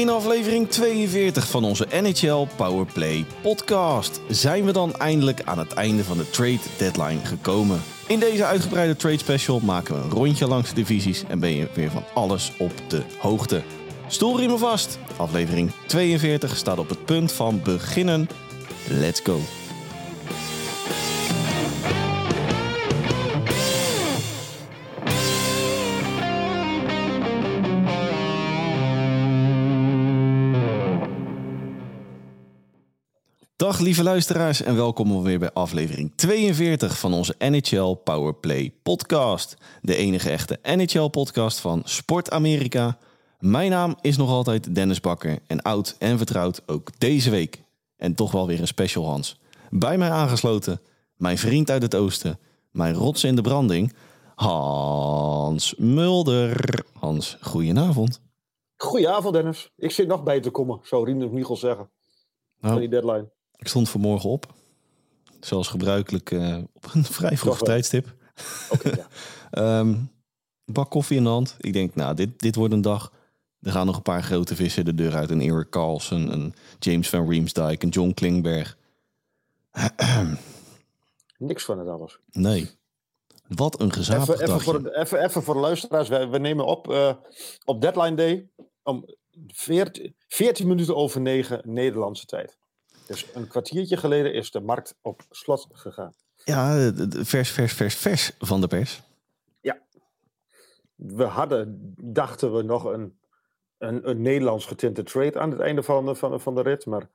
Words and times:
In 0.00 0.08
aflevering 0.08 0.68
42 0.68 1.48
van 1.48 1.64
onze 1.64 1.86
NHL 1.90 2.46
Powerplay 2.56 3.24
podcast 3.42 4.20
zijn 4.28 4.64
we 4.64 4.72
dan 4.72 4.94
eindelijk 4.94 5.42
aan 5.44 5.58
het 5.58 5.72
einde 5.72 6.04
van 6.04 6.16
de 6.16 6.30
trade 6.30 6.58
deadline 6.78 7.24
gekomen. 7.24 7.82
In 8.06 8.18
deze 8.18 8.44
uitgebreide 8.44 8.96
trade 8.96 9.18
special 9.18 9.60
maken 9.60 9.94
we 9.94 10.00
een 10.00 10.10
rondje 10.10 10.46
langs 10.46 10.68
de 10.68 10.74
divisies 10.74 11.24
en 11.28 11.38
ben 11.38 11.54
je 11.54 11.68
weer 11.74 11.90
van 11.90 12.04
alles 12.14 12.52
op 12.58 12.72
de 12.88 13.02
hoogte. 13.18 13.62
Stoel 14.06 14.36
me 14.36 14.58
vast. 14.58 14.98
Aflevering 15.16 15.70
42 15.86 16.56
staat 16.56 16.78
op 16.78 16.88
het 16.88 17.04
punt 17.04 17.32
van 17.32 17.60
beginnen. 17.62 18.28
Let's 18.88 19.20
go. 19.24 19.40
Dag 33.70 33.78
lieve 33.78 34.02
luisteraars 34.02 34.62
en 34.62 34.76
welkom 34.76 35.12
alweer 35.12 35.38
bij 35.38 35.52
aflevering 35.52 36.12
42 36.14 36.98
van 36.98 37.12
onze 37.12 37.34
NHL 37.38 37.92
Powerplay 37.92 38.74
podcast. 38.82 39.56
De 39.82 39.96
enige 39.96 40.30
echte 40.30 40.58
NHL 40.62 41.08
podcast 41.08 41.58
van 41.58 41.82
Sport 41.84 42.30
Amerika. 42.30 42.98
Mijn 43.38 43.70
naam 43.70 43.96
is 44.00 44.16
nog 44.16 44.28
altijd 44.28 44.74
Dennis 44.74 45.00
Bakker 45.00 45.38
en 45.46 45.62
oud 45.62 45.96
en 45.98 46.16
vertrouwd 46.16 46.62
ook 46.66 46.98
deze 46.98 47.30
week. 47.30 47.62
En 47.96 48.14
toch 48.14 48.32
wel 48.32 48.46
weer 48.46 48.60
een 48.60 48.66
special 48.66 49.04
Hans. 49.04 49.40
Bij 49.70 49.98
mij 49.98 50.10
aangesloten, 50.10 50.80
mijn 51.16 51.38
vriend 51.38 51.70
uit 51.70 51.82
het 51.82 51.94
oosten, 51.94 52.38
mijn 52.70 52.94
rots 52.94 53.24
in 53.24 53.36
de 53.36 53.42
branding, 53.42 53.92
Hans 54.34 55.74
Mulder. 55.78 56.84
Hans, 56.98 57.36
goedenavond. 57.40 58.20
Goedenavond 58.76 59.34
Dennis. 59.34 59.70
Ik 59.76 59.90
zit 59.90 60.08
nog 60.08 60.22
bij 60.22 60.40
te 60.40 60.50
komen, 60.50 60.78
zou 60.82 61.04
Rien 61.04 61.34
Michel 61.34 61.56
zeggen. 61.56 61.90
Nou, 62.60 62.72
Van 62.72 62.80
die 62.80 62.90
deadline. 62.90 63.38
Ik 63.60 63.68
stond 63.68 63.88
vanmorgen 63.88 64.30
op. 64.30 64.54
Zoals 65.40 65.68
gebruikelijk 65.68 66.30
eh, 66.30 66.58
op 66.72 66.90
een 66.92 67.04
vrij 67.18 67.36
vroeg 67.36 67.58
tijdstip. 67.58 68.14
Ja. 68.82 69.06
Ehm, 69.50 69.94
bak 70.64 70.90
koffie 70.90 71.16
in 71.16 71.22
de 71.22 71.28
hand. 71.28 71.56
Ik 71.58 71.72
denk, 71.72 71.94
nou, 71.94 72.14
dit, 72.14 72.40
dit 72.40 72.54
wordt 72.54 72.72
een 72.72 72.80
dag. 72.80 73.12
Er 73.60 73.72
gaan 73.72 73.86
nog 73.86 73.96
een 73.96 74.02
paar 74.02 74.22
grote 74.22 74.56
vissen 74.56 74.84
de 74.84 74.94
deur 74.94 75.14
uit. 75.14 75.30
Een 75.30 75.40
Eric 75.40 75.70
Carlson, 75.70 76.32
een 76.32 76.54
James 76.78 77.08
van 77.08 77.28
Riemsdyk, 77.28 77.82
een 77.82 77.88
John 77.88 78.10
Klingberg. 78.10 78.76
Niks 81.38 81.64
van 81.64 81.78
het 81.78 81.88
alles. 81.88 82.18
Nee. 82.30 82.70
Wat 83.48 83.80
een 83.80 83.86
Even, 83.86 83.98
gezapig 83.98 84.34
even, 84.34 84.46
dagje. 84.46 84.70
voor 84.70 84.82
de, 84.82 84.96
even, 84.96 85.24
even 85.24 85.42
voor 85.42 85.54
de 85.54 85.60
luisteraars. 85.60 86.08
We, 86.08 86.28
we 86.28 86.38
nemen 86.38 86.66
op 86.66 86.90
eh, 86.90 87.14
op 87.64 87.80
deadline 87.80 88.14
day 88.16 88.48
om 88.82 89.04
14, 89.46 90.14
14 90.28 90.66
minuten 90.66 90.96
over 90.96 91.20
9 91.20 91.60
Nederlandse 91.64 92.26
tijd. 92.26 92.58
Dus 93.10 93.26
een 93.34 93.48
kwartiertje 93.48 93.96
geleden 93.96 94.34
is 94.34 94.50
de 94.50 94.60
markt 94.60 94.94
op 95.02 95.22
slot 95.30 95.66
gegaan. 95.72 96.14
Ja, 96.44 96.92
vers, 97.10 97.50
vers, 97.50 97.72
vers, 97.72 97.94
vers 97.94 98.32
van 98.38 98.60
de 98.60 98.66
pers. 98.66 99.02
We 100.94 101.24
hadden, 101.24 101.94
dachten 101.96 102.54
we, 102.54 102.62
nog 102.62 102.84
een, 102.84 103.18
een, 103.78 104.08
een 104.08 104.22
Nederlands 104.22 104.66
getinte 104.66 105.02
trade 105.02 105.38
aan 105.38 105.50
het 105.50 105.60
einde 105.60 105.82
van, 105.82 106.04
de- 106.06 106.14
van, 106.14 106.40
van 106.40 106.54
de 106.54 106.62
rit. 106.62 106.86
Maar 106.86 107.08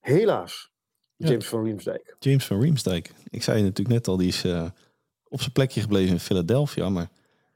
helaas, 0.00 0.70
Ja. 1.16 1.28
James 1.28 1.46
van 1.46 1.64
Riemsdijk. 1.64 2.16
James 2.18 2.46
van 2.46 2.60
Riemsdyk. 2.60 3.12
Ik 3.30 3.42
zei 3.42 3.62
natuurlijk 3.62 3.88
net 3.88 4.08
al, 4.08 4.16
die 4.16 4.28
is 4.28 4.44
eh, 4.44 4.66
op 5.28 5.40
zijn 5.40 5.52
plekje 5.52 5.80
gebleven 5.80 6.12
in 6.12 6.20
Philadelphia. 6.20 6.88
Maar 6.88 7.08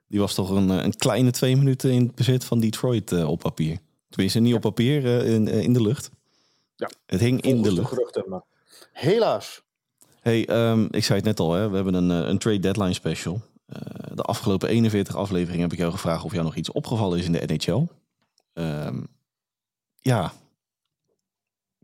die 0.07 0.21
was 0.21 0.35
toch 0.35 0.51
een, 0.51 0.71
eh, 0.71 0.85
een 0.85 0.97
kleine 0.97 1.31
twee 1.31 1.57
minuten 1.57 1.91
in 1.91 2.03
het 2.07 2.15
bezit 2.15 2.45
van 2.45 2.61
Detroit 2.61 3.13
eh, 3.13 3.29
op 3.29 3.39
papier. 3.39 3.79
Tenminste, 4.09 4.41
niet 4.41 4.55
op 4.55 4.61
papier, 4.61 5.05
in, 5.25 5.49
in 5.49 5.73
de 5.73 5.83
lucht. 5.83 6.11
Ja, 6.81 6.91
Het 7.07 7.21
hing 7.21 7.41
in 7.41 7.63
de 7.63 7.73
lucht. 7.73 7.89
geruchten, 7.89 8.25
maar 8.29 8.43
helaas. 8.93 9.63
Hey, 10.21 10.47
ehm, 10.49 10.87
ik 10.91 11.05
zei 11.05 11.19
het 11.19 11.27
net 11.27 11.41
al, 11.41 11.53
hè, 11.53 11.69
we 11.69 11.75
hebben 11.75 11.95
een, 11.95 12.11
eh, 12.23 12.29
een 12.29 12.39
trade 12.39 12.59
deadline 12.59 12.93
special. 12.93 13.41
Eh, 13.67 13.77
de 14.15 14.23
afgelopen 14.23 14.69
41 14.69 15.17
afleveringen 15.17 15.63
heb 15.63 15.73
ik 15.73 15.79
jou 15.79 15.91
gevraagd 15.93 16.25
of 16.25 16.33
jou 16.33 16.45
nog 16.45 16.55
iets 16.55 16.73
opgevallen 16.73 17.19
is 17.19 17.25
in 17.25 17.33
de 17.33 17.47
NHL. 17.47 17.87
Ehm, 18.53 19.01
ja, 20.01 20.33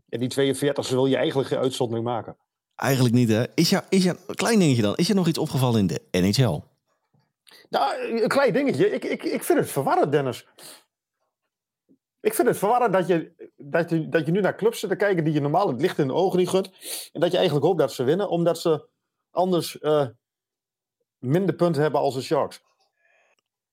En 0.09 0.19
die 0.19 0.29
42 0.29 0.89
wil 0.89 1.05
je 1.05 1.15
eigenlijk 1.17 1.49
geen 1.49 1.59
uitzondering 1.59 2.05
maken. 2.05 2.35
eigenlijk 2.75 3.15
niet 3.15 3.29
hè. 3.29 3.43
Is 3.53 3.69
jou, 3.69 3.83
is 3.89 4.03
jou, 4.03 4.17
een 4.27 4.35
klein 4.35 4.59
dingetje 4.59 4.81
dan, 4.81 4.95
is 4.95 5.07
je 5.07 5.13
nog 5.13 5.27
iets 5.27 5.37
opgevallen 5.37 5.79
in 5.79 5.87
de 5.87 6.01
NHL? 6.11 6.59
Nou, 7.69 8.21
een 8.21 8.27
klein 8.27 8.53
dingetje. 8.53 8.89
Ik, 8.89 9.03
ik, 9.03 9.23
ik 9.23 9.43
vind 9.43 9.59
het 9.59 9.69
verwarrend, 9.71 10.11
Dennis. 10.11 10.45
Ik 12.27 12.33
vind 12.33 12.47
het 12.47 12.57
verwarrend 12.57 12.93
dat 12.93 13.07
je, 13.07 13.31
dat, 13.57 13.89
je, 13.89 14.09
dat 14.09 14.25
je 14.25 14.31
nu 14.31 14.41
naar 14.41 14.55
clubs 14.55 14.79
zit 14.79 14.89
te 14.89 14.95
kijken 14.95 15.23
die 15.23 15.33
je 15.33 15.41
normaal 15.41 15.67
het 15.67 15.81
licht 15.81 15.99
in 15.99 16.07
de 16.07 16.13
ogen 16.13 16.39
niet 16.39 16.49
gunt. 16.49 16.69
En 17.11 17.19
dat 17.19 17.31
je 17.31 17.37
eigenlijk 17.37 17.65
hoopt 17.65 17.79
dat 17.79 17.93
ze 17.93 18.03
winnen, 18.03 18.29
omdat 18.29 18.59
ze 18.59 18.87
anders 19.31 19.79
eh, 19.79 20.07
minder 21.17 21.55
punten 21.55 21.81
hebben 21.81 22.01
als 22.01 22.13
de 22.13 22.21
Sharks. 22.21 22.61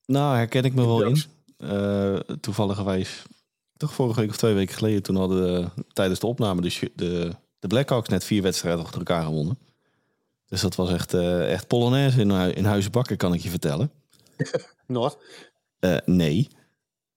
Nou, 0.06 0.36
herken 0.36 0.64
ik 0.64 0.74
me 0.74 0.86
wel 0.86 1.02
in. 1.02 1.14
Ducks. 1.14 1.28
Uh, 1.58 2.16
toevalligerwijs, 2.40 3.22
toch 3.76 3.92
vorige 3.92 4.20
week 4.20 4.30
of 4.30 4.36
twee 4.36 4.54
weken 4.54 4.74
geleden, 4.74 5.02
toen 5.02 5.16
hadden 5.16 5.42
we 5.42 5.82
tijdens 5.92 6.20
de 6.20 6.26
opname 6.26 6.60
de, 6.60 6.90
de, 6.94 7.30
de 7.58 7.66
Blackhawks 7.66 8.08
net 8.08 8.24
vier 8.24 8.42
wedstrijden 8.42 8.84
achter 8.84 8.98
elkaar 8.98 9.24
gewonnen. 9.24 9.58
Dus 10.46 10.60
dat 10.60 10.74
was 10.74 10.92
echt, 10.92 11.14
eh, 11.14 11.52
echt 11.52 11.66
Polonaise 11.66 12.20
in, 12.20 12.30
in 12.30 12.64
Huizenbakken, 12.64 13.16
kan 13.16 13.34
ik 13.34 13.40
je 13.40 13.50
vertellen. 13.50 13.90
Noord. 14.86 15.18
Eh, 15.78 15.96
nee. 16.04 16.48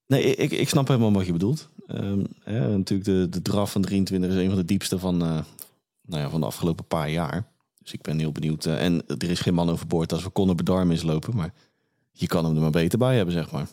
Nee, 0.07 0.35
ik, 0.35 0.51
ik 0.51 0.69
snap 0.69 0.88
helemaal 0.88 1.12
wat 1.13 1.25
je 1.25 1.31
bedoelt. 1.31 1.69
Ehm, 1.88 2.23
natuurlijk, 2.45 3.03
de, 3.03 3.28
de 3.29 3.41
draf 3.41 3.72
van 3.72 3.81
23 3.81 4.29
is 4.29 4.35
een 4.35 4.47
van 4.47 4.57
de 4.57 4.66
diepste 4.66 5.00
van, 5.00 5.22
eh, 5.22 5.40
nou 6.01 6.22
ja, 6.22 6.29
van 6.29 6.40
de 6.40 6.45
afgelopen 6.45 6.85
paar 6.85 7.09
jaar. 7.09 7.47
Dus 7.79 7.94
ik 7.94 8.01
ben 8.01 8.19
heel 8.19 8.31
benieuwd. 8.31 8.66
eh, 8.66 8.84
en 8.84 9.07
er 9.07 9.29
is 9.29 9.40
geen 9.40 9.53
man 9.53 9.69
overboord 9.69 10.12
als 10.12 10.23
we 10.23 10.31
Conor 10.31 10.56
Bedard 10.56 10.88
mislopen. 10.88 11.35
Maar 11.35 11.53
je 12.12 12.28
kan 12.28 12.45
hem 12.45 12.56
er 12.56 12.62
maar 12.62 12.69
beter 12.69 12.97
bij 13.00 13.16
hebben, 13.16 13.34
zeg 13.34 13.51
maar. 13.51 13.68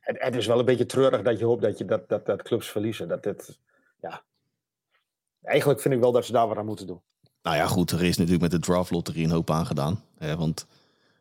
Het, 0.00 0.16
het 0.22 0.34
is 0.34 0.46
wel 0.46 0.58
een 0.58 0.64
beetje 0.64 0.86
treurig 0.86 1.22
dat 1.22 1.38
je 1.38 1.44
hoopt 1.44 1.62
dat, 1.62 1.78
je, 1.78 1.84
dat, 1.84 2.08
dat, 2.08 2.26
dat 2.26 2.42
clubs 2.42 2.68
verliezen. 2.68 3.08
Dat 3.08 3.22
dit, 3.22 3.58
ja. 4.00 4.22
Eigenlijk 5.42 5.80
vind 5.80 5.94
ik 5.94 6.00
wel 6.00 6.12
dat 6.12 6.24
ze 6.24 6.32
daar 6.32 6.48
wat 6.48 6.56
aan 6.56 6.66
moeten 6.66 6.86
doen. 6.86 7.00
Nou 7.42 7.56
ja, 7.56 7.66
goed, 7.66 7.90
er 7.90 8.02
is 8.02 8.16
natuurlijk 8.16 8.42
met 8.42 8.50
de 8.50 8.58
draft 8.58 8.90
lotterie 8.90 9.24
een 9.24 9.30
hoop 9.30 9.50
aangedaan. 9.50 10.02
Hè, 10.18 10.36
want 10.36 10.66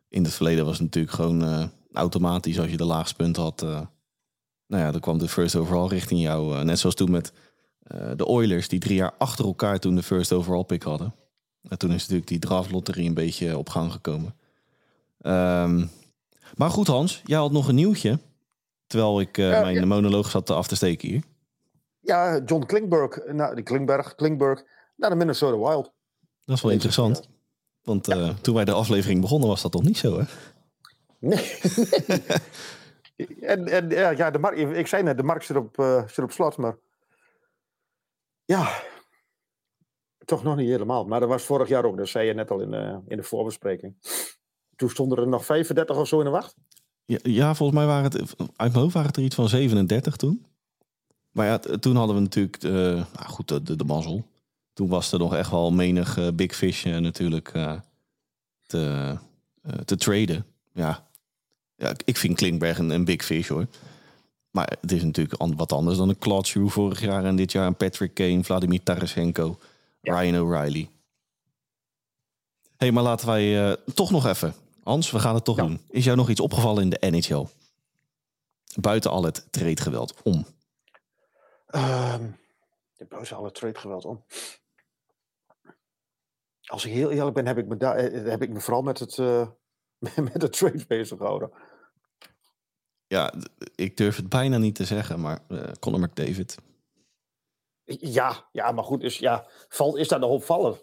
in 0.10 0.24
het 0.24 0.34
verleden 0.34 0.66
was 0.66 0.74
het 0.74 0.84
natuurlijk 0.84 1.14
gewoon 1.14 1.44
eh, 1.44 1.66
automatisch 1.94 2.60
als 2.60 2.70
je 2.70 2.78
de 2.78 2.86
laagste 2.86 3.16
punt 3.16 3.36
had. 3.36 3.66
Nou 4.68 4.84
ja, 4.84 4.92
dan 4.92 5.02
kwam 5.02 5.18
de 5.18 5.28
first 5.28 5.56
overall 5.56 5.88
richting 5.88 6.22
jou. 6.22 6.56
eh, 6.58 6.64
net 6.64 6.80
zoals 6.80 6.96
toen 6.96 7.12
met 7.12 7.32
eh, 7.84 8.12
de 8.16 8.26
Oilers, 8.26 8.68
die 8.68 8.80
drie 8.80 8.96
jaar 8.96 9.14
achter 9.18 9.46
elkaar 9.46 9.80
toen 9.80 9.96
de 9.96 10.04
first 10.04 10.32
overall 10.34 10.64
pick 10.64 10.84
hadden. 10.84 11.16
En 11.70 11.78
toen 11.78 11.92
is 11.92 12.02
natuurlijk 12.02 12.28
die 12.28 12.40
draft 12.40 12.72
lotterie 12.72 13.08
een 13.08 13.14
beetje 13.14 13.58
op 13.58 13.70
gang 13.70 13.92
gekomen. 13.92 14.36
Ehm, 15.20 15.86
maar 16.56 16.70
goed, 16.70 16.88
Hans, 16.88 17.22
jij 17.26 17.38
had 17.38 17.52
nog 17.52 17.68
een 17.68 17.76
nieuwtje. 17.76 18.20
Terwijl 18.88 19.20
ik 19.20 19.38
eh, 19.38 19.52
Ja, 19.52 19.62
mijn 19.62 19.76
ja. 19.76 19.86
monoloog 19.86 20.30
zat 20.30 20.50
af 20.50 20.68
te 20.68 20.76
steken 20.76 21.08
hier. 21.10 21.24
Ja, 22.00 22.42
John 22.46 22.66
Klingberg, 22.66 23.20
nou, 23.32 23.56
die 23.56 23.64
Klingberg, 23.64 24.16
Klingberg 24.16 24.64
naar 24.96 25.10
de 25.10 25.16
Minnesota 25.16 25.58
Wild. 25.58 25.92
Dat 26.46 26.56
is 26.56 26.62
wel 26.62 26.72
interessant. 26.72 27.30
Want 27.84 28.04
toen 28.42 28.56
wij 28.56 28.66
de 28.66 28.72
aflevering 28.72 29.22
begonnen 29.22 29.50
was 29.50 29.62
dat 29.62 29.74
nog 29.74 29.84
niet 29.84 29.98
zo, 29.98 30.20
hè? 30.20 30.26
Nee. 31.20 31.58
en, 33.42 33.68
en 33.68 33.90
ja, 33.90 34.32
de 34.32 34.40
markt, 34.40 34.60
ik 34.60 34.88
zei 34.88 35.04
net, 35.04 35.18
de 35.18 35.24
markt 35.24 35.46
zit 35.46 35.58
op, 35.58 35.80
eh, 35.80 36.08
zit 36.08 36.24
op 36.24 36.32
slot, 36.32 36.58
maar 36.58 36.78
ja, 38.46 38.82
toch 40.26 40.44
nog 40.44 40.56
niet 40.56 40.70
helemaal. 40.70 41.06
Maar 41.06 41.20
dat 41.20 41.30
was 41.30 41.44
vorig 41.44 41.68
jaar 41.68 41.86
ook, 41.86 41.98
dat 41.98 42.08
zei 42.08 42.28
je 42.28 42.34
net 42.34 42.52
al 42.52 42.60
in, 42.60 42.74
eh, 42.74 42.98
in 43.08 43.18
de 43.18 43.24
voorbespreking. 43.24 43.96
Toen 44.76 44.90
stonden 44.90 45.18
er 45.18 45.28
nog 45.28 45.46
35 45.46 45.98
of 45.98 46.08
zo 46.08 46.20
in 46.20 46.26
de 46.26 46.32
wacht. 46.32 46.56
Ja, 47.06 47.56
volgens 47.56 47.80
mij 47.80 47.88
waren 47.88 48.04
het, 48.04 48.16
uit 48.38 48.56
mijn 48.58 48.74
hoofd 48.74 48.94
waren 48.94 49.08
het 49.08 49.18
er 49.18 49.24
iets 49.24 49.36
van 49.36 49.50
37 49.50 50.16
toen. 50.16 50.46
Maar 51.32 51.46
ja, 51.46 51.60
toen 51.60 51.96
hadden 51.96 52.16
we 52.16 52.22
natuurlijk, 52.22 52.62
nou 52.62 53.06
goed, 53.26 53.48
de, 53.48 53.64
de, 53.64 53.76
de 53.76 53.84
mazzel. 53.84 54.26
Toen 54.74 54.90
was 54.90 55.12
er 55.12 55.20
nog 55.20 55.36
echt 55.36 55.52
wel 55.52 55.72
menig 55.72 56.18
eh, 56.18 56.28
big 56.34 56.56
fish 56.56 56.84
natuurlijk 56.86 57.52
te, 58.68 59.18
te 59.86 59.96
traden. 59.96 60.46
Ja. 60.74 61.12
Ja, 61.84 61.94
ik- 62.06 62.18
vind 62.18 62.36
Klinkberg 62.36 62.78
een, 62.78 62.90
een 62.90 63.06
big 63.06 63.26
fish 63.26 63.48
hoor. 63.48 63.66
Maar 64.52 64.78
het 64.82 64.92
is 64.92 65.04
natuurlijk 65.04 65.42
wat 65.58 65.72
anders 65.72 65.98
dan 65.98 66.10
een 66.10 66.16
Giroux 66.20 66.74
vorig 66.74 67.02
jaar 67.02 67.26
en 67.26 67.36
dit 67.36 67.52
jaar 67.52 67.68
een 67.68 67.76
Patrick 67.76 68.14
Kane, 68.14 68.44
Vladimir 68.44 68.84
Tarasenko, 68.84 69.58
Ryan 70.02 70.40
O'Reilly. 70.42 70.90
hey, 72.78 72.92
maar 72.92 73.04
laten 73.04 73.28
wij 73.28 73.70
eh, 73.72 73.78
toch 73.94 74.12
nog 74.12 74.26
even. 74.26 74.54
Hans, 74.84 75.12
we 75.12 75.20
gaan 75.20 75.36
het 75.36 75.44
toch 75.44 75.56
Ja. 75.58 75.64
doen. 75.66 75.82
Is 75.90 76.04
jou 76.04 76.18
nog 76.18 76.30
iets 76.30 76.40
opgevallen 76.40 76.84
in 76.84 76.90
de 76.90 77.08
NHL? 77.10 77.46
Buiten 78.80 79.12
al 79.12 79.24
het 79.24 79.48
treedgeweld 79.52 80.14
om. 80.24 80.46
Ehm 81.68 82.32
de 82.94 83.06
buizen 83.06 83.38
alle 83.38 83.52
trade 83.52 83.80
geweld 83.80 84.06
om. 84.06 84.24
Als 86.64 86.86
ik 86.86 86.92
heel 86.92 87.12
eerlijk 87.12 87.36
ben, 87.36 87.48
heb 87.48 87.58
ik 87.58 87.68
me, 87.68 87.78
daar, 87.78 87.96
eh, 87.96 88.30
heb 88.30 88.42
ik 88.42 88.50
me 88.50 88.60
vooral 88.60 88.82
met 88.82 89.00
het, 89.00 89.18
eh, 89.18 89.48
met 90.34 90.42
het 90.42 90.52
trade 90.58 90.86
bezig 90.88 91.18
gehouden. 91.18 91.52
Ja, 93.14 93.34
ik 93.76 93.98
durf 93.98 94.16
het 94.16 94.30
bijna 94.30 94.58
niet 94.58 94.76
te 94.76 94.86
zeggen, 94.86 95.20
maar 95.20 95.40
eh 95.48 95.72
Conor 95.80 96.00
McDavid. 96.00 96.58
Ja, 98.00 98.48
ja, 98.52 98.72
maar 98.72 98.84
goed, 98.84 99.04
is, 99.04 99.18
ja, 99.18 99.46
valt, 99.70 99.98
is 99.98 100.08
dat 100.08 100.20
nog 100.20 100.30
opvallend? 100.30 100.80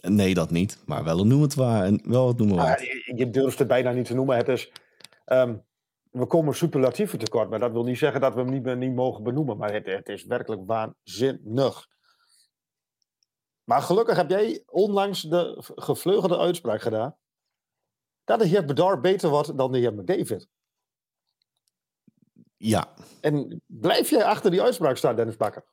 Nee, 0.00 0.34
dat 0.34 0.50
niet. 0.50 0.78
Maar 0.86 1.04
wel 1.04 1.20
een 1.20 1.28
noem 1.28 1.42
het 1.42 1.54
waar. 1.54 1.84
En 1.84 2.00
wel 2.04 2.28
het 2.28 2.38
noemen 2.38 2.58
Ah, 2.58 2.80
je 3.16 3.30
durft 3.30 3.58
het 3.58 3.68
bijna 3.68 3.90
niet 3.92 4.04
te 4.04 4.14
noemen. 4.14 4.36
Het 4.36 4.48
is, 4.48 4.72
ehm, 5.24 5.56
we 6.10 6.26
komen 6.26 6.54
superlatieven 6.54 7.18
tekort, 7.18 7.50
maar 7.50 7.58
dat 7.58 7.72
wil 7.72 7.84
niet 7.84 7.98
zeggen 7.98 8.20
dat 8.20 8.34
we 8.34 8.40
hem 8.40 8.50
niet, 8.50 8.76
niet 8.76 8.94
mogen 8.94 9.22
benoemen. 9.22 9.56
Maar 9.56 9.72
het, 9.72 9.86
het 9.86 10.08
is 10.08 10.24
werkelijk 10.24 10.62
waanzinnig. 10.66 11.88
Maar 13.64 13.82
gelukkig 13.82 14.16
heb 14.16 14.30
jij 14.30 14.62
onlangs 14.66 15.22
de 15.22 15.56
gevleugelde 15.74 16.38
uitspraak 16.38 16.82
gedaan. 16.82 17.16
Dat 18.24 18.38
de 18.38 18.46
heer 18.46 18.64
Bedar 18.64 19.00
beter 19.00 19.30
wordt 19.30 19.56
dan 19.56 19.72
de 19.72 19.78
heer 19.78 19.94
McDavid. 19.94 20.48
Ja, 22.62 22.88
En 23.20 23.62
blijf 23.66 24.10
jij 24.10 24.24
achter 24.24 24.50
die 24.50 24.62
uitspraak 24.62 24.96
staan, 24.96 25.16
Dennis 25.16 25.36
Bakker? 25.36 25.64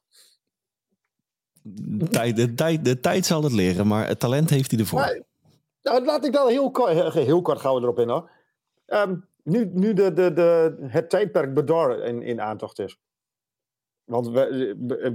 de 1.74 2.08
tijd, 2.08 2.36
de, 2.36 2.54
tijd, 2.54 2.86
de 2.86 3.00
tijd 3.00 3.26
zal 3.26 3.44
het 3.44 3.52
leren, 3.54 3.88
maar 3.88 4.08
het 4.08 4.20
talent 4.20 4.50
heeft 4.50 4.72
hij 4.72 4.80
ervoor. 4.80 5.24
Nou, 5.82 6.06
laat 6.06 6.26
ik 6.26 6.34
dan 6.34 6.48
heel 6.48 6.72
kort, 6.72 7.14
heel 7.14 7.42
kort 7.42 7.60
gaan 7.60 7.76
we 7.76 7.82
erop 7.82 8.00
in 8.00 8.10
hoor. 8.10 8.30
Ehm, 8.86 9.16
nu 9.44 9.70
nu 9.74 9.94
de, 9.94 10.14
de, 10.14 10.34
de, 10.34 10.76
het 10.82 11.10
tijdperk 11.10 11.54
Bedar 11.54 12.00
in, 12.00 12.22
in 12.22 12.42
aantocht 12.42 12.80
is. 12.80 13.00
Want 14.04 14.30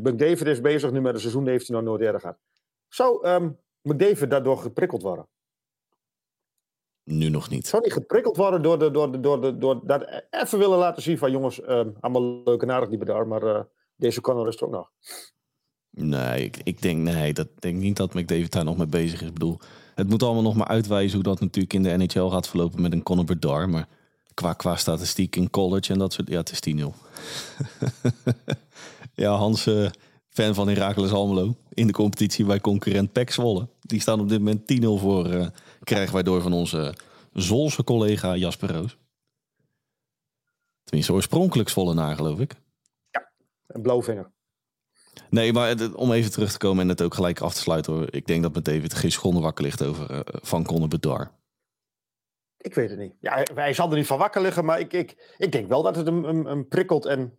McDavid 0.02 0.46
is 0.46 0.60
bezig 0.60 0.90
nu 0.90 1.00
met 1.00 1.14
een 1.14 1.20
seizoen, 1.20 1.46
heeft 1.46 1.66
hij 1.66 1.76
nog 1.76 1.84
nooit 1.84 2.00
eerder 2.00 2.20
gehad. 2.20 2.38
Zou 2.88 3.25
ehm, 3.25 3.50
McDavid 3.82 4.30
daardoor 4.30 4.58
geprikkeld 4.58 5.02
worden? 5.02 5.28
Nu 7.04 7.28
nog 7.28 7.50
niet. 7.50 7.66
Zou 7.66 7.82
hij 7.82 7.93
geprikkeld 7.93 8.37
worden 8.37 8.62
door, 8.62 8.78
de, 8.78 8.90
door, 8.90 9.12
de, 9.12 9.20
door, 9.20 9.40
de, 9.40 9.58
door 9.58 9.81
dat 9.84 10.22
even 10.31 10.58
willen 10.58 10.78
laten 10.78 11.02
zien 11.02 11.19
van 11.19 11.31
jongens, 11.31 11.60
ehm, 11.60 11.90
allemaal 12.00 12.43
leuk 12.44 12.62
en 12.62 12.70
aardig 12.70 12.88
die 12.88 12.99
Bedar, 12.99 13.26
maar 13.26 13.43
eh, 13.43 13.60
deze 13.96 14.20
Connor 14.20 14.49
is 14.49 14.56
er 14.56 14.64
ook 14.64 14.72
nog. 14.72 14.90
Nee, 15.90 16.44
ik, 16.44 16.56
ik 16.64 16.82
denk, 16.82 16.99
nee, 16.99 17.32
dat 17.32 17.49
denk 17.58 17.76
niet 17.76 17.96
dat 17.96 18.14
McDavid 18.14 18.52
daar 18.52 18.64
nog 18.64 18.76
mee 18.76 18.87
bezig 18.87 19.20
is. 19.20 19.26
Ik 19.26 19.32
bedoel, 19.32 19.58
het 19.94 20.08
moet 20.08 20.22
allemaal 20.22 20.43
nog 20.43 20.54
maar 20.54 20.66
uitwijzen 20.66 21.14
hoe 21.14 21.22
dat 21.22 21.40
natuurlijk 21.40 21.72
in 21.72 21.82
de 21.82 21.96
NHL 21.96 22.28
gaat 22.28 22.49
verlopen 22.49 22.82
met 22.82 22.93
een 22.93 23.02
Conor 23.02 23.25
Bedard. 23.25 23.69
Maar 23.69 23.88
qua, 24.34 24.52
qua 24.52 24.76
statistiek 24.76 25.37
in 25.37 25.50
college 25.50 25.93
en 25.93 25.99
dat 25.99 26.12
soort... 26.12 26.28
Ja, 26.28 26.38
het 26.38 26.50
is 26.50 26.75
10-0. 26.75 26.84
ja, 29.22 29.34
Hans, 29.34 29.66
eh, 29.66 29.90
fan 30.32 30.55
van 30.55 30.69
Heracles 30.69 31.12
Almelo. 31.12 31.56
In 31.69 31.87
de 31.87 31.93
competitie 31.93 32.44
bij 32.44 32.61
concurrent 32.61 33.12
PEC 33.12 33.31
Zwolle. 33.31 33.69
Die 33.81 34.00
staan 34.00 34.20
op 34.20 34.29
dit 34.29 34.38
moment 34.38 34.67
10-0 34.67 34.99
voor. 34.99 35.31
eh, 35.31 35.46
krijgen 35.82 36.14
wij 36.14 36.23
door 36.23 36.43
van 36.43 36.52
onze 36.52 36.94
Zolse 37.32 37.84
collega 37.84 38.37
Jasper 38.37 38.73
Roos. 38.73 38.96
Tenminste, 40.84 41.12
oorspronkelijk 41.12 41.69
Zwollenaar, 41.69 42.17
geloof 42.17 42.38
ik. 42.40 42.55
Een 43.67 43.82
blauwvinger. 43.82 44.32
Nee, 45.31 45.52
maar 45.52 45.69
het- 45.69 45.94
om 45.94 46.12
even 46.12 46.31
terug 46.31 46.52
te 46.52 46.58
komen 46.58 46.82
en 46.82 46.88
het 46.88 47.02
ook 47.02 47.14
gelijk 47.14 47.40
af 47.40 47.55
te 47.55 47.61
sluiten 47.61 47.93
hoor. 47.93 48.06
Ik 48.14 48.26
denk 48.26 48.43
dat 48.43 48.55
met 48.55 48.64
David 48.64 48.94
geen 48.94 49.12
seconde 49.12 49.40
wakker 49.40 49.64
ligt 49.64 49.82
over 49.82 50.11
eh, 50.11 50.20
van 50.43 50.64
Conor 50.64 50.88
Bedard. 50.88 51.32
Ik 52.56 52.75
weet 52.75 52.90
het 52.90 52.99
niet. 52.99 53.14
Ja, 53.20 53.43
wij 53.55 53.73
zal 53.73 53.90
er 53.90 53.96
niet 53.96 54.06
van 54.06 54.19
wakker 54.19 54.43
liggen, 54.43 54.64
maar 54.64 54.81
ik, 54.81 54.93
ik, 54.93 55.35
ik 55.37 55.52
denk 55.52 55.69
wel 55.69 55.82
dat 55.82 55.96
het 55.96 56.06
hem, 56.06 56.25
hem, 56.25 56.46
hem 56.46 56.69
prikkelt. 56.69 57.06
En 57.06 57.38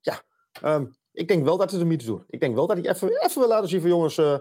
ja, 0.00 0.22
ehm, 0.62 0.86
ik 1.18 1.28
denk 1.28 1.44
wel 1.44 1.56
dat 1.56 1.70
het 1.70 1.80
hem 1.80 1.90
iets 1.90 2.04
doet. 2.04 2.22
Ik 2.28 2.40
denk 2.40 2.54
wel 2.54 2.66
dat 2.66 2.76
hij 2.76 2.90
even, 2.90 3.08
even 3.24 3.40
wil 3.40 3.48
laten 3.48 3.68
zien 3.68 3.80
van 3.80 3.90
jongens, 3.90 4.18
eh, 4.18 4.34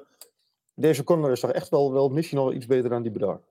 deze 0.75 1.03
Connor 1.03 1.31
is 1.31 1.39
toch 1.39 1.51
echt 1.51 1.69
wel, 1.69 1.93
wel 1.93 2.09
misschien 2.09 2.37
wel 2.37 2.53
iets 2.53 2.65
beter 2.65 2.89
dan 2.89 3.01
die 3.01 3.11
Bedard. 3.11 3.41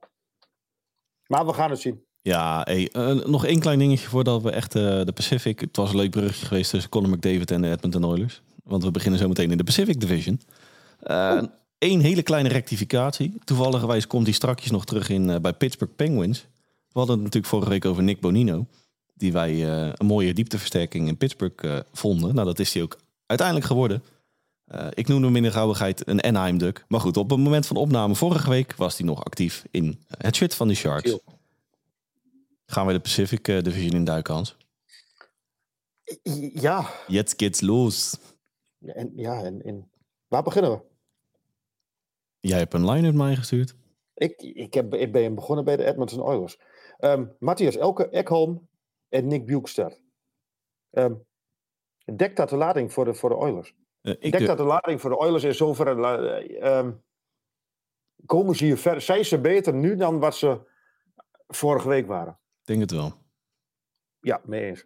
Maar 1.27 1.45
we 1.45 1.53
gaan 1.53 1.69
het 1.69 1.79
zien. 1.79 2.03
Ja, 2.21 2.61
hey, 2.63 2.89
eh, 2.91 3.13
nog 3.13 3.45
één 3.45 3.59
klein 3.59 3.79
dingetje 3.79 4.07
voordat 4.07 4.41
we 4.41 4.51
echt 4.51 4.75
eh, 4.75 4.81
de 4.81 5.11
Pacific... 5.11 5.59
Het 5.59 5.75
was 5.75 5.89
een 5.89 5.95
leuk 5.95 6.11
bruggetje 6.11 6.45
geweest 6.45 6.69
tussen 6.69 6.89
Conor 6.89 7.09
McDavid 7.09 7.51
en 7.51 7.61
de 7.61 7.69
Edmonton 7.69 8.03
Oilers. 8.03 8.41
Want 8.63 8.83
we 8.83 8.91
beginnen 8.91 9.19
zo 9.19 9.27
meteen 9.27 9.51
in 9.51 9.57
de 9.57 9.63
Pacific 9.63 9.99
Division. 9.99 10.41
Eén 11.77 12.01
hele 12.01 12.23
kleine 12.23 12.49
rectificatie. 12.49 13.33
Toevallig 13.43 14.07
komt 14.07 14.25
hij 14.25 14.33
strakjes 14.33 14.71
nog 14.71 14.85
terug 14.85 15.09
in, 15.09 15.41
bij 15.41 15.53
Pittsburgh 15.53 15.95
Penguins. 15.95 16.39
We 16.87 16.99
hadden 16.99 17.15
het 17.15 17.23
natuurlijk 17.23 17.53
vorige 17.53 17.69
week 17.69 17.85
over 17.85 18.03
Nick 18.03 18.19
Bonino. 18.19 18.65
Die 19.13 19.31
wij 19.31 19.63
een 19.67 20.05
mooie 20.05 20.33
diepteversterking 20.33 21.07
in 21.07 21.17
Pittsburgh 21.17 21.79
vonden. 21.91 22.35
Nou, 22.35 22.47
dat 22.47 22.59
is 22.59 22.73
hij 22.73 22.83
ook 22.83 22.97
uiteindelijk 23.27 23.67
geworden. 23.67 24.03
Eh, 24.65 24.87
ik 24.93 25.07
noemde 25.07 25.25
hem 25.25 25.35
in 25.35 25.43
de 25.43 25.51
gauwigheid 25.51 26.07
een 26.07 26.21
Anaheim 26.21 26.57
Duck. 26.57 26.85
Maar 26.87 26.99
goed, 26.99 27.17
op 27.17 27.29
het 27.29 27.39
moment 27.39 27.67
van 27.67 27.75
opname 27.75 28.15
vorige 28.15 28.49
week 28.49 28.75
was 28.75 28.97
hij 28.97 29.07
nog 29.07 29.23
actief 29.25 29.65
in 29.71 29.99
het 30.07 30.35
shirt 30.35 30.55
van 30.55 30.67
de 30.67 30.73
Sharks. 30.73 31.09
Chill. 31.09 31.21
Gaan 32.65 32.87
we 32.87 32.93
de 32.93 32.99
Pacific 32.99 33.47
eh, 33.47 33.61
Division 33.61 33.91
in 33.91 34.03
duiken, 34.03 34.33
Hans? 34.33 34.57
Ja, 36.53 36.89
Jetzt 37.07 37.33
geht's 37.37 37.61
los. 37.61 38.17
en, 38.79 39.11
ja 39.15 39.43
en, 39.43 39.61
en 39.61 39.91
waar 40.27 40.43
beginnen 40.43 40.71
we? 40.71 40.81
Jij 42.39 42.57
hebt 42.57 42.73
een 42.73 42.89
line-up 42.89 43.13
mij 43.13 43.35
gestuurd. 43.35 43.75
Ik, 44.13 44.41
ik, 44.41 44.73
heb, 44.73 44.93
ik 44.93 45.11
ben 45.11 45.35
begonnen 45.35 45.65
bij 45.65 45.77
de 45.77 45.85
Edmonton 45.85 46.21
Oilers. 46.21 46.59
Ehm, 46.97 47.25
Matthias 47.39 47.75
Elke, 47.75 48.09
Ekholm 48.09 48.67
en 49.09 49.27
Nick 49.27 49.45
Bukestad. 49.45 50.01
Ehm 50.89 51.13
dekt 52.15 52.37
dat 52.37 52.49
de 52.49 52.55
lading 52.57 52.93
voor 52.93 53.05
de, 53.05 53.13
voor 53.13 53.29
de 53.29 53.35
Oilers? 53.35 53.73
Eh, 54.01 54.11
Ik 54.11 54.17
ik 54.23 54.31
denk 54.31 54.43
eh, 54.43 54.47
dat 54.49 54.57
de 54.57 54.63
lading 54.63 55.01
voor 55.01 55.09
de 55.09 55.17
Oilers 55.19 55.43
in 55.43 55.55
zoverre... 55.55 55.95
la- 55.95 56.17
eh, 56.17 56.77
ehm, 56.77 56.91
komen 58.25 58.55
ze 58.55 58.65
hier 58.65 58.77
verder? 58.77 59.01
Zijn 59.01 59.25
ze 59.25 59.37
beter 59.39 59.73
nu 59.73 59.95
dan 59.95 60.19
wat 60.19 60.35
ze 60.35 60.59
vorige 61.47 61.87
week 61.87 62.07
waren? 62.07 62.39
denk 62.63 62.79
het 62.81 62.91
wel. 62.91 63.13
Ja, 64.19 64.41
mee 64.45 64.65
eens. 64.65 64.85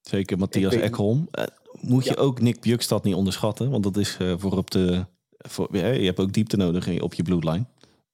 Zeker 0.00 0.38
Matthias 0.38 0.72
Ik 0.72 0.78
weet- 0.80 0.88
Ekholm. 0.88 1.28
Eh, 1.30 1.44
moet 1.80 2.04
je 2.04 2.16
ook 2.16 2.40
Nick 2.40 2.60
Bjukstad 2.60 3.04
niet 3.04 3.14
onderschatten. 3.14 3.70
Want 3.70 3.82
dat 3.82 3.96
is 3.96 4.16
voor 4.36 4.56
op 4.56 4.70
de... 4.70 5.04
Voor, 5.38 5.76
je 5.76 6.04
hebt 6.06 6.20
ook 6.20 6.32
diepte 6.32 6.56
nodig 6.56 7.00
op 7.00 7.14
je 7.14 7.22
bloedlijn. 7.22 7.68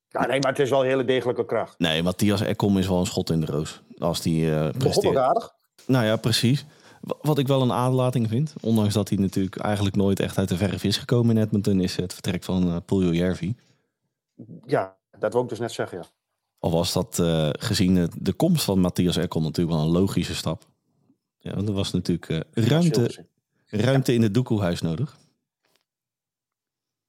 Ja, 0.09 0.27
nee, 0.27 0.41
maar 0.41 0.51
het 0.51 0.61
is 0.61 0.71
wel 0.71 0.81
een 0.83 0.89
hele 0.89 1.05
degelijke 1.05 1.45
kracht. 1.45 1.79
Nee, 1.79 2.03
Matthias 2.03 2.41
Ekholm 2.41 2.79
is 2.79 2.89
wel 2.89 2.99
een 2.99 3.07
schot 3.07 3.31
in 3.31 3.41
de 3.41 3.47
roos. 3.47 3.83
Als 3.99 4.21
die 4.23 4.71
presteert. 4.71 5.17
aardig. 5.17 5.55
Nou 5.87 6.05
ja, 6.05 6.17
precies. 6.17 6.67
Wa- 7.01 7.17
Wat 7.21 7.39
ik 7.39 7.47
wel 7.47 7.63
een 7.63 7.73
aderlating 7.73 8.29
vind, 8.29 8.55
ondanks 8.61 8.95
dat 8.95 9.09
hij 9.09 9.19
natuurlijk 9.19 9.57
eigenlijk 9.57 9.97
nooit 9.97 10.21
echt 10.21 10.39
uit 10.39 10.49
de 10.49 10.57
verf 10.57 10.85
is 10.85 10.97
gekomen 10.97 11.37
in 11.37 11.43
Edmonton, 11.43 11.81
is 11.81 11.97
het 11.97 12.13
vertrek 12.13 12.45
van 12.45 12.69
uh, 12.69 12.77
Puljo 12.87 13.13
Järvi. 13.13 13.55
Ja, 14.67 14.97
dat 15.19 15.33
wil 15.33 15.43
ik 15.43 15.49
dus 15.49 15.59
net 15.59 15.73
zeggen, 15.73 15.99
ja. 15.99 16.05
Al 16.59 16.71
was 16.71 16.93
dat 16.93 17.19
eh, 17.19 17.49
gezien 17.53 18.11
de, 18.19 18.33
komst 18.33 18.65
van 18.65 18.79
Matthias 18.81 19.17
Ekholm 19.17 19.45
natuurlijk 19.45 19.77
wel 19.77 19.87
een 19.87 19.93
logische 19.93 20.35
stap. 20.35 20.65
Ja, 21.39 21.55
want 21.55 21.69
er 21.69 21.75
was 21.75 21.93
natuurlijk 21.93 22.29
eh, 22.29 22.65
ruimte, 22.65 23.27
ruimte 23.67 24.15
in 24.15 24.23
het 24.23 24.35
doekoehuis 24.35 24.81
nodig. 24.81 25.17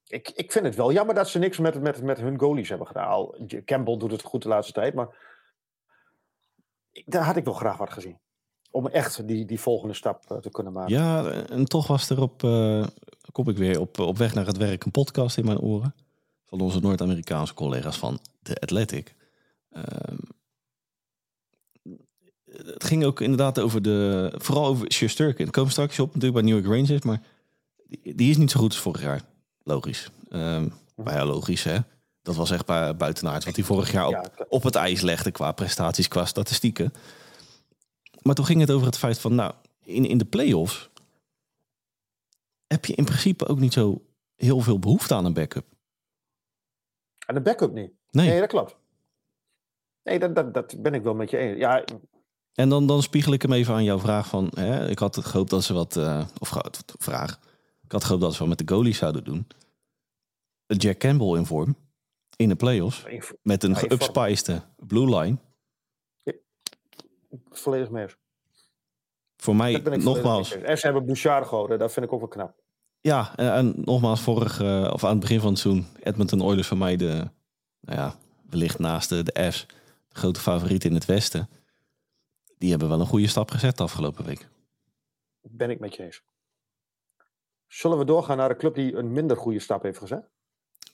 Ik, 0.07 0.29
ik 0.29 0.51
vind 0.51 0.65
het 0.65 0.75
wel 0.75 0.91
jammer 0.91 1.15
dat 1.15 1.29
ze 1.29 1.39
niks 1.39 1.57
met, 1.57 1.81
met, 1.81 2.01
met 2.01 2.17
hun 2.17 2.39
goalies 2.39 2.69
hebben 2.69 2.87
gedaan. 2.87 3.07
Al, 3.07 3.47
Campbell 3.65 3.97
doet 3.97 4.11
het 4.11 4.21
goed 4.21 4.41
de 4.41 4.47
laatste 4.47 4.73
tijd, 4.73 4.93
maar 4.93 5.15
daar 7.05 7.23
had 7.23 7.35
ik 7.35 7.45
nog 7.45 7.57
graag 7.57 7.77
wat 7.77 7.93
gezien. 7.93 8.19
Om 8.71 8.88
echt 8.88 9.27
die, 9.27 9.45
die 9.45 9.59
volgende 9.59 9.93
stap 9.93 10.23
eh, 10.31 10.38
te 10.38 10.49
kunnen 10.49 10.73
maken. 10.73 10.93
Ja, 10.93 11.31
en 11.31 11.65
toch 11.65 11.88
was 11.88 12.09
er 12.09 12.21
op, 12.21 12.43
eh, 12.43 12.85
kom 13.31 13.49
ik 13.49 13.57
weer 13.57 13.79
op, 13.79 13.99
op 13.99 14.17
weg 14.17 14.33
naar 14.33 14.45
het 14.45 14.57
werk, 14.57 14.85
een 14.85 14.91
podcast 14.91 15.38
in 15.38 15.45
mijn 15.45 15.59
oren. 15.59 15.95
Van 16.45 16.61
onze 16.61 16.79
Noord-Amerikaanse 16.79 17.53
collega's 17.53 17.97
van 17.97 18.19
The 18.41 18.59
Athletic. 18.61 19.15
Ehm, 19.69 20.17
het 22.51 22.83
ging 22.83 23.03
ook 23.03 23.21
inderdaad 23.21 23.59
over 23.59 23.81
de, 23.81 24.33
vooral 24.38 24.65
over 24.65 24.91
Shusterkin. 24.91 25.49
Komen 25.49 25.65
we 25.65 25.71
straks 25.71 25.99
op 25.99 26.13
natuurlijk 26.13 26.33
bij 26.43 26.51
New 26.51 26.63
York 26.65 26.77
Rangers, 26.79 27.01
maar 27.01 27.21
die, 27.88 28.15
die 28.15 28.29
is 28.29 28.38
niet 28.38 28.51
zo 28.51 28.59
goed 28.59 28.69
als 28.71 28.79
vorig 28.81 29.01
jaar. 29.01 29.21
Logisch. 29.63 30.09
Maar 30.95 31.13
ja, 31.15 31.25
logisch 31.25 31.63
hè. 31.63 31.77
Dat 32.21 32.35
was 32.35 32.51
echt 32.51 32.65
bu- 32.65 32.93
buitenaard 32.93 33.45
wat 33.45 33.55
hij 33.55 33.63
vorig 33.65 33.91
jaar 33.91 34.07
op, 34.07 34.45
op 34.49 34.63
het 34.63 34.75
ijs 34.75 35.01
legde 35.01 35.31
qua 35.31 35.51
prestaties, 35.51 36.07
qua 36.07 36.25
statistieken. 36.25 36.93
Maar 38.21 38.35
toen 38.35 38.45
ging 38.45 38.59
het 38.59 38.71
over 38.71 38.85
het 38.85 38.97
feit 38.97 39.19
van, 39.19 39.35
nou, 39.35 39.53
in, 39.83 40.05
in 40.05 40.17
de 40.17 40.25
play-offs 40.25 40.89
heb 42.67 42.85
je 42.85 42.95
in 42.95 43.05
principe 43.05 43.47
ook 43.47 43.59
niet 43.59 43.73
zo 43.73 44.01
heel 44.35 44.59
veel 44.59 44.79
behoefte 44.79 45.13
aan 45.13 45.25
een 45.25 45.33
backup. 45.33 45.65
En 47.25 47.35
de 47.35 47.41
backup 47.41 47.73
niet. 47.73 47.91
Nee. 48.11 48.27
Nee, 48.27 48.39
dat 48.39 48.49
klopt. 48.49 48.77
Nee, 50.03 50.19
dat, 50.19 50.35
dat, 50.35 50.53
dat 50.53 50.75
ben 50.81 50.93
ik 50.93 51.03
wel 51.03 51.13
met 51.13 51.29
je 51.29 51.38
eens. 51.38 51.57
Ja, 51.57 51.83
En 52.53 52.69
dan, 52.69 52.88
dan 52.88 53.01
spiegel 53.01 53.33
ik 53.33 53.41
hem 53.41 53.53
even 53.53 53.73
aan 53.73 53.83
jouw 53.83 53.99
vraag 53.99 54.27
van, 54.27 54.51
hè, 54.53 54.89
ik 54.89 54.99
had 54.99 55.17
gehoopt 55.17 55.49
dat 55.49 55.63
ze 55.63 55.73
wat, 55.73 55.95
eh, 55.95 56.27
of 56.39 56.65
vraag, 56.99 57.39
ik 57.83 57.91
had 57.91 58.03
gehoopt 58.03 58.21
dat 58.21 58.33
ze 58.33 58.39
wat 58.39 58.47
met 58.47 58.57
de 58.57 58.73
goalies 58.73 58.97
zouden 58.97 59.23
doen. 59.23 59.47
Jack 60.65 60.97
Campbell 60.97 61.38
in 61.38 61.45
vorm, 61.45 61.75
in 62.35 62.49
de 62.49 62.55
play-offs, 62.55 63.05
met 63.41 63.63
een 63.63 63.75
geupspicede 63.75 64.61
blue 64.75 65.19
line. 65.19 65.38
Volledig 67.50 67.89
mee 67.89 68.03
eens. 68.03 68.15
Voor 69.38 69.55
mij, 69.55 69.77
nogmaals. 69.79 70.51
En 70.51 70.77
ze 70.77 70.86
hebben 70.86 71.05
Bouchard 71.05 71.48
gehouden, 71.48 71.79
dat 71.79 71.91
vind 71.93 72.05
ik 72.05 72.13
ook 72.13 72.19
wel 72.19 72.29
knap. 72.29 72.62
Ja, 73.01 73.36
en, 73.36 73.53
en 73.53 73.74
nogmaals, 73.75 74.21
vorig, 74.21 74.62
eh, 74.62 74.89
of 74.93 75.03
aan 75.03 75.09
het 75.09 75.19
begin 75.19 75.39
van 75.39 75.50
het 75.50 75.59
seizoen, 75.59 75.86
Edmonton 76.00 76.41
Oilers 76.41 76.67
voor 76.67 76.77
mij 76.77 76.95
de, 76.95 77.29
nou 77.79 78.00
ja, 78.00 78.15
wellicht 78.50 78.79
naast 78.79 79.09
de, 79.09 79.24
de 79.24 79.51
F's, 79.51 79.65
de 80.07 80.15
grote 80.19 80.39
favoriet 80.39 80.86
in 80.86 80.93
het 80.93 81.05
Westen. 81.05 81.50
die 82.57 82.69
hebben 82.69 82.89
wel 82.89 83.00
een 83.00 83.05
goede 83.05 83.27
stap 83.27 83.51
gezet 83.51 83.77
de 83.77 83.83
afgelopen 83.83 84.25
week. 84.25 84.48
Ben 85.41 85.69
ik 85.69 85.79
met 85.79 85.95
je 85.95 86.03
eens. 86.03 86.21
Zullen 87.67 87.98
we 87.98 88.05
doorgaan 88.05 88.38
naar 88.38 88.50
een 88.50 88.57
club 88.57 88.75
die 88.75 88.95
een 88.95 89.12
minder 89.12 89.38
goede 89.38 89.59
stap 89.59 89.83
heeft 89.83 89.98
gezet? 89.98 90.29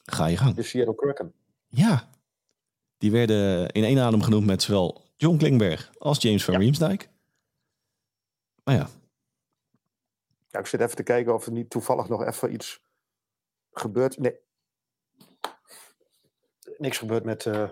Ga 0.06 0.26
je 0.26 0.38
gang. 0.38 0.56
De 0.56 0.64
Seattle 0.64 0.96
Kraken. 0.96 1.34
Ja, 1.68 2.10
die 2.98 3.12
werden 3.12 3.70
in 3.70 3.84
één 3.84 4.00
adem 4.00 4.22
genoemd 4.22 4.46
met 4.46 4.62
zowel 4.62 5.04
John 5.16 5.38
Klingberg 5.38 5.92
als 5.98 6.22
James 6.22 6.44
van 6.44 6.54
Ja. 6.54 6.60
Riemsdijk. 6.60 7.10
Maar 8.64 8.76
ja, 8.76 8.90
Ja, 10.50 10.60
ik 10.60 10.66
zit 10.66 10.82
even 10.82 10.96
te 10.96 11.04
kijken 11.04 11.34
of 11.34 11.46
er 11.46 11.52
niet 11.52 11.70
toevallig 11.70 12.08
nog 12.10 12.26
even 12.26 12.54
iets 12.54 12.82
gebeurt. 13.72 14.18
Nee. 14.18 14.36
Niks 16.78 16.98
gebeurt 16.98 17.24
met, 17.24 17.46
eh 17.46 17.70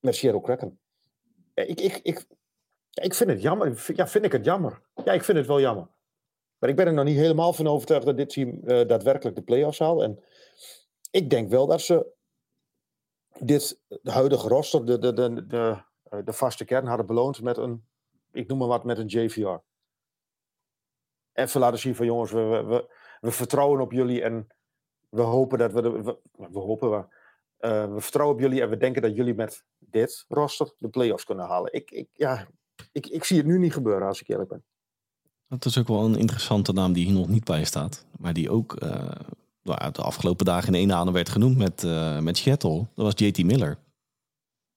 met 0.00 0.16
Seattle 0.16 0.42
Kraken. 0.42 0.78
Ja, 1.54 1.62
ik, 1.62 1.80
ik, 1.80 2.00
ik, 2.02 2.26
ja, 2.90 3.02
ik 3.02 3.14
vind 3.14 3.30
het 3.30 3.42
jammer. 3.42 3.92
Ja, 3.94 4.08
vind 4.08 4.24
ik 4.24 4.32
het 4.32 4.44
jammer. 4.44 4.82
Ja, 5.04 5.12
ik 5.12 5.24
vind 5.24 5.38
het 5.38 5.46
wel 5.46 5.60
jammer. 5.60 5.88
Maar 6.58 6.70
ik 6.70 6.76
ben 6.76 6.86
er 6.86 6.92
nog 6.92 7.04
niet 7.04 7.16
helemaal 7.16 7.52
van 7.52 7.66
overtuigd 7.66 8.06
dat 8.06 8.16
dit 8.16 8.28
team 8.28 8.60
eh, 8.64 8.88
daadwerkelijk 8.88 9.36
de 9.36 9.42
play-offs 9.42 9.78
haalt. 9.78 10.02
En 10.02 10.24
ik 11.10 11.30
denk 11.30 11.48
wel 11.50 11.66
dat 11.66 11.80
ze 11.80 12.14
dit 13.40 13.80
de 14.02 14.10
huidige 14.10 14.48
roster, 14.48 14.86
de, 14.86 14.98
de, 14.98 15.12
de, 15.12 15.46
de, 15.46 15.82
eh, 16.02 16.18
de 16.24 16.32
vaste 16.32 16.64
kern, 16.64 16.86
hadden 16.86 17.06
beloond 17.06 17.42
met 17.42 17.56
een, 17.56 17.86
ik 18.32 18.48
noem 18.48 18.58
maar 18.58 18.68
wat, 18.68 18.84
met 18.84 18.98
een 18.98 19.06
JVR 19.06 19.58
even 21.36 21.60
laten 21.60 21.78
zien 21.78 21.94
van 21.94 22.06
jongens, 22.06 22.30
we, 22.30 22.40
we, 22.40 22.64
we, 22.64 22.88
we 23.20 23.30
vertrouwen 23.30 23.80
op 23.80 23.92
jullie 23.92 24.22
en 24.22 24.46
we 25.08 25.22
hopen 25.22 25.58
dat 25.58 25.72
we, 25.72 25.82
de, 25.82 25.90
we, 25.90 26.18
we 26.32 26.58
hopen 26.58 26.90
we, 26.90 27.04
eh, 27.56 27.94
we 27.94 28.00
vertrouwen 28.00 28.36
op 28.36 28.42
jullie 28.42 28.62
en 28.62 28.68
we 28.68 28.76
denken 28.76 29.02
dat 29.02 29.16
jullie 29.16 29.34
met 29.34 29.64
dit 29.78 30.24
roster 30.28 30.74
de 30.78 30.88
play-offs 30.88 31.24
kunnen 31.24 31.46
halen. 31.46 31.72
Ik, 31.72 31.90
ik, 31.90 32.08
ja, 32.12 32.46
ik, 32.92 33.06
ik 33.06 33.24
zie 33.24 33.36
het 33.36 33.46
nu 33.46 33.58
niet 33.58 33.72
gebeuren 33.72 34.06
als 34.06 34.20
ik 34.20 34.28
eerlijk 34.28 34.48
ben. 34.48 34.64
dat 35.48 35.64
is 35.64 35.78
ook 35.78 35.88
wel 35.88 36.04
een 36.04 36.18
interessante 36.18 36.72
naam 36.72 36.92
die 36.92 37.04
hier 37.04 37.14
nog 37.14 37.28
niet 37.28 37.44
bij 37.44 37.64
staat. 37.64 38.06
Maar 38.18 38.32
die 38.32 38.50
ook 38.50 38.74
eh, 38.76 39.10
nou 39.66 39.78
ja, 39.84 39.90
de 39.90 40.02
afgelopen 40.02 40.44
dagen 40.44 40.68
in 40.68 40.80
één 40.80 40.92
adem 40.92 41.12
werd 41.12 41.28
genoemd 41.28 41.56
met, 41.56 41.84
eh 41.84 42.18
met 42.18 42.36
Seattle. 42.38 42.76
Dat 42.94 43.04
was 43.04 43.12
JT 43.16 43.44
Miller. 43.44 43.78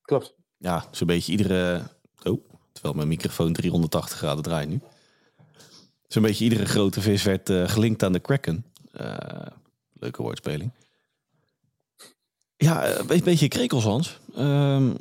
Klopt. 0.01 0.35
Ja, 0.57 0.85
zo'n 0.91 1.07
beetje 1.07 1.31
iedere... 1.31 1.81
Oh, 2.23 2.41
terwijl 2.71 2.95
mijn 2.95 3.07
microfoon 3.07 3.53
380 3.53 4.17
graden 4.17 4.43
draait 4.43 4.69
nu. 4.69 4.79
Zo'n 6.07 6.21
beetje 6.21 6.43
iedere 6.43 6.65
grote 6.65 7.01
vis 7.01 7.23
werd 7.23 7.49
eh, 7.49 7.67
gelinkt 7.67 8.03
aan 8.03 8.11
de 8.13 8.19
Kraken. 8.19 8.65
Eh, 8.91 9.17
leuke 9.93 10.21
woordspeling. 10.21 10.71
Ja, 12.57 12.97
een 12.97 13.07
be- 13.07 13.21
beetje 13.23 13.47
krekels, 13.47 14.19
Ehm, 14.35 14.89
eh, 14.89 14.95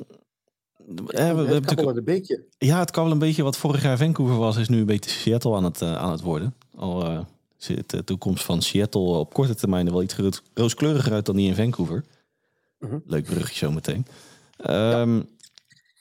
we, 0.87 1.03
we 1.05 1.17
hebben 1.21 1.37
het 1.37 1.47
natuurlijk- 1.47 1.65
kabbelde 1.65 1.99
een 1.99 2.03
beetje. 2.05 2.45
ja, 2.57 2.79
het 2.79 2.91
kan 2.91 3.03
wel 3.03 3.11
een 3.13 3.19
beetje 3.19 3.43
wat 3.43 3.57
vorig 3.57 3.81
jaar 3.83 3.97
Vancouver 3.97 4.37
was, 4.37 4.57
is 4.57 4.69
nu 4.69 4.79
een 4.79 4.85
beetje 4.85 5.09
Seattle 5.09 5.55
aan 5.55 5.63
het, 5.63 5.81
aan 5.81 6.11
het 6.11 6.21
worden. 6.21 6.55
Al 6.75 7.25
ziet 7.63 7.89
de 7.89 8.03
toekomst 8.03 8.43
van 8.43 8.61
Seattle 8.61 9.01
op 9.01 9.33
korte 9.33 9.55
termijn 9.55 9.85
er 9.85 9.91
wel 9.91 10.03
iets 10.03 10.15
roos- 10.15 10.41
rooskleuriger 10.53 11.13
uit 11.13 11.25
dan 11.25 11.35
die 11.35 11.47
in 11.47 11.55
Vancouver. 11.55 12.05
Mhm. 12.79 12.97
Leuk 13.05 13.23
brugje 13.25 13.55
zo 13.57 13.71
meteen. 13.71 14.05
Ehm, 14.57 15.21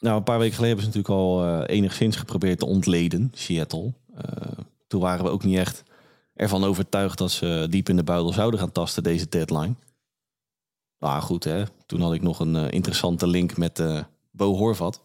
Nou, 0.01 0.17
een 0.17 0.23
paar 0.23 0.39
weken 0.39 0.55
geleden 0.55 0.77
hebben 0.79 0.93
ze 0.93 0.99
natuurlijk 0.99 1.31
al 1.31 1.45
eh, 1.45 1.77
enigszins 1.77 2.17
geprobeerd 2.17 2.59
te 2.59 2.67
ontleden, 2.67 3.31
Seattle. 3.35 3.93
Eh, 4.15 4.53
toen 4.87 5.01
waren 5.01 5.25
we 5.25 5.31
ook 5.31 5.45
niet 5.45 5.57
echt 5.59 5.83
ervan 6.35 6.65
overtuigd 6.65 7.19
dat 7.19 7.31
ze 7.31 7.67
diep 7.71 7.89
in 7.89 7.97
de 7.97 8.03
buidel 8.05 8.33
zouden 8.33 8.61
gaan 8.61 8.73
tasten 8.73 9.03
deze 9.03 9.29
deadline. 9.29 9.75
Nou 10.99 11.23
goed, 11.23 11.45
hè. 11.45 11.65
toen 11.87 12.01
had 12.01 12.13
ik 12.13 12.23
nog 12.23 12.41
een 12.41 12.57
eh, 12.57 12.71
interessante 12.71 13.27
link 13.27 13.57
met 13.57 13.79
eh 13.79 14.03
Bo 14.31 14.55
Horvat. 14.57 15.01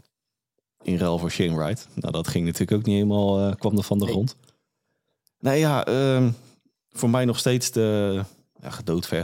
In 0.81 0.97
ruil 0.97 1.17
voor 1.17 1.31
Shane 1.31 1.55
Wright. 1.57 1.87
Nou, 1.95 2.11
dat 2.13 2.27
ging 2.27 2.45
natuurlijk 2.45 2.71
ook 2.79 2.85
niet 2.85 2.95
helemaal, 2.95 3.39
eh, 3.39 3.55
kwam 3.55 3.77
er 3.77 3.83
van 3.83 3.97
de 3.97 4.03
Nee. 4.03 4.13
grond. 4.13 4.35
Nou 5.39 5.57
ja, 5.57 5.85
ehm, 5.85 6.31
voor 6.93 7.09
mij 7.09 7.25
nog 7.25 7.37
steeds 7.39 7.71
de 7.71 8.21
ja, 8.61 8.71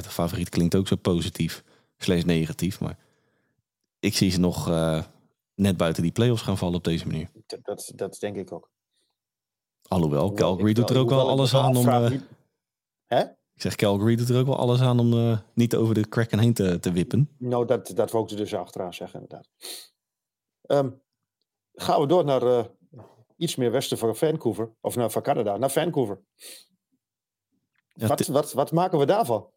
favoriet. 0.02 0.50
Klinkt 0.50 0.76
ook 0.76 0.88
zo 0.88 0.96
positief, 0.96 1.64
slechts 1.98 2.26
negatief. 2.26 2.80
Maar 2.80 2.98
ik 4.00 4.16
zie 4.16 4.32
ze 4.32 4.40
nog 4.40 4.68
eh, 4.68 5.04
net 5.56 5.78
buiten 5.78 6.04
die 6.04 6.12
play-offs 6.12 6.42
gaan 6.42 6.58
vallen 6.58 6.76
op 6.76 6.84
deze 6.84 7.08
manier. 7.08 7.30
Dat, 7.46 7.60
dat, 7.64 7.92
dat 7.96 8.18
denk 8.20 8.36
ik 8.36 8.52
ook. 8.52 8.70
Alhoewel, 9.88 10.22
Hoewel 10.28 10.46
Calgary 10.48 10.74
doet 10.74 10.90
er 10.90 10.98
ook 10.98 11.10
wel 11.10 11.30
alles 11.30 11.56
aan 11.56 11.76
om... 11.76 11.88
eh, 11.88 12.12
Hè? 13.06 13.22
ik 13.54 13.62
zeg, 13.62 13.76
Calgary 13.76 14.16
doet 14.16 14.30
er 14.30 14.40
ook 14.40 14.46
wel 14.46 14.58
alles 14.58 14.82
aan 14.82 15.00
om 15.00 15.14
eh, 15.14 15.40
niet 15.54 15.76
over 15.76 15.94
de 15.94 16.08
Kraken 16.08 16.40
heen 16.40 16.54
te, 16.54 16.80
te 16.80 16.92
wippen. 16.92 17.30
Nou, 17.38 17.66
dat, 17.66 17.92
dat 17.96 18.12
wou 18.12 18.24
ik 18.24 18.30
er 18.32 18.38
dus 18.38 18.54
achteraan 18.54 18.94
zeggen, 18.94 19.20
inderdaad. 19.22 19.48
Ehm, 20.62 20.90
gaan 21.74 22.02
we 22.02 22.08
door 22.08 22.26
naar 22.26 22.68
iets 23.38 23.56
meer 23.56 23.72
westen 23.72 23.98
van 23.98 24.16
Vancouver. 24.16 24.72
Of 24.82 24.96
naar, 24.96 25.12
van 25.12 25.22
Canada, 25.22 25.58
naar 25.58 25.72
Vancouver. 25.72 26.22
Ja, 28.00 28.08
wat, 28.08 28.28
wat, 28.28 28.54
wat 28.54 28.72
maken 28.72 29.00
we 29.00 29.06
daarvan? 29.06 29.52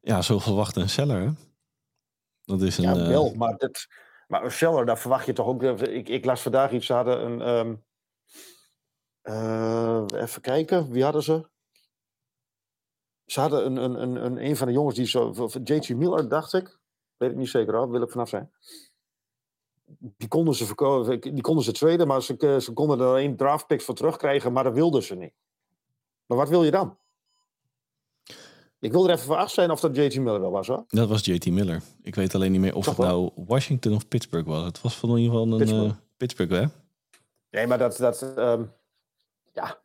ja 0.00 0.22
zo 0.22 0.38
verwachten 0.38 0.82
een 0.82 0.88
seller, 0.88 1.20
hè? 1.20 1.30
Dat 2.44 2.62
is 2.62 2.78
een... 2.78 2.84
Ja, 2.84 2.96
eh, 2.96 3.08
wel, 3.08 3.34
maar, 3.34 3.56
dit, 3.56 3.88
maar 4.26 4.44
een 4.44 4.52
seller, 4.52 4.86
daar 4.86 4.98
verwacht 4.98 5.26
je 5.26 5.32
toch 5.32 5.46
ook... 5.46 5.62
Ik, 5.62 6.08
ik 6.08 6.24
las 6.24 6.42
vandaag 6.42 6.72
iets, 6.72 6.86
ze 6.86 6.92
hadden 6.92 7.24
een... 7.24 7.40
ehm, 7.40 7.76
eh, 9.20 10.22
even 10.22 10.42
kijken, 10.42 10.90
wie 10.90 11.02
hadden 11.02 11.22
ze? 11.22 11.48
Ze 13.24 13.40
hadden 13.40 13.66
een, 13.66 13.76
een, 13.76 14.02
een, 14.02 14.24
een, 14.24 14.44
een 14.44 14.56
van 14.56 14.66
de 14.66 14.72
jongens 14.72 14.96
die 14.96 15.06
zo... 15.06 15.48
JT 15.64 15.88
Miller, 15.88 16.28
dacht 16.28 16.52
ik. 16.52 16.78
Weet 17.16 17.30
ik 17.30 17.36
niet 17.36 17.48
zeker 17.48 17.74
hoor, 17.74 17.90
wil 17.90 18.02
ik 18.02 18.10
vanaf 18.10 18.28
zijn. 18.28 18.52
Die 19.98 20.28
konden 20.28 20.54
ze, 20.54 20.66
verko- 20.66 21.18
die 21.18 21.40
konden 21.40 21.64
ze 21.64 21.72
traden, 21.72 22.06
maar 22.06 22.22
ze, 22.22 22.56
ze 22.60 22.72
konden 22.72 23.00
er 23.00 23.16
één 23.16 23.36
draftpick 23.36 23.82
voor 23.82 23.94
terugkrijgen, 23.94 24.52
maar 24.52 24.64
dat 24.64 24.74
wilden 24.74 25.02
ze 25.02 25.14
niet. 25.14 25.34
Maar 26.28 26.38
wat 26.38 26.48
wil 26.48 26.64
je 26.64 26.70
dan? 26.70 26.98
Ik 28.80 28.92
wil 28.92 29.04
er 29.04 29.10
even 29.14 29.24
voor 29.24 29.36
af 29.36 29.50
zijn 29.50 29.70
of 29.70 29.80
dat 29.80 29.96
JT 29.96 30.18
Miller 30.18 30.40
wel 30.40 30.50
was 30.50 30.66
hoor. 30.66 30.84
Dat 30.88 31.08
was 31.08 31.24
JT 31.24 31.46
Miller. 31.46 31.82
Ik 32.02 32.14
weet 32.14 32.34
alleen 32.34 32.52
niet 32.52 32.60
meer 32.60 32.74
of 32.74 32.84
Toch 32.84 32.96
het 32.96 33.06
wel? 33.06 33.20
nou 33.20 33.46
Washington 33.46 33.94
of 33.94 34.08
Pittsburgh 34.08 34.48
was. 34.48 34.64
Het 34.64 34.80
was 34.80 34.96
van 34.96 35.10
in 35.10 35.16
ieder 35.16 35.30
geval 35.30 35.52
een 35.52 35.58
Pittsburgh. 35.58 35.94
Pittsburgh, 36.16 36.50
Pittsburgh 36.50 36.52
hè? 36.52 37.58
Nee, 37.58 37.66
maar 37.66 37.78
dat. 37.78 37.96
dat 37.96 38.22
ehm, 38.36 38.64
ja. 39.52 39.80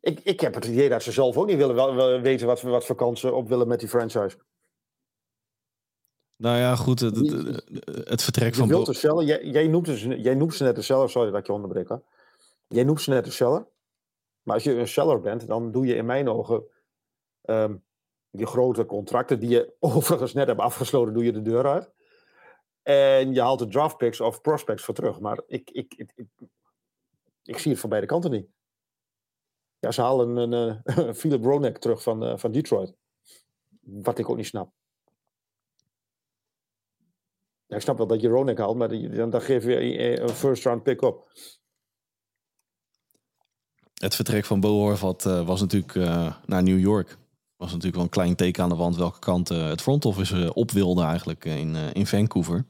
Ik, 0.00 0.20
ik 0.20 0.40
heb 0.40 0.54
het 0.54 0.64
idee 0.64 0.88
dat 0.88 1.02
ze 1.02 1.12
zelf 1.12 1.36
ook 1.36 1.46
niet 1.46 1.56
willen 1.56 1.74
wel, 1.74 1.94
wel 1.94 2.20
weten 2.20 2.46
wat, 2.46 2.60
wat 2.60 2.84
voor 2.84 2.96
kansen 2.96 3.36
op 3.36 3.48
willen 3.48 3.68
met 3.68 3.80
die 3.80 3.88
franchise. 3.88 4.36
Nou 6.36 6.56
ja, 6.56 6.76
goed. 6.76 7.00
Het, 7.00 7.16
het, 7.16 7.64
het 8.08 8.22
vertrek 8.22 8.54
Je 8.54 8.58
van... 8.58 8.68
wilt 8.68 8.86
de 8.86 9.24
jij, 9.24 9.44
jij, 9.44 9.66
noemt 9.66 9.86
ze, 9.86 10.20
jij 10.20 10.34
noemt 10.34 10.54
ze 10.54 10.64
net 10.64 10.76
de 10.76 10.82
seller, 10.82 11.10
sorry 11.10 11.30
dat 11.30 11.40
ik 11.40 11.46
je 11.46 11.52
onderbreek. 11.52 11.88
Hoor. 11.88 12.02
Jij 12.68 12.84
noemt 12.84 13.00
ze 13.00 13.10
net 13.10 13.24
de 13.24 13.30
seller. 13.30 13.66
Maar 14.48 14.56
als 14.56 14.66
je 14.66 14.74
een 14.74 14.88
seller 14.88 15.20
bent, 15.20 15.46
dan 15.46 15.72
doe 15.72 15.86
je 15.86 15.94
in 15.94 16.06
mijn 16.06 16.28
ogen 16.28 16.64
ehm, 17.42 17.76
die 18.30 18.46
grote 18.46 18.86
contracten 18.86 19.40
die 19.40 19.48
je 19.48 19.74
overigens 19.80 20.32
net 20.32 20.46
hebt 20.46 20.60
afgesloten, 20.60 21.14
doe 21.14 21.24
je 21.24 21.32
de 21.32 21.42
deur 21.42 21.66
uit. 21.66 21.92
En 22.82 23.34
je 23.34 23.40
haalt 23.40 23.58
de 23.58 23.68
draft 23.68 23.96
picks 23.96 24.20
of 24.20 24.40
prospects 24.40 24.84
voor 24.84 24.94
terug. 24.94 25.20
Maar 25.20 25.42
ik, 25.46 25.70
ik, 25.70 25.94
ik, 25.94 26.12
ik, 27.42 27.58
zie 27.58 27.70
het 27.70 27.80
van 27.80 27.88
beide 27.88 28.06
kanten 28.06 28.30
niet. 28.30 28.48
Ja, 29.78 29.90
ze 29.90 30.00
halen 30.00 30.36
een, 30.36 30.82
eh 30.86 31.12
Philip 31.20 31.44
Ronek 31.44 31.78
terug 31.78 32.02
van, 32.02 32.24
eh, 32.24 32.38
van 32.38 32.52
Detroit. 32.52 32.94
Wat 33.80 34.18
ik 34.18 34.28
ook 34.30 34.36
niet 34.36 34.46
snap. 34.46 34.72
Ja, 37.66 37.76
ik 37.76 37.82
snap 37.82 37.96
wel 37.96 38.06
dat 38.06 38.20
je 38.20 38.28
Ronek 38.28 38.58
haalt, 38.58 38.76
maar 38.76 38.88
dan, 38.88 39.30
dan 39.30 39.40
geef 39.40 39.64
je 39.64 39.76
een- 39.80 40.22
een 40.22 40.28
first 40.28 40.64
round 40.64 40.82
pick 40.82 41.02
op. 41.02 41.30
Het 43.98 44.14
vertrek 44.14 44.44
van 44.44 44.60
Bo 44.60 44.78
Horvat 44.78 45.26
eh, 45.26 45.46
was 45.46 45.60
natuurlijk 45.60 45.94
eh, 45.94 46.34
naar 46.46 46.62
New 46.62 46.78
York. 46.78 47.18
Was 47.56 47.68
natuurlijk 47.68 47.94
wel 47.94 48.04
een 48.04 48.10
klein 48.10 48.34
teken 48.34 48.62
aan 48.62 48.68
de 48.68 48.74
wand 48.74 48.96
welke 48.96 49.18
kant 49.18 49.50
eh, 49.50 49.68
het 49.68 49.82
front 49.82 50.04
office 50.04 50.54
op 50.54 50.70
wilde 50.70 51.02
eigenlijk 51.02 51.44
in, 51.44 51.74
in 51.74 52.06
Vancouver. 52.06 52.64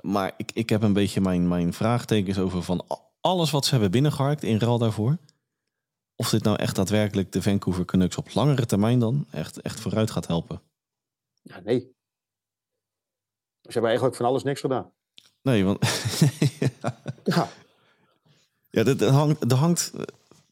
Maar 0.00 0.34
ik, 0.36 0.50
ik 0.52 0.68
heb 0.68 0.82
een 0.82 0.92
beetje 0.92 1.20
mijn, 1.20 1.48
mijn 1.48 1.72
vraagtekens 1.72 2.38
over 2.38 2.62
van 2.62 2.84
alles 3.20 3.50
wat 3.50 3.64
ze 3.64 3.70
hebben 3.70 3.90
binnengeharkt 3.90 4.42
in 4.42 4.58
ruil 4.58 4.78
daarvoor. 4.78 5.18
Of 6.16 6.30
dit 6.30 6.42
nou 6.42 6.56
echt 6.56 6.76
daadwerkelijk 6.76 7.32
de 7.32 7.42
Vancouver 7.42 7.84
Canucks 7.84 8.16
op 8.16 8.34
langere 8.34 8.66
termijn 8.66 8.98
dan 8.98 9.26
echt, 9.30 9.60
echt 9.60 9.80
vooruit 9.80 10.10
gaat 10.10 10.26
helpen. 10.26 10.60
Ja, 11.42 11.60
nee. 11.60 11.78
Ze 13.60 13.72
hebben 13.72 13.90
eigenlijk 13.90 14.16
van 14.16 14.26
alles 14.26 14.42
niks 14.42 14.60
gedaan. 14.60 14.92
Nee, 15.42 15.64
want 15.64 15.78
Ja, 17.24 17.48
Ja, 18.78 18.84
dat 18.84 18.98
dat 18.98 19.10
hangt, 19.10 19.52
er 19.52 19.56
hangt, 19.56 19.92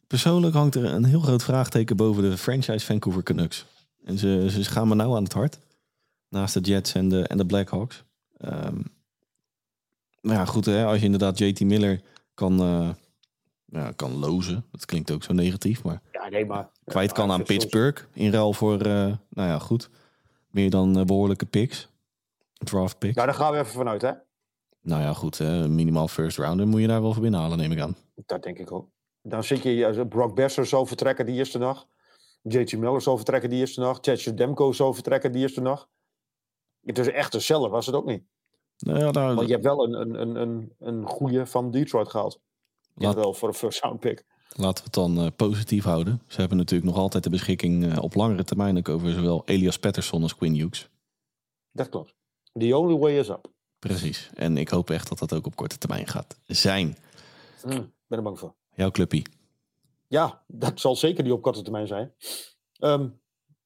persoonlijk 0.06 0.54
hangt 0.54 0.74
er 0.74 0.84
een 0.84 1.04
heel 1.04 1.20
groot 1.20 1.42
vraagteken 1.42 1.96
boven 1.96 2.22
de 2.22 2.36
franchise 2.36 2.86
Vancouver 2.86 3.22
Canucks. 3.22 3.66
En 4.04 4.18
ze, 4.18 4.46
ze 4.50 4.64
gaan 4.64 4.88
me 4.88 4.94
nou 4.94 5.16
aan 5.16 5.22
het 5.22 5.32
hart. 5.32 5.58
Naast 6.28 6.54
de 6.54 6.60
Jets 6.60 6.94
en 6.94 7.08
de, 7.08 7.22
en 7.22 7.36
de 7.36 7.46
Blackhawks. 7.46 8.04
Ehm 8.38 8.80
maar 10.20 10.34
ja, 10.34 10.44
goed, 10.44 10.64
hè, 10.64 10.84
als 10.84 10.98
je 10.98 11.04
inderdaad 11.04 11.38
JT 11.38 11.60
Miller 11.60 12.00
kan, 12.34 12.60
eh, 12.60 12.88
ja, 13.64 13.92
kan 13.96 14.18
lozen. 14.18 14.64
Dat 14.70 14.84
klinkt 14.84 15.10
ook 15.10 15.22
zo 15.22 15.32
negatief, 15.32 15.82
maar 15.82 16.02
ja 16.12 16.28
nee, 16.28 16.46
maar... 16.46 16.68
kwijt 16.84 17.12
kan 17.12 17.26
Ja, 17.26 17.32
aan 17.32 17.36
vind 17.36 17.58
Pittsburgh. 17.58 18.04
In 18.12 18.32
ruil 18.32 18.52
voor, 18.52 18.80
eh, 18.80 19.12
nou 19.28 19.48
ja, 19.48 19.58
goed. 19.58 19.90
Meer 20.50 20.70
dan 20.70 20.98
eh, 20.98 21.04
behoorlijke 21.04 21.46
picks. 21.46 21.88
Draft 22.52 22.98
picks. 22.98 23.14
Nou, 23.14 23.26
daar 23.26 23.36
gaan 23.36 23.52
we 23.52 23.58
even 23.58 23.72
vanuit, 23.72 24.02
hè? 24.02 24.12
Nou 24.86 25.02
ja, 25.02 25.12
goed. 25.12 25.38
hè, 25.38 25.68
minimaal 25.68 26.08
first 26.08 26.38
rounder 26.38 26.66
moet 26.66 26.80
je 26.80 26.86
daar 26.86 27.02
wel 27.02 27.12
voor 27.12 27.22
binnenhalen, 27.22 27.58
neem 27.58 27.72
ik 27.72 27.80
aan. 27.80 27.96
Dat 28.26 28.42
denk 28.42 28.58
ik 28.58 28.72
ook. 28.72 28.88
Dan 29.22 29.44
zit 29.44 29.62
je, 29.62 30.06
Brock 30.08 30.34
Besser 30.34 30.66
zou 30.66 30.86
vertrekken 30.86 31.26
die 31.26 31.34
eerste 31.34 31.58
dag. 31.58 31.86
JT 32.42 32.78
Miller 32.78 33.02
zou 33.02 33.16
vertrekken 33.16 33.50
die 33.50 33.58
eerste 33.58 33.80
dag. 33.80 34.00
Thatcher 34.00 34.36
Demko 34.36 34.72
zou 34.72 34.94
vertrekken 34.94 35.32
die 35.32 35.42
eerste 35.42 35.60
dag. 35.62 35.88
Het 36.84 36.98
is 36.98 37.08
echt 37.08 37.34
een 37.34 37.40
seller, 37.40 37.70
was 37.70 37.86
het 37.86 37.94
ook 37.94 38.04
niet. 38.06 38.22
Nou 38.78 38.98
ja, 38.98 39.10
nou, 39.10 39.34
Want 39.34 39.46
je 39.46 39.52
hebt 39.52 39.64
wel 39.64 39.84
een, 39.84 39.92
een, 40.00 40.20
een, 40.20 40.36
een, 40.36 40.72
een 40.78 41.06
goede 41.06 41.46
van 41.46 41.70
Detroit 41.70 42.08
gehaald. 42.08 42.40
Ja, 42.94 43.06
Laat- 43.06 43.14
wel 43.14 43.34
voor 43.34 43.48
een 43.48 43.54
first 43.54 43.80
round 43.82 44.00
pick. 44.00 44.24
laten 44.48 44.74
we 44.76 44.82
het 44.84 44.92
dan 44.94 45.18
eh, 45.18 45.26
positief 45.36 45.84
houden. 45.84 46.22
Ze 46.26 46.40
hebben 46.40 46.58
natuurlijk 46.58 46.90
nog 46.90 46.98
altijd 47.00 47.24
de 47.24 47.30
beschikking 47.30 47.92
eh, 47.92 48.02
op 48.02 48.14
langere 48.14 48.44
termijn 48.44 48.76
ook 48.78 48.88
over 48.88 49.10
zowel 49.12 49.42
Elias 49.44 49.78
Patterson 49.78 50.22
als 50.22 50.36
Quinn 50.36 50.54
Hughes. 50.54 50.90
Dat 51.72 51.88
klopt. 51.88 52.14
The 52.52 52.76
only 52.76 52.96
way 52.98 53.18
is 53.18 53.28
up. 53.28 53.54
Precies. 53.78 54.30
En 54.34 54.56
ik 54.56 54.68
hoop 54.68 54.90
echt 54.90 55.08
dat 55.08 55.18
dat 55.18 55.32
ook 55.32 55.46
op 55.46 55.56
korte 55.56 55.78
termijn 55.78 56.06
gaat 56.06 56.38
zijn. 56.46 56.96
Hm, 57.62 57.68
ben 58.06 58.18
er 58.18 58.22
bang 58.22 58.38
voor. 58.38 58.54
Jouw 58.74 58.90
clubpie. 58.90 59.26
Ja, 60.08 60.42
dat 60.46 60.80
zal 60.80 60.96
zeker 60.96 61.24
niet 61.24 61.32
op 61.32 61.42
korte 61.42 61.62
termijn 61.62 61.86
zijn. 61.86 62.12
Ehm, 62.78 63.08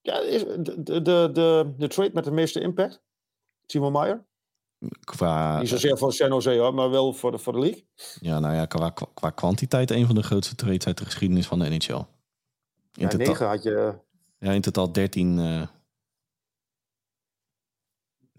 ja, 0.00 0.20
de, 0.20 0.62
de, 0.82 1.02
de, 1.02 1.30
de, 1.32 1.74
de 1.78 1.88
trade 1.88 2.10
met 2.14 2.24
de 2.24 2.30
meeste 2.30 2.60
impact. 2.60 3.02
Timo 3.66 3.90
Meyer. 3.90 4.24
Qua, 5.04 5.58
Niet 5.60 5.68
zozeer 5.68 5.98
voor 5.98 6.12
San 6.12 6.28
Jose, 6.28 6.56
hoor, 6.56 6.74
maar 6.74 6.90
wel 6.90 7.12
voor 7.12 7.30
de, 7.30 7.38
voor 7.38 7.52
de 7.52 7.58
league. 7.58 7.86
ja, 8.20 8.38
nou 8.38 8.54
ja, 8.54 8.66
qua, 8.66 8.90
qua, 8.90 9.06
qua 9.14 9.30
kwantiteit 9.30 9.90
een 9.90 10.06
van 10.06 10.14
de 10.14 10.22
grootste 10.22 10.54
trades 10.54 10.86
uit 10.86 10.98
de 10.98 11.04
geschiedenis 11.04 11.46
van 11.46 11.58
de 11.58 11.68
NHL. 11.68 11.94
In, 11.94 12.06
Ja, 12.92 13.08
totaal, 13.08 13.48
had 13.48 13.62
je, 13.62 13.94
ja, 14.38 14.52
in 14.52 14.60
totaal 14.60 14.92
13. 14.92 15.38
eh 15.38 15.44
hoe 15.44 15.68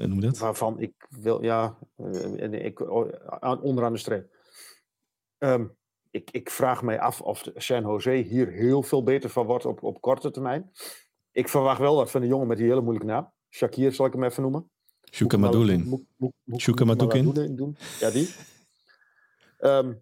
noem 0.07 0.19
je 0.19 0.25
dat? 0.25 0.37
waarvan 0.37 0.79
ik 0.79 0.93
wil, 1.09 1.43
ja, 1.43 1.77
eh, 1.95 2.51
ik, 2.65 2.79
oh, 2.79 3.09
aan- 3.39 3.61
onderaan 3.61 3.93
de 3.93 3.99
streep. 3.99 4.35
Ehm, 5.37 5.67
ik, 6.11 6.31
ik 6.31 6.49
vraag 6.49 6.83
mij 6.83 6.99
af 6.99 7.21
of 7.21 7.43
San 7.55 7.81
Jose 7.81 8.11
hier 8.11 8.47
heel 8.51 8.83
veel 8.83 9.03
beter 9.03 9.29
van 9.29 9.45
wordt 9.45 9.65
op, 9.65 9.83
op 9.83 10.01
korte 10.01 10.31
termijn. 10.31 10.71
Ik 11.31 11.49
verwacht 11.49 11.79
wel 11.79 11.95
wat 11.95 12.11
van 12.11 12.21
de 12.21 12.27
jongen 12.27 12.47
met 12.47 12.57
die 12.57 12.67
hele 12.67 12.81
moeilijke 12.81 13.07
naam. 13.11 13.31
Shakir 13.49 13.91
zal 13.93 14.05
ik 14.05 14.13
hem 14.13 14.23
even 14.23 14.41
noemen. 14.41 14.69
Shuka 15.11 15.37
maar- 15.37 15.49
Madulin. 15.49 16.07
Shuka 16.57 16.85
Madukin. 16.85 17.55
Doen. 17.55 17.77
Ja, 17.99 18.09
die. 18.09 18.29
Ehm, 19.57 19.93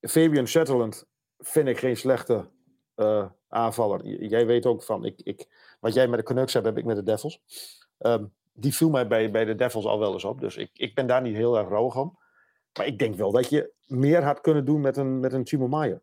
Fabian 0.00 0.46
Shetterland 0.46 1.06
vind 1.38 1.68
ik 1.68 1.78
geen 1.78 1.96
slechte 1.96 2.50
eh, 2.94 3.28
aanvaller. 3.48 4.06
J- 4.06 4.26
jij 4.28 4.46
weet 4.46 4.66
ook 4.66 4.82
van, 4.82 5.04
ik, 5.04 5.20
ik, 5.22 5.46
wat 5.80 5.94
jij 5.94 6.08
met 6.08 6.18
de 6.18 6.24
Canucks 6.24 6.52
hebt, 6.52 6.66
heb 6.66 6.78
ik 6.78 6.84
met 6.84 6.96
de 6.96 7.02
Devils. 7.02 7.42
Ehm, 7.98 8.24
die 8.56 8.74
viel 8.74 8.90
mij 8.90 9.06
bij, 9.06 9.30
bij 9.30 9.44
de 9.44 9.54
Devils 9.54 9.84
al 9.84 9.98
wel 9.98 10.12
eens 10.12 10.24
op. 10.24 10.40
Dus 10.40 10.56
ik, 10.56 10.70
ik 10.72 10.94
ben 10.94 11.06
daar 11.06 11.22
niet 11.22 11.36
heel 11.36 11.58
erg 11.58 11.68
rouwig 11.68 11.96
om. 11.96 12.18
Maar 12.76 12.86
ik 12.86 12.98
denk 12.98 13.14
wel 13.14 13.32
dat 13.32 13.48
je 13.48 13.72
meer 13.86 14.22
had 14.22 14.40
kunnen 14.40 14.64
doen 14.64 14.80
met 14.80 14.96
een, 14.96 15.20
met 15.20 15.32
een 15.32 15.44
Timo 15.44 15.68
Maier. 15.68 16.02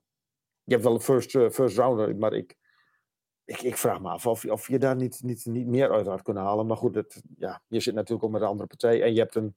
Je 0.63 0.72
hebt 0.72 0.83
wel 0.83 0.93
een 0.93 1.01
first, 1.01 1.36
eh, 1.36 1.50
first 1.50 1.77
rounder, 1.77 2.15
maar 2.15 2.33
ik, 2.33 2.57
ik, 3.45 3.62
ik 3.62 3.77
vraag 3.77 4.01
me 4.01 4.10
af 4.10 4.25
of, 4.27 4.45
of 4.45 4.67
je 4.67 4.79
daar 4.79 4.95
niet, 4.95 5.24
niet, 5.24 5.45
niet 5.45 5.67
meer 5.67 5.91
uit 5.91 6.07
had 6.07 6.22
kunnen 6.22 6.43
halen. 6.43 6.67
Maar 6.67 6.77
goed, 6.77 7.22
ja, 7.38 7.62
je 7.67 7.79
zit 7.79 7.93
natuurlijk 7.93 8.24
ook 8.24 8.31
met 8.31 8.41
een 8.41 8.48
andere 8.48 8.67
partij. 8.67 9.01
En 9.01 9.13
je 9.13 9.19
hebt 9.19 9.36
een, 9.36 9.55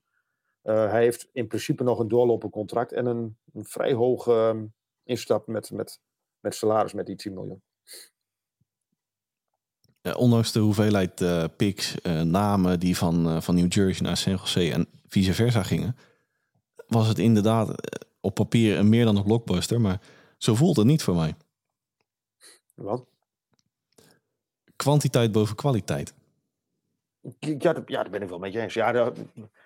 eh, 0.62 0.90
hij 0.90 1.02
heeft 1.02 1.28
in 1.32 1.46
principe 1.46 1.82
nog 1.82 1.98
een 1.98 2.08
doorlopend 2.08 2.52
contract 2.52 2.92
en 2.92 3.06
een, 3.06 3.38
een 3.52 3.64
vrij 3.64 3.92
hoge 3.92 4.32
ehm, 4.32 4.66
instap 5.02 5.46
met, 5.46 5.70
met, 5.70 6.00
met 6.40 6.54
salaris 6.54 6.92
met 6.92 7.06
die 7.06 7.16
10 7.16 7.34
miljoen. 7.34 7.62
Eh, 10.06 10.16
ondanks 10.16 10.52
de 10.52 10.58
hoeveelheid 10.60 11.20
eh 11.20 11.44
picks, 11.56 12.00
eh, 12.00 12.20
namen 12.20 12.80
die 12.80 12.96
van, 12.96 13.42
van 13.42 13.54
New 13.54 13.72
Jersey 13.72 14.06
naar 14.06 14.16
San 14.16 14.32
Jose 14.32 14.72
en 14.72 14.86
vice 15.08 15.34
versa 15.34 15.62
gingen, 15.62 15.96
was 16.86 17.08
het 17.08 17.18
inderdaad 17.18 17.70
op 18.20 18.34
papier 18.34 18.78
een 18.78 18.88
meer 18.88 19.04
dan 19.04 19.16
een 19.16 19.22
blockbuster. 19.24 19.80
Maar 19.80 20.00
zo 20.38 20.54
voelt 20.54 20.76
het 20.76 20.86
niet 20.86 21.02
voor 21.02 21.14
mij. 21.14 21.34
Wat? 22.74 23.04
Kwantiteit 24.76 25.32
boven 25.32 25.56
kwaliteit. 25.56 26.14
Ja, 27.38 27.72
dat- 27.72 27.82
ja, 27.88 28.02
daar 28.02 28.10
ben 28.10 28.22
ik 28.22 28.28
wel 28.28 28.38
met 28.38 28.52
je 28.52 28.60
eens. 28.60 28.74
Ja, 28.74 28.92
de- 28.92 29.12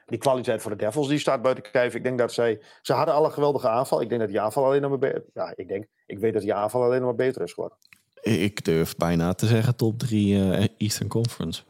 die 0.06 0.18
kwaliteit 0.18 0.62
voor 0.62 0.70
de 0.70 0.76
Devils 0.76 1.08
die 1.08 1.18
staat 1.18 1.42
buiten 1.42 1.70
kijf. 1.70 1.94
Ik 1.94 2.02
denk 2.02 2.18
dat 2.18 2.32
zij... 2.32 2.60
Ze 2.82 2.92
hadden 2.92 3.14
al 3.14 3.24
een 3.24 3.32
geweldige 3.32 3.68
aanval. 3.68 4.00
Ik 4.00 4.08
denk 4.08 4.20
dat 4.20 4.30
die 4.30 4.40
aanval 4.40 4.64
alleen 4.64 4.80
nog 4.80 4.90
maar... 4.90 4.98
be- 4.98 5.24
Ja, 5.34 5.52
ik 5.56 5.68
denk... 5.68 5.86
Ik 6.06 6.18
weet 6.18 6.32
dat 6.32 6.42
die 6.42 6.54
aanval 6.54 6.82
alleen 6.82 6.98
nog 7.00 7.06
maar 7.06 7.26
beter 7.26 7.42
is 7.42 7.52
geworden. 7.52 7.78
Ik 8.22 8.64
durf 8.64 8.96
bijna 8.96 9.34
te 9.34 9.46
zeggen 9.46 9.76
top 9.76 9.98
3 9.98 10.74
Eastern 10.76 11.08
Conference. 11.08 11.62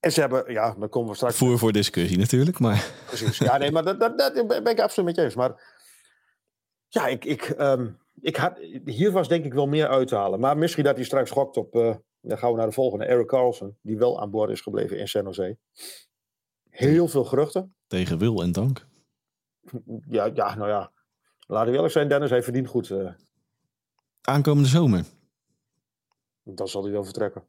En 0.00 0.12
ze 0.12 0.20
hebben... 0.20 0.52
Ja, 0.52 0.74
daar 0.78 0.88
komen 0.88 1.10
we 1.10 1.16
straks... 1.16 1.36
Voer 1.36 1.58
voor 1.58 1.72
discussie 1.72 2.18
natuurlijk, 2.18 2.58
maar 2.58 2.92
Precies. 3.06 3.38
Ja, 3.38 3.56
nee, 3.56 3.70
maar 3.70 3.84
dat, 3.84 4.00
dat, 4.00 4.18
dat 4.18 4.46
ben 4.46 4.66
ik 4.66 4.80
absoluut 4.80 5.08
met 5.08 5.16
je 5.18 5.22
eens. 5.24 5.34
Maar 5.34 5.78
ja, 6.88 7.06
ik, 7.06 7.24
ik, 7.24 7.42
ehm, 7.42 7.88
ik 8.20 8.36
had, 8.36 8.58
hier 8.84 9.12
was 9.12 9.28
denk 9.28 9.44
ik 9.44 9.54
wel 9.54 9.66
meer 9.66 9.88
uit 9.88 10.08
te 10.08 10.16
halen. 10.16 10.40
Maar 10.40 10.58
misschien 10.58 10.84
dat 10.84 10.96
hij 10.96 11.04
straks 11.04 11.30
schokt 11.30 11.56
op... 11.56 11.74
eh, 11.74 11.94
dan 12.20 12.38
gaan 12.38 12.50
we 12.50 12.56
naar 12.56 12.66
de 12.66 12.72
volgende. 12.72 13.04
Eric 13.04 13.26
Carlson, 13.26 13.76
die 13.82 13.98
wel 13.98 14.20
aan 14.20 14.30
boord 14.30 14.50
is 14.50 14.60
gebleven 14.60 14.98
in 14.98 15.08
San 15.08 15.24
Jose. 15.24 15.58
Heel 16.70 17.08
veel 17.08 17.24
geruchten. 17.24 17.74
tegen 17.86 18.18
wil 18.18 18.42
en 18.42 18.52
dank. 18.52 18.86
Ja, 20.08 20.30
ja 20.34 20.54
nou 20.54 20.68
ja. 20.68 20.92
Laten 21.46 21.68
we 21.70 21.74
eerlijk 21.74 21.92
zijn, 21.92 22.08
Dennis, 22.08 22.30
hij 22.30 22.42
verdient 22.42 22.68
goed. 22.68 22.90
eh, 22.90 23.12
Aankomende 24.22 24.68
zomer. 24.68 25.04
dan 26.42 26.68
zal 26.68 26.82
hij 26.82 26.92
wel 26.92 27.04
vertrekken. 27.04 27.44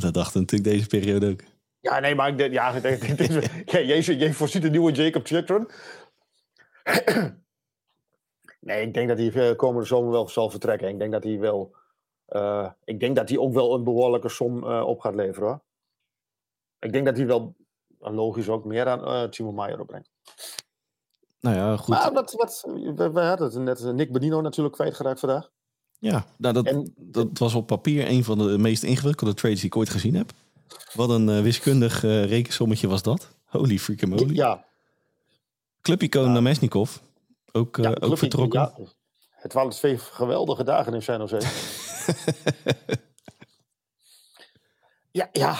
Dat 0.00 0.14
dachten 0.14 0.40
natuurlijk 0.40 0.70
deze 0.70 0.86
periode 0.86 1.30
ook. 1.30 1.40
Ja, 1.80 2.00
nee, 2.00 2.14
maar 2.14 2.28
ik 2.28 2.38
denk, 2.38 2.52
ja, 2.52 2.72
ik 2.74 2.82
denk, 2.82 3.44
ja, 3.70 3.80
jij, 3.80 4.00
jij 4.00 4.32
voorziet 4.32 4.64
een 4.64 4.70
nieuwe 4.70 4.92
Jacob 4.92 5.26
Chitron. 5.26 5.68
nee, 8.60 8.86
ik 8.86 8.94
denk 8.94 9.08
dat 9.08 9.18
hij 9.18 9.32
eh, 9.32 9.56
komende 9.56 9.86
zomer 9.86 10.10
wel 10.10 10.28
zal 10.28 10.50
vertrekken. 10.50 10.88
Ik 10.88 10.98
denk 10.98 11.12
dat 11.12 11.24
hij 11.24 11.38
wel, 11.38 11.76
eh, 12.26 12.70
ik 12.84 13.00
denk 13.00 13.16
dat 13.16 13.28
hij 13.28 13.38
ook 13.38 13.52
wel 13.52 13.74
een 13.74 13.84
behoorlijke 13.84 14.28
som 14.28 14.64
eh, 14.64 14.86
op 14.86 15.00
gaat 15.00 15.14
leveren. 15.14 15.48
Hoor. 15.48 15.60
Ik 16.78 16.92
denk 16.92 17.04
dat 17.04 17.16
hij 17.16 17.26
wel, 17.26 17.56
logisch 17.98 18.48
ook, 18.48 18.64
meer 18.64 18.86
aan 18.88 19.30
Timo 19.30 19.52
Maier 19.52 19.80
opbrengt. 19.80 20.10
Nou 21.40 21.56
ja, 21.56 21.76
goed. 21.76 21.88
Maar 21.88 22.12
wat, 22.12 22.32
wat, 22.32 22.64
we, 22.94 23.10
we 23.10 23.20
hadden 23.20 23.64
het 23.64 23.80
net, 23.80 23.94
Nick 23.94 24.12
Benino 24.12 24.40
natuurlijk 24.40 24.74
kwijtgeraakt 24.74 25.20
vandaag. 25.20 25.50
Ja, 26.00 26.26
nou, 26.36 26.54
dat, 26.54 26.66
En- 26.66 26.94
dat 26.96 27.38
was 27.38 27.54
op 27.54 27.66
papier 27.66 28.08
een 28.08 28.24
van 28.24 28.38
de 28.38 28.58
meest 28.58 28.82
ingewikkelde 28.82 29.34
trades 29.34 29.58
die 29.58 29.66
ik 29.66 29.76
ooit 29.76 29.90
gezien 29.90 30.14
heb. 30.14 30.32
Wat 30.94 31.10
een 31.10 31.28
eh, 31.28 31.42
wiskundig 31.42 32.04
eh, 32.04 32.24
rekensommetje 32.24 32.88
was 32.88 33.02
dat. 33.02 33.28
Holy 33.44 33.78
freaking 33.78 34.10
moly. 34.10 34.34
Ja, 34.34 34.64
Clubicoon 35.80 36.32
Namesnikov. 36.32 36.96
Ook, 37.52 37.78
eh, 37.78 37.84
ja, 37.84 37.96
ook 38.00 38.18
vertrokken. 38.18 38.60
ja, 38.60 38.74
het 39.30 39.52
waren 39.52 39.70
twee 39.70 39.98
geweldige 39.98 40.64
dagen 40.64 40.94
in 40.94 41.02
San 41.02 41.18
Jose. 41.18 41.38
Ja, 45.12 45.28
ja 45.32 45.54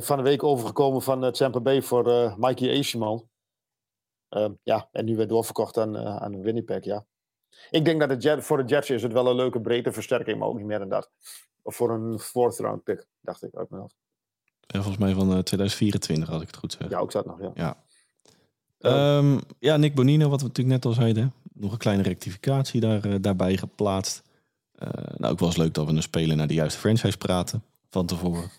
van 0.00 0.16
de 0.16 0.22
week 0.22 0.42
overgekomen 0.42 1.02
van 1.02 1.32
Tampa 1.32 1.60
Bay 1.60 1.82
voor 1.82 2.34
Mikey 2.38 2.68
Eeseman. 2.68 3.28
Ehm, 4.28 4.52
ja, 4.62 4.88
en 4.92 5.04
nu 5.04 5.16
weer 5.16 5.28
doorverkocht 5.28 5.78
aan, 5.78 5.98
aan 5.98 6.42
Winnipeg, 6.42 6.84
ja. 6.84 7.06
Ik 7.70 7.84
denk 7.84 8.00
dat 8.00 8.10
het 8.10 8.22
Jet, 8.22 8.44
voor 8.44 8.56
de 8.56 8.64
Jets 8.64 8.90
is 8.90 9.02
het 9.02 9.12
wel 9.12 9.26
een 9.26 9.36
leuke 9.36 9.60
breedte 9.60 9.92
versterking, 9.92 10.38
maar 10.38 10.48
ook 10.48 10.56
niet 10.56 10.66
meer 10.66 10.78
dan 10.78 10.88
dat. 10.88 11.10
Of 11.62 11.76
voor 11.76 11.90
een 11.90 12.18
fourth 12.18 12.58
round 12.58 12.82
pick, 12.82 13.06
dacht 13.20 13.42
ik 13.42 13.54
uit 13.54 13.70
mijn 13.70 13.82
hoofd. 13.82 13.96
Ja, 14.60 14.80
volgens 14.80 14.98
mij 14.98 15.14
van 15.14 15.32
eh, 15.32 15.38
2024, 15.38 16.30
als 16.30 16.42
ik 16.42 16.46
het 16.46 16.56
goed 16.56 16.76
zeg. 16.78 16.90
Ja, 16.90 16.98
ook 16.98 17.12
dat 17.12 17.26
nog, 17.26 17.40
ja. 17.40 17.50
Ja. 17.54 17.76
Ehm, 18.78 19.38
ja, 19.58 19.76
Nick 19.76 19.94
Bonino, 19.94 20.28
wat 20.28 20.40
we 20.40 20.46
natuurlijk 20.46 20.74
net 20.74 20.84
al 20.84 20.92
zeiden. 20.92 21.32
Nog 21.52 21.72
een 21.72 21.78
kleine 21.78 22.02
rectificatie 22.02 22.80
daar, 22.80 23.04
eh, 23.04 23.14
daarbij 23.20 23.56
geplaatst. 23.56 24.22
Eh, 24.74 24.88
nou, 25.16 25.32
ook 25.32 25.38
wel 25.38 25.48
eens 25.48 25.56
leuk 25.56 25.74
dat 25.74 25.86
we 25.86 25.92
een 25.92 26.02
speler 26.02 26.36
naar 26.36 26.46
de 26.46 26.54
juiste 26.54 26.78
franchise 26.78 27.18
praten. 27.18 27.62
Van 27.90 28.06
tevoren. 28.06 28.50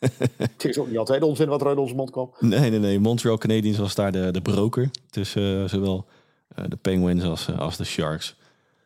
Het 0.36 0.64
is 0.64 0.78
ook 0.78 0.86
niet 0.88 0.98
altijd 0.98 1.22
onzin 1.22 1.48
wat 1.48 1.60
er 1.60 1.66
uit 1.66 1.78
onze 1.78 1.94
mond 1.94 2.10
komt. 2.10 2.40
Nee, 2.40 2.70
nee, 2.70 2.78
nee. 2.78 2.98
Montreal 2.98 3.38
Canadiens 3.38 3.78
was 3.78 3.94
daar 3.94 4.12
de, 4.12 4.30
de 4.30 4.40
broker. 4.42 4.90
Tussen 5.10 5.62
eh, 5.62 5.68
zowel 5.68 5.96
eh, 5.96 6.14
de 6.54 6.76
Penguins 6.76 7.24
als, 7.24 7.48
eh, 7.48 7.58
als 7.58 7.76
de 7.76 7.84
Sharks. 7.84 8.36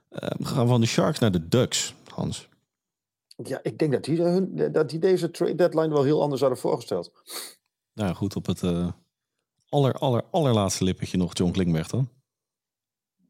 Eh, 0.09 0.31
we 0.38 0.44
gaan 0.44 0.68
van 0.68 0.81
de 0.81 0.87
Sharks 0.87 1.18
naar 1.18 1.31
de 1.31 1.48
Ducks, 1.48 1.94
Hans. 2.14 2.48
Ja, 3.37 3.61
ik 3.62 3.79
denk 3.79 3.92
dat 3.92 4.05
die, 4.05 4.22
hun, 4.22 4.72
dat 4.72 4.90
die 4.90 4.98
deze 4.98 5.31
trade 5.31 5.55
deadline 5.55 5.88
wel 5.88 6.03
heel 6.03 6.22
anders 6.22 6.40
hadden 6.40 6.59
voorgesteld. 6.59 7.12
Nou 7.94 8.14
goed, 8.14 8.37
op 8.37 8.46
het 8.46 8.62
eh, 8.62 8.88
aller, 9.68 9.92
aller, 9.92 10.22
allerlaatste 10.31 10.85
lippetje 10.85 11.18
nog 11.18 11.37
John 11.37 11.53
Klingberg 11.53 11.88
dan. 11.88 12.09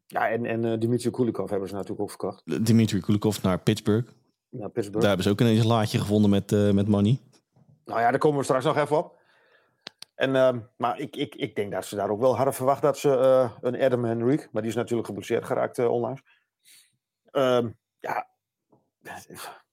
Ja, 0.06 0.30
en, 0.30 0.46
en 0.46 0.64
eh, 0.64 0.80
Dimitri 0.80 1.10
Kulikov 1.10 1.50
hebben 1.50 1.68
ze 1.68 1.74
natuurlijk 1.74 2.00
ook 2.00 2.08
verkocht. 2.08 2.66
Dimitri 2.66 3.00
Kulikov 3.00 3.42
naar 3.42 3.58
Pittsburgh. 3.58 4.08
Naar 4.50 4.70
Pittsburgh. 4.70 5.00
Daar 5.00 5.08
hebben 5.08 5.24
ze 5.24 5.30
ook 5.30 5.40
ineens 5.40 5.60
een 5.60 5.66
laadje 5.66 5.98
gevonden 5.98 6.30
met, 6.30 6.52
eh, 6.52 6.70
met 6.70 6.88
money. 6.88 7.18
Nou 7.84 8.00
ja, 8.00 8.10
daar 8.10 8.18
komen 8.18 8.38
we 8.38 8.44
straks 8.44 8.64
nog 8.64 8.76
even 8.76 8.98
op. 8.98 9.18
En, 10.14 10.36
ehm, 10.36 10.60
maar 10.76 10.98
ik, 10.98 11.16
ik, 11.16 11.34
ik 11.34 11.54
denk 11.56 11.72
dat 11.72 11.84
ze 11.86 11.96
daar 11.96 12.10
ook 12.10 12.20
wel 12.20 12.36
hadden 12.36 12.54
verwacht 12.54 12.82
dat 12.82 12.98
ze 12.98 13.16
eh, 13.16 13.50
een 13.60 13.82
Adam 13.82 14.04
Henrik, 14.04 14.48
maar 14.52 14.62
die 14.62 14.70
is 14.70 14.76
natuurlijk 14.76 15.06
geblesseerd 15.08 15.44
geraakt 15.44 15.78
eh, 15.78 15.90
onlangs. 15.90 16.22
Ehm, 17.30 17.70
ja, 18.00 18.28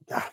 ja. 0.05 0.31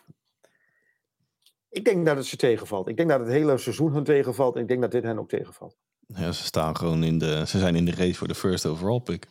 Ik 1.69 1.85
denk 1.85 2.05
dat 2.05 2.17
het 2.17 2.25
ze 2.25 2.37
tegenvalt. 2.37 2.87
Ik 2.87 2.97
denk 2.97 3.09
dat 3.09 3.19
het 3.19 3.29
hele 3.29 3.57
seizoen 3.57 3.93
hun 3.93 4.03
tegenvalt. 4.03 4.55
En 4.55 4.61
ik 4.61 4.67
denk 4.67 4.81
dat 4.81 4.91
dit 4.91 5.03
hen 5.03 5.19
ook 5.19 5.29
tegenvalt. 5.29 5.77
Ja, 6.07 6.31
ze 6.31 6.43
staan 6.43 6.77
gewoon 6.77 7.03
in 7.03 7.17
de. 7.17 7.43
Ze 7.47 7.59
zijn 7.59 7.75
in 7.75 7.85
de 7.85 7.95
race 7.95 8.13
voor 8.15 8.27
de 8.27 8.35
first 8.35 8.65
overall 8.65 8.99
pick. 8.99 9.27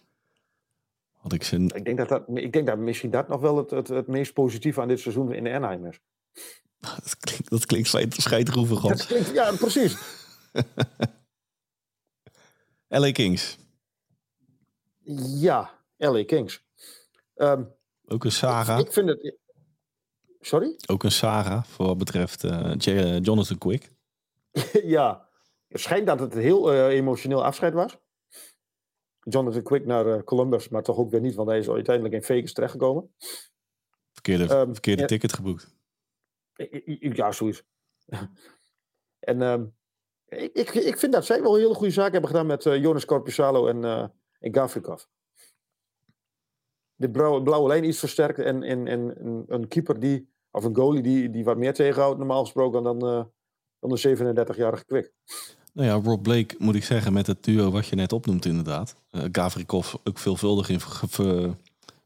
Had 1.12 1.32
ik 1.32 1.42
ze. 1.44 1.56
Ik 1.74 1.84
denk 1.84 1.98
dat, 1.98 2.08
dat, 2.08 2.22
ik 2.34 2.52
denk 2.52 2.66
dat 2.66 2.78
misschien 2.78 3.10
dat 3.10 3.28
nog 3.28 3.40
wel 3.40 3.56
het, 3.56 3.70
het, 3.70 3.88
het 3.88 4.06
meest 4.06 4.32
positieve 4.32 4.80
aan 4.80 4.88
dit 4.88 5.00
seizoen 5.00 5.32
in 5.32 5.46
Anaheim 5.46 5.86
is. 5.86 6.00
Dat 6.80 7.16
klinkt, 7.18 7.50
dat 7.50 7.66
klinkt 7.66 7.88
schijt- 7.88 8.14
scheidroevig. 8.14 8.80
Dat 8.80 8.88
Hans. 8.90 9.06
klinkt- 9.06 9.30
ja, 9.32 9.52
precies. 9.56 9.96
LA 12.88 13.12
Kings. 13.12 13.58
Ja, 15.38 15.80
LA 15.96 16.24
Kings. 16.24 16.64
Ehm, 17.34 17.64
Ook 18.06 18.24
een 18.24 18.32
saga. 18.32 18.76
ik 18.78 18.92
vind 18.92 19.08
het... 19.08 19.36
Sorry? 20.40 20.76
Ook 20.86 21.02
een 21.02 21.12
saga 21.12 21.64
voor 21.64 21.86
wat 21.86 21.98
betreft 21.98 22.44
eh, 22.44 22.72
J- 22.78 23.18
Jonathan 23.22 23.58
Quick. 23.58 23.92
ja. 24.96 25.28
Het 25.68 25.80
schijnt 25.80 26.06
dat 26.06 26.20
het 26.20 26.34
een 26.34 26.40
heel 26.40 26.72
eh, 26.72 26.86
emotioneel 26.86 27.44
afscheid 27.44 27.74
was. 27.74 27.98
Jonathan 29.20 29.62
Quick 29.62 29.86
naar 29.86 30.06
eh, 30.06 30.22
Columbus, 30.22 30.68
maar 30.68 30.82
toch 30.82 30.96
ook 30.96 31.10
weer 31.10 31.20
niet, 31.20 31.34
want 31.34 31.48
hij 31.48 31.58
is 31.58 31.68
uiteindelijk 31.68 32.14
in 32.14 32.22
Vegas 32.22 32.52
terechtgekomen. 32.52 33.14
Verkeerde, 34.12 34.54
Ehm, 34.54 34.72
verkeerde 34.72 35.02
ja. 35.02 35.08
ticket 35.08 35.32
geboekt. 35.32 35.76
Ja, 37.00 37.32
zoiets. 37.32 37.62
en 39.18 39.42
ehm, 39.42 39.66
ik, 40.28 40.52
ik, 40.52 40.74
ik 40.74 40.98
vind 40.98 41.12
dat 41.12 41.24
zij 41.24 41.42
wel 41.42 41.54
een 41.54 41.60
hele 41.60 41.74
goede 41.74 41.92
zaak 41.92 42.12
hebben 42.12 42.30
gedaan 42.30 42.46
met 42.46 42.66
eh, 42.66 42.80
Jonas 42.80 43.04
Corpusalo 43.04 43.66
en, 43.66 43.84
en 44.40 44.54
Gavrikov. 44.54 45.02
De 46.94 47.10
blauwe, 47.10 47.42
blauwe 47.42 47.68
lijn 47.68 47.84
iets 47.84 47.98
versterkt 47.98 48.38
en, 48.38 48.62
en, 48.62 48.86
en 48.86 49.26
een, 49.26 49.44
een 49.48 49.68
keeper 49.68 50.00
die, 50.00 50.28
of 50.50 50.64
een 50.64 50.76
goalie 50.76 51.02
die, 51.02 51.30
die 51.30 51.44
wat 51.44 51.56
meer 51.56 51.74
tegenhoudt 51.74 52.18
normaal 52.18 52.42
gesproken 52.42 52.82
dan, 52.82 53.06
eh, 53.06 53.24
dan 53.80 53.90
de 53.90 54.44
37-jarige 54.54 54.84
Quick. 54.84 55.12
Nou 55.72 55.88
ja, 55.88 56.10
Rob 56.10 56.22
Blake 56.22 56.54
moet 56.58 56.74
ik 56.74 56.84
zeggen 56.84 57.12
met 57.12 57.26
het 57.26 57.44
duo 57.44 57.70
wat 57.70 57.86
je 57.86 57.96
net 57.96 58.12
opnoemt 58.12 58.44
inderdaad. 58.44 58.94
Eh 59.10 59.22
Gavrikov 59.32 59.94
ook 60.04 60.18
veelvuldig 60.18 60.68
in 60.68 60.80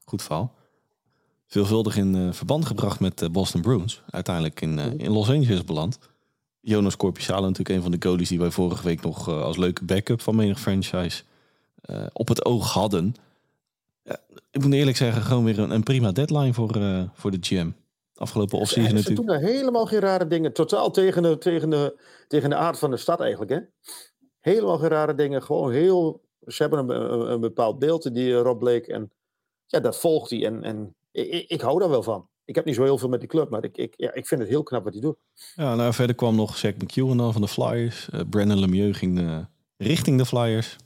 goed 0.05 0.23
verhaal. 0.23 0.55
Veelvuldig 1.47 1.97
in 1.97 2.35
verband 2.35 2.65
gebracht 2.65 3.01
met 3.01 3.19
de 3.19 3.31
Boston 3.31 3.61
Bruins. 3.61 4.03
Uiteindelijk 4.11 4.61
in, 4.61 4.79
in 4.79 5.11
Los 5.11 5.31
Angeles 5.31 5.65
beland. 5.65 5.99
Jonas 6.65 6.97
Corpusalo 6.97 7.41
natuurlijk 7.41 7.77
een 7.77 7.83
van 7.83 7.91
de 7.91 8.09
goalies 8.09 8.29
die 8.29 8.39
wij 8.39 8.51
vorige 8.51 8.85
week 8.85 9.03
nog 9.03 9.29
eh, 9.29 9.43
als 9.43 9.57
leuke 9.57 9.85
backup 9.85 10.21
van 10.21 10.37
menig 10.37 10.61
franchise 10.61 11.23
eh, 11.81 12.07
op 12.13 12.29
het 12.29 12.45
oog 12.45 12.73
hadden. 12.73 13.15
Ja, 14.03 14.19
ik 14.51 14.63
moet 14.63 14.73
eerlijk 14.73 14.97
zeggen, 14.97 15.23
gewoon 15.23 15.45
weer 15.45 15.59
een, 15.59 15.71
een 15.71 15.83
prima 15.83 16.13
deadline 16.13 16.53
voor, 16.53 16.77
eh, 16.77 17.03
voor 17.13 17.31
de 17.31 17.39
GM. 17.41 17.71
Afgelopen 18.15 18.59
offseason 18.59 18.89
Ze 18.89 18.95
natuurlijk. 18.95 19.27
doen 19.27 19.41
daar 19.41 19.51
helemaal 19.51 19.87
geen 19.87 20.01
rare 20.01 20.27
dingen. 20.27 20.53
Totaal 20.53 20.91
tegen 20.91 21.23
de, 21.23 21.39
tegen, 21.39 21.71
de, 21.71 22.01
tegen 22.29 22.51
de 22.51 22.57
aard 22.57 22.79
van 22.79 22.91
de 22.91 22.97
stad 22.97 23.21
eigenlijk. 23.21 23.51
Hè? 23.51 23.61
Helemaal 24.41 24.79
geen 24.79 24.89
rare 24.89 25.15
dingen. 25.15 25.43
Gewoon 25.43 25.73
heel... 25.73 26.21
Ze 26.47 26.63
hebben 26.63 26.89
een, 26.89 27.31
een, 27.31 27.41
bepaald 27.41 27.79
beeld, 27.79 28.15
die 28.15 28.35
Rob 28.35 28.59
Blake. 28.59 28.93
En 28.93 29.13
ja, 29.67 29.81
dat 29.81 29.99
volgt 29.99 30.31
hij. 30.31 30.47
En, 30.47 30.63
en 30.63 30.95
ik, 31.13 31.49
ik 31.49 31.61
hou 31.61 31.79
daar 31.79 31.89
wel 31.89 32.03
van. 32.03 32.29
Ik 32.45 32.55
heb 32.55 32.65
niet 32.65 32.75
zo 32.75 32.83
heel 32.83 32.99
veel 32.99 33.09
met 33.09 33.21
die 33.21 33.29
club, 33.29 33.51
maar 33.51 33.65
ik, 33.65 33.77
ik, 33.77 33.95
ja, 33.97 34.15
ik 34.15 34.27
vind 34.27 34.41
het 34.41 34.49
heel 34.49 34.63
knap 34.63 34.85
wat 34.85 34.93
hij 34.93 35.03
doet. 35.03 35.17
Ja, 35.55 35.75
nou 35.75 35.93
verder 35.93 36.17
kwam 36.17 36.37
nog 36.37 36.57
Zack 36.57 36.83
McEwen 36.83 37.17
dan 37.17 37.33
van 37.33 37.41
de 37.43 37.49
Flyers. 37.49 38.11
Eh, 38.11 38.21
Brandon 38.31 38.59
Lemieux 38.59 38.99
ging 38.99 39.19
eh, 39.19 39.39
richting 39.77 40.19
de 40.19 40.27
Flyers. 40.27 40.77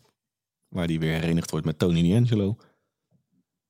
Waar 0.68 0.86
die 0.86 1.00
weer 1.00 1.12
herenigd 1.12 1.50
wordt 1.50 1.66
met 1.66 1.78
Tony 1.78 2.12
D'Angelo. 2.12 2.56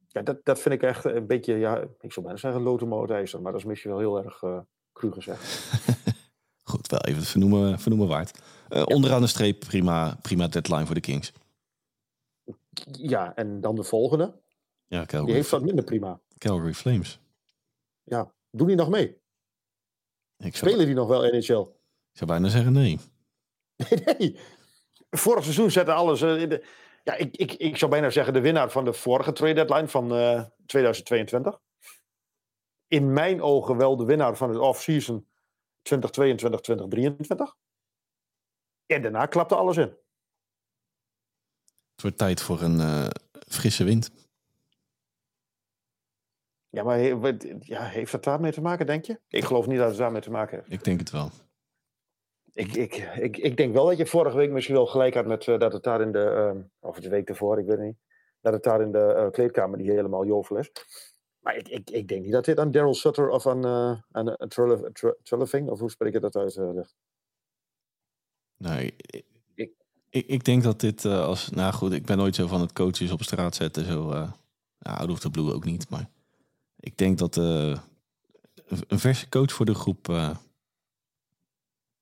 Ja, 0.09 0.22
dat, 0.22 0.44
dat 0.44 0.61
vind 0.61 0.75
ik 0.75 0.83
echt 0.83 1.05
een 1.05 1.27
beetje, 1.27 1.55
ja, 1.55 1.81
ik 2.01 2.12
zou 2.12 2.27
bijna 2.27 2.40
zeggen 2.40 2.62
lotermootijzer. 2.62 3.42
Maar 3.42 3.53
dat 3.53 3.61
is 3.61 3.66
misschien 3.66 3.90
wel 3.90 4.01
heel 4.01 4.25
erg 4.25 4.42
eh 4.42 4.59
cru 4.92 5.12
gezegd. 5.12 5.72
Goed, 6.70 6.88
wel 6.88 7.01
even 7.01 7.22
vernoemen, 7.22 7.79
vernoemen 7.79 8.09
waard. 8.09 8.38
Onderaan 8.85 9.20
de 9.20 9.27
streep 9.27 9.61
prima, 9.61 10.18
prima 10.22 10.49
deadline 10.49 10.87
voor 10.87 10.94
de 10.94 11.01
Kings. 11.01 11.33
Ja, 12.92 13.35
en 13.35 13.61
dan 13.61 13.75
de 13.75 13.85
volgende. 13.85 14.35
Ja, 14.87 14.99
Die 14.99 15.07
Calgary, 15.07 15.33
heeft 15.33 15.51
wat 15.51 15.62
minder 15.62 15.85
prima. 15.85 16.20
Calgary 16.38 16.75
Flames. 16.75 17.20
Ja, 18.07 18.33
doen 18.51 18.66
die 18.66 18.77
nog 18.77 18.88
mee? 18.88 19.21
Ik 20.37 20.57
zou, 20.57 20.71
Spelen 20.71 20.87
die 20.87 20.95
nog 20.95 21.09
wel 21.09 21.23
NHL? 21.23 21.38
ik 21.40 22.19
zou 22.19 22.31
bijna 22.31 22.49
zeggen 22.49 22.73
nee. 22.73 22.99
nee. 24.19 24.38
Vorig 25.11 25.42
seizoen 25.42 25.71
zette 25.71 25.92
alles. 25.92 26.23
in 26.23 26.49
de, 26.49 26.64
ja, 27.05 27.14
ik, 27.14 27.37
ik, 27.37 27.53
ik 27.53 27.77
zou 27.77 27.90
bijna 27.90 28.11
zeggen 28.11 28.33
de 28.33 28.40
winnaar 28.40 28.71
van 28.71 28.85
de 28.85 28.92
vorige 28.92 29.33
trade 29.33 29.55
deadline 29.55 29.88
van 29.88 30.14
eh, 30.14 30.45
2022. 30.66 31.61
In 32.87 33.12
mijn 33.12 33.42
ogen 33.42 33.77
wel 33.77 33.97
de 33.97 34.05
winnaar 34.05 34.37
van 34.37 34.49
het 34.49 34.59
off-season 34.59 35.29
2022, 35.83 36.61
2023. 36.61 37.57
En 38.87 39.03
daarna 39.03 39.27
klapte 39.27 39.55
alles 39.55 39.77
in. 39.77 39.97
Het 41.92 42.03
wordt 42.03 42.19
tijd 42.19 42.40
voor 42.40 42.62
een 42.62 42.81
eh, 42.81 43.09
frisse 43.49 43.85
wind. 43.85 44.26
Ja, 46.77 46.83
maar 46.83 47.01
ja, 47.61 47.83
heeft 47.83 48.12
dat 48.12 48.25
daarmee 48.25 48.53
te 48.53 48.61
maken, 48.61 48.87
denk 48.87 49.05
je? 49.05 49.21
Ik 49.29 49.45
geloof 49.45 49.67
niet 49.67 49.79
dat 49.79 49.89
het 49.89 49.97
daarmee 49.99 50.21
te 50.21 50.31
maken 50.31 50.59
heeft. 50.59 50.73
Ik 50.73 50.85
denk 50.85 50.99
het 50.99 51.11
wel. 51.11 51.31
Ik, 52.53 52.75
ik, 52.75 52.95
ik, 53.17 53.37
ik 53.37 53.57
denk 53.57 53.73
wel 53.73 53.87
dat 53.87 53.97
je 53.97 54.07
vorige 54.07 54.37
week 54.37 54.51
misschien 54.51 54.75
wel 54.75 54.87
gelijk 54.87 55.15
had 55.15 55.27
met 55.27 55.49
eh, 55.49 55.59
dat 55.59 55.73
het 55.73 55.83
daar 55.83 56.01
in 56.01 56.12
de, 56.12 56.25
ehm, 56.25 56.61
of 56.81 57.01
de 57.01 57.09
week 57.09 57.29
ervoor, 57.29 57.59
ik 57.59 57.67
weet 57.67 57.77
het 57.77 57.87
niet, 57.87 57.97
dat 58.41 58.53
het 58.53 58.62
daar 58.62 58.81
in 58.81 58.93
de 58.93 58.99
eh, 58.99 59.31
kleedkamer 59.31 59.79
niet 59.79 59.87
helemaal 59.87 60.27
jovel 60.27 60.57
is. 60.57 60.71
Maar 61.41 61.57
ik, 61.57 61.69
ik, 61.69 61.91
ik 61.91 62.09
denk 62.09 62.23
niet 62.23 62.33
dat 62.33 62.45
dit 62.45 62.59
aan 62.59 62.71
Daryl 62.71 62.95
Sutter 62.95 63.29
of 63.29 63.47
aan, 63.47 63.65
eh 63.65 64.01
aan 64.11 64.29
uh, 64.29 64.35
Trelleving, 65.23 65.69
of 65.69 65.79
hoe 65.79 65.91
spreek 65.91 66.12
je 66.12 66.21
dat 66.21 66.37
uit, 66.37 66.57
ligt. 66.57 66.97
Nee, 68.57 68.95
ik, 68.97 69.25
Ik- 70.11 70.27
ik, 70.27 70.45
denk 70.45 70.62
dat 70.62 70.81
dit 70.81 71.05
als... 71.05 71.51
Nou 71.51 71.73
goed, 71.73 71.93
ik 71.93 72.07
ben 72.07 72.17
nooit 72.17 72.35
zo 72.35 72.47
van 72.47 72.61
het 72.61 72.73
coaches 72.73 73.11
op 73.12 73.23
straat 73.23 73.55
zetten. 73.55 73.85
Zo, 73.85 74.15
ja, 74.15 74.35
out 74.79 75.11
of 75.11 75.19
the 75.21 75.31
blue 75.31 75.53
ook 75.53 75.65
niet. 75.65 75.91
Maar 75.91 76.11
ik 76.87 76.99
denk 76.99 77.18
dat 77.18 77.37
eh, 77.37 77.79
een- 78.88 78.99
verse 78.99 79.29
coach 79.29 79.53
voor 79.53 79.66
de 79.66 79.75
groep... 79.75 80.09
eh, 80.09 80.31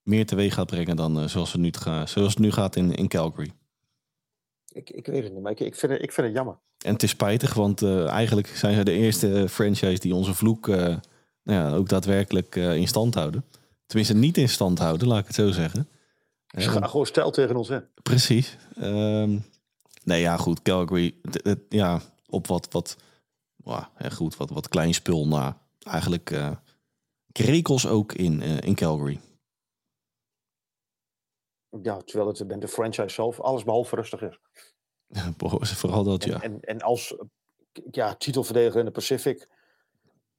meer 0.03 0.27
teweeg 0.27 0.55
gaat 0.55 0.67
brengen 0.67 0.97
dan 0.97 1.21
eh, 1.21 1.27
zoals, 1.29 1.53
het 1.53 1.61
nu, 1.61 1.73
ga, 1.73 2.07
zoals 2.07 2.29
het 2.31 2.39
nu 2.39 2.51
gaat 2.53 2.77
in, 2.77 2.95
in 2.95 3.09
Calgary. 3.09 3.53
Ik, 4.73 4.91
ik 4.91 5.07
weet 5.07 5.23
het 5.25 5.33
niet, 5.33 5.43
maar 5.43 5.53
ik, 5.53 5.61
ik, 5.61 5.75
vind, 5.75 5.93
het, 5.93 6.03
ik 6.03 6.13
vind 6.13 6.27
het 6.27 6.37
jammer. 6.37 6.59
En 6.79 6.93
het 6.93 7.03
is 7.03 7.11
spijtig, 7.11 7.55
want 7.55 7.83
eigenlijk 7.83 8.47
zijn 8.47 8.75
ze 8.75 8.83
de 8.85 8.93
eerste 8.93 9.49
franchise 9.49 9.99
die 10.01 10.15
onze 10.15 10.35
vloek 10.35 10.67
nou 10.67 11.01
ja, 11.43 11.75
ook 11.75 11.89
daadwerkelijk 11.89 12.57
in 12.57 12.89
stand 12.89 13.15
houden. 13.15 13.45
Tenminste, 13.87 14.15
niet 14.15 14.37
in 14.39 14.49
stand 14.49 14.79
houden, 14.79 15.09
laat 15.09 15.19
ik 15.21 15.27
het 15.27 15.35
zo 15.35 15.51
zeggen. 15.51 15.89
Ze 16.59 16.69
gaan 16.71 16.89
gewoon 16.89 17.07
stijl 17.07 17.31
tegen 17.31 17.57
ons 17.57 17.69
in. 17.69 17.85
Precies. 18.03 18.57
Ehm, 18.77 19.39
nee, 20.05 20.21
ja, 20.21 20.37
goed. 20.37 20.63
Calgary, 20.63 21.15
ja, 21.69 22.01
op 22.27 22.47
wat, 22.47 22.69
wat, 22.71 22.97
hè, 23.95 24.11
goed, 24.11 24.37
wat, 24.37 24.51
wat 24.51 24.69
klein 24.69 24.95
spul 24.95 25.27
na. 25.27 25.63
Eigenlijk 25.83 26.31
eh 26.31 26.51
krekels 27.35 27.87
ook 27.87 28.13
in, 28.13 28.43
eh, 28.43 28.61
in 28.61 28.75
Calgary. 28.75 29.21
Ja, 31.83 31.97
terwijl 31.97 32.29
het 32.29 32.61
de 32.61 32.69
franchise 32.69 33.15
zelf 33.15 33.41
alles 33.41 33.65
behalve 33.65 33.97
rustig 33.97 34.23
is. 34.23 34.39
Vooral 35.81 36.05
dat, 36.05 36.25
ja. 36.25 36.41
en, 36.41 36.61
en 36.61 36.81
als 36.81 37.17
ja, 37.91 38.15
titelverdediger 38.15 38.79
in 38.79 38.85
de 38.85 38.91
Pacific. 38.91 39.49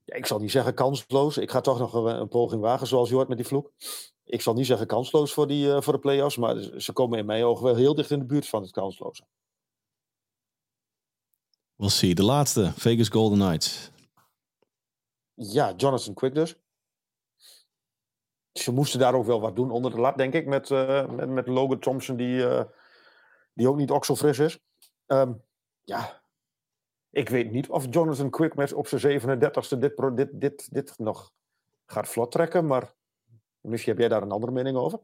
Ja, 0.04 0.16
ik 0.16 0.26
zal 0.26 0.40
niet 0.40 0.52
zeggen 0.52 0.74
kansloos. 0.74 1.38
Ik 1.38 1.52
ga 1.52 1.62
toch 1.62 1.80
nog 1.80 1.94
een, 1.94 2.20
een 2.20 2.28
poging 2.28 2.62
wagen, 2.62 2.88
zoals 2.88 3.10
je 3.10 3.16
hoort 3.16 3.28
met 3.28 3.38
die 3.38 3.48
vloek. 3.48 3.72
Ik 4.24 4.42
zal 4.42 4.54
niet 4.54 4.66
zeggen 4.66 4.88
kansloos 4.88 5.34
voor, 5.34 5.48
die, 5.48 5.74
eh, 5.74 5.82
voor 5.82 5.94
de 5.94 6.00
play-offs. 6.00 6.38
Maar 6.38 6.58
ze 6.78 6.94
komen 6.94 7.20
in 7.20 7.26
mijn 7.26 7.44
ogen 7.44 7.64
wel 7.64 7.76
heel 7.76 7.96
dicht 7.96 8.12
in 8.12 8.20
de 8.20 8.26
buurt 8.26 8.48
van 8.48 8.62
het 8.62 8.72
kansloze. 8.72 9.24
We'll 11.76 11.90
see. 11.90 12.16
De 12.16 12.24
laatste, 12.24 12.72
Vegas 12.76 13.10
Golden 13.10 13.40
Knights. 13.40 13.92
Ja, 15.34 15.74
Jonathan 15.78 16.14
Quick 16.14 16.36
dus. 16.36 16.56
Ze 18.52 18.72
moesten 18.72 19.00
daar 19.00 19.14
ook 19.14 19.26
wel 19.26 19.42
wat 19.42 19.56
doen 19.56 19.72
onder 19.72 19.92
de 19.92 20.00
lat, 20.00 20.18
denk 20.18 20.34
ik. 20.34 20.46
Met, 20.46 20.72
eh, 20.72 21.10
met, 21.10 21.30
met 21.30 21.48
Logan 21.48 21.80
Thompson, 21.80 22.16
die, 22.16 22.48
eh, 22.48 22.64
die 23.54 23.70
ook 23.70 23.78
niet 23.78 23.92
okselfris 23.92 24.40
is. 24.40 24.60
Ehm, 25.06 25.34
ja, 25.84 26.22
ik 27.10 27.30
weet 27.30 27.52
niet 27.52 27.70
of 27.70 27.86
Jonathan 27.90 28.30
Quick 28.30 28.56
met 28.56 28.74
op 28.74 28.88
zijn 28.88 29.02
37ste 29.02 29.78
dit, 29.78 29.98
dit, 30.16 30.30
dit, 30.42 30.74
dit 30.74 30.98
nog 30.98 31.34
gaat 31.86 32.08
vlot 32.08 32.32
trekken. 32.32 32.66
Maar 32.66 32.94
misschien 33.60 33.92
heb 33.92 34.02
jij 34.02 34.10
daar 34.10 34.22
een 34.22 34.32
andere 34.32 34.52
mening 34.52 34.78
over. 34.78 35.00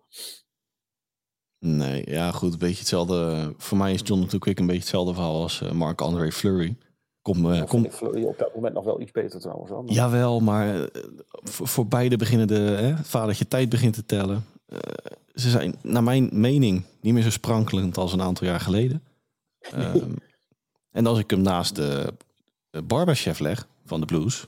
Nee, 1.65 2.03
ja 2.09 2.31
goed, 2.31 2.53
een 2.53 2.59
beetje 2.59 2.79
hetzelfde. 2.79 3.53
Voor 3.57 3.77
mij 3.77 3.93
is 3.93 4.01
Jonathan 4.03 4.39
Quick 4.39 4.59
een 4.59 4.65
beetje 4.65 4.81
hetzelfde 4.81 5.13
verhaal 5.13 5.41
als 5.41 5.61
eh, 5.61 5.71
Marc-André 5.71 6.31
Fleury. 6.31 6.77
Kom, 7.21 7.51
eh, 7.51 7.61
Of 7.61 7.69
kom, 7.69 7.85
ik 7.85 7.91
Fleury 7.91 8.23
op 8.23 8.37
dat 8.37 8.55
moment 8.55 8.73
nog 8.73 8.83
wel 8.83 9.01
iets 9.01 9.11
beter 9.11 9.39
trouwens. 9.39 9.69
Hoor. 9.69 9.83
Jawel, 9.85 10.39
maar 10.39 10.83
eh, 10.83 11.03
voor, 11.29 11.67
voor 11.67 11.87
beide 11.87 12.17
beginnen 12.17 12.47
de 12.47 12.59
hè, 12.59 12.97
vadertje 12.97 13.47
tijd 13.47 13.69
begint 13.69 13.93
te 13.93 14.05
tellen. 14.05 14.45
Eh, 14.65 14.77
ze 15.33 15.49
zijn, 15.49 15.75
naar 15.81 16.03
mijn 16.03 16.29
mening, 16.31 16.83
niet 17.01 17.13
meer 17.13 17.23
zo 17.23 17.29
sprankelend 17.29 17.97
als 17.97 18.13
een 18.13 18.21
aantal 18.21 18.47
jaar 18.47 18.59
geleden. 18.59 19.03
Ehm, 19.59 20.11
en 20.91 21.05
als 21.05 21.19
ik 21.19 21.29
hem 21.29 21.41
naast 21.41 21.75
de, 21.75 22.13
de 22.69 22.81
barberchef 22.81 23.39
leg 23.39 23.67
van 23.85 23.99
de 23.99 24.05
Blues, 24.05 24.47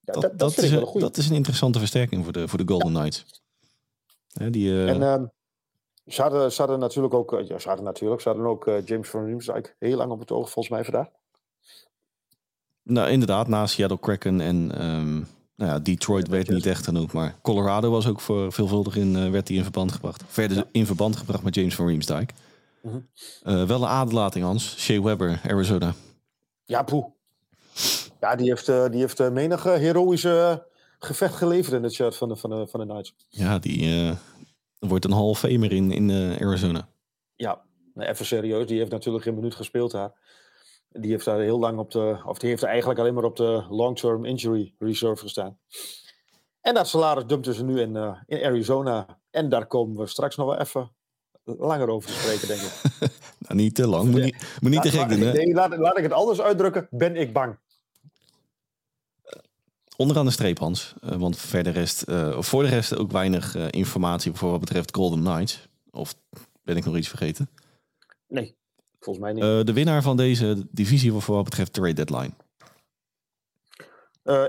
Ja, 0.00 0.12
dat, 0.12 0.38
dat, 0.38 0.58
is, 0.58 0.70
dat 0.92 1.16
is 1.16 1.28
een 1.28 1.36
interessante 1.36 1.78
versterking 1.78 2.24
voor 2.24 2.32
de, 2.32 2.48
voor 2.48 2.58
de 2.58 2.72
Golden 2.72 2.92
Knights. 2.92 3.42
Hè, 4.32 4.50
die, 4.50 4.70
eh, 4.70 4.88
En 4.88 5.02
ehm, 5.02 5.24
Ze 6.06 6.22
hadden, 6.22 6.52
ze 6.52 6.60
hadden 6.60 6.78
natuurlijk 6.78 7.14
ook, 7.14 7.32
eh, 7.32 7.48
ja, 7.48 7.58
ze 7.58 7.68
hadden 7.68 7.84
natuurlijk, 7.86 8.20
ze 8.20 8.28
hadden 8.28 8.46
ook 8.46 8.66
eh, 8.66 8.84
James 8.84 9.08
van 9.08 9.24
Riemsdijk 9.24 9.76
heel 9.78 9.96
lang 9.96 10.10
op 10.10 10.18
het 10.18 10.30
oog, 10.30 10.50
volgens 10.50 10.74
mij 10.74 10.84
vandaag. 10.84 11.08
Nou, 12.82 13.10
inderdaad, 13.10 13.48
na 13.48 13.66
Seattle 13.66 13.98
Kraken 13.98 14.40
en 14.40 14.72
ehm, 14.78 15.14
nou 15.54 15.70
ja, 15.72 15.78
Detroit 15.78 16.28
werd 16.28 16.48
niet 16.48 16.66
echt 16.66 16.84
genoemd, 16.84 17.12
maar 17.12 17.38
Colorado 17.42 17.90
was 17.90 18.08
ook 18.08 18.20
voor 18.20 18.52
veelvuldig 18.52 18.96
in, 18.96 19.16
eh, 19.16 19.30
werd 19.30 19.48
hij 19.48 19.56
in 19.56 19.62
verband 19.62 19.92
gebracht. 19.92 20.22
Verder 20.26 20.66
in 20.72 20.86
verband 20.86 21.16
gebracht 21.16 21.42
met 21.42 21.54
James 21.54 21.74
van 21.74 21.86
Riemsdijk. 21.86 22.32
Mhm. 22.82 23.66
Wel 23.66 23.82
een 23.82 23.88
aderlating, 23.88 24.44
Hans. 24.44 24.76
Shea 24.78 25.02
Weber, 25.02 25.40
Arizona. 25.44 25.94
Ja, 26.64 26.82
poe. 26.82 27.12
Ja, 28.20 28.36
die 28.36 28.48
heeft, 28.48 28.66
die 28.66 29.00
heeft 29.00 29.30
menig 29.30 29.66
eh, 29.66 29.74
heroïsche 29.74 30.66
gevecht 30.98 31.34
geleverd 31.34 31.74
in 31.74 31.82
het 31.82 31.92
shirt 31.92 32.16
van 32.16 32.28
de, 32.28 32.36
van 32.36 32.50
de, 32.50 32.66
van 32.66 32.80
de 32.80 32.86
Knights. 32.86 33.14
Ja, 33.28 33.58
die 33.58 34.12
wordt 34.88 35.04
een 35.04 35.12
Hall 35.12 35.22
of 35.28 35.38
Famer 35.38 35.72
in, 35.72 35.90
in 35.92 36.10
eh, 36.10 36.46
Arizona. 36.46 36.88
Ja, 37.34 37.62
nou, 37.94 38.08
even 38.10 38.26
serieus. 38.26 38.66
Die 38.66 38.78
heeft 38.78 38.90
natuurlijk 38.90 39.24
geen 39.24 39.34
minuut 39.34 39.54
gespeeld 39.54 39.90
daar. 39.90 40.12
Die 40.90 41.10
heeft 41.10 41.24
daar 41.24 41.40
heel 41.40 41.58
lang 41.58 41.78
op 41.78 41.90
de, 41.90 42.16
of 42.24 42.38
die 42.38 42.48
heeft 42.48 42.62
eigenlijk 42.62 43.00
alleen 43.00 43.14
maar 43.14 43.24
op 43.24 43.36
de 43.36 43.64
long-term 43.68 44.24
injury 44.24 44.74
reserve 44.78 45.22
gestaan. 45.22 45.58
En 46.60 46.74
dat 46.74 46.88
salaris 46.88 47.26
dumpten 47.26 47.54
ze 47.54 47.64
nu 47.64 47.80
in, 47.80 47.96
eh, 47.96 48.16
in 48.26 48.44
Arizona. 48.44 49.18
En 49.30 49.48
daar 49.48 49.66
komen 49.66 49.96
we 49.96 50.06
straks 50.06 50.36
nog 50.36 50.46
wel 50.46 50.58
even 50.60 50.92
langer 51.44 51.88
over 51.88 52.10
te 52.10 52.16
spreken, 52.16 52.48
denk 52.48 52.60
ik. 52.60 52.74
Nou, 53.38 53.58
niet 53.60 53.74
te 53.74 53.86
lang, 53.86 54.10
moet 54.10 54.22
niet, 54.22 54.56
moet 54.60 54.70
niet 54.70 54.82
te 54.82 54.90
gek 54.90 55.00
Laat- 55.00 55.08
doen. 55.10 55.20
Hè? 55.20 55.32
nee, 55.32 55.54
laat, 55.54 55.76
laat 55.76 55.96
ik 55.96 56.02
het 56.02 56.12
anders 56.12 56.40
uitdrukken. 56.40 56.86
Ben 56.90 57.16
ik 57.16 57.32
bang. 57.32 57.58
Onderaan 59.96 60.24
de 60.24 60.30
streep, 60.30 60.58
Hans. 60.58 60.94
Eh, 61.00 61.16
want 61.16 61.38
verder 61.38 61.72
rest, 61.72 62.02
eh, 62.02 62.36
of 62.36 62.46
voor 62.46 62.62
de 62.62 62.68
rest 62.68 62.96
ook 62.96 63.12
weinig 63.12 63.54
eh, 63.54 63.66
informatie 63.70 64.32
voor 64.32 64.50
wat 64.50 64.60
betreft 64.60 64.94
Golden 64.94 65.20
Knights. 65.20 65.68
Of 65.90 66.14
ben 66.62 66.76
ik 66.76 66.84
nog 66.84 66.96
iets 66.96 67.08
vergeten? 67.08 67.48
Nee, 68.28 68.56
volgens 69.00 69.24
mij 69.24 69.32
niet. 69.32 69.66
De 69.66 69.72
winnaar 69.72 70.02
van 70.02 70.16
deze 70.16 70.66
divisie 70.70 71.12
voor 71.12 71.34
wat 71.34 71.44
betreft 71.44 71.72
trade 71.72 71.92
deadline. 71.92 72.30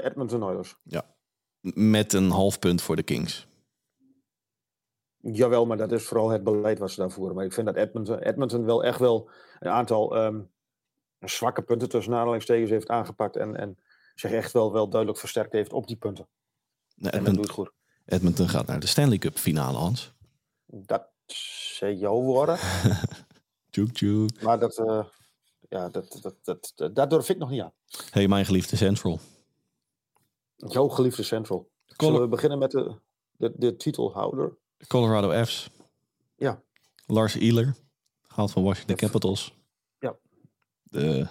Edmonton 0.04 0.44
Oilers. 0.44 0.76
Met 1.74 2.14
een 2.14 2.30
half 2.30 2.60
punt 2.60 2.82
voor 2.82 2.96
de 2.96 3.04
Kings. 3.04 3.48
Jawel, 5.18 5.66
maar 5.66 5.78
dat 5.78 5.92
is 5.92 6.04
vooral 6.04 6.30
het 6.30 6.44
beleid 6.44 6.80
wat 6.80 6.92
ze 6.92 7.00
daar 7.00 7.12
voeren. 7.12 7.36
Maar 7.36 7.46
ik 7.46 7.54
vind 7.54 7.66
dat 7.66 7.76
Edmonton, 7.76 8.20
Edmonton 8.20 8.66
wel 8.66 8.84
echt 8.84 9.00
wel 9.00 9.30
een 9.60 9.72
aantal 9.72 10.16
ehm, 10.16 10.42
zwakke 11.20 11.62
punten 11.62 11.90
tussen 11.90 12.14
aanhalingstekens 12.14 12.70
heeft 12.70 12.88
aangepakt. 12.88 13.36
En, 13.36 13.56
en 13.56 13.78
zich 14.20 14.32
echt 14.32 14.52
wel, 14.52 14.72
wel 14.72 14.90
duidelijk 14.90 15.20
versterkt 15.20 15.52
heeft 15.52 15.74
op 15.74 15.88
die 15.88 15.96
punten. 15.96 16.28
Nou, 16.96 17.18
En 17.18 17.24
dat 17.24 17.34
doet 17.34 17.44
het 17.44 17.54
goed. 17.54 17.72
Edmonton 18.06 18.50
gaat 18.50 18.66
naar 18.66 18.80
de 18.80 18.88
Stanley 18.88 19.18
Cup 19.18 19.38
finale, 19.38 19.78
Hans. 19.78 20.14
Dat 20.66 21.10
zijn 21.78 21.98
jouw 21.98 22.22
woorden. 22.22 22.58
Tjoek, 23.70 23.92
tjoek. 23.92 24.42
Maar 24.42 24.60
dat, 24.60 24.78
eh, 24.78 25.04
ja, 25.70 25.90
dat, 25.90 26.20
dat, 26.22 26.36
dat, 26.44 26.72
dat, 26.76 26.96
dat 26.96 27.10
durf 27.10 27.30
ik 27.30 27.38
nog 27.38 27.50
niet 27.50 27.62
aan. 27.62 27.74
Hey, 28.10 28.28
mijn 28.28 28.46
geliefde 28.46 28.76
Central. 28.76 29.20
Jouw 30.56 30.88
geliefde 30.88 31.24
Central. 31.24 31.70
Zullen 31.86 32.22
we 32.22 32.28
beginnen 32.28 32.58
met 32.58 32.72
de, 32.72 33.00
de, 33.32 33.54
de 33.56 33.76
titelhouder? 33.76 34.58
Colorado 34.88 35.46
F's. 35.46 35.70
Ja. 36.36 36.62
Lars 37.06 37.36
Ehler, 37.36 37.76
gehaald 38.22 38.52
van 38.52 38.64
Washington. 38.64 38.96
Capitals. 38.96 39.54
Ja. 40.00 40.18
De, 40.84 41.28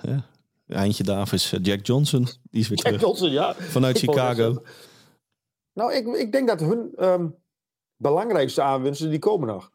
Eindje 0.67 1.03
Davis, 1.05 1.53
eh, 1.53 1.61
Jack 1.63 1.87
Johnson, 1.87 2.25
die 2.51 2.61
is 2.61 2.69
weer 2.69 2.79
Jack 2.83 2.87
terug. 2.87 3.01
Johnson, 3.01 3.31
ja. 3.31 3.55
Vanuit 3.55 4.03
Ik 4.03 4.09
Chicago. 4.11 4.63
Nou, 5.73 5.93
ik, 5.95 6.07
ik 6.07 6.33
denk 6.33 6.49
dat 6.49 6.61
hun 6.61 6.93
ehm, 6.97 7.29
belangrijkste 7.97 8.63
aanwinsten, 8.63 9.11
die 9.11 9.19
komen 9.19 9.49
nog. 9.49 9.71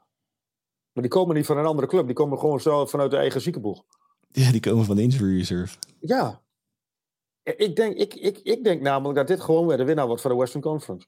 Maar 0.94 1.04
die 1.04 1.12
komen 1.12 1.36
niet 1.36 1.46
van 1.46 1.58
een 1.58 1.66
andere 1.66 1.88
club. 1.88 2.06
Die 2.06 2.16
komen 2.16 2.40
gewoon 2.40 2.60
zo 2.62 2.86
vanuit 2.86 3.12
de 3.12 3.18
eigen 3.18 3.42
ziekenboeg. 3.42 3.84
Ja, 4.28 4.52
die 4.52 4.60
komen 4.60 4.86
van 4.86 4.96
de 4.96 5.02
injury 5.02 5.38
reserve. 5.38 5.78
Ja. 6.00 6.42
Ik 7.44 7.76
denk, 7.76 7.96
ik, 7.98 8.14
ik, 8.14 8.38
ik 8.38 8.64
denk 8.64 8.82
namelijk 8.82 9.16
dat 9.18 9.28
dit 9.28 9.42
gewoon 9.42 9.68
weer 9.68 9.78
de 9.78 9.84
winnaar 9.84 10.08
wordt 10.08 10.22
van 10.22 10.32
de 10.32 10.38
Western 10.38 10.62
Conference. 10.64 11.08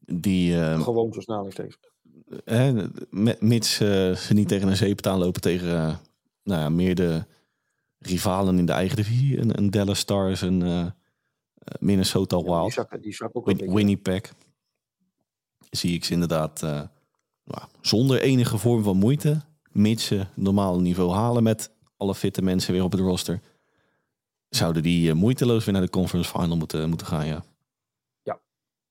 Die, 0.00 0.60
eh, 0.60 0.82
Gewoon 0.82 1.12
zo 1.12 1.20
snel 1.20 1.50
steeds. 1.50 1.78
hè, 2.44 2.72
met- 3.10 3.40
mits 3.40 3.80
eh, 3.80 4.12
ze 4.14 4.34
niet 4.34 4.48
tegen 4.48 4.68
een 4.68 4.76
zeep 4.76 5.06
aanlopen 5.06 5.40
tegen 5.40 5.68
eh, 5.68 5.96
nou 6.42 6.60
ja, 6.60 6.68
meer 6.68 6.94
de 6.94 7.24
rivalen 8.00 8.58
in 8.58 8.66
de 8.66 8.72
eigen 8.72 8.96
divisie. 8.96 9.38
Een, 9.38 9.58
een 9.58 9.70
Dallas 9.70 9.98
Stars, 9.98 10.40
een 10.40 10.92
Minnesota 11.78 12.36
Die 12.36 12.44
Wild, 12.44 13.02
die 13.02 13.16
ook 13.32 13.46
Win-. 13.46 13.74
Winnipeg. 13.74 14.34
Zie 15.70 15.94
ik 15.94 16.04
ze 16.04 16.12
inderdaad 16.12 16.62
eh, 16.62 16.82
nou, 17.44 17.68
zonder 17.80 18.20
enige 18.20 18.58
vorm 18.58 18.82
van 18.82 18.96
moeite, 18.96 19.40
mits 19.70 20.04
ze 20.04 20.14
het 20.14 20.28
normale 20.34 20.80
niveau 20.80 21.12
halen 21.12 21.42
met 21.42 21.70
alle 21.96 22.14
fitte 22.14 22.42
mensen 22.42 22.72
weer 22.72 22.82
op 22.82 22.92
het 22.92 23.00
roster. 23.00 23.40
Zouden 24.48 24.82
die 24.82 25.10
eh, 25.10 25.16
moeiteloos 25.16 25.64
weer 25.64 25.74
naar 25.74 25.82
de 25.82 25.90
conference 25.90 26.30
final 26.30 26.56
moeten, 26.56 26.88
moeten 26.88 27.06
gaan, 27.06 27.26
ja. 27.26 27.44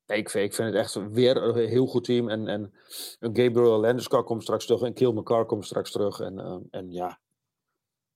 Nee, 0.05 0.17
ik, 0.17 0.29
vind, 0.29 0.45
ik 0.45 0.53
vind 0.53 0.67
het 0.67 0.77
echt 0.77 1.11
weer 1.11 1.37
een 1.37 1.67
heel 1.67 1.85
goed 1.85 2.03
team. 2.03 2.29
En, 2.29 2.47
en 2.47 2.73
Gabriel 3.19 3.79
Landeskog 3.79 4.23
komt 4.23 4.41
straks 4.41 4.65
terug. 4.65 4.81
En 4.81 4.93
Kill 4.93 5.11
McCarr 5.11 5.45
komt 5.45 5.65
straks 5.65 5.91
terug. 5.91 6.19
En, 6.19 6.39
eh, 6.39 6.57
en 6.71 6.91
ja, 6.91 7.19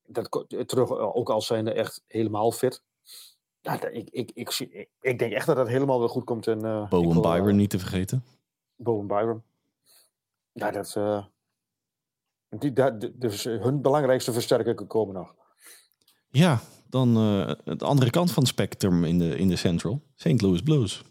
dat, 0.05 0.29
ko- 0.29 0.45
terug 0.65 0.89
eh, 0.89 1.15
ook 1.15 1.29
al 1.29 1.41
zijn 1.41 1.67
er 1.67 1.75
echt 1.75 2.03
helemaal 2.07 2.51
fit. 2.51 2.83
Ja, 3.61 3.77
dat- 3.77 3.93
ik, 3.93 4.09
ik, 4.09 4.31
ik, 4.33 4.51
zie- 4.51 4.87
ik, 5.01 5.19
denk 5.19 5.31
echt 5.33 5.45
dat 5.45 5.57
het 5.57 5.67
helemaal 5.67 5.99
weer 5.99 6.09
goed 6.09 6.23
komt. 6.23 6.47
En, 6.47 6.65
eh, 6.65 6.89
Bowen 6.89 7.15
eh, 7.15 7.21
Byron 7.21 7.55
niet 7.55 7.69
te 7.69 7.79
vergeten. 7.79 8.23
Bowen 8.75 9.07
Byron. 9.07 9.43
Ja, 10.51 10.71
dat... 10.71 10.95
eh, 10.95 11.25
die, 12.49 12.73
dat, 12.73 13.09
dus 13.13 13.45
eh, 13.45 13.61
hun 13.61 13.81
belangrijkste 13.81 14.33
versterker 14.33 14.85
komen 14.87 15.13
nog. 15.15 15.35
Ja, 16.29 16.59
dan 16.89 17.17
eh 17.17 17.75
de 17.77 17.85
andere 17.85 18.09
kant 18.09 18.31
van 18.31 18.43
het 18.43 18.51
spectrum 18.51 19.03
in 19.03 19.17
de, 19.17 19.37
in 19.37 19.47
de 19.47 19.55
Central. 19.55 20.01
St. 20.15 20.41
Louis 20.41 20.61
Blues. 20.61 21.03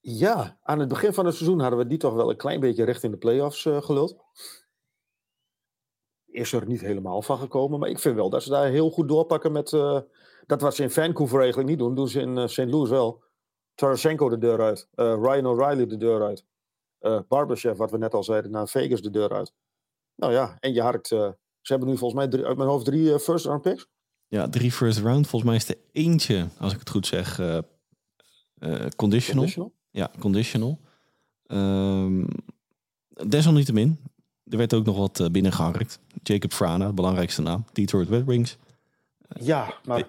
Ja, 0.00 0.58
aan 0.62 0.78
het 0.78 0.88
begin 0.88 1.12
van 1.12 1.26
het 1.26 1.34
seizoen 1.34 1.60
hadden 1.60 1.78
we 1.78 1.86
die 1.86 1.98
toch 1.98 2.14
wel 2.14 2.30
een 2.30 2.36
klein 2.36 2.60
beetje 2.60 2.84
richting 2.84 3.12
de 3.12 3.18
playoffs 3.18 3.64
eh 3.66 3.82
geluld. 3.82 4.16
Is 6.32 6.52
er 6.52 6.66
niet 6.66 6.80
helemaal 6.80 7.22
van 7.22 7.38
gekomen, 7.38 7.78
maar 7.78 7.88
ik 7.88 7.98
vind 7.98 8.14
wel 8.14 8.30
dat 8.30 8.42
ze 8.42 8.50
daar 8.50 8.68
heel 8.68 8.90
goed 8.90 9.08
doorpakken 9.08 9.52
met 9.52 9.72
eh, 9.72 9.98
dat 10.46 10.60
wat 10.60 10.74
ze 10.74 10.82
in 10.82 10.90
Vancouver 10.90 11.40
eigenlijk 11.40 11.68
niet 11.68 11.78
doen, 11.78 11.94
doen 11.94 12.08
ze 12.08 12.20
in 12.20 12.38
eh, 12.38 12.46
St. 12.46 12.64
Louis 12.64 12.90
wel. 12.90 13.22
Tarasenko 13.74 14.28
de 14.28 14.38
deur 14.38 14.60
uit, 14.60 14.88
eh, 14.94 15.14
Ryan 15.22 15.46
O'Reilly 15.46 15.86
de 15.86 15.96
deur 15.96 16.22
uit, 16.22 16.44
eh 16.98 17.18
Barbashev, 17.28 17.76
wat 17.76 17.90
we 17.90 17.98
net 17.98 18.14
al 18.14 18.24
zeiden, 18.24 18.50
naar 18.50 18.68
Vegas 18.68 19.00
de 19.00 19.10
deur 19.10 19.32
uit. 19.32 19.52
Nou 20.14 20.32
ja, 20.32 20.56
en 20.60 20.72
je 20.72 20.82
harkt, 20.82 21.06
ze 21.06 21.36
hebben 21.62 21.88
nu 21.88 21.96
volgens 21.96 22.20
mij 22.20 22.28
drie, 22.28 22.46
uit 22.46 22.56
mijn 22.56 22.68
hoofd 22.68 22.84
drie 22.84 23.18
first 23.18 23.44
round 23.44 23.62
picks. 23.62 23.86
Ja, 24.26 24.48
drie 24.48 24.72
first 24.72 24.98
round. 24.98 25.26
Volgens 25.26 25.50
mij 25.50 25.60
is 25.60 25.68
er 25.68 25.78
eentje, 25.92 26.48
als 26.58 26.72
ik 26.72 26.78
het 26.78 26.90
goed 26.90 27.06
zeg, 27.06 27.36
conditional. 28.96 29.42
Conditional. 29.42 29.72
Ja, 29.90 30.10
conditional. 30.18 30.80
Ehm, 31.46 32.24
desalniettemin, 33.28 33.98
er 34.52 34.58
werd 34.58 34.74
ook 34.74 34.84
nog 34.84 34.96
wat 34.96 35.20
eh, 35.20 35.26
binnengeharkt. 35.30 35.98
Jacob 36.22 36.52
Frana, 36.52 36.92
belangrijkste 36.92 37.42
naam. 37.42 37.64
Detroit 37.72 38.08
Red 38.08 38.24
Wings. 38.24 38.58
Ja, 39.28 39.74
maar. 39.84 40.08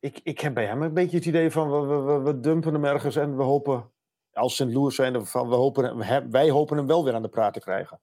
Ik, 0.00 0.20
ik 0.22 0.40
heb 0.40 0.54
bij 0.54 0.66
hem 0.66 0.82
een 0.82 0.94
beetje 0.94 1.16
het 1.16 1.26
idee 1.26 1.50
van 1.50 1.70
we, 1.70 1.96
we, 1.96 2.18
we, 2.18 2.40
dumpen 2.40 2.72
hem 2.72 2.84
ergens 2.84 3.16
en 3.16 3.36
we 3.36 3.42
hopen, 3.42 3.90
als 4.32 4.54
St. 4.54 4.60
Louis 4.64 4.94
zijn, 4.94 5.26
van 5.26 5.48
we 5.48 5.54
hopen, 5.54 5.98
hem- 5.98 6.30
wij 6.30 6.50
hopen 6.50 6.76
hem 6.76 6.86
wel 6.86 7.04
weer 7.04 7.14
aan 7.14 7.22
de 7.22 7.28
praat 7.28 7.52
te 7.52 7.60
krijgen. 7.60 8.00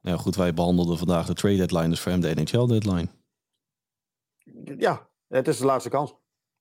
Nou 0.00 0.16
ja, 0.16 0.22
goed, 0.22 0.36
wij 0.36 0.54
behandelden 0.54 0.98
vandaag 0.98 1.26
de 1.26 1.34
trade 1.34 1.56
deadline, 1.56 1.88
dus 1.88 2.00
voor 2.00 2.12
hem 2.12 2.20
de 2.20 2.34
NHL 2.34 2.66
deadline. 2.66 3.08
Ja, 4.78 5.08
het 5.28 5.48
is 5.48 5.58
de 5.58 5.64
laatste 5.64 5.90
kans. 5.90 6.14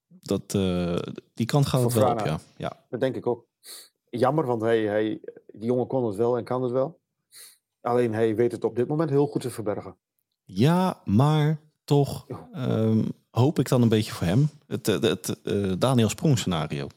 Dat, 0.07 0.53
eh, 0.53 0.97
die 1.33 1.45
kant 1.45 1.65
gaat 1.65 1.81
het 1.83 1.93
Voor 1.93 2.01
wel 2.01 2.11
op, 2.11 2.19
ja. 2.19 2.39
ja. 2.57 2.85
Dat 2.89 2.99
denk 2.99 3.15
ik 3.15 3.27
ook. 3.27 3.47
Jammer, 4.09 4.45
want 4.45 4.61
hij, 4.61 4.81
hij, 4.81 5.19
die 5.47 5.65
jongen 5.65 5.87
kon 5.87 6.05
het 6.05 6.15
wel 6.15 6.37
en 6.37 6.43
kan 6.43 6.63
het 6.63 6.71
wel. 6.71 6.99
Alleen 7.81 8.13
hij 8.13 8.35
weet 8.35 8.51
het 8.51 8.63
op 8.63 8.75
dit 8.75 8.87
moment 8.87 9.09
heel 9.09 9.27
goed 9.27 9.41
te 9.41 9.49
verbergen. 9.49 9.95
Ja, 10.43 11.01
maar 11.05 11.59
toch 11.83 12.25
ehm, 12.53 13.03
hoop 13.29 13.59
ik 13.59 13.69
dan 13.69 13.81
een 13.81 13.89
beetje 13.89 14.11
voor 14.11 14.27
hem. 14.27 14.49
Het, 14.67 14.85
het, 14.85 15.03
het 15.03 15.41
eh, 15.43 15.71
Daniel 15.79 16.09
Sprong 16.09 16.37
scenario. 16.37 16.87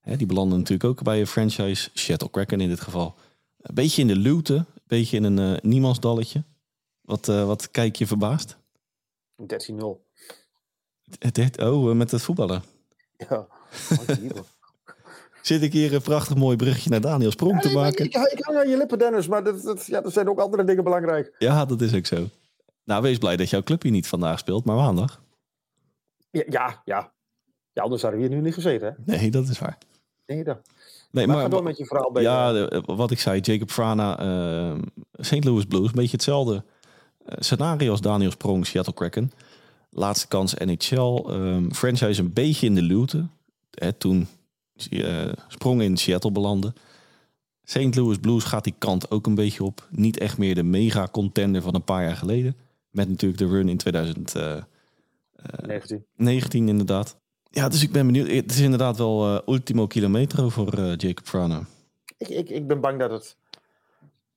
Hè, 0.00 0.16
die 0.16 0.26
belandde 0.26 0.56
natuurlijk 0.56 0.90
ook 0.90 1.02
bij 1.02 1.20
een 1.20 1.26
franchise, 1.26 1.90
Seattle 1.94 2.30
Kraken 2.30 2.60
in 2.60 2.68
dit 2.68 2.80
geval. 2.80 3.14
Een 3.60 3.74
beetje 3.74 4.02
in 4.02 4.08
de 4.08 4.16
luwte, 4.16 4.54
een 4.54 4.66
beetje 4.86 5.16
in 5.16 5.24
een 5.24 5.54
eh, 5.56 5.62
niemandsdalletje. 5.62 6.44
Wat, 7.00 7.28
eh, 7.28 7.46
wat 7.46 7.70
kijk 7.70 7.96
je 7.96 8.06
verbaasd? 8.06 8.56
13-0. 9.36 10.06
Het, 11.18 11.36
het, 11.36 11.60
oh, 11.60 11.90
eh, 11.90 11.96
met 11.96 12.10
het 12.10 12.22
voetballen. 12.22 12.62
Ja. 13.16 13.46
Zit 15.46 15.62
ik 15.62 15.72
hier 15.72 15.94
een 15.94 16.02
prachtig 16.02 16.36
mooi 16.36 16.56
brugje 16.56 16.90
naar 16.90 17.00
Daniel 17.00 17.30
Sprong 17.30 17.60
te 17.60 17.68
Ja, 17.68 17.74
ik, 17.74 17.80
maken? 17.80 18.04
ik, 18.04 18.14
ik 18.14 18.44
hang 18.44 18.58
aan 18.58 18.68
je 18.68 18.76
lippen, 18.76 18.98
Dennis, 18.98 19.28
maar 19.28 19.44
dat, 19.44 19.62
dat, 19.62 19.86
ja, 19.86 20.02
er 20.02 20.10
zijn 20.10 20.28
ook 20.28 20.38
andere 20.38 20.64
dingen 20.64 20.84
belangrijk. 20.84 21.34
Ja, 21.38 21.64
dat 21.64 21.80
is 21.80 21.94
ook 21.94 22.06
zo. 22.06 22.28
Nou, 22.84 23.02
wees 23.02 23.18
blij 23.18 23.36
dat 23.36 23.50
jouw 23.50 23.62
clubje 23.62 23.90
niet 23.90 24.06
vandaag 24.06 24.38
speelt, 24.38 24.64
maar 24.64 24.76
maandag. 24.76 25.22
Ja, 26.30 26.42
ja, 26.48 26.82
ja. 26.84 27.12
Ja, 27.72 27.82
anders 27.82 28.02
hadden 28.02 28.20
we 28.20 28.26
hier 28.26 28.36
nu 28.36 28.42
niet 28.42 28.54
gezeten. 28.54 28.96
Hè? 29.06 29.16
Nee, 29.16 29.30
dat 29.30 29.48
is 29.48 29.58
waar. 29.58 29.78
Nee, 30.26 30.44
dat. 30.44 30.58
Nee, 31.10 31.26
Maar, 31.26 31.36
ga 31.36 31.48
door 31.48 31.62
met 31.62 31.76
je 31.76 31.84
verhaal 31.86 32.20
ja, 32.20 32.52
de- 32.52 32.82
wat 32.86 33.10
ik 33.10 33.20
zei, 33.20 33.40
Jacob 33.40 33.70
Frana, 33.70 34.18
eh, 34.18 34.78
St. 35.12 35.44
Louis 35.44 35.64
Blues, 35.64 35.86
een 35.86 35.92
beetje 35.94 36.10
hetzelfde 36.16 36.64
eh, 37.26 37.34
scenario 37.38 37.90
als 37.90 38.00
Daniel 38.00 38.30
Sprong, 38.30 38.66
Seattle 38.66 38.94
Kraken. 38.94 39.32
Laatste 39.90 40.28
kans 40.28 40.54
NHL, 40.54 41.22
ehm, 41.26 41.70
franchise 41.70 42.20
een 42.20 42.32
beetje 42.32 42.66
in 42.66 42.74
de 42.74 42.82
luwte. 42.82 43.26
Hè, 43.70 43.92
toen 43.92 44.28
Sprong 45.48 45.82
in 45.82 45.96
Seattle 45.96 46.32
belandde. 46.32 46.72
St. 47.64 47.94
Louis 47.94 48.18
Blues 48.18 48.44
gaat 48.44 48.64
die 48.64 48.74
kant 48.78 49.10
ook 49.10 49.26
een 49.26 49.34
beetje 49.34 49.64
op. 49.64 49.88
Niet 49.90 50.18
echt 50.18 50.38
meer 50.38 50.54
de 50.54 50.62
mega 50.62 51.08
contender 51.12 51.62
van 51.62 51.74
een 51.74 51.84
paar 51.84 52.02
jaar 52.02 52.16
geleden. 52.16 52.56
Met 52.90 53.08
natuurlijk 53.08 53.40
de 53.40 53.48
run 53.48 53.68
in 53.68 53.76
2019 53.76 54.74
19. 56.16 56.68
inderdaad. 56.68 57.18
Ja, 57.50 57.68
dus 57.68 57.82
ik 57.82 57.92
ben 57.92 58.06
benieuwd. 58.06 58.30
Het 58.30 58.50
is 58.50 58.60
inderdaad 58.60 58.96
wel 58.96 59.24
eh, 59.24 59.54
ultimo 59.54 59.86
kilometro 59.86 60.48
voor 60.48 60.72
eh, 60.72 60.96
Jacob 60.96 61.26
Frana. 61.26 61.62
Ik, 62.16 62.28
ik, 62.28 62.48
ik 62.48 62.66
ben 62.66 62.80
bang 62.80 62.98
dat 62.98 63.10
het, 63.10 63.36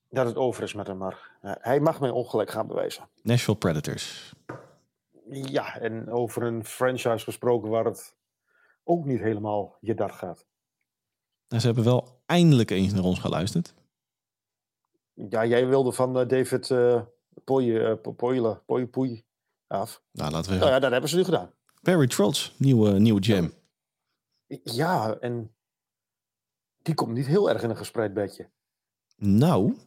dat 0.09 0.25
het 0.25 0.35
over 0.35 0.63
is 0.63 0.73
met 0.73 0.87
hem, 0.87 0.97
maar 0.97 1.31
eh, 1.41 1.51
hij 1.59 1.79
mag 1.79 1.99
mij 1.99 2.09
ongelijk 2.09 2.49
gaan 2.49 2.67
bewijzen. 2.67 3.09
Nashville 3.21 3.57
Predators. 3.57 4.33
Ja, 5.29 5.79
en 5.79 6.11
over 6.11 6.43
een 6.43 6.65
franchise 6.65 7.23
gesproken 7.23 7.69
waar 7.69 7.85
het 7.85 8.15
ook 8.89 9.05
niet 9.05 9.19
helemaal 9.19 9.77
je 9.79 9.93
dat 9.93 10.11
gaat. 10.11 10.45
Nou, 11.47 11.61
ze 11.61 11.67
hebben 11.67 11.83
wel 11.83 12.21
eindelijk 12.25 12.71
eens 12.71 12.93
naar 12.93 13.03
ons 13.03 13.19
geluisterd. 13.19 13.73
Ja, 15.13 15.45
jij 15.45 15.67
wilde 15.67 15.91
van 15.91 16.19
eh, 16.19 16.27
David 16.27 16.69
uh, 16.69 17.01
uh, 17.45 17.93
Poile, 18.15 18.61
Poije 18.65 18.87
Poei 18.87 19.25
af. 19.67 20.03
Nou, 20.11 20.31
laten 20.31 20.51
we 20.51 20.57
Nou 20.57 20.71
ja, 20.71 20.79
dat 20.79 20.91
hebben 20.91 21.09
ze 21.09 21.15
nu 21.15 21.23
gedaan. 21.23 21.53
Barry 21.81 22.07
Trotz, 22.07 22.51
nieuwe, 22.57 22.99
nieuwe 22.99 23.19
jam. 23.19 23.53
Ja, 24.63 25.17
en 25.19 25.55
die 26.81 26.93
komt 26.93 27.13
niet 27.13 27.27
heel 27.27 27.49
erg 27.49 27.63
in 27.63 27.69
een 27.69 27.77
gespreid 27.77 28.13
bedje. 28.13 28.49
Nou, 29.17 29.77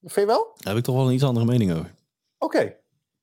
Vind 0.00 0.14
je 0.14 0.26
wel? 0.26 0.52
daar 0.56 0.72
heb 0.72 0.76
ik 0.76 0.84
toch 0.84 0.96
wel 0.96 1.06
een 1.06 1.14
iets 1.14 1.24
andere 1.24 1.46
mening 1.46 1.72
over. 1.72 1.94
Oké. 2.38 2.76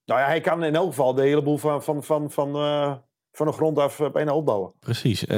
Nou 0.06 0.20
ja, 0.20 0.26
hij 0.26 0.42
kan 0.42 0.64
in 0.64 0.76
elk 0.76 0.90
geval 0.90 1.14
de 1.14 1.22
hele 1.22 1.44
boel 1.44 1.58
van, 1.58 1.84
van, 1.84 2.04
van, 2.04 2.32
van, 2.32 2.56
uh, 2.56 2.98
van 3.32 3.48
de 3.48 3.54
grond 3.54 3.78
af 3.78 4.00
uh, 4.00 4.12
bijna 4.12 4.36
opbouwen. 4.36 4.74
Precies. 4.80 5.20
Ja. 5.20 5.36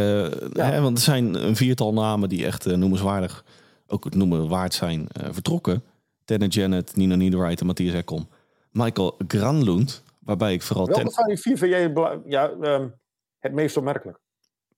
hè, 0.54 0.82
want 0.82 0.98
er 0.98 1.04
zijn 1.04 1.36
een 1.36 1.56
viertal 1.56 1.94
namen 1.94 2.30
die 2.30 2.46
echt 2.46 2.66
noemenswaardig, 2.66 3.46
ook 3.88 4.04
het 4.04 4.16
noemen 4.16 4.48
waard 4.48 4.74
zijn, 4.74 5.08
vertrokken. 5.32 5.84
Tanner 6.26 6.50
Janet, 6.50 6.96
Nino 6.96 7.16
Niederreiter 7.16 7.60
en 7.60 7.66
Matthias 7.66 7.96
Ekkom. 7.96 8.30
Michael 8.72 9.16
Granlund, 9.28 10.04
waarbij 10.20 10.54
ik 10.54 10.62
vooral... 10.62 10.86
Welke 10.86 11.02
ten... 11.02 11.12
van 11.12 11.28
die 11.28 11.40
vier 11.40 11.58
vind 11.58 11.72
jij 11.72 11.94
ja, 12.26 12.50
um, 12.50 12.94
het 13.40 13.54
meest 13.54 13.78
opmerkelijk? 13.78 14.20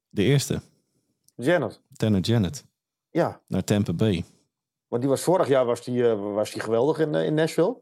De 0.10 0.24
eerste. 0.24 0.62
Janet. 1.36 1.82
Tanner 1.96 2.22
Janet. 2.22 2.66
Ja. 3.10 3.42
Naar 3.48 3.64
Tampa 3.64 3.94
Bay. 3.94 4.24
Want 4.88 5.02
die 5.02 5.12
was 5.12 5.22
vorig 5.22 5.48
jaar 5.48 5.66
was 5.66 5.84
die, 5.84 6.02
uh, 6.02 6.34
was 6.34 6.52
die 6.52 6.62
geweldig 6.62 7.00
in, 7.00 7.14
uh, 7.14 7.26
in 7.26 7.34
Nashville. 7.34 7.78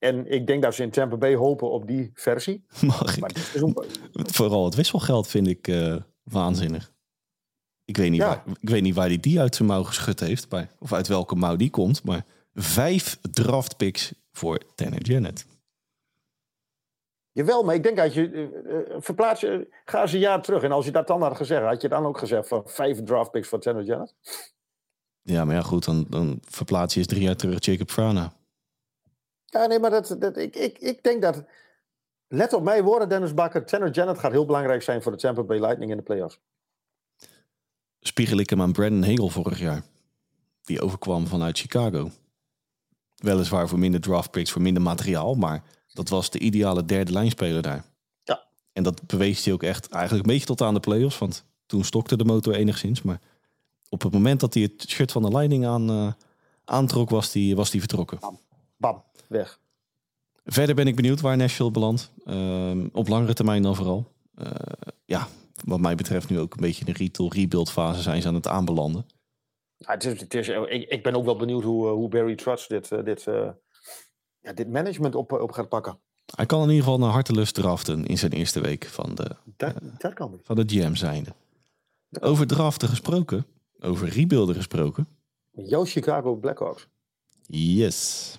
En 0.00 0.32
ik 0.32 0.46
denk 0.46 0.62
dat 0.62 0.74
ze 0.74 0.82
in 0.82 0.90
Tampa 0.90 1.16
Bay 1.16 1.34
hopen 1.34 1.70
op 1.70 1.86
die 1.86 2.10
versie. 2.14 2.64
Mag 2.86 3.14
ik? 3.14 3.20
Maar 3.20 3.32
dit. 3.32 4.32
Vooral 4.32 4.64
het 4.64 4.74
wisselgeld 4.74 5.26
vind 5.28 5.46
ik 5.46 5.68
uh, 5.68 5.96
waanzinnig. 6.22 6.92
Ik 7.84 7.96
weet, 7.96 8.10
niet 8.10 8.20
Ja. 8.20 8.26
waar, 8.26 8.42
ik 8.60 8.68
weet 8.68 8.82
niet 8.82 8.94
waar 8.94 9.06
hij 9.06 9.20
die 9.20 9.40
uit 9.40 9.54
zijn 9.54 9.68
mouw 9.68 9.82
geschud 9.82 10.20
heeft. 10.20 10.46
Of 10.78 10.92
uit 10.92 11.08
welke 11.08 11.34
mouw 11.34 11.56
die 11.56 11.70
komt. 11.70 12.02
Maar 12.04 12.24
vijf 12.54 13.18
draftpicks 13.30 14.12
voor 14.32 14.58
Tanner 14.74 15.02
Janet. 15.02 15.46
Jawel, 17.32 17.62
maar 17.62 17.74
ik 17.74 17.82
denk 17.82 17.96
dat 17.96 18.14
je 18.14 18.30
uh, 18.30 19.00
verplaats 19.00 19.40
je, 19.40 19.68
ga 19.84 20.02
eens 20.02 20.12
een 20.12 20.18
jaar 20.18 20.42
terug. 20.42 20.62
En 20.62 20.72
als 20.72 20.84
je 20.84 20.90
dat 20.92 21.06
dan 21.06 21.22
had 21.22 21.36
gezegd, 21.36 21.64
had 21.64 21.82
je 21.82 21.88
dan 21.88 22.06
ook 22.06 22.18
gezegd 22.18 22.48
van 22.48 22.62
vijf 22.66 23.02
draftpicks 23.02 23.48
voor 23.48 23.60
Tanner 23.60 23.84
Janet? 23.84 24.14
Ja, 25.22 25.44
maar 25.44 25.54
ja, 25.54 25.62
goed, 25.62 25.84
dan, 25.84 26.06
dan 26.08 26.38
verplaats 26.44 26.94
je 26.94 27.00
eens 27.00 27.08
drie 27.08 27.22
jaar 27.22 27.36
terug 27.36 27.64
Jacob 27.64 27.90
Frana. 27.90 28.32
Ja, 29.50 29.66
nee, 29.66 29.78
maar 29.78 29.90
dat, 29.90 30.16
dat, 30.18 30.36
ik, 30.36 30.56
ik, 30.56 30.78
ik 30.78 31.02
denk 31.02 31.22
dat. 31.22 31.44
Let 32.28 32.52
op 32.52 32.62
mijn 32.62 32.84
woorden, 32.84 33.08
Dennis 33.08 33.34
Bakker. 33.34 33.64
Tanner 33.64 33.90
Janet 33.90 34.18
gaat 34.18 34.32
heel 34.32 34.44
belangrijk 34.44 34.82
zijn 34.82 35.02
voor 35.02 35.12
de 35.12 35.18
Tampa 35.18 35.42
Bay 35.42 35.60
Lightning 35.60 35.90
in 35.90 35.96
de 35.96 36.02
playoffs. 36.02 36.40
Spiegel 38.00 38.38
ik 38.38 38.50
hem 38.50 38.62
aan 38.62 38.72
Brandon 38.72 39.04
Hagel 39.04 39.28
vorig 39.28 39.58
jaar. 39.58 39.82
Die 40.62 40.80
overkwam 40.80 41.26
vanuit 41.26 41.58
Chicago. 41.58 42.10
Weliswaar 43.16 43.68
voor 43.68 43.78
minder 43.78 44.00
draftpicks, 44.00 44.50
voor 44.50 44.62
minder 44.62 44.82
materiaal, 44.82 45.34
maar 45.34 45.62
dat 45.92 46.08
was 46.08 46.30
de 46.30 46.38
ideale 46.38 46.84
derde 46.84 47.12
lijnspeler 47.12 47.62
daar. 47.62 47.84
Ja. 48.22 48.44
En 48.72 48.82
dat 48.82 49.06
bewees 49.06 49.44
hij 49.44 49.54
ook 49.54 49.62
echt 49.62 49.88
eigenlijk 49.88 50.26
een 50.26 50.32
beetje 50.32 50.46
tot 50.46 50.62
aan 50.62 50.74
de 50.74 50.80
playoffs, 50.80 51.18
want 51.18 51.44
toen 51.66 51.84
stokte 51.84 52.16
de 52.16 52.24
motor 52.24 52.54
enigszins. 52.54 53.02
Maar 53.02 53.20
op 53.88 54.02
het 54.02 54.12
moment 54.12 54.40
dat 54.40 54.54
hij 54.54 54.62
het 54.62 54.88
shirt 54.88 55.12
van 55.12 55.22
de 55.22 55.28
Lightning 55.28 55.66
aan, 55.66 55.90
uh, 55.90 56.12
aantrok, 56.64 57.10
was 57.10 57.32
hij 57.32 57.54
was 57.54 57.70
die 57.70 57.80
vertrokken. 57.80 58.18
Bam, 58.18 58.38
bam, 58.76 59.04
weg. 59.30 59.60
Verder 60.44 60.74
ben 60.74 60.86
ik 60.86 60.96
benieuwd 60.96 61.20
waar 61.20 61.36
Nashville 61.36 61.70
belandt. 61.70 62.12
Uh, 62.24 62.84
op 62.92 63.08
langere 63.08 63.34
termijn 63.34 63.62
dan 63.62 63.76
vooral. 63.76 64.12
Uh, 64.34 64.50
ja, 65.04 65.28
wat 65.64 65.80
mij 65.80 65.94
betreft 65.94 66.28
nu 66.28 66.38
ook 66.38 66.54
een 66.54 66.60
beetje 66.60 66.84
in 66.86 66.92
de 66.92 66.98
retail 66.98 67.32
rebuild 67.32 67.70
fase 67.70 68.02
zijn 68.02 68.22
ze 68.22 68.28
aan 68.28 68.34
het 68.34 68.48
aanbelanden. 68.48 69.06
Ja, 69.76 69.92
het 69.92 70.04
is, 70.04 70.20
het 70.20 70.34
is, 70.34 70.48
ik, 70.48 70.88
ik 70.88 71.02
ben 71.02 71.14
ook 71.14 71.24
wel 71.24 71.36
benieuwd 71.36 71.62
hoe, 71.62 71.88
hoe 71.88 72.08
Barry 72.08 72.34
Trotz 72.34 72.66
dit, 72.66 72.90
uh, 72.90 73.04
dit, 73.04 73.24
ja, 74.40 74.52
dit 74.54 74.68
management 74.68 75.14
op, 75.14 75.32
op 75.32 75.52
gaat 75.52 75.68
pakken. 75.68 75.98
Hij 76.36 76.46
kan 76.46 76.62
in 76.62 76.68
ieder 76.68 76.84
geval 76.84 76.98
naar 76.98 77.10
hartelust 77.10 77.54
draften 77.54 78.06
in 78.06 78.18
zijn 78.18 78.32
eerste 78.32 78.60
week 78.60 78.84
van 78.84 79.14
de, 79.14 79.36
dat, 79.56 79.74
dat 79.98 80.12
kan 80.14 80.30
niet. 80.30 80.40
van 80.44 80.56
de 80.56 80.64
GM 80.66 80.94
zijnde. 80.94 81.32
Over 82.20 82.46
draften 82.46 82.88
gesproken, 82.88 83.46
over 83.80 84.08
rebuilden 84.08 84.54
gesproken. 84.54 85.08
Jouw 85.50 85.84
Chicago 85.84 86.34
Blackhawks. 86.36 86.88
Yes. 87.46 88.38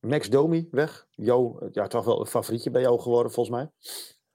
Max 0.00 0.30
Domi 0.30 0.68
weg. 0.70 1.06
Jouw, 1.14 1.58
ja, 1.72 1.86
toch 1.86 2.04
wel 2.04 2.20
een 2.20 2.26
favorietje 2.26 2.70
bij 2.70 2.82
jou 2.82 3.00
geworden, 3.00 3.32
volgens 3.32 3.56
mij. 3.56 3.70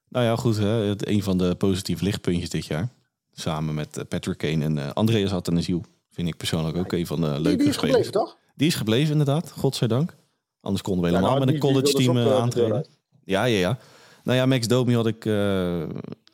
Nou 0.10 0.26
ja, 0.26 0.36
goed. 0.36 0.58
Hè, 0.58 0.68
het, 0.68 1.08
een 1.08 1.24
van 1.24 1.38
de 1.38 1.56
positieve 1.56 2.04
lichtpuntjes 2.04 2.50
dit 2.50 2.66
jaar. 2.66 2.90
Samen 3.32 3.76
met 3.76 3.98
uh, 3.98 4.04
Patrick 4.08 4.38
Kane 4.38 4.64
en 4.64 4.78
uh, 4.78 4.92
Andreas 4.92 5.32
Athanasiou. 5.34 5.82
Vind 6.12 6.28
ik 6.28 6.38
persoonlijk 6.38 6.78
ook 6.78 6.92
een 6.92 7.08
van 7.08 7.22
de 7.22 7.28
leuke 7.28 7.42
die, 7.48 7.58
die 7.58 7.68
is 7.68 7.74
spelers. 7.74 7.96
gebleven, 7.96 8.12
toch? 8.12 8.38
Die 8.56 8.68
is 8.68 8.76
gebleven, 8.76 9.12
inderdaad. 9.12 9.52
Godzijdank. 9.52 10.16
Anders 10.62 10.84
konden 10.84 11.04
we 11.04 11.10
Ja, 11.10 11.16
helemaal 11.16 11.36
nou, 11.36 11.46
met 11.46 11.56
een 11.56 11.62
college 11.62 11.94
team 11.94 12.16
de 12.16 12.24
deur 12.24 12.34
aantreden. 12.34 12.86
Ja, 13.24 13.44
ja, 13.44 13.58
ja. 13.58 13.78
Nou 14.24 14.38
ja, 14.38 14.46
Max 14.46 14.68
Domi 14.68 14.96
had 14.96 15.08
ik 15.08 15.26
eh, 15.26 15.82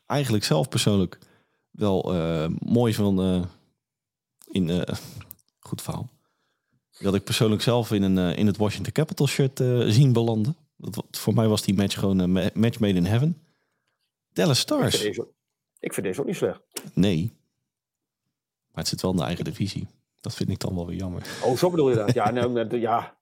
eigenlijk 0.05 0.43
zelf 0.43 0.69
persoonlijk 0.69 1.17
wel 1.71 2.13
eh, 2.13 2.45
mooi 2.59 2.93
van... 2.93 3.21
eh, 3.21 3.41
in, 4.51 4.69
eh, 4.69 4.95
goed 5.59 5.81
verhaal. 5.81 6.09
Die 7.01 7.09
had 7.09 7.19
ik 7.19 7.23
persoonlijk 7.25 7.61
zelf 7.61 7.91
in, 7.91 8.01
een, 8.03 8.17
eh, 8.17 8.37
in 8.37 8.47
het 8.47 8.57
Washington 8.57 8.93
Capital 8.93 9.27
shirt 9.27 9.59
eh, 9.59 9.79
zien 9.87 10.13
belanden. 10.13 10.55
Dat, 10.77 11.05
voor 11.11 11.33
mij 11.33 11.47
was 11.47 11.61
die 11.61 11.73
match 11.75 11.99
gewoon 11.99 12.19
een 12.19 12.31
ma- 12.31 12.49
match 12.53 12.79
made 12.79 12.93
in 12.93 13.05
heaven. 13.05 13.41
Dallas 14.33 14.61
Ik 14.61 14.67
vind, 14.67 14.79
Stars. 14.79 15.01
deze, 15.03 15.27
ik 15.79 15.93
vind 15.93 16.05
deze 16.05 16.19
ook 16.21 16.25
niet 16.27 16.35
slecht. 16.35 16.61
Nee. 16.93 17.31
Maar 18.67 18.79
het 18.83 18.87
zit 18.87 19.01
wel 19.01 19.11
in 19.11 19.17
de 19.17 19.23
eigen 19.23 19.43
divisie. 19.43 19.87
Dat 20.19 20.35
vind 20.35 20.49
ik 20.49 20.59
dan 20.59 20.75
wel 20.75 20.87
weer 20.87 20.97
jammer. 20.97 21.23
Oh, 21.43 21.57
zo 21.57 21.69
bedoel 21.69 21.89
je 21.89 21.95
dat? 21.95 22.13
Ja, 22.13 22.31
nee, 22.31 22.79
ja. 22.79 23.17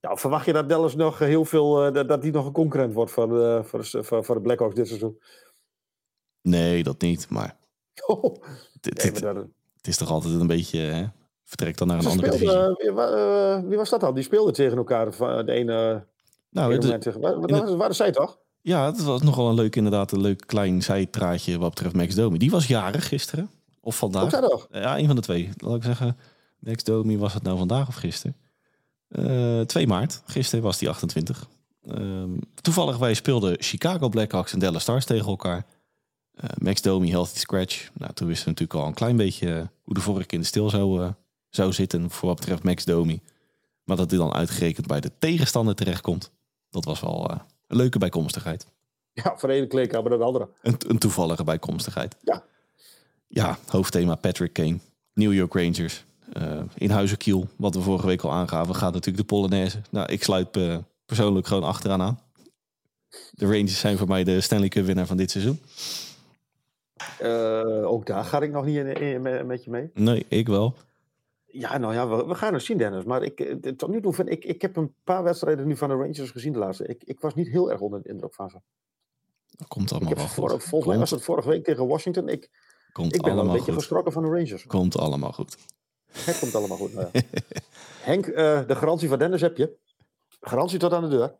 ja. 0.00 0.16
Verwacht 0.16 0.46
je 0.46 0.52
dat 0.52 0.68
Dallas 0.68 0.94
nog 0.94 1.18
heel 1.18 1.44
veel... 1.44 1.84
eh, 1.94 2.06
dat, 2.08 2.22
die 2.22 2.32
nog 2.32 2.46
een 2.46 2.52
concurrent 2.52 2.94
wordt 2.94 3.10
voor 3.12 3.28
de, 3.28 3.60
voor 3.64 3.82
de, 3.90 4.04
voor, 4.04 4.24
voor 4.24 4.34
de 4.34 4.40
Blackhawks 4.40 4.74
dit 4.74 4.86
seizoen? 4.86 5.18
Nee, 6.42 6.82
dat 6.82 7.00
niet. 7.00 7.28
Maar 7.30 7.56
Oh, 8.06 8.22
het, 8.80 8.94
nee, 8.94 9.06
het- 9.12 9.22
maar 9.22 9.34
dat- 9.34 9.46
het 9.76 9.86
is 9.86 9.96
toch 9.96 10.10
altijd 10.10 10.40
een 10.40 10.46
beetje... 10.46 10.78
Hè? 10.78 11.06
Vertrek 11.44 11.76
dan 11.76 11.88
naar 11.88 11.98
een 11.98 12.06
andere 12.06 12.32
speelden, 12.36 12.74
divisie. 12.74 12.78
eh, 12.78 12.86
wie, 12.86 12.90
wa- 12.92 13.56
eh, 13.56 13.68
wie 13.68 13.76
was 13.76 13.90
dat 13.90 14.02
al? 14.02 14.14
Die 14.14 14.22
speelden 14.24 14.52
tegen 14.52 14.76
elkaar. 14.76 15.12
van 15.12 15.46
De 15.46 15.52
ene, 15.52 16.06
Nou, 16.50 16.66
ene 16.66 16.74
het- 16.74 16.82
moment 16.84 17.02
tegen, 17.02 17.20
wa- 17.20 17.34
wat 17.38 17.48
in 17.48 17.54
het- 17.54 17.62
waren, 17.62 17.78
waren 17.78 17.94
zij 17.94 18.10
toch? 18.12 18.38
ja, 18.60 18.86
het 18.86 19.02
was 19.04 19.22
nogal 19.22 19.48
een 19.48 19.54
leuk, 19.54 19.76
inderdaad, 19.76 20.12
een 20.12 20.20
leuk 20.20 20.42
klein 20.46 20.82
zijtraatje 20.82 21.58
wat 21.58 21.70
betreft 21.70 21.94
Max 21.96 22.14
Domi. 22.14 22.38
Die 22.38 22.50
was 22.50 22.66
jarig 22.66 23.08
gisteren. 23.08 23.50
Of 23.80 23.96
vandaag. 23.96 24.42
Ook? 24.42 24.66
Ja, 24.70 24.98
een 24.98 25.06
van 25.06 25.16
de 25.16 25.22
twee. 25.22 25.50
Laat 25.56 25.76
ik 25.76 25.82
zeggen, 25.82 26.16
Max 26.58 26.84
Domi 26.84 27.18
was 27.18 27.34
het 27.34 27.42
nou 27.42 27.58
vandaag 27.58 27.88
of 27.88 27.94
gisteren? 27.94 28.36
Eh 29.08 29.60
2 29.60 29.86
maart. 29.86 30.22
Gisteren 30.24 30.64
was 30.64 30.78
die 30.78 30.88
28. 30.88 31.46
Ehm, 31.88 32.30
toevallig 32.62 32.96
wij 32.98 33.14
speelden 33.14 33.56
Chicago 33.62 34.08
Blackhawks 34.08 34.52
en 34.52 34.58
Dallas 34.58 34.82
Stars 34.82 35.04
tegen 35.04 35.26
elkaar. 35.26 35.66
Eh, 36.34 36.50
Max 36.58 36.82
Domi, 36.82 37.10
healthy 37.10 37.38
scratch. 37.38 37.88
Nou, 37.94 38.12
toen 38.12 38.26
wisten 38.26 38.44
we 38.44 38.50
natuurlijk 38.50 38.80
al 38.80 38.86
een 38.86 38.94
klein 38.94 39.16
beetje 39.16 39.54
eh, 39.54 39.62
hoe 39.82 39.94
de 39.94 40.00
vork 40.00 40.32
in 40.32 40.40
de 40.40 40.46
stil 40.46 40.70
zou, 40.70 41.02
eh, 41.02 41.08
zou 41.54 41.72
zitten 41.72 42.10
voor 42.10 42.28
wat 42.28 42.38
betreft 42.38 42.62
Max 42.62 42.84
Domi. 42.84 43.20
Maar 43.84 43.96
dat 43.96 44.10
hij 44.10 44.18
dan 44.18 44.32
uitgerekend 44.32 44.86
bij 44.86 45.00
de 45.00 45.10
tegenstander 45.18 45.74
terechtkomt, 45.74 46.30
dat 46.70 46.84
was 46.84 47.00
wel 47.00 47.30
eh, 47.30 47.36
een 47.68 47.76
leuke 47.76 47.98
bijkomstigheid. 47.98 48.66
Ja, 49.12 49.34
voor 49.36 49.48
de 49.48 49.54
ene 49.54 49.66
kleedkamer 49.66 50.08
maar 50.08 50.18
de 50.18 50.24
andere. 50.24 50.48
Een, 50.62 50.76
een 50.88 50.98
toevallige 50.98 51.44
bijkomstigheid. 51.44 52.16
Ja. 52.22 52.42
Ja, 53.26 53.58
hoofdthema 53.66 54.14
Patrick 54.14 54.52
Kane. 54.52 54.78
New 55.12 55.32
York 55.32 55.54
Rangers. 55.54 56.04
Eh, 56.32 56.60
in 56.74 56.90
Huizenkiel, 56.90 57.48
wat 57.56 57.74
we 57.74 57.80
vorige 57.80 58.06
week 58.06 58.22
al 58.22 58.32
aangaven, 58.32 58.74
gaat 58.74 58.92
natuurlijk 58.92 59.28
de 59.28 59.34
Polonaise. 59.34 59.80
Nou, 59.90 60.12
ik 60.12 60.22
sluit 60.22 60.56
eh, 60.56 60.76
persoonlijk 61.06 61.46
gewoon 61.46 61.64
achteraan 61.64 62.02
aan. 62.02 62.20
De 63.30 63.46
Rangers 63.46 63.80
zijn 63.80 63.98
voor 63.98 64.08
mij 64.08 64.24
de 64.24 64.40
Stanley 64.40 64.68
Cup 64.68 64.84
winnaar 64.84 65.06
van 65.06 65.16
dit 65.16 65.30
seizoen. 65.30 65.60
Ook 67.84 68.06
daar 68.06 68.24
ga 68.24 68.40
ik 68.40 68.50
nog 68.50 68.64
niet 68.64 68.76
in, 68.76 69.22
met 69.46 69.64
je 69.64 69.70
mee. 69.70 69.90
Nee, 69.94 70.26
ik 70.28 70.46
wel. 70.46 70.76
Ja, 71.56 71.78
nou 71.78 71.94
ja, 71.94 72.08
we, 72.08 72.26
we 72.26 72.34
gaan 72.34 72.52
het 72.54 72.62
zien, 72.62 72.78
Dennis. 72.78 73.04
Maar 73.04 73.22
ik, 73.22 73.40
eh, 73.40 73.72
tot 73.72 73.88
nu 73.88 74.00
toe 74.00 74.12
vind 74.14 74.30
ik, 74.30 74.44
ik 74.44 74.62
heb 74.62 74.76
een 74.76 74.94
paar 75.04 75.22
wedstrijden 75.22 75.66
nu 75.66 75.76
van 75.76 75.88
de 75.88 75.94
Rangers 75.94 76.30
gezien 76.30 76.52
de 76.52 76.58
laatste. 76.58 76.86
Ik, 76.86 77.04
ik 77.04 77.20
was 77.20 77.34
niet 77.34 77.48
heel 77.48 77.70
erg 77.70 77.80
onder 77.80 78.02
de 78.02 78.08
indruk 78.08 78.34
van 78.34 78.50
ze. 78.50 78.60
Dat 79.50 79.68
komt 79.68 79.84
Ik 79.84 79.92
allemaal 79.92 80.08
heb 80.08 80.18
wel 80.18 80.48
goed. 80.48 80.64
volgens 80.64 80.90
mij 80.90 80.98
was 80.98 81.10
het 81.10 81.22
vorige 81.22 81.48
week 81.48 81.64
tegen 81.64 81.86
Washington. 81.86 82.28
Ik, 82.28 82.50
Komt 82.92 83.14
ik 83.14 83.22
ben 83.22 83.34
wel 83.34 83.44
een 83.44 83.50
beetje 83.52 83.72
goed. 83.72 83.80
geschrokken 83.80 84.12
van 84.12 84.22
de 84.22 84.28
Rangers. 84.28 84.66
Komt 84.66 84.98
allemaal 84.98 85.32
goed. 85.32 85.56
Het 86.12 86.38
komt 86.38 86.54
allemaal 86.54 86.76
goed. 86.76 86.94
nou 86.94 87.08
ja. 87.12 87.20
Henk, 88.10 88.26
eh, 88.26 88.66
de 88.66 88.76
garantie 88.76 89.08
van 89.08 89.18
Dennis 89.18 89.40
heb 89.40 89.56
je. 89.56 89.76
Garantie 90.40 90.78
tot 90.78 90.92
aan 90.92 91.02
de 91.02 91.08
deur. 91.08 91.36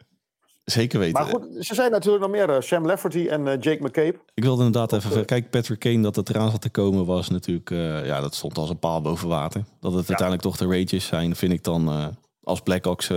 Zeker 0.64 0.98
weten. 0.98 1.22
Maar 1.22 1.30
goed, 1.30 1.46
ze 1.66 1.74
zijn 1.74 1.90
natuurlijk 1.90 2.22
nog 2.22 2.32
meer. 2.32 2.50
eh, 2.50 2.60
Sam 2.60 2.86
Lafferty 2.86 3.26
en 3.30 3.48
eh, 3.48 3.60
Jake 3.60 3.82
McCabe. 3.82 4.18
Ik 4.34 4.42
wilde 4.42 4.64
inderdaad 4.64 4.92
even... 4.92 5.18
eh, 5.20 5.24
Kijk, 5.24 5.50
Patrick 5.50 5.78
Kane, 5.78 6.00
dat 6.02 6.16
het 6.16 6.28
eraan 6.28 6.50
zat 6.50 6.60
te 6.60 6.70
komen 6.70 7.06
was 7.06 7.28
natuurlijk... 7.28 7.70
ja, 8.06 8.20
dat 8.20 8.34
stond 8.34 8.58
als 8.58 8.70
een 8.70 8.78
paal 8.78 9.00
boven 9.00 9.28
water. 9.28 9.64
Dat 9.80 9.92
het 9.92 10.08
uiteindelijk 10.08 10.42
toch 10.42 10.56
de 10.56 10.64
Rangers 10.64 11.06
zijn, 11.06 11.36
vind 11.36 11.52
ik 11.52 11.64
dan 11.64 12.14
als 12.42 12.60
Blackhawks 12.60 13.10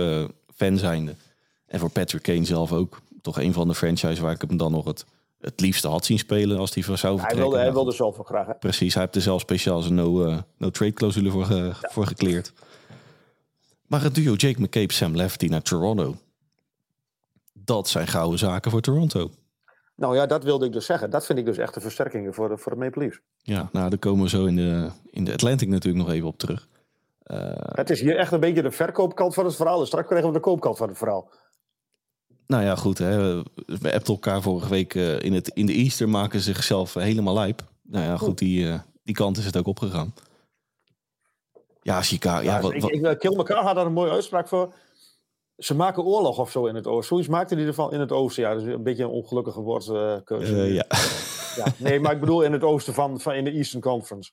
fan 0.54 0.76
zijnde. 0.78 1.14
En 1.66 1.78
voor 1.80 1.90
Patrick 1.90 2.22
Kane 2.22 2.44
zelf 2.44 2.72
ook. 2.72 3.00
Toch 3.22 3.40
een 3.40 3.52
van 3.52 3.68
de 3.68 3.74
franchises 3.74 4.18
waar 4.18 4.32
ik 4.32 4.40
hem 4.48 4.56
dan 4.56 4.72
nog 4.72 4.84
het, 4.84 5.04
het 5.40 5.60
liefste 5.60 5.88
had 5.88 6.04
zien 6.04 6.18
spelen 6.18 6.58
als 6.58 6.74
hij 6.74 6.82
voor 6.82 6.98
zou 6.98 7.12
Hij 7.12 7.20
vertrekken. 7.20 7.50
wilde, 7.50 7.64
hij 7.64 7.74
wilde 7.74 7.92
zelf 7.92 8.16
wel 8.16 8.24
graag. 8.24 8.46
Hè? 8.46 8.54
Precies, 8.54 8.94
hij 8.94 9.02
heeft 9.02 9.14
er 9.16 9.22
zelf 9.22 9.40
speciaal 9.40 9.80
zijn 9.80 9.94
no, 9.94 10.40
no 10.58 10.70
trade 10.70 10.92
clausule 10.92 11.30
voor, 11.30 11.76
voor 11.90 12.06
gekleerd. 12.06 12.52
Maar 13.86 14.02
het 14.02 14.14
duo 14.14 14.34
Jake 14.34 14.60
McCabe, 14.62 14.92
Sam 14.92 15.16
Lafferty 15.16 15.46
naar 15.46 15.62
Toronto. 15.62 16.16
Dat 17.68 17.88
zijn 17.88 18.06
gouden 18.06 18.38
zaken 18.38 18.70
voor 18.70 18.80
Toronto. 18.80 19.30
Nou 19.94 20.14
ja, 20.16 20.26
dat 20.26 20.44
wilde 20.44 20.66
ik 20.66 20.72
dus 20.72 20.86
zeggen. 20.86 21.10
Dat 21.10 21.26
vind 21.26 21.38
ik 21.38 21.44
dus 21.44 21.58
echt 21.58 21.76
een 21.76 21.82
versterking 21.82 22.34
voor 22.34 22.48
de, 22.48 22.58
voor 22.58 22.72
de 22.72 22.78
Maple 22.78 23.02
Leafs. 23.02 23.20
Ja, 23.42 23.68
nou, 23.72 23.88
daar 23.90 23.98
komen 23.98 24.22
we 24.22 24.28
zo 24.28 24.44
in 24.44 24.56
de, 24.56 24.90
in 25.10 25.24
de 25.24 25.32
Atlantic 25.32 25.68
natuurlijk 25.68 26.04
nog 26.06 26.14
even 26.14 26.28
op 26.28 26.38
terug. 26.38 26.68
Eh, 27.22 27.52
Het 27.54 27.90
is 27.90 28.00
hier 28.00 28.16
echt 28.16 28.32
een 28.32 28.40
beetje 28.40 28.62
de 28.62 28.70
verkoopkant 28.70 29.34
van 29.34 29.44
het 29.44 29.56
verhaal. 29.56 29.80
En 29.80 29.86
straks 29.86 30.06
krijgen 30.06 30.28
we 30.28 30.34
de 30.34 30.40
koopkant 30.40 30.76
van 30.76 30.88
het 30.88 30.98
verhaal. 30.98 31.30
nou 32.46 32.62
ja, 32.64 32.74
goed. 32.76 32.98
Hè, 32.98 33.42
we 33.66 33.92
appten 33.92 34.14
elkaar 34.14 34.42
vorige 34.42 34.68
week 34.68 34.94
eh, 34.94 35.20
in, 35.20 35.32
het, 35.32 35.48
in 35.48 35.66
de 35.66 35.72
Easter 35.72 36.08
maken 36.08 36.40
ze 36.40 36.52
zichzelf 36.52 36.94
helemaal 36.94 37.34
lijp. 37.34 37.62
Nou 37.82 38.04
ja, 38.04 38.16
goed, 38.16 38.38
die, 38.38 38.68
eh, 38.68 38.78
die 39.02 39.14
kant 39.14 39.36
is 39.38 39.44
het 39.44 39.56
ook 39.56 39.66
opgegaan. 39.66 40.14
Ja, 41.82 42.02
Chicago. 42.02 42.42
Ja, 42.42 42.54
Ja, 42.56 42.60
wat, 42.62 42.72
ik, 42.72 42.80
wat- 42.82 42.90
ik, 42.90 43.48
eh, 43.48 43.64
had 43.64 43.74
daar 43.74 43.86
een 43.86 43.92
mooie 43.92 44.10
uitspraak 44.10 44.48
voor. 44.48 44.72
Ze 45.58 45.74
maken 45.74 46.02
oorlog 46.04 46.38
of 46.38 46.50
zo 46.50 46.66
in 46.66 46.74
het 46.74 46.86
oosten. 46.86 47.06
Zoiets 47.06 47.28
maakte 47.28 47.54
hij 47.54 47.64
ervan 47.66 47.92
in 47.92 48.00
het 48.00 48.12
oosten. 48.12 48.42
Ja, 48.42 48.52
dat 48.54 48.62
is 48.62 48.68
een 48.72 48.82
beetje 48.82 49.02
een 49.04 49.10
ongelukkige 49.10 49.60
woordkeuze. 49.60 50.62
eh, 50.62 50.74
ja. 50.74 50.84
Ja, 51.56 51.72
nee, 51.78 52.00
maar 52.00 52.12
ik 52.12 52.20
bedoel 52.20 52.42
in 52.42 52.52
het 52.52 52.62
oosten 52.62 52.94
van, 52.94 53.20
van 53.20 53.34
in 53.34 53.44
de 53.44 53.50
Eastern 53.50 53.82
Conference. 53.82 54.30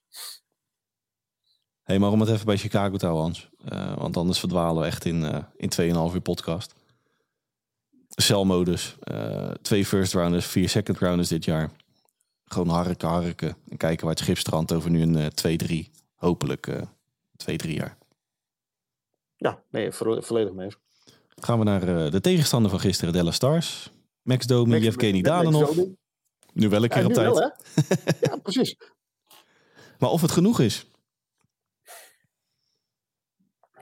Hey, 1.83 1.99
maar 1.99 2.11
om 2.11 2.19
het 2.19 2.29
even 2.29 2.45
bij 2.45 2.57
Chicago 2.57 2.97
te 2.97 3.05
houden, 3.05 3.23
Hans. 3.25 3.49
Eh, 3.65 3.97
want 3.97 4.17
anders 4.17 4.39
verdwalen 4.39 4.81
we 4.81 4.87
echt 4.87 5.05
in, 5.05 5.25
eh 5.25 5.43
in 5.55 5.69
2,5 6.09 6.13
uur 6.15 6.21
podcast. 6.21 6.73
Celmodus. 8.09 8.95
eh 8.99 9.51
twee 9.61 9.85
first 9.85 10.13
rounders, 10.13 10.45
vier 10.45 10.69
second 10.69 10.97
rounders 10.99 11.27
dit 11.29 11.45
jaar. 11.45 11.71
Gewoon 12.45 12.69
harken, 12.69 13.07
harken. 13.07 13.57
En 13.69 13.77
kijken 13.77 14.05
waar 14.05 14.13
het 14.15 14.23
schip 14.23 14.37
strandt 14.37 14.73
over 14.73 14.89
nu 14.89 15.01
een 15.01 15.15
eh 15.15 15.25
2-3. 15.85 15.89
Hopelijk 16.15 16.67
eh 16.67 16.81
2-3 17.37 17.69
jaar. 17.73 17.97
Ja, 19.35 19.63
nee, 19.69 19.91
vo- 19.91 20.21
volledig 20.21 20.53
mee. 20.53 20.65
eens. 20.65 20.77
Gaan 21.41 21.59
we 21.59 21.65
naar 21.65 21.81
eh, 22.05 22.11
de 22.11 22.21
tegenstander 22.21 22.71
van 22.71 22.79
gisteren, 22.79 23.13
Dallas 23.13 23.35
Stars. 23.35 23.91
Max 24.21 24.45
Domi, 24.45 24.77
Yevgeny 24.79 25.21
Dalenov. 25.21 25.77
Nu 26.53 26.69
wel 26.69 26.83
een 26.83 26.89
keer 26.89 26.99
Ja, 27.01 27.05
op 27.07 27.13
tijd. 27.13 27.33
wel, 27.33 27.51
ja, 28.21 28.37
precies. 28.43 28.77
Maar 29.99 30.09
of 30.09 30.21
het 30.21 30.31
genoeg 30.31 30.59
is. 30.59 30.87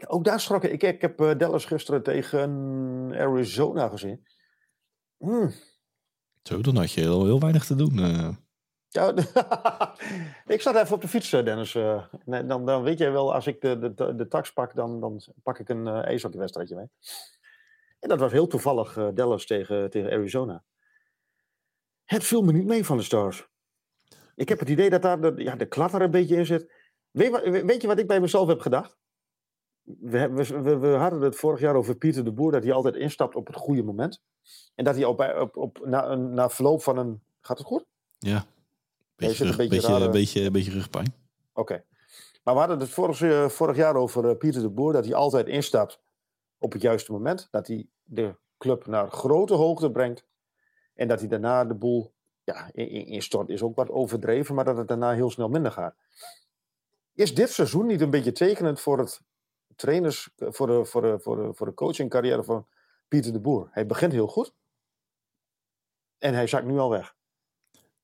Ook 0.07 0.23
daar 0.23 0.39
schrok 0.39 0.63
ik. 0.63 0.81
Ik, 0.83 1.01
heb 1.01 1.19
eh, 1.21 1.37
Dallas 1.37 1.65
gisteren 1.65 2.03
tegen 2.03 2.49
Arizona 3.17 3.87
gezien. 3.87 4.27
Hmm. 5.17 5.51
Zo, 6.43 6.61
dan 6.61 6.75
had 6.75 6.91
je 6.91 7.01
heel, 7.01 7.25
heel 7.25 7.39
weinig 7.39 7.65
te 7.65 7.75
doen. 7.75 7.99
eh. 7.99 8.29
Ja, 8.89 9.13
ik 10.55 10.61
zat 10.61 10.75
even 10.75 10.95
op 10.95 11.01
de 11.01 11.07
fiets, 11.07 11.29
Dennis. 11.29 11.71
Dan, 12.25 12.65
dan 12.65 12.83
weet 12.83 12.97
jij 12.97 13.11
wel, 13.11 13.33
als 13.33 13.47
ik 13.47 13.61
de, 13.61 13.79
de, 13.79 13.93
de, 13.93 14.15
de 14.15 14.27
tax 14.27 14.53
pak, 14.53 14.75
dan, 14.75 14.99
dan 14.99 15.21
pak 15.43 15.59
ik 15.59 15.69
een 15.69 15.85
uh, 15.87 16.05
ijshockeywedstrijdje 16.05 16.75
mee. 16.75 16.89
En 18.03 18.09
dat 18.09 18.19
was 18.19 18.31
heel 18.31 18.47
toevallig 18.47 18.97
eh, 18.97 19.07
Dallas 19.13 19.45
tegen, 19.45 19.89
tegen 19.89 20.11
Arizona. 20.11 20.63
Het 22.03 22.23
viel 22.23 22.41
me 22.41 22.51
niet 22.51 22.65
mee 22.65 22.85
van 22.85 22.97
de 22.97 23.03
Stars. 23.03 23.47
Ik 24.35 24.49
heb 24.49 24.59
het 24.59 24.69
idee 24.69 24.89
dat 24.89 25.01
daar 25.01 25.21
de, 25.21 25.33
ja, 25.35 25.55
de 25.55 25.65
klatter 25.65 26.01
een 26.01 26.11
beetje 26.11 26.35
in 26.35 26.45
zit. 26.45 26.71
Weet, 27.11 27.41
weet 27.65 27.81
je 27.81 27.87
wat 27.87 27.99
ik 27.99 28.07
bij 28.07 28.19
mezelf 28.19 28.47
heb 28.47 28.59
gedacht? 28.59 28.97
We, 29.83 30.29
we, 30.29 30.77
we, 30.77 30.87
hadden 30.87 31.21
het 31.21 31.35
vorig 31.35 31.59
jaar 31.59 31.75
over 31.75 31.95
Pieter 31.95 32.23
de 32.23 32.31
Boer, 32.31 32.51
dat 32.51 32.63
hij 32.63 32.73
altijd 32.73 32.95
instapt 32.95 33.35
op 33.35 33.47
het 33.47 33.55
goede 33.55 33.83
moment. 33.83 34.21
En 34.75 34.83
dat 34.83 34.95
hij 34.95 35.05
op, 35.05 35.19
op, 35.39 35.57
op, 35.57 35.79
na, 35.85 36.15
na 36.15 36.49
verloop 36.49 36.81
van 36.81 36.97
een... 36.97 37.21
Gaat 37.41 37.57
het 37.57 37.67
goed? 37.67 37.85
ja, 38.19 38.29
Ja, 38.29 38.45
je 39.15 39.27
beetje, 39.27 39.45
een 39.45 39.55
beetje 39.55 39.75
beetje, 39.75 39.87
rare- 39.87 40.09
beetje, 40.09 40.51
beetje 40.51 40.71
rugpijn. 40.71 41.13
Oké. 41.53 41.83
Maar 42.43 42.53
we 42.53 42.59
hadden 42.59 42.79
het 42.79 42.89
vorig, 42.89 43.21
eh, 43.21 43.49
vorig 43.49 43.75
jaar 43.75 43.95
over 43.95 44.29
eh, 44.29 44.37
Pieter 44.37 44.61
de 44.61 44.69
Boer, 44.69 44.93
dat 44.93 45.05
hij 45.05 45.13
altijd 45.13 45.47
instapt 45.47 46.01
op 46.63 46.71
het 46.71 46.81
juiste 46.81 47.11
moment. 47.11 47.47
Dat 47.51 47.67
hij 47.67 47.87
de 48.03 48.35
club 48.57 48.85
naar 48.85 49.11
grote 49.11 49.53
hoogte 49.53 49.91
brengt. 49.91 50.25
En 50.95 51.07
dat 51.07 51.19
hij 51.19 51.29
daarna 51.29 51.65
de 51.65 51.73
boel 51.73 52.13
ja, 52.43 52.69
in- 52.73 53.05
instort. 53.05 53.49
Is 53.49 53.61
ook 53.61 53.75
wat 53.75 53.89
overdreven, 53.89 54.55
maar 54.55 54.65
dat 54.65 54.77
het 54.77 54.87
daarna 54.87 55.13
heel 55.13 55.29
snel 55.29 55.49
minder 55.49 55.71
gaat. 55.71 55.95
Is 57.13 57.35
dit 57.35 57.49
seizoen 57.49 57.85
niet 57.85 58.01
een 58.01 58.09
beetje 58.09 58.31
tekenend 58.31 58.79
voor 58.79 58.99
het 58.99 59.21
trainers, 59.75 60.29
voor 60.37 60.67
de, 60.67 60.85
voor 60.85 61.01
de, 61.01 61.19
voor 61.19 61.35
de, 61.35 61.53
voor 61.53 61.67
de 61.67 61.73
coachingcarrière 61.73 62.43
van 62.43 62.67
Pieter 63.07 63.33
de 63.33 63.39
Boer? 63.39 63.69
Hij 63.71 63.85
begint 63.85 64.11
heel 64.11 64.27
goed. 64.27 64.53
En 66.17 66.33
hij 66.33 66.47
zakt 66.47 66.65
nu 66.65 66.77
al 66.77 66.89
weg. 66.89 67.15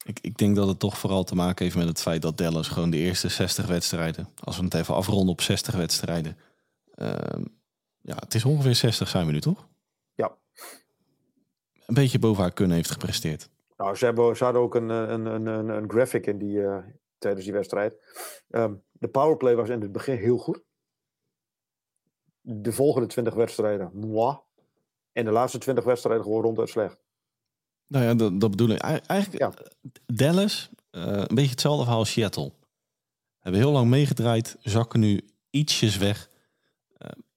Ik, 0.06 0.20
ik 0.20 0.38
denk 0.38 0.56
dat 0.56 0.68
het 0.68 0.80
toch 0.80 0.98
vooral 0.98 1.24
te 1.24 1.36
maken 1.36 1.64
heeft 1.64 1.78
met 1.78 1.88
het 1.88 2.02
feit 2.02 2.22
dat 2.22 2.38
Dallas 2.38 2.68
gewoon 2.68 2.90
de 2.90 2.98
eerste 2.98 3.30
60 3.30 3.68
wedstrijden, 3.68 4.30
als 4.40 4.58
we 4.58 4.64
het 4.64 4.74
even 4.74 4.96
afronden 4.96 5.30
op 5.30 5.42
60 5.42 5.76
wedstrijden, 5.76 6.38
ehm, 6.96 7.44
ja, 8.02 8.16
het 8.16 8.34
is 8.34 8.46
ongeveer 8.46 8.76
60 8.76 9.08
zijn 9.08 9.26
we 9.26 9.32
nu 9.32 9.42
toch? 9.42 9.68
Ja. 10.16 10.36
Een 11.86 11.94
beetje 11.94 12.20
boven 12.20 12.42
haar 12.42 12.54
kunnen 12.54 12.76
heeft 12.76 12.92
gepresteerd. 12.92 13.50
Nou, 13.78 13.96
ze, 13.96 14.06
hebben, 14.06 14.38
ze 14.38 14.44
hadden 14.44 14.62
ook 14.62 14.76
een, 14.76 14.90
eh, 14.92 14.98
een, 15.10 15.26
een, 15.26 15.46
een, 15.46 15.70
een 15.70 15.90
graphic 15.90 16.26
in 16.26 16.38
die, 16.38 16.64
eh, 16.64 16.78
tijdens 17.18 17.44
die 17.46 17.54
wedstrijd. 17.54 17.94
Ehm, 18.50 18.74
de 18.92 19.08
powerplay 19.08 19.56
was 19.56 19.70
in 19.70 19.82
het 19.82 19.92
begin 19.92 20.18
heel 20.18 20.38
goed. 20.38 20.62
De 22.42 22.72
volgende 22.72 23.08
20 23.08 23.34
wedstrijden, 23.34 23.92
moi. 23.94 24.38
En 25.12 25.26
de 25.26 25.32
laatste 25.32 25.58
20 25.58 25.84
wedstrijden 25.84 26.24
gewoon 26.24 26.42
ronduit 26.42 26.70
slecht. 26.70 27.02
Nou 27.88 28.06
ja, 28.06 28.14
dat, 28.14 28.40
dat 28.42 28.50
bedoel 28.52 28.70
ik. 28.70 28.82
Ei- 28.82 29.00
Eigenlijk, 29.08 29.42
Ja. 29.42 29.54
Dallas, 30.06 30.70
eh, 30.92 31.04
een 31.04 31.36
beetje 31.36 31.50
hetzelfde 31.52 31.82
verhaal 31.82 32.00
als 32.00 32.12
Seattle. 32.12 32.52
Hebben 33.40 33.62
heel 33.62 33.72
lang 33.72 33.90
meegedraaid, 33.90 34.58
zakken 34.62 35.00
nu 35.00 35.22
ietsjes 35.50 35.98
weg. 35.98 36.29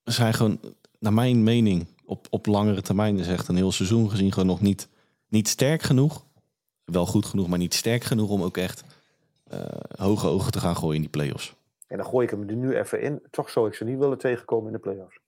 Zijn 0.05 0.35
gewoon, 0.35 0.61
naar 0.99 1.13
mijn 1.13 1.43
mening, 1.43 1.87
op, 2.05 2.27
op 2.31 2.47
langere 2.47 2.83
termijn, 2.83 3.17
dus 3.17 3.27
echt 3.27 3.49
een 3.49 3.57
heel 3.57 3.73
seizoen 3.73 4.11
gezien, 4.11 4.33
gewoon 4.33 4.49
nog 4.49 4.61
niet, 4.61 4.89
niet 5.29 5.49
sterk 5.49 5.83
genoeg. 5.83 6.25
Wel 6.85 7.07
goed 7.07 7.27
genoeg, 7.27 7.49
maar 7.49 7.59
niet 7.59 7.75
sterk 7.75 8.05
genoeg 8.05 8.31
om 8.31 8.43
ook 8.43 8.57
echt 8.57 8.85
eh, 9.45 9.61
hoge 9.99 10.27
ogen 10.27 10.53
te 10.53 10.61
gaan 10.61 10.77
gooien 10.77 10.95
in 10.95 11.01
die 11.01 11.11
play-offs. 11.11 11.55
En 11.87 11.97
dan 11.97 12.07
gooi 12.07 12.25
ik 12.25 12.31
hem 12.31 12.49
er 12.49 12.55
nu 12.57 12.77
even 12.77 13.01
in. 13.01 13.23
Toch 13.31 13.51
zou 13.51 13.69
ik 13.69 13.75
ze 13.75 13.85
niet 13.85 13.99
willen 13.99 14.19
tegenkomen 14.19 14.67
in 14.67 14.73
de 14.73 14.79
playoffs. 14.79 15.19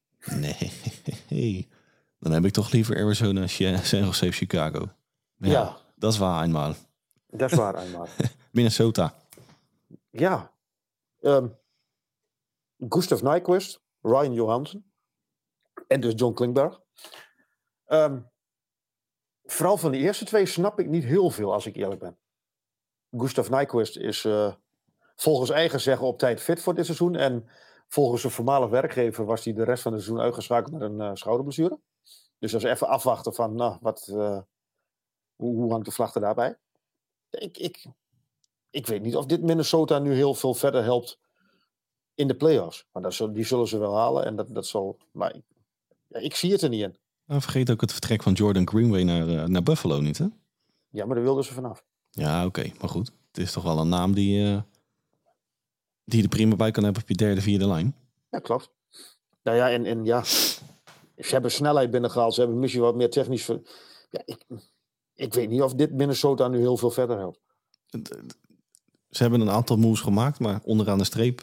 Nee, 1.28 1.68
dan 2.20 2.32
heb 2.32 2.44
ik 2.44 2.52
toch 2.52 2.70
liever 2.72 2.96
Arizona, 2.96 3.46
San 3.82 4.04
Jose, 4.04 4.32
Chicago. 4.32 4.88
Ja, 5.36 5.50
Ja. 5.50 5.76
dat 5.96 6.12
is 6.12 6.18
waar 6.18 6.44
eenmaal. 6.44 6.74
Dat 7.30 7.50
is 7.52 7.56
waar, 7.58 7.74
eenmaal. 7.84 8.08
Minnesota. 8.52 9.14
Ja. 10.10 10.50
Ehm 11.20 11.46
Gustav 12.88 13.22
Nyquist, 13.22 13.80
Ryan 14.04 14.32
Johansson 14.32 14.92
en 15.86 16.00
dus 16.00 16.12
John 16.16 16.34
Klingberg. 16.34 16.80
Ehm, 17.84 18.20
vooral 19.42 19.76
van 19.76 19.92
de 19.92 19.98
eerste 19.98 20.24
twee 20.24 20.46
snap 20.46 20.78
ik 20.78 20.88
niet 20.88 21.04
heel 21.04 21.30
veel, 21.30 21.52
als 21.52 21.66
ik 21.66 21.76
eerlijk 21.76 22.00
ben. 22.00 22.18
Gustav 23.10 23.48
Nyquist 23.48 23.96
is 23.96 24.24
eh, 24.24 24.54
volgens 25.16 25.50
eigen 25.50 25.80
zeggen 25.80 26.06
op 26.06 26.18
tijd 26.18 26.40
fit 26.40 26.60
voor 26.60 26.74
dit 26.74 26.84
seizoen. 26.84 27.16
En 27.16 27.48
volgens 27.88 28.20
zijn 28.20 28.32
voormalig 28.32 28.70
werkgever 28.70 29.24
was 29.24 29.44
hij 29.44 29.54
de 29.54 29.64
rest 29.64 29.82
van 29.82 29.92
het 29.92 30.02
seizoen 30.02 30.24
uitgeschakeld 30.24 30.72
met 30.72 30.82
een 30.82 31.00
eh, 31.00 31.10
schouderblessure. 31.14 31.78
Dus 32.38 32.52
dat 32.52 32.64
is 32.64 32.70
even 32.70 32.88
afwachten 32.88 33.34
van, 33.34 33.54
nou, 33.54 33.78
wat, 33.80 34.08
eh, 34.08 34.40
hoe, 35.36 35.56
hoe 35.56 35.70
hangt 35.70 35.86
de 35.86 35.92
vlag 35.92 36.14
er 36.14 36.20
daarbij? 36.20 36.56
Ik, 37.30 37.58
ik, 37.58 37.86
ik 38.70 38.86
weet 38.86 39.02
niet 39.02 39.16
of 39.16 39.26
dit 39.26 39.42
Minnesota 39.42 39.98
nu 39.98 40.14
heel 40.14 40.34
veel 40.34 40.54
verder 40.54 40.82
helpt 40.82 41.18
in 42.14 42.26
de 42.28 42.34
playoffs. 42.34 42.86
Maar 42.92 43.02
dat 43.02 43.14
zullen, 43.14 43.34
die 43.34 43.44
zullen 43.44 43.68
ze 43.68 43.78
wel 43.78 43.96
halen. 43.96 44.24
En 44.24 44.36
dat, 44.36 44.54
dat 44.54 44.66
zal, 44.66 44.98
maar 45.12 45.34
ik, 45.34 45.42
ja, 46.08 46.18
ik 46.18 46.34
zie 46.34 46.52
het 46.52 46.62
er 46.62 46.68
niet 46.68 46.82
in. 46.82 46.96
Nou, 47.26 47.40
vergeet 47.40 47.70
ook 47.70 47.80
het 47.80 47.92
vertrek 47.92 48.22
van 48.22 48.32
Jordan 48.32 48.68
Greenway 48.68 49.02
naar, 49.02 49.28
eh, 49.28 49.44
naar 49.44 49.62
Buffalo 49.62 50.00
niet, 50.00 50.18
hè? 50.18 50.26
Ja, 50.90 51.04
maar 51.04 51.14
daar 51.14 51.24
wilden 51.24 51.44
ze 51.44 51.52
vanaf. 51.52 51.84
Ja, 52.10 52.46
oké, 52.46 52.70
maar 52.80 52.88
goed. 52.88 53.12
Het 53.32 53.38
is 53.38 53.52
toch 53.52 53.62
wel 53.62 53.78
een 53.78 53.88
naam 53.88 54.14
die, 54.14 54.44
eh, 54.52 54.60
die 56.04 56.16
je 56.18 56.22
er 56.22 56.28
prima 56.28 56.56
bij 56.56 56.70
kan 56.70 56.84
hebben 56.84 57.02
op 57.02 57.08
je 57.08 57.14
derde, 57.14 57.40
vierde 57.40 57.66
lijn. 57.66 57.94
Ja, 58.30 58.38
klopt. 58.38 58.70
Nou 59.42 59.56
ja, 59.56 59.70
en, 59.70 59.84
en 59.86 60.04
ja, 60.04 60.24
ze 60.24 60.58
hebben 61.16 61.50
snelheid 61.50 61.90
binnengehaald. 61.90 62.34
Ze 62.34 62.40
hebben 62.40 62.58
misschien 62.58 62.82
wat 62.82 62.94
meer 62.94 63.10
technisch... 63.10 63.44
ver- 63.44 63.62
Ja, 64.10 64.22
ik, 64.24 64.44
ik 65.14 65.34
weet 65.34 65.48
niet 65.48 65.62
of 65.62 65.74
dit 65.74 65.92
Minnesota 65.92 66.48
nu 66.48 66.58
heel 66.58 66.76
veel 66.76 66.90
verder 66.90 67.18
helpt. 67.18 67.40
Ze 69.10 69.22
hebben 69.22 69.40
een 69.40 69.50
aantal 69.50 69.76
moves 69.76 70.00
gemaakt, 70.00 70.38
maar 70.38 70.60
onderaan 70.64 70.98
de 70.98 71.04
streep 71.04 71.42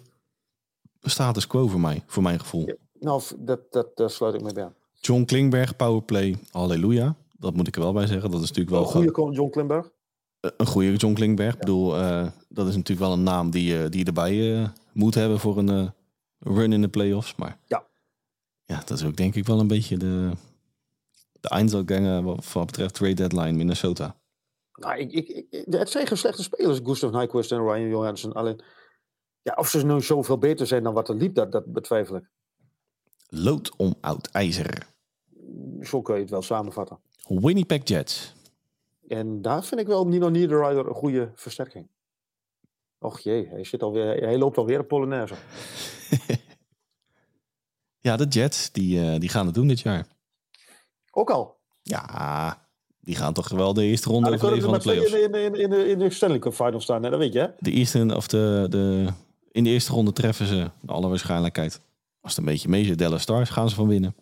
status 1.10 1.47
quo 1.47 1.68
voor 1.68 1.80
mij, 1.80 2.04
voor 2.08 2.24
mijn 2.24 2.39
gevoel. 2.39 2.68
Ja. 2.68 2.76
Nou, 2.99 3.22
dat, 3.39 3.72
dat, 3.72 3.88
daar 3.97 4.10
sluit 4.10 4.34
ik 4.36 4.41
mee 4.41 4.54
bij 4.54 4.64
aan. 4.64 4.76
John 4.93 5.24
Klingberg, 5.24 5.76
powerplay, 5.76 6.38
halleluja. 6.52 7.16
Dat 7.38 7.54
moet 7.56 7.68
ik 7.68 7.76
er 7.76 7.82
wel 7.82 7.93
bij 7.93 8.06
zeggen. 8.08 8.32
Dat 8.32 8.41
is 8.41 8.47
natuurlijk 8.47 8.76
wel 8.76 8.82
Een 8.86 8.91
goede 8.91 9.12
Con- 9.12 9.32
John 9.34 9.49
Klimberg. 9.49 9.89
een 10.39 10.66
goede 10.66 10.95
John 10.95 11.14
Klingberg. 11.14 11.54
Ik 11.54 11.60
bedoel, 11.60 11.97
eh, 11.97 12.28
dat 12.49 12.68
is 12.68 12.76
natuurlijk 12.76 13.08
wel 13.08 13.12
een 13.18 13.24
naam 13.24 13.52
die, 13.52 13.64
je 13.78 13.89
die 13.89 13.99
je 13.99 14.06
erbij 14.06 14.56
eh, 14.62 14.70
moet 14.93 15.16
hebben 15.16 15.39
voor 15.39 15.58
een 15.58 15.70
eh, 15.70 15.88
run 16.39 16.74
in 16.74 16.82
de 16.82 16.88
playoffs. 16.89 17.36
Maar 17.36 17.58
Ja. 17.68 17.84
ja, 18.66 18.82
dat 18.86 18.97
is 18.97 19.06
ook 19.06 19.16
denk 19.18 19.36
ik 19.36 19.45
wel 19.45 19.60
een 19.60 19.68
beetje 19.68 19.97
de, 19.97 20.32
de 21.39 21.49
eindselganger 21.49 22.24
wat 22.24 22.52
wat 22.54 22.66
betreft 22.66 22.93
trade 22.93 23.14
deadline 23.14 23.52
Minnesota. 23.52 24.16
Nou, 24.74 24.97
ik, 24.99 25.12
ik, 25.12 25.28
ik, 25.49 25.66
het 25.70 25.89
zijn 25.89 26.08
geen 26.08 26.18
slechte 26.18 26.43
spelers, 26.43 26.80
Gustav 26.84 27.12
Nyquist 27.12 27.52
en 27.52 27.62
Ryan 27.64 27.88
Johansson. 27.89 28.34
Alleen, 28.34 28.62
ja, 29.42 29.54
of 29.58 29.70
ze 29.70 29.86
nu 29.86 30.02
zoveel 30.02 30.38
beter 30.38 30.68
zijn 30.68 30.84
dan 30.84 30.94
wat 30.94 31.10
er 31.10 31.16
liep, 31.16 31.36
dat, 31.36 31.52
dat 31.52 31.66
betwijfel 31.66 32.16
ik. 32.16 32.30
Lood 33.28 33.76
om 33.76 33.96
oud 34.02 34.28
ijzer. 34.28 34.88
Zo 35.82 36.02
kun 36.02 36.16
je 36.16 36.22
het 36.22 36.30
wel 36.30 36.42
samenvatten. 36.42 37.00
Winnipeg 37.28 37.82
Jets. 37.84 38.34
En 39.08 39.42
daar 39.42 39.64
vind 39.64 39.82
ik 39.82 39.88
wel 39.88 40.08
Nino 40.08 40.30
Niederreiter 40.30 40.88
een 40.88 40.94
goede 40.94 41.32
versterking. 41.36 41.88
Och 43.00 43.20
jee, 43.20 43.48
hij, 43.48 43.64
zit 43.64 43.84
alweer, 43.84 44.24
hij 44.24 44.38
loopt 44.38 44.58
alweer 44.58 44.80
een 44.80 44.88
Polonaise. 44.88 45.34
Ja, 48.00 48.16
de 48.18 48.26
Jets, 48.28 48.72
die, 48.72 49.02
eh, 49.12 49.20
die 49.20 49.30
gaan 49.30 49.46
het 49.46 49.56
doen 49.56 49.68
dit 49.68 49.80
jaar. 49.80 50.08
Ook 51.12 51.30
al. 51.30 51.58
Ja, 51.82 52.68
die 53.00 53.16
gaan 53.16 53.34
toch 53.34 53.50
wel 53.50 53.74
de 53.74 53.84
eerste 53.84 54.10
ronde 54.10 54.32
overleven 54.32 54.62
ze 54.62 54.68
van 54.70 54.74
de 54.78 54.84
playoffs. 54.84 55.14
in, 55.14 55.32
de- 55.32 55.42
in, 55.42 55.52
de- 55.52 55.60
in, 55.62 55.70
de- 55.70 55.88
in 55.89 56.00
de 56.00 56.10
Stanley 56.10 56.39
Cup 56.39 56.54
Final 56.54 56.80
staan, 56.82 57.04
hè? 57.04 57.10
dat 57.10 57.20
weet 57.20 57.34
je 57.34 57.39
hè? 57.39 57.48
De 57.60 57.72
eerste, 57.72 58.16
of 58.16 58.28
de, 58.28 58.66
de, 58.70 59.08
in 59.52 59.64
de 59.64 59.70
eerste 59.70 59.91
ronde 59.91 60.14
treffen 60.14 60.45
ze, 60.45 60.56
naar 60.56 60.95
alle 60.95 61.08
waarschijnlijkheid. 61.08 61.82
Als 62.22 62.36
het 62.36 62.45
een 62.45 62.52
beetje 62.52 62.70
mee 62.70 62.84
zit, 62.86 62.97
Dallas 62.97 63.22
Stars 63.22 63.49
gaan 63.49 63.70
ze 63.70 63.76
van 63.76 63.88
winnen. 63.88 64.16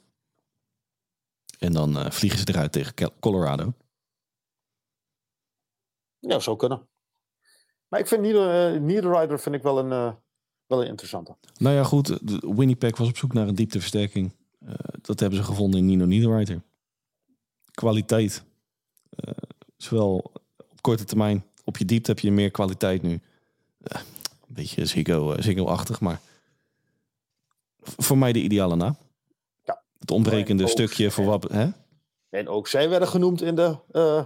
En 1.60 1.72
dan 1.74 1.98
eh, 1.98 2.12
vliegen 2.12 2.40
ze 2.40 2.46
eruit 2.50 2.72
tegen 2.72 2.94
Colorado. 3.20 3.74
Ja, 6.20 6.40
zou 6.40 6.58
kunnen. 6.58 6.88
Maar 7.88 8.00
ik 8.00 8.08
vind 8.08 8.22
Nieder, 8.22 8.82
Niederreiter 8.82 9.40
vind 9.40 9.56
ik 9.56 9.62
wel 9.62 9.80
een, 9.80 9.92
eh, 9.92 10.14
wel 10.68 10.82
een 10.82 10.88
interessante. 10.88 11.36
Nou 11.58 11.76
ja, 11.76 11.84
goed. 11.84 12.08
de- 12.28 12.54
Winnipeg 12.56 12.98
was 12.98 13.08
op 13.10 13.18
zoek 13.18 13.34
naar 13.34 13.48
een 13.48 13.56
diepteversterking. 13.56 14.36
Dat 15.02 15.20
hebben 15.20 15.40
ze 15.40 15.46
gevonden 15.46 15.80
in 15.80 15.86
Nino 15.86 16.06
Niederreiter. 16.06 16.62
Kwaliteit. 17.72 18.44
Zowel 19.78 20.32
op 20.72 20.82
korte 20.82 21.04
termijn. 21.04 21.46
Op 21.64 21.78
je 21.78 21.86
diepte 21.86 22.12
heb 22.12 22.20
je 22.20 22.32
meer 22.32 22.52
kwaliteit 22.52 23.02
nu. 23.02 23.20
Beetje 24.60 24.86
Ziggo, 24.86 25.34
eh, 25.34 25.41
Ziggo-achtig, 25.43 25.99
maar... 25.99 26.20
Voor 27.82 28.18
mij 28.18 28.32
de 28.34 28.41
ideale 28.41 28.76
naam. 28.76 28.97
Ja. 29.64 29.82
Het 29.99 30.12
ontbrekende 30.12 30.64
ook- 30.64 30.70
stukje 30.70 31.12
voor 31.12 31.26
wat... 31.26 31.43
Hè? 31.51 31.68
En 32.30 32.47
ook 32.47 32.68
zij 32.68 32.89
werden 32.89 33.07
genoemd 33.07 33.41
in, 33.41 33.55
de, 33.55 33.78
eh, 33.91 34.26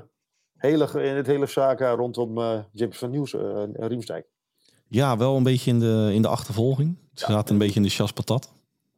hele, 0.57 1.03
in 1.03 1.15
het 1.15 1.27
hele 1.27 1.45
saga 1.47 1.91
rondom 1.91 2.38
eh, 2.38 2.59
James 2.71 2.97
van 2.97 3.09
Nieuws 3.09 3.34
eh 3.34 3.63
Riemsdijk. 3.73 4.27
Ja, 4.88 5.17
wel 5.17 5.36
een 5.38 5.43
beetje 5.43 5.71
in 5.71 5.79
de, 5.79 6.09
in 6.13 6.21
de 6.21 6.27
achtervolging. 6.27 6.97
Ze 7.13 7.25
zaten 7.25 7.53
een 7.53 7.59
beetje 7.59 7.75
in 7.75 7.84
de 7.84 7.89
chas 7.89 8.11
patat. 8.11 8.53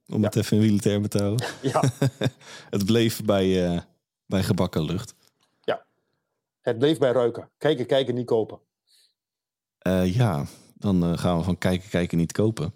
Om 0.07 0.19
Ja. 0.19 0.25
het 0.25 0.35
even 0.35 0.57
in 0.57 0.63
wielertermen 0.63 1.09
te 1.09 1.17
houden. 1.17 1.47
Ja, 1.71 1.83
Het 2.75 2.85
bleef 2.85 3.23
bij, 3.23 3.81
bij 4.25 4.43
gebakken 4.43 4.83
lucht. 4.85 5.13
het 6.61 6.77
bleef 6.77 6.97
bij 6.97 7.11
ruiken. 7.11 7.49
Kijken, 7.57 7.85
kijken, 7.85 8.15
niet 8.15 8.25
kopen. 8.25 8.59
Eh, 9.77 10.15
ja, 10.15 10.45
dan 10.85 11.03
eh, 11.03 11.17
gaan 11.17 11.37
we 11.37 11.43
van 11.43 11.57
kijken, 11.57 11.89
kijken, 11.89 12.17
niet 12.17 12.31
kopen. 12.31 12.73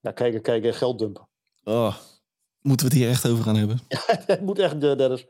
Ja, 0.00 0.10
kijken, 0.12 0.42
kijken, 0.42 0.74
geld 0.74 0.98
dumpen. 0.98 1.28
Oh, 1.64 1.96
moeten 2.60 2.86
we 2.88 2.92
het 2.92 3.02
hier 3.02 3.10
echt 3.12 3.28
over 3.28 3.44
gaan 3.44 3.56
hebben? 3.56 3.80
het 4.26 4.40
moet 4.40 4.58
echt, 4.58 4.72
eh, 4.74 4.96
Dennis. 4.96 5.26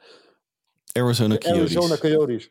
Arizona 0.92 1.34
De 1.34 1.40
Coyotes. 1.40 1.76
Arizona 1.76 1.96
Coyotes. 1.98 2.50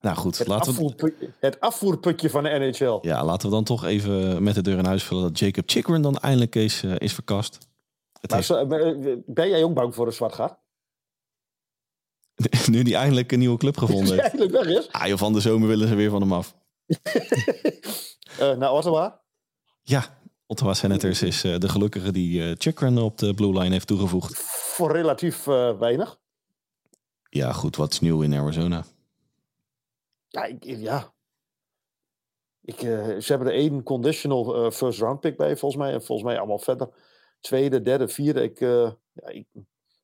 Nou 0.00 0.16
goed, 0.16 0.38
Het, 0.38 0.46
laten 0.46 0.72
we, 0.74 0.78
afvoerputje, 0.80 1.32
het 1.40 1.60
afvoerputje 1.60 2.30
van 2.30 2.42
de 2.42 2.48
NHL. 2.50 2.98
ja, 3.02 3.24
laten 3.24 3.48
we 3.48 3.54
dan 3.54 3.64
toch 3.64 3.84
even 3.84 4.42
met 4.42 4.54
de 4.54 4.62
deur 4.62 4.78
in 4.78 4.84
huis 4.84 5.02
vullen... 5.04 5.22
dat 5.22 5.38
Jacob 5.38 5.70
Chikrin 5.70 6.02
dan 6.02 6.16
eindelijk 6.18 6.54
is, 6.54 6.82
eh, 6.82 6.94
is 6.98 7.14
verkast. 7.14 7.58
Het 8.20 8.30
Maar 8.30 8.38
heeft, 8.38 8.50
zo- 8.50 8.68
eh, 8.68 9.16
ben 9.26 9.48
jij 9.48 9.64
ook 9.64 9.74
bang 9.74 9.94
voor 9.94 10.06
een 10.06 10.12
zwart 10.12 10.34
gat? 10.34 10.58
nu 12.70 12.82
die 12.82 12.96
eindelijk 12.96 13.32
een 13.32 13.38
nieuwe 13.38 13.58
club 13.58 13.76
gevonden 13.82 14.06
heeft. 14.08 14.20
eigenlijk 14.20 14.50
weg 14.52 14.66
is. 14.66 14.88
Ah, 14.92 15.06
joh, 15.06 15.18
van 15.18 15.32
de 15.32 15.40
zomer 15.40 15.68
willen 15.68 15.88
ze 15.88 15.94
weer 15.94 16.10
van 16.10 16.20
hem 16.20 16.32
af. 16.32 16.54
Eh 18.38 18.56
naar 18.56 18.72
Ottawa. 18.72 19.20
Ja, 19.82 20.18
Ottawa 20.46 20.74
Senators 20.74 21.22
is 21.22 21.44
eh, 21.44 21.58
de 21.58 21.68
gelukkige 21.68 22.12
die 22.12 22.56
Chikrin 22.58 22.98
op 22.98 23.18
de 23.18 23.34
blue 23.34 23.58
line 23.58 23.70
heeft 23.70 23.86
toegevoegd. 23.86 24.36
Voor 24.36 24.92
relatief 24.92 25.44
weinig. 25.78 26.20
Ja, 27.28 27.52
goed, 27.52 27.76
wat 27.76 27.92
is 27.92 28.00
nieuw 28.00 28.22
in 28.22 28.34
Arizona? 28.34 28.84
Ja, 30.28 30.44
ik, 30.44 30.64
ja. 30.64 31.12
Ik, 32.60 32.78
ze 32.78 33.24
hebben 33.26 33.48
er 33.48 33.54
één 33.54 33.82
conditional 33.82 34.70
first 34.70 35.00
round 35.00 35.20
pick 35.20 35.36
bij, 35.36 35.56
volgens 35.56 35.82
mij. 35.82 35.92
En 35.92 36.02
volgens 36.02 36.28
mij 36.28 36.38
allemaal 36.38 36.58
verder. 36.58 36.88
Tweede, 37.40 37.82
derde, 37.82 38.08
vierde. 38.08 38.42
Ik, 38.42 38.58
ja, 38.58 39.28
ik, 39.28 39.46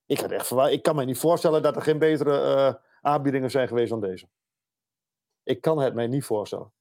ik, 0.07 0.21
had 0.21 0.31
echt 0.31 0.51
ik 0.51 0.83
kan 0.83 0.97
me 0.97 1.05
niet 1.05 1.19
voorstellen 1.19 1.63
dat 1.63 1.77
er 1.77 1.83
geen 1.83 1.99
betere 1.99 2.81
aanbiedingen 3.01 3.51
zijn 3.51 3.69
geweest 3.69 3.91
dan 3.91 4.01
deze. 4.01 4.29
Ik 5.49 5.61
kan 5.61 5.79
het 5.79 5.95
mij 5.95 6.07
niet 6.07 6.25
voorstellen. 6.25 6.73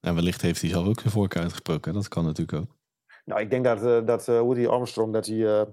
En 0.00 0.14
wellicht 0.14 0.40
heeft 0.42 0.60
hij 0.60 0.70
zelf 0.70 0.86
ook 0.86 1.00
zijn 1.00 1.12
voorkeur 1.12 1.42
uitgesproken. 1.42 1.92
Dat 1.92 2.08
kan 2.08 2.24
natuurlijk 2.24 2.58
ook. 2.58 2.76
Nou, 3.24 3.40
ik 3.40 3.50
denk 3.50 3.64
dat, 3.64 3.82
eh 3.82 4.06
dat 4.06 4.28
eh, 4.28 4.40
Woody 4.40 4.66
Armstrong 4.66 5.12
dat 5.12 5.26
hij, 5.26 5.60
eh, 5.60 5.66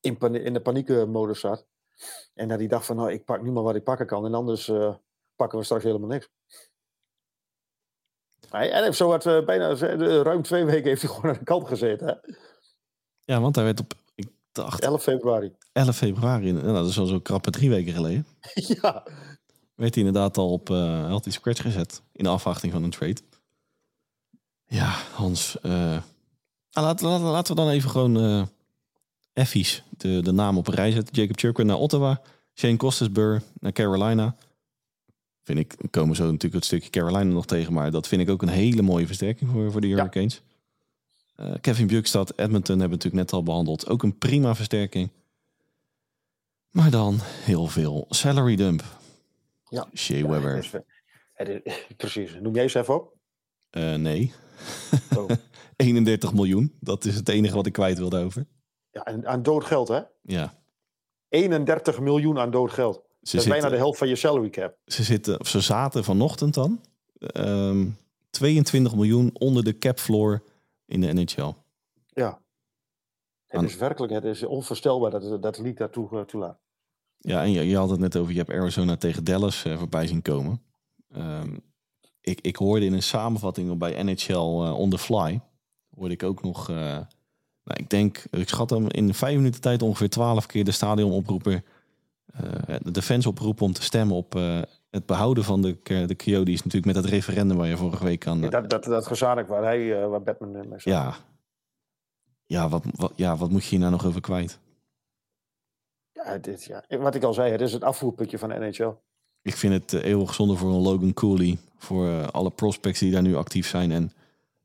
in, 0.00 0.16
pan- 0.18 0.34
in 0.34 0.52
de 0.52 0.60
paniekmodus 0.60 1.40
zat. 1.40 1.66
En 2.34 2.48
dat 2.48 2.58
hij 2.58 2.68
dacht 2.68 2.86
van, 2.86 2.96
nou, 2.96 3.12
ik 3.12 3.24
pak 3.24 3.42
nu 3.42 3.50
maar 3.50 3.62
wat 3.62 3.74
ik 3.74 3.84
pakken 3.84 4.06
kan. 4.06 4.24
En 4.24 4.34
anders 4.34 4.72
pakken 5.36 5.58
we 5.58 5.64
straks 5.64 5.84
helemaal 5.84 6.08
niks. 6.08 6.28
Hij, 8.48 8.68
hij 8.68 8.82
heeft 8.82 8.96
zo 8.96 9.08
wat, 9.08 9.44
bijna 9.44 9.74
ruim 10.22 10.42
twee 10.42 10.64
weken 10.64 10.88
heeft 10.88 11.02
hij 11.02 11.10
gewoon 11.10 11.30
aan 11.30 11.38
de 11.38 11.44
kant 11.44 11.68
gezeten. 11.68 12.06
Hè? 12.06 12.14
Ja, 13.24 13.40
want 13.40 13.54
hij 13.54 13.64
werd 13.64 13.80
op, 13.80 13.92
ik 14.14 14.28
dacht, 14.52 14.82
11 14.82 15.02
februari. 15.02 15.56
11 15.72 15.96
februari, 15.96 16.52
nou, 16.52 16.72
dat 16.72 16.86
is 16.86 16.98
al 16.98 17.06
zo'n 17.06 17.22
krappe 17.22 17.50
drie 17.50 17.70
weken 17.70 17.92
geleden, 17.92 18.26
ja, 18.80 19.06
werd 19.80 19.94
hij 19.94 20.04
inderdaad 20.04 20.36
al 20.36 20.52
op 20.52 20.70
uh, 20.70 21.06
healthy 21.06 21.30
scratch 21.30 21.62
gezet 21.62 22.02
in 22.12 22.24
de 22.24 22.30
afwachting 22.30 22.72
van 22.72 22.82
een 22.82 22.90
trade. 22.90 23.20
Ja, 24.66 24.96
Hans, 25.14 25.60
eh, 25.60 25.70
nou, 25.70 26.86
laten, 26.86 27.06
laten, 27.06 27.26
laten 27.26 27.54
we 27.54 27.60
dan 27.60 27.70
even 27.70 27.90
gewoon 27.90 28.20
eh 28.20 28.42
effies 29.32 29.82
de, 29.96 30.20
de 30.22 30.32
naam 30.32 30.58
op 30.58 30.68
een 30.68 30.74
rij 30.74 30.90
zetten. 30.90 31.14
Jacob 31.14 31.38
Chirkin 31.38 31.66
naar 31.66 31.76
Ottawa, 31.76 32.20
Shane 32.54 32.76
Costasburg 32.76 33.42
naar 33.60 33.72
Carolina. 33.72 34.36
Vind 35.42 35.58
ik, 35.58 35.74
komen 35.90 36.16
zo 36.16 36.24
natuurlijk 36.24 36.54
het 36.54 36.64
stukje 36.64 36.90
Carolina 36.90 37.32
nog 37.32 37.46
tegen, 37.46 37.72
maar 37.72 37.90
dat 37.90 38.08
vind 38.08 38.22
ik 38.22 38.30
ook 38.30 38.42
een 38.42 38.48
hele 38.48 38.82
mooie 38.82 39.06
versterking 39.06 39.50
voor, 39.50 39.72
voor 39.72 39.80
de 39.80 39.86
Hurricanes. 39.86 40.40
Uh, 41.40 41.52
Kevin 41.60 41.86
Bjugstad, 41.86 42.30
Edmonton 42.30 42.78
hebben 42.78 42.98
we 42.98 43.04
natuurlijk 43.04 43.22
net 43.22 43.32
al 43.32 43.42
behandeld. 43.42 43.88
Ook 43.88 44.02
een 44.02 44.18
prima 44.18 44.54
versterking. 44.54 45.10
Maar 46.70 46.90
dan 46.90 47.18
heel 47.20 47.66
veel 47.66 48.06
salary 48.08 48.56
dump. 48.56 48.99
Ja. 49.70 49.86
Shea 49.94 50.26
Weber. 50.28 50.56
is- 50.56 50.70
precies. 51.96 52.34
Noem 52.40 52.54
jij 52.54 52.62
eens 52.62 52.74
even 52.74 52.94
op? 52.94 53.16
Uh, 53.70 53.94
nee. 53.94 54.32
Oh. 55.16 55.30
31 55.76 56.32
miljoen. 56.32 56.76
Dat 56.80 57.04
is 57.04 57.14
het 57.14 57.28
enige 57.28 57.54
wat 57.54 57.66
ik 57.66 57.72
kwijt 57.72 57.98
wilde 57.98 58.18
over. 58.24 58.46
Ja, 58.90 59.04
en 59.04 59.26
aan 59.26 59.42
dood 59.42 59.64
geld, 59.64 59.88
hè? 59.88 60.00
Ja. 60.22 60.58
31 61.28 62.00
miljoen 62.00 62.38
aan 62.38 62.50
dood 62.50 62.70
geld. 62.70 62.94
Ze, 62.94 63.00
dat 63.02 63.20
is 63.20 63.30
zitten, 63.30 63.50
bijna 63.50 63.68
de 63.68 63.76
helft 63.76 63.98
van 63.98 64.08
je 64.08 64.16
salary 64.16 64.50
cap. 64.50 64.76
ze, 64.84 65.02
zitten, 65.02 65.40
of 65.40 65.48
ze 65.48 65.60
zaten 65.60 66.04
vanochtend 66.04 66.54
dan 66.54 66.80
um, 67.36 67.96
22 68.30 68.94
miljoen 68.94 69.30
onder 69.32 69.64
de 69.64 69.78
cap 69.78 69.98
floor 69.98 70.42
in 70.86 71.00
de 71.00 71.12
NHL. 71.12 71.52
Ja. 72.06 72.42
Het 73.46 73.58
Aan- 73.58 73.64
is 73.64 73.76
werkelijk, 73.76 74.12
het 74.12 74.24
is 74.24 74.42
onvoorstelbaar 74.42 75.10
dat, 75.10 75.42
dat 75.42 75.56
league 75.56 75.74
daartoe 75.74 76.08
uh, 76.12 76.20
toelaat. 76.20 76.58
Ja, 77.22 77.42
en 77.42 77.52
je, 77.52 77.66
je 77.66 77.76
had 77.76 77.90
het 77.90 78.00
net 78.00 78.16
over, 78.16 78.32
je 78.32 78.38
hebt 78.38 78.50
Arizona 78.50 78.96
tegen 78.96 79.24
Dallas 79.24 79.64
uh, 79.64 79.78
voorbij 79.78 80.06
zien 80.06 80.22
komen. 80.22 80.62
Um, 81.16 81.60
ik, 82.20 82.40
ik 82.40 82.56
hoorde 82.56 82.86
in 82.86 82.92
een 82.92 83.02
samenvatting 83.02 83.78
bij 83.78 84.02
NHL 84.02 84.32
uh, 84.32 84.78
on 84.78 84.90
the 84.90 84.98
fly, 84.98 85.40
hoorde 85.96 86.14
ik 86.14 86.22
ook 86.22 86.42
nog, 86.42 86.70
uh, 86.70 86.76
nou, 86.76 87.06
ik 87.64 87.90
denk, 87.90 88.24
ik 88.30 88.48
schat 88.48 88.70
hem 88.70 88.88
in 88.88 89.14
vijf 89.14 89.36
minuten 89.36 89.60
tijd 89.60 89.82
ongeveer 89.82 90.10
twaalf 90.10 90.46
keer 90.46 90.64
de 90.64 90.70
stadionoproeper, 90.70 91.62
uh, 92.40 92.76
de 92.82 93.02
fans 93.02 93.26
oproepen 93.26 93.66
om 93.66 93.72
te 93.72 93.82
stemmen 93.82 94.16
op 94.16 94.32
het 94.90 95.06
behouden 95.06 95.44
van 95.44 95.62
de, 95.62 95.78
de 95.82 96.16
Coyotes 96.16 96.56
natuurlijk 96.56 96.94
met 96.94 96.94
dat 96.94 97.04
referendum 97.04 97.56
waar 97.56 97.66
je 97.66 97.76
vorige 97.76 98.04
week 98.04 98.26
aan... 98.26 98.40
Ja, 98.40 98.48
dat, 98.48 98.70
dat, 98.70 98.84
dat 98.84 99.18
waar, 99.18 99.62
hij, 99.62 100.06
waar 100.08 100.22
Batman 100.22 100.50
mee 100.52 100.78
Ja. 100.78 101.16
Ja 102.46 102.68
wat, 102.68 102.84
wat, 102.94 103.12
ja, 103.16 103.36
wat 103.36 103.50
moet 103.50 103.62
je 103.62 103.68
hier 103.68 103.78
nou 103.78 103.90
nog 103.90 104.06
over 104.06 104.20
kwijt? 104.20 104.58
Ja, 106.12 106.38
dit, 106.38 106.64
ja, 106.64 106.84
wat 106.88 107.14
ik 107.14 107.22
al 107.22 107.34
zei, 107.34 107.52
het 107.52 107.60
is 107.60 107.72
het 107.72 107.84
afvoerputje 107.84 108.38
van 108.38 108.48
de 108.48 108.54
NHL. 108.54 108.92
Ik 109.42 109.56
vind 109.56 109.72
het 109.72 109.92
uh, 109.92 110.10
eeuwig 110.10 110.34
zonde 110.34 110.56
voor 110.56 110.68
een 110.70 110.82
Logan 110.82 111.12
Cooley. 111.12 111.58
Voor 111.76 112.06
uh, 112.06 112.28
alle 112.28 112.50
prospects 112.50 113.00
die 113.00 113.12
daar 113.12 113.22
nu 113.22 113.36
actief 113.36 113.66
zijn. 113.66 113.92
En 113.92 114.12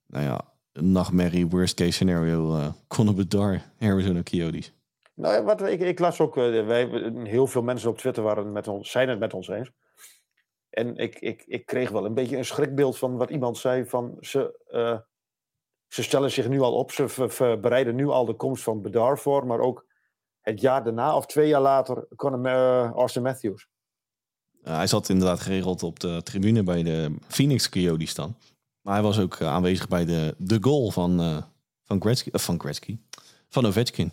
nou 0.05 0.23
ja, 0.23 0.41
nachtmerrie, 0.73 1.47
worst 1.47 1.75
case 1.75 1.91
scenario. 1.91 2.55
Uh, 2.55 2.67
Conor 2.87 3.13
Bedard, 3.13 3.61
Arizona 3.79 4.23
Coyotes. 4.23 4.73
Nou 5.13 5.33
ja, 5.33 5.43
wat, 5.43 5.61
ik, 5.61 5.79
ik 5.79 5.99
las 5.99 6.19
ook, 6.19 6.35
wij, 6.35 6.87
heel 7.23 7.47
veel 7.47 7.61
mensen 7.61 7.89
op 7.89 7.97
Twitter 7.97 8.23
waren 8.23 8.51
met 8.51 8.67
ons, 8.67 8.91
zijn 8.91 9.09
het 9.09 9.19
met 9.19 9.33
ons 9.33 9.47
eens. 9.47 9.71
En 10.69 10.95
ik, 10.95 11.19
ik, 11.19 11.43
ik 11.47 11.65
kreeg 11.65 11.89
wel 11.89 12.05
een 12.05 12.13
beetje 12.13 12.37
een 12.37 12.45
schrikbeeld 12.45 12.97
van 12.97 13.17
wat 13.17 13.29
iemand 13.29 13.57
zei. 13.57 13.85
Van 13.85 14.17
ze, 14.19 14.59
ze 15.87 16.03
stellen 16.03 16.31
zich 16.31 16.49
nu 16.49 16.59
al 16.59 16.73
op, 16.73 16.91
ze 16.91 17.57
bereiden 17.61 17.95
nu 17.95 18.07
al 18.07 18.25
de 18.25 18.33
komst 18.33 18.63
van 18.63 18.81
Bedard 18.81 19.19
voor. 19.19 19.45
Maar 19.45 19.59
ook 19.59 19.85
het 20.45 20.61
jaar 20.61 20.83
daarna 20.83 21.15
of 21.15 21.25
twee 21.25 21.47
jaar 21.47 21.61
later 21.61 22.07
kon 22.15 22.45
uh, 22.45 22.91
Austin 22.91 23.21
Matthews. 23.21 23.67
Uh, 24.63 24.75
hij 24.75 24.87
zat 24.87 25.09
inderdaad 25.09 25.39
geregeld 25.39 25.83
op 25.83 25.99
de 25.99 26.21
tribune 26.23 26.63
bij 26.63 26.83
de 26.83 27.15
Phoenix 27.27 27.69
Coyotes 27.69 28.15
dan. 28.15 28.35
Maar 28.81 28.93
hij 28.93 29.03
was 29.03 29.19
ook 29.19 29.39
uh, 29.39 29.47
aanwezig 29.47 29.87
bij 29.87 30.05
de, 30.05 30.35
de 30.37 30.57
goal 30.61 30.91
van, 30.91 31.43
van, 31.83 32.01
Gretzky, 32.01 32.29
van 32.33 32.59
Gretzky. 32.59 32.97
Van 33.49 33.65
Ovechkin. 33.65 34.11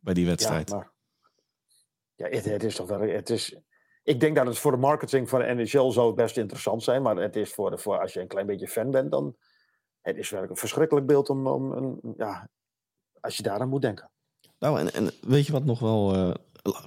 Bij 0.00 0.14
die 0.14 0.26
wedstrijd. 0.26 0.70
Ja, 0.70 0.76
maar, 0.76 0.92
ja 2.14 2.28
het, 2.28 2.44
het, 2.44 2.64
is 2.64 2.74
toch 2.74 2.88
wel... 2.88 3.00
Het 3.00 3.30
is, 3.30 3.56
ik 4.02 4.20
denk 4.20 4.36
dat 4.36 4.46
het 4.46 4.58
voor 4.58 4.70
de 4.70 4.76
marketing 4.76 5.28
van 5.28 5.40
de 5.40 5.54
NHL 5.54 5.90
zou 5.90 6.14
best 6.14 6.36
interessant 6.36 6.82
zijn. 6.82 7.02
Maar 7.02 7.16
het 7.16 7.36
is 7.36 7.52
voor, 7.52 7.70
de, 7.70 7.78
voor 7.78 8.00
als 8.00 8.12
je 8.12 8.20
een 8.20 8.28
klein 8.28 8.46
beetje 8.46 8.68
fan 8.68 8.90
bent, 8.90 9.10
dan... 9.10 9.36
Het 10.00 10.16
is 10.16 10.30
werkelijk 10.30 10.50
een 10.50 10.68
verschrikkelijk 10.68 11.06
beeld 11.06 11.28
om, 11.30 11.46
om 11.46 11.72
een, 11.72 12.14
ja, 12.16 12.48
als 13.20 13.36
je 13.36 13.42
daar 13.42 13.60
aan 13.60 13.68
moet 13.68 13.82
denken. 13.82 14.10
Nou, 14.58 14.78
en, 14.78 14.94
en 14.94 15.10
weet 15.20 15.46
je 15.46 15.52
wat 15.52 15.64
nog 15.64 15.78
wel... 15.78 16.14
Uh, 16.16 16.30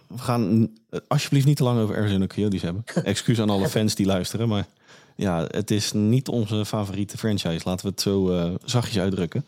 we 0.08 0.18
gaan 0.18 0.74
alsjeblieft 1.08 1.46
niet 1.46 1.58
te 1.58 1.64
lang 1.64 1.80
over 1.80 1.96
Arizona 1.96 2.28
Coyotes 2.28 2.62
hebben. 2.62 2.84
Excuus 3.04 3.40
aan 3.40 3.50
alle 3.50 3.70
fans 3.70 3.96
die 3.96 4.06
luisteren, 4.06 4.48
maar 4.48 4.68
ja, 5.16 5.46
het 5.48 5.72
is 5.72 5.92
niet 5.92 6.28
onze 6.28 6.66
favoriete 6.66 7.18
franchise. 7.18 7.62
Laten 7.64 7.86
we 7.86 7.92
het 7.92 8.02
zo 8.02 8.32
uh, 8.32 8.54
zachtjes 8.64 9.00
uitdrukken. 9.00 9.46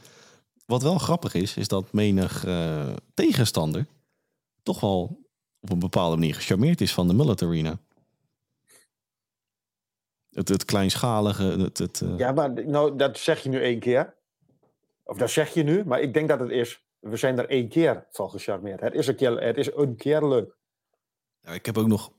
Wat 0.65 0.81
wel 0.81 0.97
grappig 0.97 1.33
is, 1.33 1.57
is 1.57 1.67
dat 1.67 1.91
menig 1.91 2.45
uh, 2.45 2.93
tegenstander 3.13 3.85
toch 4.63 4.79
wel 4.79 5.19
op 5.59 5.69
een 5.69 5.79
bepaalde 5.79 6.15
manier 6.15 6.35
gecharmeerd 6.35 6.81
is 6.81 6.93
van 6.93 7.07
de 7.07 7.13
Mullet 7.13 7.41
Arena. 7.41 7.77
Het, 10.31 10.49
het 10.49 10.65
kleinschalige, 10.65 11.43
het... 11.43 11.77
het 11.77 12.01
uh... 12.03 12.17
Ja, 12.17 12.31
maar 12.31 12.65
nou, 12.65 12.97
dat 12.97 13.17
zeg 13.17 13.43
je 13.43 13.49
nu 13.49 13.61
één 13.61 13.79
keer. 13.79 14.13
Of 15.03 15.17
dat 15.17 15.29
zeg 15.29 15.53
je 15.53 15.63
nu, 15.63 15.85
maar 15.85 16.01
ik 16.01 16.13
denk 16.13 16.27
dat 16.27 16.39
het 16.39 16.49
is 16.49 16.83
we 17.03 17.17
zijn 17.17 17.37
er 17.37 17.49
één 17.49 17.67
keer 17.67 18.05
van 18.11 18.29
gecharmeerd. 18.29 18.79
Het 18.79 18.93
is 18.93 19.07
een 19.07 19.15
keer, 19.15 19.41
het 19.41 19.57
is 19.57 19.73
een 19.73 19.95
keer 19.95 20.27
leuk. 20.27 20.57
Ja, 21.41 21.51
ik 21.51 21.65
heb 21.65 21.77
ook 21.77 21.87
nog 21.87 22.11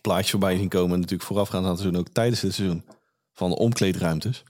plaatjes 0.00 0.30
voorbij 0.30 0.56
zien 0.56 0.68
komen. 0.68 0.98
Natuurlijk 0.98 1.28
voorafgaand 1.28 1.64
aan 1.64 1.70
het 1.70 1.80
seizoen, 1.80 2.00
ook 2.00 2.08
tijdens 2.08 2.40
het 2.42 2.54
seizoen. 2.54 2.84
Van 3.32 3.50
de 3.50 3.56
omkleedruimtes. 3.56 4.44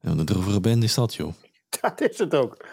En 0.00 0.18
een 0.18 0.26
droevige 0.26 0.60
band 0.60 0.82
is 0.82 0.94
dat, 0.94 1.14
joh. 1.14 1.32
Dat 1.80 2.00
is 2.00 2.18
het 2.18 2.34
ook. 2.34 2.66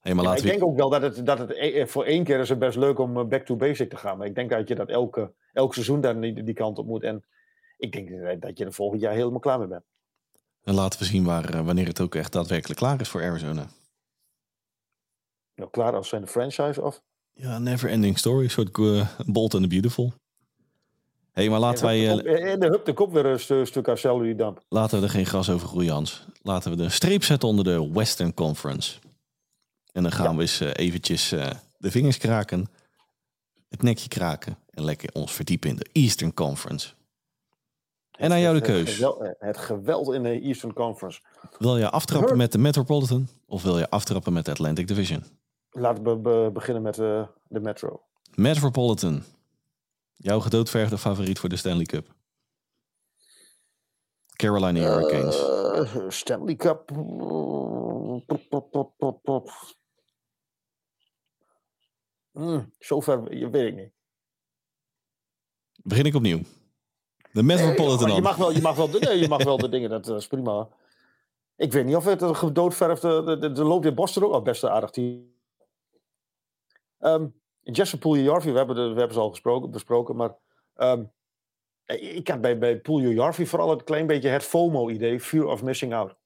Hey, 0.00 0.14
maar 0.14 0.24
ja, 0.24 0.34
ik 0.34 0.42
denk 0.42 0.64
ook 0.64 0.76
wel 0.76 0.90
dat 0.90 1.02
het, 1.02 1.26
dat 1.26 1.38
het 1.38 1.50
e- 1.50 1.86
voor 1.86 2.04
één 2.04 2.24
keer 2.24 2.40
is 2.40 2.48
het 2.48 2.58
best 2.58 2.76
leuk 2.76 2.98
om 2.98 3.28
back 3.28 3.44
to 3.44 3.56
basic 3.56 3.90
te 3.90 3.96
gaan. 3.96 4.18
Maar 4.18 4.26
ik 4.26 4.34
denk 4.34 4.50
dat 4.50 4.68
je 4.68 4.74
dat 4.74 4.88
elke, 4.88 5.34
elk 5.52 5.74
seizoen 5.74 6.00
daar 6.00 6.20
die, 6.20 6.42
die 6.42 6.54
kant 6.54 6.78
op 6.78 6.86
moet. 6.86 7.02
En 7.02 7.24
ik 7.76 7.92
denk 7.92 8.40
dat 8.42 8.58
je 8.58 8.64
er 8.64 8.72
volgend 8.72 9.00
jaar 9.00 9.12
helemaal 9.12 9.40
klaar 9.40 9.58
mee 9.58 9.68
bent. 9.68 9.84
En 10.62 10.74
laten 10.74 10.98
we 10.98 11.04
zien 11.04 11.24
waar, 11.24 11.64
wanneer 11.64 11.86
het 11.86 12.00
ook 12.00 12.14
echt 12.14 12.32
daadwerkelijk 12.32 12.78
klaar 12.78 13.00
is 13.00 13.08
voor 13.08 13.22
Arizona. 13.22 13.66
Nou, 15.60 15.72
klaar 15.72 15.94
als 15.94 16.08
zijn 16.08 16.22
de 16.22 16.28
franchise 16.28 16.82
of? 16.82 17.02
Ja, 17.32 17.58
never 17.58 17.90
ending 17.90 18.18
story. 18.18 18.44
Een 18.44 18.50
soort 18.50 18.78
uh, 18.78 19.08
Bolt 19.26 19.54
and 19.54 19.62
the 19.62 19.68
Beautiful. 19.68 20.12
Hé, 21.32 21.42
hey, 21.42 21.48
maar 21.50 21.60
laten 21.60 21.84
wij... 21.84 21.98
Uh, 21.98 22.52
en 22.52 22.60
de 22.60 22.66
hup 22.66 22.84
de 22.84 22.92
kop 22.92 23.12
weer 23.12 23.26
een 23.26 23.40
stu 23.40 23.66
stuk 23.66 23.90
celery 23.94 24.34
damp. 24.34 24.64
Laten 24.68 24.98
we 24.98 25.04
er 25.04 25.10
geen 25.10 25.26
gras 25.26 25.50
over 25.50 25.68
groeien, 25.68 25.92
Hans. 25.92 26.24
Laten 26.42 26.70
we 26.70 26.76
de 26.76 26.88
streep 26.88 27.24
zetten 27.24 27.48
onder 27.48 27.64
de 27.64 27.92
Western 27.92 28.34
Conference. 28.34 28.98
En 29.92 30.02
dan 30.02 30.12
gaan 30.12 30.30
ja. 30.30 30.34
we 30.34 30.40
eens 30.40 30.60
uh, 30.60 30.70
eventjes 30.72 31.32
uh, 31.32 31.50
de 31.78 31.90
vingers 31.90 32.18
kraken. 32.18 32.68
Het 33.68 33.82
nekje 33.82 34.08
kraken. 34.08 34.58
En 34.70 34.84
lekker 34.84 35.10
ons 35.12 35.32
verdiepen 35.32 35.70
in 35.70 35.76
de 35.76 35.86
Eastern 35.92 36.34
Conference. 36.34 36.88
En 38.10 38.32
aan 38.32 38.40
jou 38.40 38.54
de 38.54 38.60
keus. 38.60 39.04
Het 39.38 39.56
geweld 39.56 40.12
in 40.12 40.22
de 40.22 40.40
Eastern 40.40 40.72
Conference. 40.72 41.20
Wil 41.58 41.76
je 41.76 41.90
aftrappen 41.90 42.36
met 42.36 42.52
de 42.52 42.58
Metropolitan 42.58 43.28
of 43.46 43.62
wil 43.62 43.78
je 43.78 43.90
aftrappen 43.90 44.32
met 44.32 44.44
de 44.44 44.50
Atlantic 44.50 44.88
Division? 44.88 45.24
Laten 45.70 46.04
we 46.04 46.16
be 46.16 46.50
beginnen 46.52 46.82
met 46.82 46.98
uh, 46.98 47.26
de 47.48 47.60
Metro. 47.60 48.02
Metropolitan. 48.34 49.22
Jouw 50.16 50.40
gedoodverfde 50.40 50.98
favoriet 50.98 51.38
voor 51.38 51.48
de 51.48 51.56
Stanley 51.56 51.84
Cup? 51.84 52.14
Carolina 54.36 54.80
Hurricanes. 54.80 55.40
Uh, 55.40 56.10
Stanley 56.10 56.56
Cup. 56.56 56.86
Pop, 58.26 58.70
pop, 58.70 59.22
pop, 59.22 59.50
mm, 62.32 62.72
zover 62.78 63.24
weet 63.24 63.54
ik 63.54 63.74
niet. 63.74 63.92
Begin 65.82 66.04
ik 66.04 66.14
opnieuw. 66.14 66.40
De 67.32 67.42
Metropolitan. 67.42 68.06
Nee, 68.06 68.16
je, 68.16 68.22
mag 68.22 68.36
wel, 68.36 68.52
je, 68.52 68.60
mag 68.60 68.76
wel, 68.76 68.88
nee, 68.88 69.18
je 69.18 69.28
mag 69.28 69.44
wel 69.44 69.58
de 69.58 69.68
dingen, 69.68 69.90
dat 69.90 70.08
is 70.08 70.26
prima. 70.26 70.68
Ik 71.56 71.72
weet 71.72 71.84
niet 71.84 71.96
of 71.96 72.04
het 72.04 72.22
een 72.22 72.36
gedoodverfde. 72.36 73.38
Er 73.40 73.64
loopt 73.64 73.86
in 73.86 73.94
Boston 73.94 74.24
ook 74.24 74.32
al 74.32 74.42
best 74.42 74.62
een 74.62 74.70
aardig 74.70 74.90
team. 74.90 75.38
Um, 77.00 77.40
Jesse 77.62 77.98
Puljujarvi, 77.98 78.52
we 78.52 78.58
hebben, 78.58 78.76
de, 78.76 78.82
we 78.82 78.98
hebben 78.98 79.12
ze 79.12 79.20
al 79.20 79.30
gesproken, 79.30 79.70
besproken, 79.70 80.16
maar 80.16 80.36
um, 80.76 81.12
ik 81.86 82.28
had 82.28 82.40
bij, 82.40 82.58
bij 82.58 82.80
Puljujarvi 82.80 83.46
vooral 83.46 83.72
een 83.72 83.84
klein 83.84 84.06
beetje 84.06 84.28
het 84.28 84.42
FOMO-idee, 84.42 85.20
fear 85.20 85.44
of 85.44 85.62
missing 85.62 85.94
out. 85.94 86.16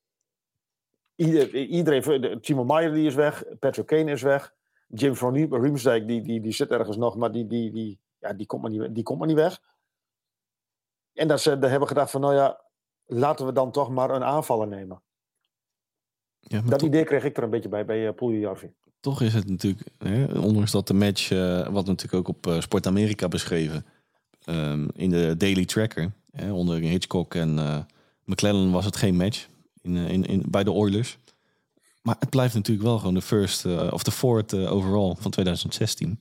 Ieder, 1.14 1.54
iedereen, 1.54 2.40
Timo 2.40 2.64
Meyer 2.64 2.92
die 2.92 3.06
is 3.06 3.14
weg, 3.14 3.44
Patrick 3.58 3.86
Kane 3.86 4.10
is 4.10 4.22
weg, 4.22 4.54
Jim 4.88 5.14
van 5.14 5.34
Riemsdijk 5.34 6.06
die, 6.06 6.22
die, 6.22 6.40
die 6.40 6.52
zit 6.52 6.70
ergens 6.70 6.96
nog, 6.96 7.16
maar 7.16 7.32
die, 7.32 7.46
die, 7.46 7.70
die, 7.70 8.00
ja, 8.18 8.32
die, 8.32 8.46
komt 8.46 8.62
maar 8.62 8.70
niet, 8.70 8.94
die 8.94 9.02
komt 9.02 9.18
maar 9.18 9.28
niet 9.28 9.36
weg. 9.36 9.60
En 11.12 11.28
dat 11.28 11.40
ze 11.40 11.50
hebben 11.50 11.88
gedacht 11.88 12.10
van, 12.10 12.20
nou 12.20 12.34
ja, 12.34 12.64
laten 13.04 13.46
we 13.46 13.52
dan 13.52 13.70
toch 13.70 13.90
maar 13.90 14.10
een 14.10 14.24
aanvaller 14.24 14.68
nemen. 14.68 15.02
Ja, 16.40 16.60
dat 16.60 16.78
toch, 16.78 16.88
idee 16.88 17.04
kreeg 17.04 17.24
ik 17.24 17.36
er 17.36 17.42
een 17.42 17.50
beetje 17.50 17.68
bij, 17.68 17.84
bij 17.84 18.06
uh. 18.06 18.74
Toch 19.04 19.20
is 19.20 19.34
het 19.34 19.48
natuurlijk, 19.48 19.88
hè, 19.98 20.24
ondanks 20.38 20.70
dat 20.70 20.86
de 20.86 20.94
match, 20.94 21.30
uh, 21.30 21.68
wat 21.68 21.86
natuurlijk 21.86 22.14
ook 22.14 22.28
op 22.28 22.46
uh, 22.46 22.60
Sport 22.60 22.86
Amerika 22.86 23.28
beschreven, 23.28 23.86
um, 24.46 24.88
in 24.94 25.10
de 25.10 25.34
Daily 25.36 25.64
Tracker, 25.64 26.12
hè, 26.30 26.52
onder 26.52 26.78
Hitchcock 26.80 27.34
en 27.34 27.56
uh, 27.56 27.78
McClellan 28.24 28.70
was 28.70 28.84
het 28.84 28.96
geen 28.96 29.16
match 29.16 29.46
in, 29.82 29.96
in, 29.96 30.24
in, 30.24 30.42
bij 30.48 30.64
de 30.64 30.70
Oilers. 30.70 31.18
Maar 32.02 32.16
het 32.18 32.30
blijft 32.30 32.54
natuurlijk 32.54 32.86
wel 32.86 32.98
gewoon 32.98 33.14
de 33.14 33.22
first 33.22 33.66
of 33.90 34.02
de 34.02 34.10
fourth 34.10 34.54
overall 34.54 35.14
van 35.18 35.30
2016. 35.30 36.20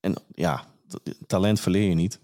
En 0.00 0.14
ja, 0.34 0.64
talent 1.26 1.60
verleer 1.60 1.88
je 1.88 1.94
niet. 1.94 2.20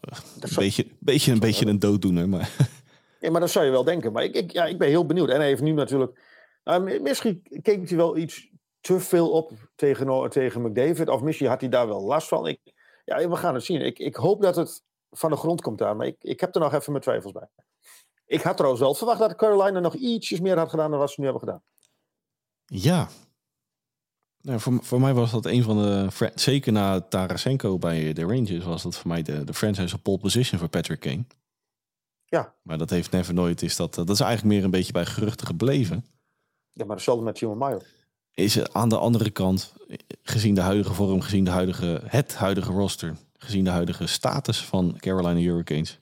Een 0.00 0.50
beetje, 0.54 0.86
beetje, 0.98 1.32
een 1.32 1.38
beetje 1.38 1.66
een 1.66 1.78
dooddoener, 1.78 2.28
maar... 2.28 2.50
Ja, 3.20 3.30
maar 3.30 3.40
dat 3.40 3.50
zou 3.50 3.64
je 3.64 3.70
wel 3.70 3.84
denken. 3.84 4.12
Maar 4.12 4.24
ik, 4.24 4.34
ik, 4.34 4.50
ja, 4.50 4.64
ik 4.64 4.78
ben 4.78 4.88
heel 4.88 5.06
benieuwd. 5.06 5.28
En 5.28 5.36
hij 5.36 5.46
heeft 5.46 5.62
nu 5.62 5.72
natuurlijk... 5.72 6.20
Nou, 6.64 7.00
misschien 7.00 7.42
keek 7.62 7.88
hij 7.88 7.96
wel 7.96 8.16
iets 8.16 8.48
te 8.86 9.00
veel 9.00 9.30
op 9.30 9.52
tegen, 9.74 10.30
tegen 10.30 10.62
McDavid. 10.62 11.08
Of 11.08 11.20
misschien 11.20 11.48
had 11.48 11.60
hij 11.60 11.70
daar 11.70 11.88
wel 11.88 12.02
last 12.02 12.28
van. 12.28 12.46
Ik, 12.46 12.60
ja, 13.04 13.28
we 13.28 13.36
gaan 13.36 13.54
het 13.54 13.64
zien. 13.64 13.80
Ik, 13.80 13.98
ik 13.98 14.16
hoop 14.16 14.42
dat 14.42 14.56
het 14.56 14.82
van 15.10 15.30
de 15.30 15.36
grond 15.36 15.60
komt 15.60 15.78
daar. 15.78 15.96
Maar 15.96 16.06
ik, 16.06 16.16
ik 16.20 16.40
heb 16.40 16.54
er 16.54 16.60
nog 16.60 16.74
even 16.74 16.92
mijn 16.92 17.04
twijfels 17.04 17.32
bij. 17.32 17.48
Ik 18.26 18.42
had 18.42 18.56
trouwens 18.56 18.82
wel 18.82 18.94
verwacht 18.94 19.18
dat 19.18 19.36
Carolina 19.36 19.80
nog 19.80 19.94
ietsjes 19.94 20.40
meer 20.40 20.58
had 20.58 20.70
gedaan 20.70 20.90
dan 20.90 20.98
wat 20.98 21.10
ze 21.10 21.20
nu 21.20 21.26
hebben 21.26 21.44
gedaan. 21.44 21.62
Ja. 22.66 23.08
Nou, 24.40 24.60
voor, 24.60 24.78
voor 24.82 25.00
mij 25.00 25.14
was 25.14 25.30
dat 25.30 25.46
een 25.46 25.62
van 25.62 25.76
de... 25.76 26.30
Zeker 26.34 26.72
na 26.72 27.00
Tarasenko 27.00 27.78
bij 27.78 28.12
de 28.12 28.22
Rangers... 28.22 28.64
was 28.64 28.82
dat 28.82 28.96
voor 28.96 29.08
mij 29.08 29.22
de, 29.22 29.44
de 29.44 29.54
franchise 29.54 29.94
op 29.94 30.02
pole 30.02 30.18
position 30.18 30.58
voor 30.58 30.68
Patrick 30.68 31.00
Kane. 31.00 31.24
Ja. 32.24 32.54
Maar 32.62 32.78
dat 32.78 32.90
heeft 32.90 33.10
never 33.10 33.34
nooit... 33.34 33.62
Is 33.62 33.76
dat, 33.76 33.94
dat 33.94 34.10
is 34.10 34.20
eigenlijk 34.20 34.54
meer 34.54 34.64
een 34.64 34.70
beetje 34.70 34.92
bij 34.92 35.06
geruchten 35.06 35.46
gebleven. 35.46 36.04
Ja, 36.72 36.84
maar 36.84 36.96
hetzelfde 36.96 37.24
met 37.24 37.34
Timo 37.34 37.54
Meyer 37.54 37.95
is 38.36 38.68
aan 38.68 38.88
de 38.88 38.98
andere 38.98 39.30
kant, 39.30 39.72
gezien 40.22 40.54
de 40.54 40.60
huidige 40.60 40.94
vorm, 40.94 41.20
gezien 41.20 41.44
de 41.44 41.50
huidige, 41.50 42.02
het 42.04 42.34
huidige 42.34 42.72
roster, 42.72 43.16
gezien 43.36 43.64
de 43.64 43.70
huidige 43.70 44.06
status 44.06 44.64
van 44.64 44.96
Carolina 44.98 45.40
Hurricanes, 45.40 46.00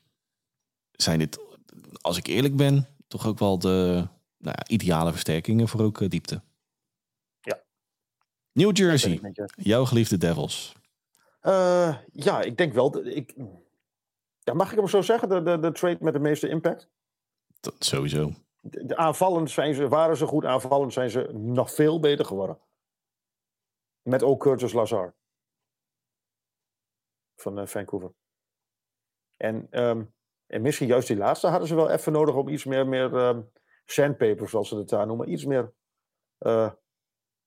zijn 0.93 1.19
dit, 1.19 1.39
als 2.01 2.17
ik 2.17 2.27
eerlijk 2.27 2.57
ben, 2.57 2.89
toch 3.09 3.27
ook 3.27 3.39
wel 3.39 3.59
de 3.59 4.07
nou 4.39 4.57
ja, 4.59 4.67
ideale 4.67 5.11
versterkingen 5.11 5.69
voor 5.69 5.81
ook 5.81 6.01
uh, 6.01 6.09
diepte. 6.09 6.43
Ja. 7.41 7.61
New 8.53 8.77
Jersey, 8.77 9.21
jouw 9.57 9.85
geliefde 9.85 10.17
Devils. 10.17 10.73
Eh, 11.41 11.97
ja, 12.13 12.43
ik 12.43 12.57
denk 12.57 12.73
wel. 12.73 12.91
dat 12.91 13.07
Ik, 13.07 13.35
ja, 14.41 14.55
mag 14.55 14.71
ik 14.73 14.79
hem 14.79 14.89
zo 14.89 15.03
zeggen? 15.03 15.29
De, 15.29 15.43
de, 15.43 15.59
de 15.59 15.73
trade 15.73 15.99
met 16.01 16.13
de 16.13 16.19
meeste 16.19 16.49
impact? 16.49 16.89
Dat 17.61 17.75
sowieso. 17.79 18.33
De, 18.67 18.97
aanvallend 18.97 19.51
zijn 19.51 19.75
ze, 19.75 19.89
waren 19.89 20.17
ze 20.17 20.27
goed. 20.27 20.45
Aanvallend 20.45 20.93
zijn 20.93 21.11
ze 21.11 21.31
nog 21.33 21.75
veel 21.75 22.01
beter 22.01 22.25
geworden. 22.25 22.59
Met 24.03 24.23
ook 24.23 24.41
Curtis 24.41 24.73
Lazar. 24.73 25.15
Van 27.37 27.59
eh, 27.59 27.67
Vancouver. 27.67 28.13
En, 29.37 29.67
ehm, 29.71 30.05
en 30.47 30.63
misschien 30.63 30.87
juist 30.87 31.09
die 31.09 31.17
laatste 31.17 31.47
hadden 31.47 31.69
ze 31.69 31.75
wel 31.75 31.91
even 31.91 32.13
nodig 32.13 32.35
om 32.35 32.49
iets 32.49 32.65
meer, 32.65 32.87
meer 32.87 33.17
ehm, 33.17 33.41
sandpaper, 33.85 34.49
zoals 34.49 34.69
ze 34.69 34.77
het 34.77 34.89
daar 34.89 35.07
noemen. 35.07 35.33
Iets 35.33 35.45
meer 35.45 35.73
eh, 36.39 36.71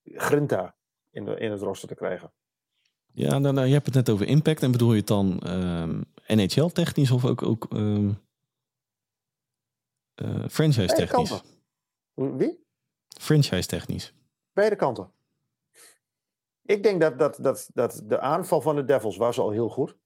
grinta 0.03 0.76
in, 1.11 1.28
in 1.28 1.51
het 1.51 1.61
roster 1.61 1.88
te 1.88 1.95
krijgen. 1.95 2.32
Ja, 3.13 3.39
dan, 3.39 3.53
nou, 3.53 3.68
je 3.68 3.74
hebt 3.74 3.86
het 3.86 3.95
net 3.95 4.09
over 4.09 4.28
impact. 4.28 4.63
En 4.63 4.72
bedoel 4.72 4.91
je 4.91 4.97
het 4.97 5.07
dan 5.07 5.39
ehm, 5.39 6.01
NHL-technisch 6.28 7.11
of 7.11 7.26
ook, 7.26 7.41
ook 7.41 7.68
eh, 10.18 10.47
franchise-technisch? 10.49 11.30
Beide 11.30 11.30
kanten. 12.13 12.38
Wie? 12.38 12.65
Franchise-technisch. 13.07 14.13
Beide 14.53 14.76
kanten. 14.76 15.11
Ik 16.65 16.84
denk 16.84 17.01
dat, 17.01 17.20
dat, 17.20 17.38
dat, 17.41 17.70
dat 17.74 18.01
de 18.05 18.20
aanval 18.20 18.61
van 18.61 18.76
de 18.76 18.84
Devils 18.86 19.18
was 19.18 19.39
al 19.39 19.51
heel 19.51 19.70
goed. 19.70 19.97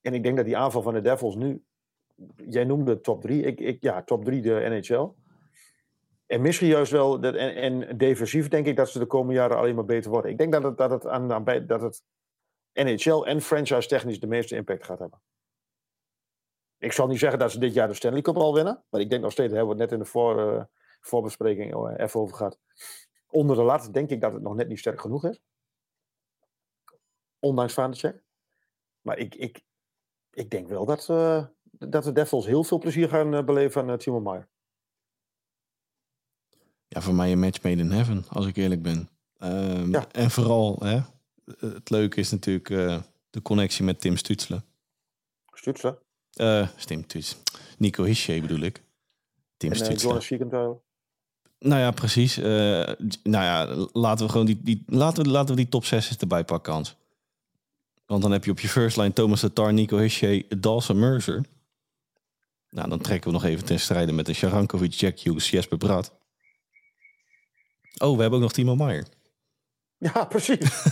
En 0.00 0.14
ik 0.14 0.22
denk 0.22 0.36
dat 0.36 0.44
die 0.46 0.56
aanval 0.56 0.82
van 0.82 0.94
de 0.94 1.00
Devils 1.00 1.34
nu... 1.34 1.64
Jij 2.36 2.64
noemde 2.64 3.00
top 3.00 3.20
3. 3.20 3.42
Ik, 3.42 3.60
ik, 3.60 3.82
ja, 3.82 4.02
top 4.02 4.24
3 4.24 4.42
de 4.42 4.80
NHL. 4.88 5.08
En 6.26 6.40
misschien 6.40 6.68
juist 6.68 6.92
wel... 6.92 7.20
Dat, 7.20 7.34
en, 7.34 7.54
en 7.54 7.98
defensief 7.98 8.48
denk 8.48 8.66
ik 8.66 8.76
dat 8.76 8.88
ze 8.90 8.98
de 8.98 9.06
komende 9.06 9.34
jaren 9.34 9.56
alleen 9.56 9.74
maar 9.74 9.84
beter 9.84 10.10
worden. 10.10 10.30
Ik 10.30 10.38
denk 10.38 10.52
dat 10.52 10.62
het, 10.62 10.76
dat 10.78 10.90
het, 10.90 11.06
aan, 11.06 11.32
aan, 11.32 11.44
bij- 11.44 11.66
dat 11.66 11.80
het 11.80 12.02
NHL 12.72 13.22
en 13.22 13.40
franchise 13.40 13.88
technisch 13.88 14.20
de 14.20 14.26
meeste 14.26 14.56
impact 14.56 14.84
gaat 14.84 14.98
hebben. 14.98 15.20
Ik 16.80 16.92
zal 16.92 17.06
niet 17.06 17.18
zeggen 17.18 17.38
dat 17.38 17.52
ze 17.52 17.58
dit 17.58 17.74
jaar 17.74 17.88
de 17.88 17.94
Stanley 17.94 18.22
Cup 18.22 18.36
al 18.36 18.54
winnen. 18.54 18.84
Maar 18.90 19.00
ik 19.00 19.10
denk 19.10 19.22
nog 19.22 19.32
steeds, 19.32 19.48
daar 19.48 19.58
hebben 19.58 19.76
we 19.76 19.82
het 19.82 19.90
net 19.90 20.00
in 20.00 20.04
de 20.04 20.10
voor, 20.10 20.54
eh, 20.54 20.64
voorbespreking 21.00 21.74
eh, 21.74 22.04
even 22.04 22.20
over 22.20 22.36
gehad. 22.36 22.58
Onder 23.26 23.56
de 23.56 23.62
lat 23.62 23.88
denk 23.92 24.10
ik 24.10 24.20
dat 24.20 24.32
het 24.32 24.42
nog 24.42 24.54
net 24.54 24.68
niet 24.68 24.78
sterk 24.78 25.00
genoeg 25.00 25.24
is. 25.24 25.40
Ondanks 27.38 27.72
Vanacek. 27.72 28.22
Maar 29.00 29.18
ik, 29.18 29.34
ik, 29.34 29.64
ik 30.30 30.50
denk 30.50 30.68
wel 30.68 30.84
dat, 30.84 31.08
eh, 31.08 31.44
dat 31.70 32.04
de 32.04 32.12
Devils 32.12 32.46
heel 32.46 32.64
veel 32.64 32.78
plezier 32.78 33.08
gaan 33.08 33.44
beleven 33.44 33.82
aan 33.82 33.90
uh, 33.90 33.96
Timo 33.96 34.20
Meyer. 34.20 34.48
Ja, 36.88 37.00
voor 37.00 37.14
mij 37.14 37.32
een 37.32 37.38
match 37.38 37.62
made 37.62 37.82
in 37.82 37.90
heaven, 37.90 38.24
als 38.28 38.46
ik 38.46 38.56
eerlijk 38.56 38.82
ben. 38.82 39.08
Ehm, 39.36 39.90
Ja. 39.90 40.08
En 40.12 40.30
vooral, 40.30 40.76
hè, 40.78 41.00
het 41.58 41.90
leuke 41.90 42.20
is 42.20 42.30
natuurlijk 42.30 42.68
de 43.30 43.42
connectie 43.42 43.84
met 43.84 44.00
Tim 44.00 44.16
Stutzle. 44.16 44.62
Stutzler. 45.52 46.08
Eh 46.34 46.68
Tim 46.84 47.02
Stutzle. 47.02 47.38
Nico 47.78 48.04
Hische 48.04 48.40
bedoel 48.40 48.60
ik. 48.60 48.82
Tim 49.56 49.72
En 49.72 49.92
uh. 49.92 49.96
Jonas 49.96 50.26
Siegenthaler. 50.26 50.76
Nou 51.58 51.80
ja, 51.80 51.90
precies. 51.90 52.36
Eh, 52.36 52.44
nou 53.22 53.44
ja, 53.44 53.66
laten 53.92 54.26
we 54.26 54.32
gewoon 54.32 54.46
die, 54.46 54.60
die, 54.62 54.84
laten 54.86 55.22
we, 55.22 55.30
laten 55.30 55.50
we 55.50 55.56
die 55.56 55.68
top 55.68 55.84
6 55.84 56.08
eens 56.08 56.16
erbij 56.16 56.44
pakken, 56.44 56.72
Hans. 56.72 56.96
Want 58.06 58.22
dan 58.22 58.32
heb 58.32 58.44
je 58.44 58.50
op 58.50 58.60
je 58.60 58.68
first 58.68 58.96
line 58.96 59.12
Thomas 59.12 59.40
Tatar, 59.40 59.72
Nico 59.72 59.96
Hische, 59.96 60.46
Dawson 60.58 60.98
Mercer. 60.98 61.44
Nou, 62.70 62.88
dan 62.88 62.98
trekken 62.98 63.30
we 63.30 63.36
nog 63.36 63.44
even 63.44 63.64
ten 63.64 63.80
strijde 63.80 64.12
met 64.12 64.28
een 64.28 64.34
Sharankovic, 64.34 64.92
Jack 64.92 65.18
Hughes, 65.18 65.50
Jesper 65.50 65.78
Brad. 65.78 66.12
Oh, 67.98 68.14
we 68.14 68.20
hebben 68.20 68.38
ook 68.38 68.44
nog 68.44 68.52
Timo 68.52 68.74
Meyer. 68.74 69.06
Ja, 69.98 70.24
precies. 70.24 70.84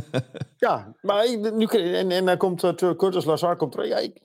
ja, 0.66 0.94
maar 1.02 1.38
nu, 1.38 1.64
en, 1.66 2.10
en 2.10 2.24
dan 2.24 2.36
komt 2.36 2.62
uh, 2.62 2.70
Curtis 2.72 3.24
Lazar 3.24 3.56
komt 3.56 3.72
terug. 3.72 3.88
Ja, 3.88 3.96
ik, 3.96 4.20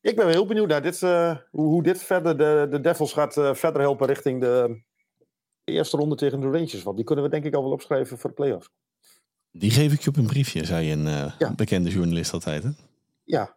ik 0.00 0.16
ben 0.16 0.28
heel 0.28 0.46
benieuwd 0.46 0.68
naar 0.68 0.82
dit, 0.82 1.02
eh, 1.02 1.36
hoe, 1.50 1.66
hoe 1.66 1.82
dit 1.82 2.02
verder 2.02 2.38
de, 2.38 2.66
de 2.70 2.80
Devils 2.80 3.12
gaat 3.12 3.36
eh, 3.36 3.54
verder 3.54 3.80
helpen 3.80 4.06
richting 4.06 4.40
de 4.40 4.82
eerste 5.64 5.96
ronde 5.96 6.14
tegen 6.16 6.40
de 6.40 6.46
Rangers. 6.50 6.82
Want 6.82 6.96
die 6.96 7.04
kunnen 7.04 7.24
we 7.24 7.30
denk 7.30 7.44
ik 7.44 7.54
al 7.54 7.62
wel 7.62 7.72
opschrijven 7.72 8.18
voor 8.18 8.30
de 8.30 8.36
playoffs. 8.36 8.70
Die 9.50 9.70
geef 9.70 9.92
ik 9.92 10.00
je 10.00 10.08
op 10.08 10.16
een 10.16 10.26
briefje, 10.26 10.64
zei 10.64 10.92
een 10.92 11.06
eh, 11.06 11.32
Ja. 11.38 11.54
bekende 11.54 11.90
journalist 11.90 12.32
altijd. 12.32 12.62
Hè? 12.62 12.70
Ja. 13.24 13.56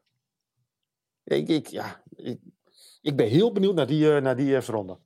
Ik, 1.23 1.47
ik, 1.47 1.67
ja, 1.67 2.03
ik, 2.15 2.39
ik 3.01 3.15
ben 3.15 3.27
heel 3.27 3.51
benieuwd 3.51 3.75
naar 3.75 3.87
die, 3.87 4.19
naar 4.19 4.35
die 4.35 4.47
eerste 4.47 4.71
ronde. 4.71 4.97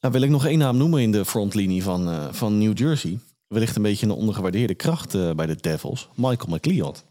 Nou, 0.00 0.12
wil 0.12 0.22
ik 0.22 0.30
nog 0.30 0.46
één 0.46 0.58
naam 0.58 0.76
noemen 0.76 1.00
in 1.02 1.12
de 1.12 1.24
frontlinie 1.24 1.82
van, 1.82 2.34
van 2.34 2.58
New 2.58 2.78
Jersey. 2.78 3.18
Wellicht 3.46 3.76
een 3.76 3.82
beetje 3.82 4.06
een 4.06 4.12
ondergewaardeerde 4.12 4.74
kracht 4.74 5.12
bij 5.36 5.46
de 5.46 5.56
Devils. 5.56 6.08
Michael 6.14 6.54
McLeod. 6.56 7.04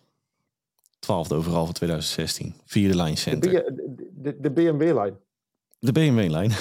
Twaalfde 1.04 1.36
overal 1.36 1.66
van 1.66 1.74
2016. 1.74 2.54
Vierde 2.66 3.04
line 3.04 3.16
center. 3.16 3.52
De, 3.52 4.10
de, 4.16 4.38
de 4.40 4.52
BMW-lijn. 4.52 5.18
De 5.80 5.92
BMW-lijn. 5.92 6.52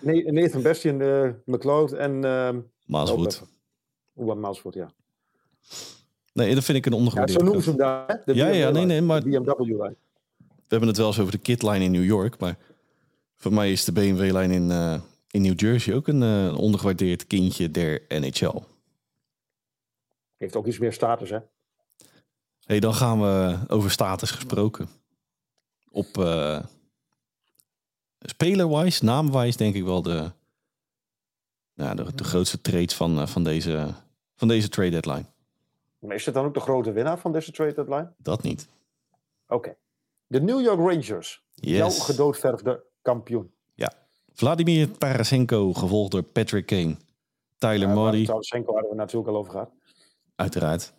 Nee, 0.00 0.32
Nathan 0.32 0.62
Bastian, 0.62 1.00
eh 1.00 1.28
McLeod 1.44 1.92
en... 1.92 2.24
ehm 2.24 2.60
Maaswood. 2.86 3.42
Oeh, 4.16 4.36
Maasvoort, 4.36 4.74
ja. 4.74 4.92
Nee, 6.32 6.54
dat 6.54 6.64
vind 6.64 6.78
ik 6.78 6.86
een 6.86 6.92
ja. 6.92 6.98
ondergewaardeerde 6.98 7.44
Zo 7.44 7.50
noemen 7.50 7.62
ze 7.62 7.68
hem 7.68 7.78
daar, 7.78 8.06
hè? 8.06 8.14
De 8.24 8.34
Ja, 8.34 8.48
ja, 8.48 8.70
nee, 8.70 8.84
nee, 8.84 9.00
maar- 9.00 9.22
BMW-lijn. 9.22 9.96
We 10.38 10.74
hebben 10.74 10.88
het 10.88 10.96
wel 10.96 11.06
eens 11.06 11.18
over 11.18 11.32
de 11.32 11.38
kitlijn 11.38 11.82
in 11.82 11.90
New 11.90 12.04
York. 12.04 12.38
Maar 12.38 12.58
voor 13.36 13.52
mij 13.52 13.72
is 13.72 13.84
de 13.84 13.92
BMW-lijn 13.92 14.50
in, 14.50 14.70
eh, 14.70 15.00
in 15.30 15.42
New 15.42 15.60
Jersey 15.60 15.94
ook 15.94 16.08
een 16.08 16.22
eh, 16.22 16.58
ondergewaardeerd 16.58 17.26
kindje 17.26 17.70
der 17.70 18.02
NHL. 18.08 18.58
Heeft 20.36 20.56
ook 20.56 20.66
iets 20.66 20.78
meer 20.78 20.92
status, 20.92 21.30
hè? 21.30 21.38
Hey, 22.68 22.80
dan 22.80 22.94
gaan 22.94 23.20
we 23.20 23.58
over 23.68 23.90
status 23.90 24.30
gesproken. 24.30 24.88
Op 25.90 26.18
eh 26.18 26.60
speler-wise, 28.18 29.04
naam-wise 29.04 29.56
denk 29.56 29.74
ik 29.74 29.84
wel 29.84 30.02
de, 30.02 30.30
nou, 31.74 31.96
de, 31.96 32.14
de 32.14 32.24
grootste 32.24 32.60
trades 32.60 32.94
van, 32.94 33.20
eh, 33.20 33.26
van, 33.26 33.44
deze, 33.44 33.94
van 34.36 34.48
deze 34.48 34.68
trade 34.68 34.90
deadline. 34.90 35.24
Maar 35.98 36.16
is 36.16 36.24
het 36.24 36.34
dan 36.34 36.44
ook 36.44 36.54
de 36.54 36.60
grote 36.60 36.92
winnaar 36.92 37.18
van 37.18 37.32
deze 37.32 37.52
trade 37.52 37.74
deadline? 37.74 38.12
Dat 38.16 38.42
niet. 38.42 38.68
Oké. 39.48 39.76
De 40.26 40.40
New 40.40 40.60
York 40.60 40.78
Rangers. 40.78 41.42
Jouw 41.54 41.86
Yes. 41.86 42.04
gedoodverfde 42.04 42.84
kampioen. 43.02 43.52
Vladimir 44.32 44.98
Tarasenko, 44.98 45.72
gevolgd 45.72 46.10
door 46.12 46.22
Patrick 46.22 46.66
Kane. 46.66 46.96
Tyler 47.58 47.88
Ja, 47.88 47.94
Murray, 47.94 48.24
Tarasenko 48.24 48.72
hadden 48.72 48.90
we 48.90 48.96
natuurlijk 48.96 49.28
al 49.28 49.36
over 49.36 49.52
gehad. 49.52 49.70
uiteraard. 50.36 50.92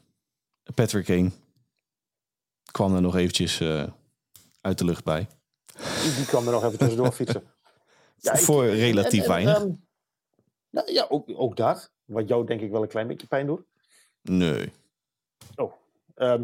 Patrick 0.75 1.05
Kane 1.05 1.31
kwam 2.71 2.95
er 2.95 3.01
nog 3.01 3.15
eventjes 3.15 3.59
eh, 3.59 3.83
uit 4.61 4.77
de 4.77 4.85
lucht 4.85 5.03
bij. 5.03 5.27
Die, 6.15 6.25
kwam 6.25 6.45
er 6.45 6.51
nog 6.51 6.63
even 6.63 6.77
tussendoor 6.77 7.11
fietsen. 7.11 7.43
Ja, 8.21 8.33
ik- 8.33 8.39
Voor 8.39 8.65
relatief 8.65 9.13
en- 9.13 9.23
en, 9.23 9.29
weinig. 9.29 9.57
ehm, 9.57 9.71
nou, 10.69 10.91
ja, 10.91 11.05
ook, 11.09 11.29
ook 11.33 11.55
dat. 11.57 11.91
Wat 12.05 12.27
jou 12.27 12.45
denk 12.45 12.61
ik 12.61 12.71
wel 12.71 12.81
een 12.81 12.87
klein 12.87 13.07
beetje 13.07 13.27
pijn 13.27 13.45
doet. 13.45 13.61
nee. 14.21 14.71
Ehm, 16.15 16.43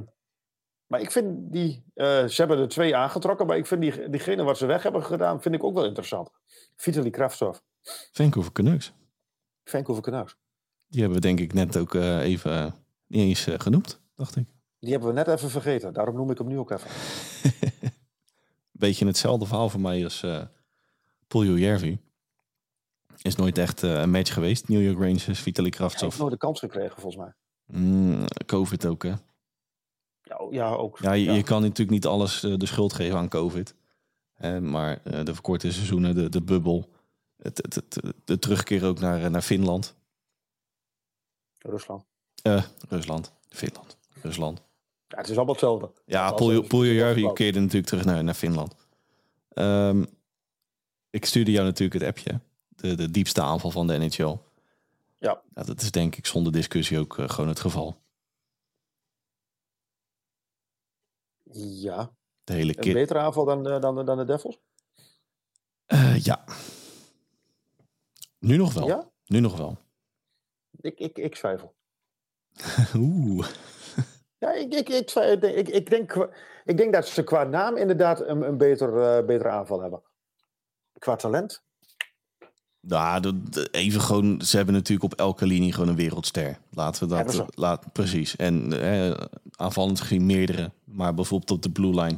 maar 0.88 1.02
ik 1.02 1.12
vind 1.12 1.52
die... 1.52 1.84
eh, 1.94 2.06
ze 2.26 2.34
hebben 2.36 2.58
er 2.58 2.68
twee 2.68 2.96
aangetrokken, 2.96 3.46
maar 3.48 3.58
ik 3.58 3.66
vind 3.66 3.82
die, 3.82 4.10
diegene 4.10 4.44
wat 4.44 4.58
ze 4.58 4.66
weg 4.66 4.84
hebben 4.84 5.04
gedaan, 5.04 5.42
vind 5.42 5.56
ik 5.56 5.64
ook 5.64 5.74
wel 5.74 5.86
interessant. 5.86 6.30
Vitaly 6.76 7.10
Kravtsov. 7.10 7.58
Vancouver 8.12 8.52
Canucks. 8.52 8.94
Vancouver 9.64 10.04
Canucks. 10.04 10.36
Die 10.88 11.00
hebben 11.02 11.22
we 11.22 11.28
denk 11.28 11.40
ik 11.40 11.54
net 11.54 11.78
ook 11.78 11.96
eh, 11.96 12.20
even 12.22 12.76
niet 13.08 13.22
eens 13.22 13.62
genoemd, 13.62 14.02
dacht 14.16 14.36
ik. 14.36 14.48
Die 14.86 14.94
hebben 14.94 15.14
we 15.14 15.20
net 15.20 15.28
even 15.28 15.50
vergeten. 15.50 15.94
Daarom 15.94 16.16
noem 16.16 16.30
ik 16.32 16.38
hem 16.38 16.48
nu 16.48 16.58
ook 16.58 16.72
even. 16.72 16.90
Beetje 18.72 19.06
hetzelfde 19.06 19.46
verhaal 19.46 19.70
voor 19.70 19.80
mij 19.80 20.04
als 20.04 20.24
eh 20.24 20.42
Poljo 21.28 21.58
Järvi. 21.58 21.98
Is 23.22 23.36
nooit 23.36 23.58
echt 23.58 23.84
eh, 23.84 24.00
een 24.00 24.10
match 24.12 24.34
geweest. 24.34 24.68
New 24.68 24.82
York 24.84 24.98
Rangers, 24.98 25.40
Vitaly 25.40 25.44
Hij 25.54 25.64
heeft 25.64 25.76
Kravtsov. 25.76 26.18
nooit 26.20 26.32
de 26.32 26.38
kans 26.38 26.60
gekregen, 26.60 27.02
volgens 27.02 27.16
mij. 27.24 27.34
Mm, 27.66 28.26
Covid 28.46 28.86
ook, 28.86 29.04
hè? 29.04 29.14
Ja, 30.22 30.48
ja 30.50 30.70
ook. 30.70 31.00
Ja, 31.00 31.12
je, 31.14 31.32
je 31.32 31.44
kan 31.44 31.62
natuurlijk 31.62 31.90
niet 31.90 32.06
alles 32.06 32.44
eh, 32.44 32.58
de 32.58 32.66
schuld 32.66 32.94
geven 32.94 33.18
aan 33.18 33.30
Covid. 33.30 33.76
Eh, 34.34 34.58
maar 34.60 35.00
eh, 35.04 35.24
de 35.26 35.34
verkorte 35.34 35.72
seizoenen, 35.72 36.16
de, 36.16 36.30
de 36.30 36.42
bubbel, 36.42 36.90
het, 37.38 37.58
het, 37.58 37.76
het- 37.76 38.02
de 38.26 38.40
terugkeer 38.40 38.86
ook 38.86 39.00
naar, 39.00 39.24
eh, 39.24 39.30
naar 39.30 39.42
Finland. 39.42 39.96
Rusland. 41.60 42.06
Eh, 42.42 42.64
Rusland, 42.90 43.34
Finland, 43.50 43.98
Rusland. 44.22 44.62
Ja, 45.08 45.18
het 45.18 45.30
is 45.30 45.36
allemaal 45.36 45.54
hetzelfde. 45.54 45.92
Ja, 46.06 46.28
afgebouwd. 46.28 47.34
keerde 47.34 47.60
natuurlijk 47.60 47.88
terug 47.88 48.06
naar, 48.06 48.24
naar 48.24 48.34
Finland. 48.34 48.76
Ehm, 49.50 50.06
ik 51.10 51.26
stuurde 51.26 51.52
jou 51.52 51.66
natuurlijk 51.66 52.00
het 52.00 52.10
appje. 52.10 52.40
De, 52.70 52.96
de 52.96 53.12
diepste 53.12 53.42
aanval 53.42 53.72
van 53.72 53.88
de 53.88 53.98
NHL. 53.98 54.38
Ja. 55.20 55.42
dat 55.54 55.82
is 55.82 55.92
denk 55.92 56.16
ik 56.16 56.26
zonder 56.26 56.52
discussie 56.52 57.00
ook 57.00 57.18
eh, 57.18 57.30
gewoon 57.30 57.50
het 57.50 57.60
geval. 57.60 57.98
Ja, 61.54 62.12
De 62.44 62.54
hele 62.54 62.74
een 62.76 62.84
kit. 62.84 62.94
betere 62.94 63.20
aanval 63.20 63.46
dan, 63.46 63.68
eh, 63.68 63.82
dan, 63.82 64.06
dan 64.06 64.18
de 64.18 64.26
Devils? 64.26 64.60
Eh, 65.86 66.24
ja. 66.24 66.44
Nu 68.40 68.58
nog 68.58 68.74
wel. 68.74 68.88
Ja? 68.88 69.10
Nu 69.26 69.40
nog 69.40 69.58
wel. 69.58 69.78
Ik, 70.82 71.00
ik, 71.00 71.18
ik 71.18 71.36
twijfel. 71.36 71.76
Oeh. 72.96 73.48
Ja, 74.38 74.54
ik, 74.54 74.74
ik, 74.74 74.90
ik, 74.90 75.12
ik, 75.42 75.68
ik, 75.68 75.90
denk, 75.90 76.30
ik 76.66 76.78
denk 76.78 76.94
dat 76.94 77.08
ze 77.08 77.24
qua 77.24 77.44
naam 77.44 77.78
inderdaad 77.78 78.28
een, 78.28 78.42
een 78.42 78.58
beter, 78.58 79.02
eh, 79.02 79.26
betere 79.26 79.50
aanval 79.50 79.82
hebben. 79.82 80.02
Qua 81.00 81.16
talent. 81.16 81.64
Nou, 82.88 83.42
even 83.72 84.02
gewoon, 84.02 84.42
ze 84.42 84.56
hebben 84.56 84.76
natuurlijk 84.76 85.14
op 85.14 85.20
elke 85.20 85.46
linie 85.46 85.74
gewoon 85.74 85.90
een 85.90 85.96
wereldster. 85.96 86.58
Laten 86.70 87.08
we 87.08 87.16
dat, 87.16 87.46
laat, 87.56 87.92
precies. 87.92 88.36
En 88.36 88.82
eh, 88.82 89.26
aanvallend 89.56 90.02
gezien 90.02 90.26
meerdere. 90.26 90.72
Maar 90.84 91.14
bijvoorbeeld 91.14 91.52
op 91.52 91.62
de 91.62 91.70
blue 91.70 92.02
line, 92.02 92.18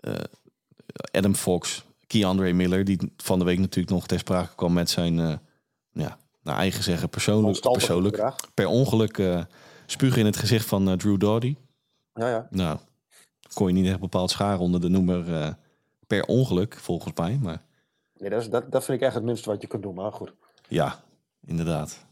eh, 0.00 0.12
Adam 1.10 1.34
Fox, 1.34 1.84
Keandre 2.06 2.52
Miller, 2.52 2.84
die 2.84 3.12
van 3.16 3.38
de 3.38 3.44
week 3.44 3.58
natuurlijk 3.58 3.94
nog 3.94 4.06
ter 4.06 4.18
sprake 4.18 4.54
kwam 4.54 4.72
met 4.72 4.90
zijn, 4.90 5.18
eh, 5.18 5.32
ja, 5.92 6.18
naar 6.42 6.56
eigen 6.56 6.82
zeggen, 6.82 7.08
persoonlijk, 7.08 7.60
persoonlijk 7.60 8.32
per 8.54 8.66
ongeluk 8.66 9.16
spugen 9.86 10.18
in 10.20 10.26
het 10.26 10.36
gezicht 10.36 10.66
van 10.66 10.88
eh, 10.88 10.96
Drew 10.96 11.18
Doughty. 11.20 11.56
Ja, 12.14 12.28
ja. 12.28 12.46
Nou, 12.50 12.78
kon 13.52 13.66
je 13.66 13.72
niet 13.72 13.86
echt 13.86 14.00
bepaald 14.00 14.30
scharen 14.30 14.58
onder 14.60 14.80
de 14.80 14.88
noemer 14.88 15.34
eh, 15.42 15.52
per 16.06 16.24
ongeluk, 16.24 16.74
volgens 16.76 17.14
mij. 17.16 17.38
Maar 17.42 17.62
Nee, 18.18 18.30
dat, 18.30 18.40
is, 18.42 18.50
dat, 18.50 18.72
dat 18.72 18.84
vind 18.84 18.98
ik 19.00 19.04
echt 19.06 19.14
het 19.14 19.24
minste 19.24 19.50
wat 19.50 19.60
je 19.60 19.66
kunt 19.66 19.82
doen. 19.82 19.94
Maar 19.94 20.12
goed. 20.12 20.32
ja, 20.68 21.00
inderdaad. 21.46 22.04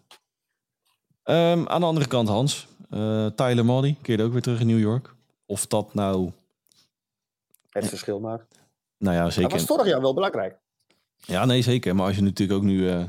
Ehm, 1.22 1.66
aan 1.66 1.80
de 1.80 1.86
andere 1.86 2.06
kant, 2.06 2.28
Hans. 2.28 2.66
eh, 2.90 3.26
Tyler 3.26 3.64
Moddy 3.64 3.96
keerde 4.02 4.22
ook 4.22 4.32
weer 4.32 4.42
terug 4.42 4.60
in 4.60 4.66
New 4.66 4.78
York. 4.80 5.14
Of 5.46 5.66
dat 5.66 5.94
nou, 5.94 6.30
Het 7.70 7.88
verschil 7.88 8.20
maakt. 8.20 8.58
nou 8.98 9.16
ja, 9.16 9.22
Dat 9.22 9.32
zeker. 9.32 9.50
was 9.50 9.64
vorig 9.64 9.86
jaar 9.86 10.00
wel 10.00 10.14
belangrijk. 10.14 10.56
Ja, 11.16 11.44
nee, 11.44 11.62
zeker. 11.62 11.94
Maar 11.94 12.06
als 12.06 12.16
je 12.16 12.22
natuurlijk 12.22 12.58
ook 12.58 12.64
nu 12.64 13.08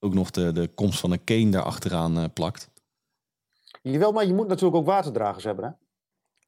ook 0.00 0.14
nog 0.14 0.30
de, 0.30 0.52
de 0.52 0.68
komst 0.74 1.00
van 1.00 1.12
een 1.12 1.24
Kane 1.24 1.50
daar 1.50 1.62
achteraan 1.62 2.32
plakt. 2.32 2.68
Jawel, 3.92 4.12
maar 4.12 4.26
je 4.26 4.34
moet 4.34 4.48
natuurlijk 4.48 4.76
ook 4.76 4.86
waterdragers 4.86 5.44
hebben. 5.44 5.64
Hè? 5.64 5.70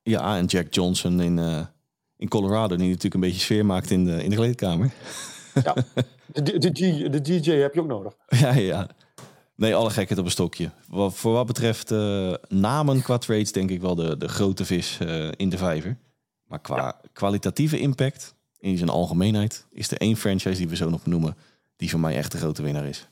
Ja, 0.02 0.36
en 0.36 0.44
Jack 0.44 0.74
Johnson 0.74 1.20
in, 1.20 1.38
eh, 1.38 1.66
in 2.16 2.28
Colorado, 2.28 2.76
die 2.76 2.86
natuurlijk 2.86 3.14
een 3.14 3.20
beetje 3.20 3.40
sfeer 3.40 3.66
maakt 3.66 3.90
in 3.90 4.04
de, 4.04 4.24
in 4.24 4.30
de 4.30 4.36
kleedkamer. 4.36 4.92
Ja. 5.62 5.74
De, 6.32 6.58
de, 6.58 6.70
de, 6.70 7.08
de 7.10 7.20
DJ 7.20 7.50
heb 7.50 7.74
je 7.74 7.80
ook 7.80 7.86
nodig. 7.86 8.16
Ja, 8.26 8.52
ja. 8.52 8.88
Nee, 9.54 9.74
alle 9.74 9.90
gekheid 9.90 10.18
op 10.18 10.24
een 10.24 10.30
stokje. 10.30 10.70
Wat, 10.88 11.14
voor 11.14 11.32
wat 11.32 11.46
betreft 11.46 11.90
eh, 11.90 12.34
namen 12.48 13.02
qua 13.02 13.18
trades 13.18 13.52
denk 13.52 13.70
ik 13.70 13.80
wel 13.80 13.94
de, 13.94 14.16
de 14.16 14.28
grote 14.28 14.64
vis 14.64 14.98
eh, 14.98 15.30
in 15.36 15.48
de 15.48 15.58
vijver. 15.58 15.98
Maar 16.44 16.60
qua 16.60 17.00
kwalitatieve 17.12 17.78
impact, 17.78 18.34
in 18.58 18.76
zijn 18.76 18.88
algemeenheid, 18.88 19.66
is 19.70 19.90
er 19.90 19.98
één 19.98 20.16
franchise 20.16 20.58
die 20.58 20.68
we 20.68 20.76
zo 20.76 20.90
nog 20.90 21.06
noemen, 21.06 21.36
die 21.76 21.90
voor 21.90 22.00
mij 22.00 22.16
echt 22.16 22.32
de 22.32 22.38
grote 22.38 22.62
winnaar 22.62 22.86
is. 22.86 23.08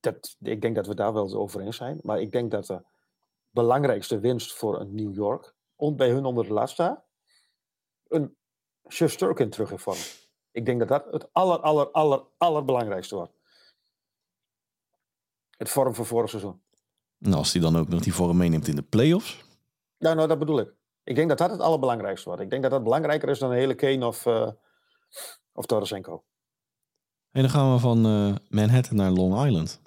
Dat, 0.00 0.36
ik 0.40 0.62
denk 0.62 0.74
dat 0.74 0.86
we 0.86 0.94
daar 0.94 1.12
wel 1.12 1.34
over 1.34 1.60
eens 1.60 1.76
zijn. 1.76 1.98
Maar 2.02 2.20
ik 2.20 2.32
denk 2.32 2.50
dat 2.50 2.82
belangrijkste 3.54 4.18
winst 4.20 4.52
voor 4.52 4.80
een 4.80 4.94
New 4.94 5.14
York, 5.14 5.54
ont 5.76 5.96
bij 5.96 6.10
hun 6.10 6.24
onder 6.24 6.44
de 6.44 6.52
lat 6.52 6.70
staat, 6.70 7.04
een 8.08 8.36
Shusterkin 8.88 9.50
terug 9.50 9.70
in 9.70 9.78
vorm. 9.78 9.98
Ik 10.50 10.66
denk 10.66 10.78
dat 10.78 10.88
dat 10.88 11.04
het 11.10 11.32
aller, 11.32 11.58
aller, 11.60 11.90
aller, 11.90 12.22
allerbelangrijkste 12.36 13.14
wordt. 13.14 13.32
Het 15.50 15.68
vorm 15.68 15.94
van 15.94 16.06
vorig 16.06 16.30
seizoen. 16.30 16.62
En 17.20 17.32
als 17.32 17.52
hij 17.52 17.62
dan 17.62 17.76
ook 17.76 17.88
nog 17.88 18.00
die 18.00 18.14
vorm 18.14 18.36
meeneemt 18.36 18.68
in 18.68 18.76
de 18.76 18.82
playoffs, 18.82 19.44
Ja, 19.98 20.14
nou, 20.14 20.28
dat 20.28 20.38
bedoel 20.38 20.58
ik. 20.58 20.74
Ik 21.04 21.14
denk 21.14 21.28
dat 21.28 21.38
dat 21.38 21.50
het 21.50 21.60
allerbelangrijkste 21.60 22.28
wordt. 22.28 22.42
Ik 22.42 22.50
denk 22.50 22.62
dat 22.62 22.70
dat 22.70 22.82
belangrijker 22.82 23.28
is 23.28 23.38
dan 23.38 23.50
een 23.50 23.56
hele 23.56 23.74
Kane 23.74 24.06
of, 24.06 24.26
eh 24.26 24.50
of 25.52 25.66
Tarasenko. 25.66 26.24
en 27.30 27.40
dan 27.42 27.50
gaan 27.50 27.72
we 27.72 27.78
van 27.78 28.06
eh, 28.06 28.34
Manhattan 28.48 28.96
naar 28.96 29.10
Long 29.10 29.46
Island. 29.46 29.80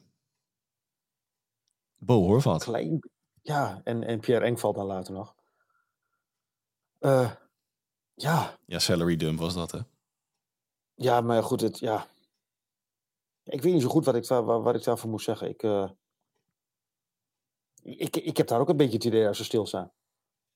Bo 1.98 2.22
Horvat. 2.22 2.64
Klein. 2.64 3.00
Ja, 3.48 3.82
en, 3.84 4.04
en 4.04 4.20
Pierre 4.20 4.46
Eng 4.46 4.58
valt 4.58 4.76
dan 4.76 4.86
later 4.86 5.14
nog. 5.14 5.36
Eh, 7.00 7.32
ja, 8.16 8.58
Ja, 8.66 8.80
salary 8.80 9.16
dump 9.16 9.40
was 9.40 9.54
dat, 9.54 9.72
hè? 9.72 9.80
ja, 10.96 11.22
maar 11.22 11.44
goed, 11.44 11.62
het, 11.62 11.80
ja. 11.80 12.08
Ik 13.44 13.62
weet 13.62 13.74
niet 13.74 13.82
zo 13.82 13.88
goed 13.88 14.06
wat 14.06 14.16
ik, 14.16 14.28
daar, 14.28 14.44
wat, 14.44 14.64
wat 14.64 14.76
ik 14.76 14.84
daarvoor 14.84 15.10
moet 15.10 15.22
zeggen. 15.22 15.50
Ik, 15.50 15.64
eh, 15.64 15.90
ik, 17.84 18.16
ik 18.16 18.38
heb 18.38 18.48
daar 18.48 18.60
ook 18.60 18.70
een 18.70 18.78
beetje 18.78 18.96
het 18.96 19.04
idee 19.06 19.28
als 19.28 19.38
ze 19.38 19.44
stilstaan. 19.44 19.92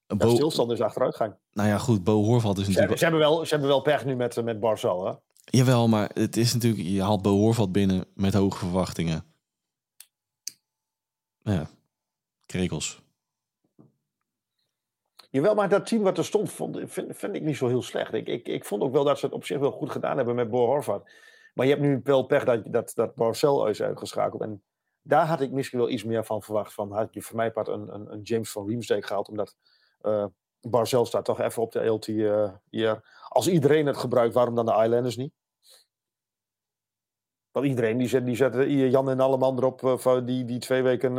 Ja, 0.08 0.16
Bo, 0.16 0.30
stilstand 0.30 0.72
is 0.72 0.82
achteruitgang. 0.82 1.36
nou 1.52 1.70
ja, 1.70 1.78
goed, 1.78 2.04
Bo 2.04 2.24
Horvat 2.24 2.58
is 2.58 2.64
Ze 2.64 2.70
natuurlijk... 2.70 2.98
ze, 2.98 3.04
hebben 3.04 3.22
wel, 3.22 3.46
ze 3.46 3.50
hebben 3.50 3.70
wel 3.70 3.82
pech 3.82 4.06
nu 4.06 4.16
met, 4.16 4.44
met 4.44 4.60
Barcel, 4.60 5.06
hè? 5.06 5.14
Jawel, 5.46 5.88
maar 5.88 6.12
het 6.14 6.38
is 6.38 6.54
natuurlijk... 6.54 6.84
Je 6.84 7.02
haalt 7.02 7.22
Bo 7.22 7.38
Horvat 7.38 7.72
binnen 7.72 8.06
met 8.14 8.34
hoge 8.34 8.58
verwachtingen. 8.58 9.26
Ja, 11.44 11.70
krekels. 12.52 13.02
Jawel, 15.30 15.56
maar 15.56 15.70
dat 15.70 15.86
team 15.86 16.04
wat 16.04 16.18
er 16.18 16.26
stond, 16.26 16.52
vond, 16.52 16.80
vind, 16.86 17.18
vind 17.18 17.36
ik 17.36 17.42
niet 17.42 17.58
zo 17.58 17.68
heel 17.68 17.82
slecht. 17.82 18.14
Ik, 18.14 18.28
ik, 18.28 18.48
ik 18.48 18.66
vond 18.66 18.82
ook 18.82 18.92
wel 18.92 19.04
dat 19.04 19.20
ze 19.20 19.26
het 19.26 19.36
op 19.36 19.46
zich 19.46 19.60
wel 19.60 19.72
goed 19.72 19.90
gedaan 19.90 20.18
hebben 20.18 20.36
met 20.36 20.50
Bo 20.50 20.66
Horvat. 20.66 21.10
Maar 21.54 21.66
je 21.66 21.72
hebt 21.72 21.86
nu 21.86 22.02
wel 22.04 22.24
pech 22.24 22.44
dat, 22.44 22.64
dat, 22.66 22.94
dat 22.96 23.70
is 23.70 23.82
uitgeschakeld. 23.82 24.42
En 24.42 24.64
daar 25.02 25.26
had 25.26 25.42
ik 25.42 25.52
misschien 25.52 25.80
wel 25.80 25.90
iets 25.90 26.04
meer 26.04 26.26
van 26.26 26.42
verwacht. 26.42 26.74
Van 26.74 26.92
had 26.92 27.14
je 27.14 27.22
voor 27.22 27.36
mij 27.36 27.52
part 27.52 27.68
een, 27.68 27.94
een, 27.94 28.12
een 28.12 28.22
James 28.22 28.52
van 28.52 28.68
Riemsdijk 28.68 29.06
gehaald. 29.06 29.30
Omdat 29.30 29.56
eh 30.02 30.26
Barcel 30.62 31.06
staat 31.06 31.26
toch 31.26 31.40
even 31.40 31.62
op 31.62 31.72
de 31.72 31.86
LT 31.86 32.08
eh, 32.08 32.52
hier. 32.70 33.02
Als 33.28 33.48
iedereen 33.48 33.86
het 33.86 33.98
gebruikt, 33.98 34.34
waarom 34.34 34.56
dan 34.56 34.66
de 34.66 34.84
Islanders 34.84 35.18
niet? 35.18 35.34
Want 37.52 37.66
iedereen 37.66 37.98
die 37.98 38.08
zet, 38.08 38.26
die 38.26 38.36
zet 38.36 38.54
Jan 38.68 39.10
en 39.10 39.20
Alleman 39.20 39.58
erop. 39.58 40.00
van 40.02 40.26
die, 40.26 40.46
die 40.46 40.60
twee 40.60 40.82
weken 40.82 41.18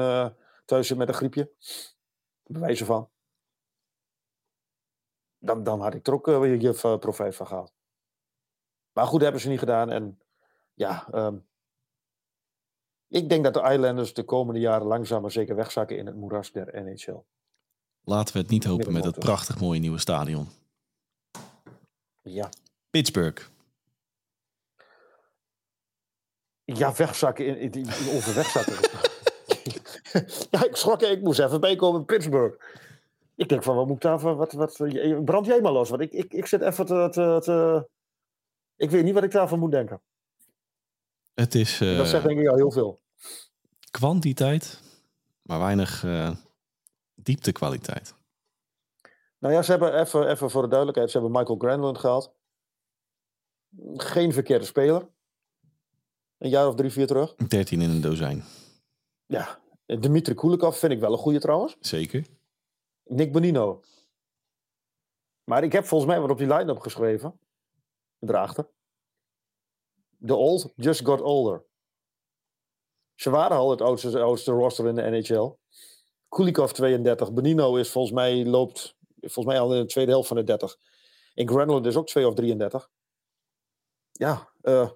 eh, 0.63 0.69
thuis 0.69 0.87
zit 0.87 0.97
met 0.97 1.09
een 1.09 1.15
griepje. 1.15 1.53
Bewijzen 2.43 2.87
van 2.87 3.11
dan, 5.43 5.63
dan 5.63 5.81
had 5.81 5.95
ik 5.95 6.07
er 6.07 6.13
ook 6.13 6.29
eh, 6.29 6.41
weer 6.41 6.61
je 6.61 6.81
eh, 6.83 6.99
profijt 6.99 7.37
van 7.37 7.47
gehad. 7.47 7.73
Maar 8.93 9.05
goed, 9.05 9.13
dat 9.13 9.23
hebben 9.23 9.41
ze 9.41 9.49
niet 9.49 9.59
gedaan. 9.59 9.91
En 9.91 10.21
ja, 10.75 11.09
ehm, 11.11 11.37
ik 13.09 13.29
denk 13.29 13.45
dat 13.45 13.55
de 13.55 13.71
Islanders 13.71 14.15
de 14.15 14.25
komende 14.25 14.61
jaren 14.61 14.87
langzaam 14.87 15.23
maar 15.23 15.31
zeker 15.31 15.57
wegzakken 15.57 15.99
in 15.99 16.07
het 16.07 16.17
moeras 16.17 16.53
der 16.53 16.83
NHL. 16.85 17.23
Laten 18.05 18.35
we 18.35 18.41
het 18.41 18.51
niet 18.51 18.65
hopen 18.65 18.93
met 18.93 19.05
het 19.05 19.19
prachtig 19.19 19.61
mooie 19.61 19.81
nieuwe 19.81 19.99
stadion. 19.99 20.49
Ja, 22.23 22.49
Pittsburgh. 22.91 23.51
ja 26.65 26.95
wegzakken 26.95 27.47
in, 27.47 27.57
in, 27.57 27.73
in 27.73 28.17
over 28.17 28.35
wegzakken. 28.35 28.75
ja, 30.51 30.65
ik 30.65 30.77
schrok, 30.77 31.03
ik 31.03 31.23
moest 31.23 31.39
even 31.41 31.61
bijkomen 31.61 32.01
in 32.01 32.07
Pittsburgh. 32.07 32.65
Ik 33.37 33.49
denk 33.49 33.63
van, 33.63 33.77
wat 33.77 33.87
moet 33.87 33.97
ik 33.97 34.03
daarvoor, 34.03 34.35
wat, 34.37 34.53
wat, 34.53 34.77
brand 35.25 35.47
jij 35.47 35.61
maar 35.61 35.73
los, 35.73 35.89
want 35.91 36.03
ik, 36.03 36.13
ik, 36.13 36.33
ik 36.33 36.47
zit 36.47 36.61
even 36.61 36.87
te, 36.87 37.09
te, 37.11 37.39
te- 37.45 37.89
Ik 38.77 38.91
weet 38.91 39.05
niet 39.05 39.15
wat 39.15 39.23
ik 39.25 39.31
daarvan 39.31 39.59
moet 39.59 39.71
denken. 39.71 40.01
Het 41.35 41.55
is 41.55 41.81
eh, 41.81 41.97
Dat 41.97 42.09
zegt 42.09 42.25
denk 42.27 42.41
ik 42.41 42.49
al 42.49 42.57
heel 42.57 42.71
veel. 42.71 43.01
kwantiteit, 43.91 44.81
maar 45.43 45.59
weinig 45.59 46.05
eh 46.05 46.31
dieptekwaliteit. 47.15 48.15
Nou 49.39 49.55
ja, 49.55 49.63
ze 49.63 49.71
hebben 49.71 50.01
even, 50.01 50.31
even 50.31 50.51
voor 50.51 50.63
de 50.63 50.69
duidelijkheid, 50.69 51.11
ze 51.11 51.19
hebben 51.19 51.39
Michael 51.39 51.59
Granlund 51.59 51.99
gehaald. 51.99 52.33
Geen 53.97 54.33
verkeerde 54.33 54.65
speler. 54.65 55.09
Een 56.39 56.51
jaar 56.51 56.67
of 56.69 56.75
drie, 56.75 56.91
vier 56.91 57.07
terug. 57.07 57.35
13 57.35 57.81
in 57.81 57.91
een 57.91 58.01
dozijn, 58.01 58.45
Ja, 59.27 59.59
Dimitri 59.87 60.35
Kulikov 60.35 60.79
vind 60.79 60.93
ik 60.93 61.01
wel 61.01 61.13
een 61.13 61.19
goede 61.19 61.41
trouwens. 61.41 61.77
zeker. 61.81 62.27
Nick 63.05 63.33
Bonino. 63.33 63.81
Maar 65.45 65.65
ik 65.65 65.73
heb 65.73 65.85
volgens 65.85 66.11
mij 66.11 66.21
wat 66.21 66.31
op 66.31 66.39
die 66.39 66.47
line-up 66.47 66.79
geschreven. 66.79 67.41
Erachter. 68.19 68.69
The 70.27 70.35
old 70.35 70.73
just 70.77 71.05
got 71.05 71.21
older. 71.21 71.65
Ze 73.15 73.31
waren 73.31 73.57
al 73.57 73.71
het 73.71 73.81
oudste, 73.81 74.21
oudste 74.21 74.53
roster 74.53 74.87
in 74.87 74.95
de 74.95 75.03
NHL. 75.03 75.53
Kulikov 76.29 76.71
32. 76.71 77.33
Bonino 77.33 77.77
is 77.77 77.91
volgens 77.91 78.15
mij, 78.15 78.45
loopt 78.45 78.97
volgens 79.21 79.47
mij 79.47 79.61
al 79.61 79.75
in 79.75 79.81
de 79.81 79.87
tweede 79.87 80.11
helft 80.11 80.29
van 80.29 80.37
de 80.37 80.45
30. 80.45 80.77
En 81.35 81.49
Granlund 81.49 81.87
is 81.87 81.97
ook 81.97 82.07
2 82.07 82.27
of 82.27 82.35
33. 82.35 82.91
Ja, 84.13 84.53
eh, 84.61 84.91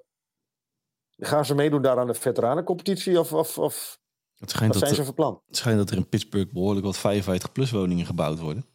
gaan 1.16 1.44
ze 1.44 1.54
meedoen 1.54 1.82
daar 1.82 1.98
aan 1.98 2.06
de 2.06 2.14
veteranencompetitie? 2.14 3.18
Of, 3.18 3.32
of, 3.32 3.58
of 3.58 4.00
Het 4.38 4.50
schijnt, 4.50 4.72
wat 4.72 4.82
dat, 4.82 4.82
zijn 4.82 4.94
ze 4.94 5.00
er- 5.00 5.06
van 5.06 5.14
plan? 5.14 5.40
het 5.46 5.56
schijnt 5.56 5.78
dat 5.78 5.90
er 5.90 5.96
in 5.96 6.08
Pittsburgh 6.08 6.52
behoorlijk 6.52 6.86
wat 6.86 6.98
55-plus 6.98 7.70
woningen 7.70 8.06
gebouwd 8.06 8.38
worden. 8.38 8.66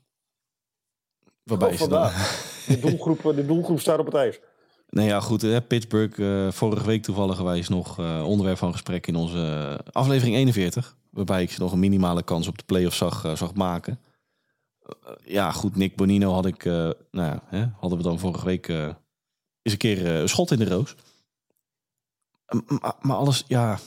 Waarbij 1.43 1.78
ze 1.78 1.88
dan... 1.88 2.12
De 2.68 2.80
doelgroep, 2.80 3.22
de 3.36 3.45
doelgroep 3.45 3.80
staat 3.80 3.99
op 3.99 4.05
het 4.05 4.16
ijs. 4.16 4.39
Nee, 4.89 5.07
ja, 5.07 5.20
goed. 5.20 5.41
Hè, 5.41 5.62
Pittsburgh, 5.62 6.20
eh, 6.20 6.51
vorige 6.51 6.86
week 6.86 7.03
toevallig 7.03 7.36
geweest 7.36 7.70
nog 7.70 7.99
eh, 7.99 8.24
onderwerp 8.28 8.57
van 8.57 8.72
gesprek 8.72 9.07
in 9.07 9.16
onze 9.16 9.80
aflevering 9.91 10.36
41. 10.36 10.95
Waarbij 11.09 11.41
ik 11.41 11.51
ze 11.51 11.59
nog 11.59 11.72
een 11.72 11.80
minimale 11.80 12.24
kans 12.24 12.47
op 12.47 12.57
de 12.57 12.64
play-off 12.64 12.95
zag, 12.95 13.24
eh, 13.26 13.36
zag 13.36 13.53
maken. 13.53 13.99
Ja, 15.24 15.51
goed. 15.51 15.76
Nick 15.76 15.95
Bonino 15.95 16.32
had 16.32 16.45
ik, 16.45 16.64
nou 16.64 16.95
ja, 17.12 17.43
hè, 17.45 17.66
hadden 17.80 17.97
we 17.97 18.03
dan 18.03 18.20
vorige 18.20 18.45
week 18.45 18.68
eens 18.68 18.95
een 19.62 19.78
keer 19.78 20.05
een 20.05 20.30
schot 20.30 20.51
in 20.51 20.57
de 20.57 20.70
roos. 20.70 20.95
Maar, 22.68 22.95
maar 23.01 23.18
alles, 23.18 23.43
ja, 23.47 23.80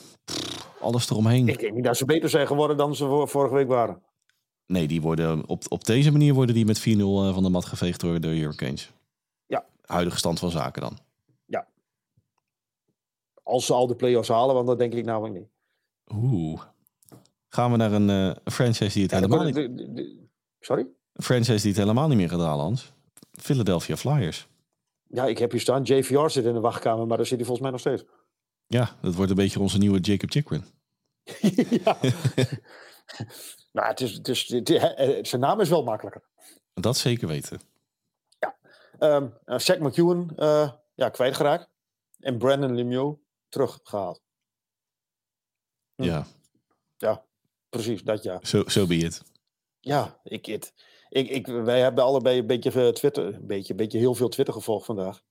alles 0.84 1.10
eromheen. 1.10 1.48
Ik 1.48 1.58
denk 1.60 1.74
niet 1.74 1.84
dat 1.84 1.96
ze 1.96 2.04
beter 2.04 2.28
zijn 2.28 2.46
geworden 2.46 2.76
dan 2.76 2.94
ze 2.96 3.06
vor- 3.06 3.28
vorige 3.28 3.54
week 3.54 3.68
waren. 3.68 4.02
Nee, 4.66 4.86
die 4.88 5.00
worden 5.00 5.48
op, 5.48 5.62
op 5.68 5.84
deze 5.84 6.10
manier 6.12 6.34
worden 6.34 6.54
die 6.54 6.64
met 6.64 6.80
4-0 6.80 6.82
van 7.34 7.42
de 7.42 7.48
mat 7.48 7.64
geveegd 7.64 8.00
door 8.00 8.20
de 8.20 8.28
Hurricanes. 8.28 8.92
Ja. 9.46 9.64
Huidige 9.84 10.16
stand 10.16 10.38
van 10.38 10.50
zaken 10.50 10.82
dan. 10.82 10.98
Als 13.42 13.66
ze 13.66 13.72
al 13.72 13.86
de 13.86 13.94
play-offs 13.94 14.28
halen, 14.28 14.54
want 14.54 14.66
dat 14.66 14.78
denk 14.78 14.92
ik 14.94 15.04
namelijk 15.04 15.34
niet. 15.34 15.48
Oeh. 16.14 16.60
Gaan 17.48 17.70
we 17.70 17.76
naar 17.76 17.92
een 17.92 18.10
eh, 18.10 18.26
een 18.44 18.52
franchise 18.52 18.92
die 18.92 19.02
het 19.02 19.10
Ja, 19.10 19.16
helemaal 19.20 19.44
niet... 19.44 19.54
de- 19.54 19.74
de- 19.74 19.92
de- 19.92 20.26
sorry? 20.60 20.86
Een 21.12 21.22
franchise 21.24 21.60
die 21.60 21.70
het 21.70 21.76
helemaal 21.80 22.08
niet 22.08 22.16
meer 22.16 22.28
gaat 22.28 22.40
halen, 22.40 22.64
Hans. 22.64 22.92
Philadelphia 23.32 23.96
Flyers. 23.96 24.48
Ja, 25.08 25.26
ik 25.26 25.38
heb 25.38 25.50
hier 25.50 25.60
staan. 25.60 25.82
JVR 25.82 26.28
zit 26.28 26.44
in 26.44 26.52
de 26.54 26.60
wachtkamer, 26.60 27.06
maar 27.06 27.16
daar 27.16 27.26
zit 27.26 27.36
hij 27.38 27.46
volgens 27.46 27.60
mij 27.60 27.70
nog 27.70 27.80
steeds. 27.80 28.04
Ja, 28.66 28.96
dat 29.02 29.14
wordt 29.14 29.30
een 29.30 29.36
beetje 29.36 29.60
onze 29.60 29.78
nieuwe 29.78 30.00
Jacob 30.00 30.30
Chikrin. 30.30 30.64
ja. 31.84 31.98
nou, 33.72 33.88
het 33.88 34.00
is, 34.00 34.12
het 34.12 34.28
is, 34.28 34.48
het- 34.48 34.70
eh, 34.70 35.24
zijn 35.24 35.40
naam 35.40 35.60
is 35.60 35.68
wel 35.68 35.82
makkelijker. 35.84 36.22
Dat 36.74 36.96
zeker 36.96 37.28
weten. 37.28 37.60
Uh, 38.98 39.26
Zach 39.44 39.78
McEwen 39.78 40.32
eh, 40.36 40.72
ja, 40.94 41.08
kwijtgeraakt. 41.08 41.68
En 42.18 42.38
Brandon 42.38 42.74
Lemieux 42.74 43.18
teruggehaald. 43.48 44.22
Hm. 45.94 46.02
Ja, 46.02 46.26
Ja, 46.96 47.24
precies, 47.68 48.02
dat 48.02 48.22
ja. 48.22 48.38
zo 48.42 48.62
so 48.66 48.86
be 48.86 48.96
it. 48.96 49.22
Ja, 49.80 50.20
ik, 50.22 50.46
het, 50.46 50.74
ik, 51.08 51.28
ik, 51.28 51.46
wij 51.46 51.80
hebben 51.80 52.04
allebei 52.04 52.38
een 52.38 52.46
beetje 52.46 52.70
eh, 52.86 52.88
Twitter, 52.92 53.34
een 53.34 53.46
beetje, 53.46 53.70
een 53.70 53.76
beetje 53.78 53.98
heel 53.98 54.14
veel 54.14 54.28
Twitter 54.28 54.54
gevolgd 54.54 54.86
vandaag. 54.86 55.22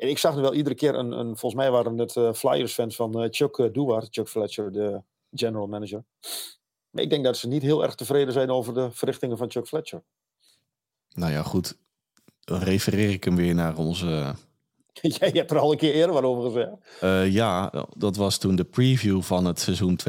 En 0.00 0.08
ik 0.08 0.18
zag 0.18 0.34
nu 0.34 0.40
wel 0.40 0.54
iedere 0.54 0.74
keer 0.74 0.94
een, 0.94 1.12
een 1.12 1.36
volgens 1.36 1.54
mij 1.54 1.70
waren 1.70 1.98
het 1.98 2.16
eh, 2.16 2.32
Flyers-fans 2.32 2.96
van 2.96 3.22
eh, 3.22 3.28
Chuck 3.30 3.58
uh, 3.58 4.00
Chuck 4.10 4.28
Fletcher, 4.28 4.72
de 4.72 5.02
general 5.30 5.66
manager. 5.66 6.04
Maar 6.90 7.02
ik 7.02 7.10
denk 7.10 7.24
dat 7.24 7.36
ze 7.36 7.48
niet 7.48 7.62
heel 7.62 7.82
erg 7.82 7.94
tevreden 7.94 8.32
zijn 8.32 8.50
over 8.50 8.74
de 8.74 8.90
verrichtingen 8.90 9.36
van 9.36 9.50
Chuck 9.50 9.66
Fletcher. 9.66 10.02
Nou 11.14 11.32
ja, 11.32 11.42
goed. 11.42 11.78
Dan 12.40 12.58
refereer 12.62 13.10
ik 13.10 13.24
hem 13.24 13.36
weer 13.36 13.54
naar 13.54 13.76
onze... 13.76 14.06
Jij 15.18 15.30
hebt 15.32 15.50
er 15.50 15.58
al 15.58 15.72
een 15.72 15.78
keer 15.78 15.94
eerder 15.94 16.12
wat 16.12 16.22
over 16.22 16.50
gezegd. 16.50 17.32
Ja, 17.32 17.86
dat 17.96 18.16
was 18.16 18.38
toen 18.38 18.56
de 18.56 18.64
preview 18.64 19.22
van 19.22 19.44
het 19.44 19.60
seizoen 19.60 19.98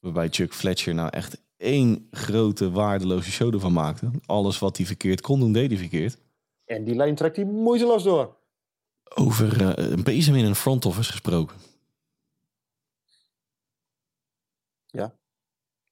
Waarbij 0.00 0.28
Chuck 0.28 0.54
Fletcher 0.54 0.94
nou 0.94 1.08
echt 1.10 1.42
één 1.56 2.08
grote 2.10 2.70
waardeloze 2.70 3.30
show 3.30 3.54
ervan 3.54 3.72
maakte. 3.72 4.10
Alles 4.26 4.58
wat 4.58 4.76
hij 4.76 4.86
verkeerd 4.86 5.20
kon 5.20 5.40
doen, 5.40 5.52
deed 5.52 5.70
hij 5.70 5.78
verkeerd. 5.78 6.18
En 6.72 6.84
die 6.84 6.94
lijn 6.94 7.14
trekt 7.14 7.36
hij 7.36 7.44
moeiteloos 7.44 8.02
door. 8.02 8.36
Over 9.14 9.76
eh, 9.76 9.90
een 9.90 10.02
bezem 10.02 10.34
in 10.34 10.44
een 10.44 10.54
front 10.54 10.84
office 10.84 11.10
gesproken. 11.10 11.56
Ja. 14.86 15.18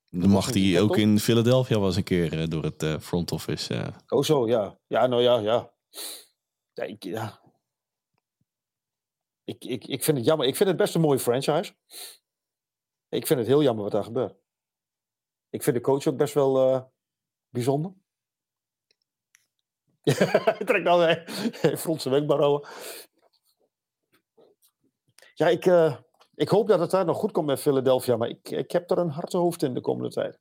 Dan 0.09 0.31
mag 0.31 0.53
hij 0.55 0.81
ook 0.81 0.97
in 0.97 1.19
Philadelphia 1.19 1.79
wel 1.79 1.87
eens 1.87 1.97
een 1.97 2.03
keer 2.03 2.41
eh, 2.41 2.49
door 2.49 2.63
het 2.63 2.83
eh, 2.83 2.99
front 2.99 3.33
office. 3.33 3.93
Oh 4.09 4.23
zo, 4.23 4.49
ja. 4.49 4.79
Ja, 4.87 5.07
nou 5.07 5.23
ja, 5.23 5.39
ja. 5.39 5.73
ja, 6.73 6.85
ik, 6.85 7.05
ja. 7.05 7.41
Ik, 9.45 9.65
ik, 9.65 9.85
ik 9.85 10.05
vind 10.05 10.17
het 10.17 10.27
jammer. 10.27 10.47
Ik 10.47 10.57
vind 10.57 10.69
het 10.69 10.79
best 10.79 10.95
een 10.95 11.01
mooie 11.01 11.19
franchise. 11.19 11.75
Ik 13.09 13.27
vind 13.27 13.39
het 13.39 13.49
heel 13.49 13.63
jammer 13.63 13.83
wat 13.83 13.93
daar 13.93 14.05
gebeurt. 14.05 14.35
Ik 15.51 15.63
vind 15.63 15.77
de 15.77 15.83
coach 15.83 16.07
ook 16.07 16.17
best 16.17 16.35
wel 16.35 16.93
bijzonder. 17.49 17.93
Al 20.87 20.99
hij 21.01 21.25
front 21.77 22.03
zijn 22.03 22.15
wenkbrauwen. 22.15 22.69
Ja, 25.35 25.49
ik, 25.49 25.67
eh, 25.67 25.97
ik 26.35 26.49
hoop 26.49 26.69
dat 26.69 26.81
het 26.81 26.91
daar 26.91 27.05
nog 27.05 27.17
goed 27.19 27.33
komt 27.33 27.47
met 27.47 27.61
Philadelphia. 27.61 28.17
Maar 28.17 28.29
ik, 28.29 28.51
ik 28.51 28.71
heb 28.71 28.91
er 28.91 28.99
een 28.99 29.11
harte 29.11 29.37
hoofd 29.37 29.63
in 29.63 29.75
de 29.75 29.81
komende 29.81 30.11
tijd. 30.11 30.39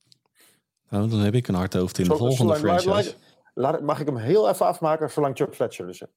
Nou, 0.89 1.09
dan 1.09 1.19
heb 1.19 1.33
ik 1.33 1.47
een 1.47 1.55
hard 1.55 1.73
hoofd 1.73 1.97
in 1.97 2.03
de 2.07 2.15
volgende 2.15 2.55
zolang- 2.55 2.81
franchise. 2.81 3.15
laat- 3.53 3.71
laat- 3.73 3.81
mag 3.81 3.99
ik 3.99 4.05
hem 4.05 4.17
heel 4.17 4.49
even 4.49 4.65
afmaken 4.65 5.09
zolang 5.11 5.37
Chuck 5.37 5.55
Fletcher 5.55 5.87
er 5.87 5.95
zit? 5.95 6.09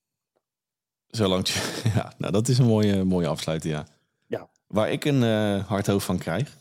Zolang, 1.07 1.49
ja, 1.95 2.13
nou 2.19 2.33
dat 2.33 2.49
is 2.49 2.59
een 2.59 2.67
mooie, 2.67 3.05
mooie 3.05 3.27
afsluiting, 3.27 3.75
ja. 3.75 3.87
Ja. 4.27 4.51
Waar 4.67 4.91
ik 4.91 5.05
een 5.05 5.23
eh 5.23 5.67
hard 5.67 5.87
hoofd 5.87 6.05
van 6.07 6.19
krijg, 6.19 6.57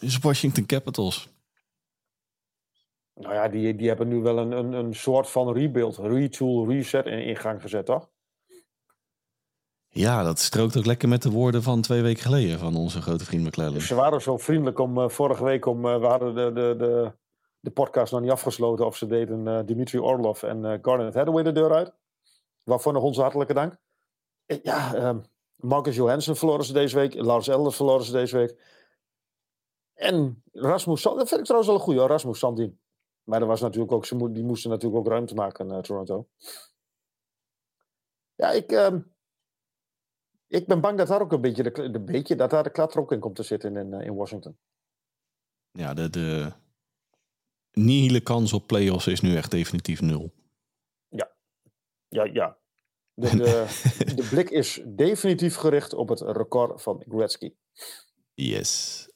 is 0.00 0.18
Washington 0.18 0.66
Capitals. 0.66 1.28
Nou 3.14 3.34
ja, 3.34 3.48
die, 3.48 3.76
die 3.76 3.88
hebben 3.88 4.08
nu 4.08 4.20
wel 4.20 4.38
een, 4.38 4.52
een, 4.52 4.72
een 4.72 4.94
soort 4.94 5.30
van 5.30 5.52
rebuild, 5.52 5.96
retool, 5.96 6.68
reset 6.68 7.06
in, 7.06 7.24
in 7.24 7.36
gang 7.36 7.60
gezet, 7.60 7.86
toch? 7.86 8.10
Ja, 9.94 10.22
dat 10.22 10.38
strookt 10.38 10.76
ook 10.76 10.86
lekker 10.86 11.08
met 11.08 11.22
de 11.22 11.30
woorden 11.30 11.62
van 11.62 11.80
twee 11.80 12.02
weken 12.02 12.22
geleden 12.22 12.58
van 12.58 12.76
onze 12.76 13.02
grote 13.02 13.24
vriend 13.24 13.46
McClellan. 13.46 13.80
Ze 13.80 13.94
waren 13.94 14.22
zo 14.22 14.36
vriendelijk 14.36 14.78
om 14.78 14.98
eh, 14.98 15.08
vorige 15.08 15.44
week, 15.44 15.66
om, 15.66 15.86
eh, 15.86 16.00
we 16.00 16.06
hadden 16.06 16.34
de, 16.34 16.52
de, 16.52 16.74
de, 16.78 17.12
de 17.60 17.70
podcast 17.70 18.12
nog 18.12 18.20
niet 18.20 18.30
afgesloten, 18.30 18.86
of 18.86 18.96
ze 18.96 19.06
deden 19.06 19.48
eh, 19.48 19.60
Dimitri 19.66 19.98
Orlov 19.98 20.42
en 20.42 20.78
Garnet 20.82 21.14
Hathaway 21.14 21.42
de 21.42 21.52
deur 21.52 21.72
uit. 21.72 21.92
Waarvoor 22.62 22.92
nog 22.92 23.02
onze 23.02 23.20
hartelijke 23.20 23.54
dank. 23.54 23.76
Ja, 24.62 24.94
ehm, 24.94 25.18
Marcus 25.56 25.96
Johansson 25.96 26.36
verloren 26.36 26.64
ze 26.64 26.72
deze 26.72 26.96
week, 26.96 27.14
Lars 27.14 27.48
Elders 27.48 27.76
verloren 27.76 28.04
ze 28.04 28.12
deze 28.12 28.36
week. 28.36 28.56
En 29.94 30.42
Rasmus 30.52 31.00
Sand, 31.00 31.18
dat 31.18 31.28
vind 31.28 31.40
ik 31.40 31.46
trouwens 31.46 31.72
wel 31.72 31.94
een 31.94 31.98
hoor, 31.98 32.08
Rasmus 32.08 32.38
Sandin. 32.38 32.80
Maar 33.24 33.40
er 33.40 33.46
was 33.46 33.60
natuurlijk 33.60 33.92
ook, 33.92 34.04
ze 34.04 34.16
mo- 34.16 34.32
die 34.32 34.44
moesten 34.44 34.70
natuurlijk 34.70 35.00
ook 35.00 35.12
ruimte 35.12 35.34
maken, 35.34 35.70
eh, 35.70 35.78
Toronto. 35.78 36.28
Ja, 38.34 38.50
ik, 38.50 38.72
ehm, 38.72 39.00
ik 40.46 40.66
ben 40.66 40.80
bang 40.80 40.98
dat 40.98 41.08
daar 41.08 41.20
ook 41.20 41.32
een 41.32 41.40
beetje, 41.40 41.62
de, 41.62 41.90
de 41.90 42.00
beetje 42.00 42.36
dat 42.36 42.50
daar 42.50 42.62
de 42.72 42.96
ook 42.96 43.12
in 43.12 43.20
komt 43.20 43.36
te 43.36 43.42
zitten 43.42 43.76
in, 43.76 43.92
eh, 43.92 44.06
in 44.06 44.14
Washington. 44.14 44.58
Ja, 45.70 45.94
de, 45.94 46.10
de 46.10 46.52
nihile 47.72 48.20
kans 48.20 48.52
op 48.52 48.66
play-offs 48.66 49.06
is 49.06 49.20
nu 49.20 49.36
echt 49.36 49.50
definitief 49.50 50.00
nul. 50.00 50.32
Ja, 52.08 52.24
ja. 52.24 52.58
De, 53.14 53.36
de, 53.36 54.14
de 54.14 54.26
blik 54.30 54.50
is 54.50 54.82
definitief 54.86 55.56
gericht 55.56 55.94
op 55.94 56.08
het 56.08 56.20
record 56.20 56.82
van 56.82 57.04
Gretzky. 57.08 57.54
Yes. 58.34 59.06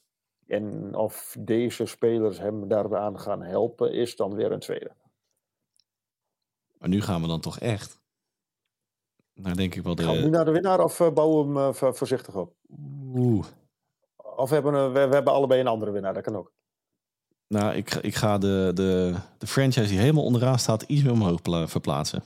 En 0.47 0.95
of 0.95 1.35
deze 1.39 1.85
spelers 1.85 2.39
hem 2.39 2.67
daarbaan 2.67 3.19
gaan 3.19 3.41
helpen, 3.41 3.93
is 3.93 4.15
dan 4.15 4.33
weer 4.35 4.51
een 4.51 4.59
tweede. 4.59 4.91
Maar 6.77 6.89
nu 6.89 7.01
gaan 7.01 7.21
we 7.21 7.27
dan 7.27 7.39
toch 7.41 7.59
echt. 7.59 7.99
Nou 9.33 9.55
denk 9.55 9.75
ik 9.75 9.83
wel 9.83 9.95
Gaan 9.95 10.05
we 10.11 10.17
nu 10.17 10.23
de... 10.23 10.29
naar 10.29 10.45
de 10.45 10.51
winnaar 10.51 10.83
of 10.83 10.99
eh, 10.99 11.11
bouwen 11.13 11.53
we 11.53 11.59
hem 11.59 11.69
eh, 11.69 11.73
vo- 11.73 11.93
voorzichtig 11.93 12.35
op? 12.35 12.53
Oeh. 13.15 13.45
Of 14.15 14.49
hebben 14.49 14.73
we, 14.73 14.99
we, 14.99 15.07
we 15.07 15.13
hebben 15.13 15.33
allebei 15.33 15.59
een 15.59 15.67
andere 15.67 15.91
winnaar, 15.91 16.13
dat 16.13 16.23
kan 16.23 16.35
ook. 16.35 16.51
Nou, 17.47 17.73
ik, 17.75 17.89
ga- 17.89 18.01
ik 18.01 18.15
ga 18.15 18.37
de, 18.37 18.71
de, 18.73 19.15
de 19.37 19.47
franchise 19.47 19.87
die 19.89 19.99
helemaal 19.99 20.23
onderaan 20.23 20.59
staat 20.59 20.81
iets 20.81 21.03
meer 21.03 21.11
omhoog 21.11 21.41
pla- 21.41 21.67
verplaatsen. 21.67 22.23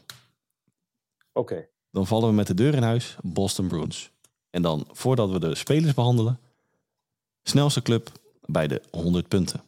Oké, 1.33 1.67
Dan 1.91 2.07
vallen 2.07 2.29
we 2.29 2.35
met 2.35 2.47
de 2.47 2.53
deur 2.53 2.73
in 2.75 2.83
huis, 2.83 3.17
Boston 3.23 3.67
Bruins. 3.67 4.11
En 4.49 4.61
dan, 4.61 4.85
voordat 4.91 5.29
we 5.29 5.39
de 5.39 5.55
spelers 5.55 5.93
behandelen, 5.93 6.39
snelste 7.43 7.81
club 7.81 8.09
bij 8.45 8.67
de 8.67 8.81
100 8.91 9.27
punten. 9.27 9.61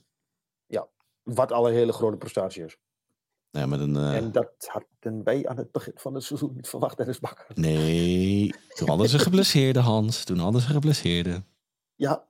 wat 1.23 1.51
alle 1.51 1.71
hele 1.71 1.93
grote 1.93 2.17
prestatie 2.17 2.63
is. 2.63 2.77
Nou, 3.51 3.67
met 3.67 3.79
een, 3.79 3.95
eh, 3.95 4.15
En 4.15 4.31
dat 4.31 4.53
hadden 4.57 5.23
wij 5.23 5.47
aan 5.47 5.57
het 5.57 5.71
begin 5.71 5.93
van 5.95 6.13
het 6.13 6.23
seizoen 6.23 6.53
niet 6.53 6.67
verwacht, 6.67 6.97
Dennis 6.97 7.19
Bakker. 7.19 7.45
Nee, 7.53 8.53
toen 8.67 8.87
hadden 8.87 9.09
ze 9.09 9.19
geblesseerde 9.19 9.79
Hans. 9.79 10.23
Toen 10.23 10.37
hadden 10.37 10.61
ze 10.61 10.67
geblesseerde. 10.67 11.43
Ja, 11.95 12.27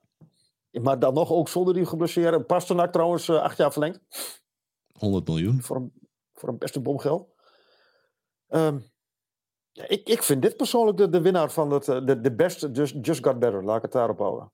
maar 0.72 1.00
dan 1.00 1.14
nog 1.14 1.32
ook 1.32 1.50
zonder 1.50 1.74
die 1.74 1.86
geblesseerde. 1.86 2.44
Pasternak 2.44 2.92
trouwens 2.92 3.30
eh, 3.30 3.42
acht 3.42 3.58
jaar 3.58 3.72
verlengd. 3.72 4.00
100 4.92 5.28
miljoen. 5.28 5.62
voor 5.62 5.76
een, 5.76 5.94
voor 6.34 6.50
een 6.50 6.58
beste 6.58 6.80
bomgeld. 6.80 7.28
Ehm, 8.48 8.80
ja, 9.72 9.88
ik, 9.88 10.08
ik 10.08 10.24
vind 10.24 10.42
dit 10.42 10.58
persoonlijk 10.58 10.98
de, 10.98 11.10
de 11.10 11.22
winnaar 11.22 11.52
van 11.52 11.72
het, 11.72 11.88
eh, 11.88 12.06
de, 12.06 12.22
de 12.22 12.36
beste 12.36 12.72
just, 12.72 12.96
just 13.02 13.24
Got 13.26 13.40
Better. 13.40 13.64
Laat 13.64 13.76
ik 13.76 13.82
het 13.82 13.92
daarop 13.92 14.20
houden. 14.20 14.52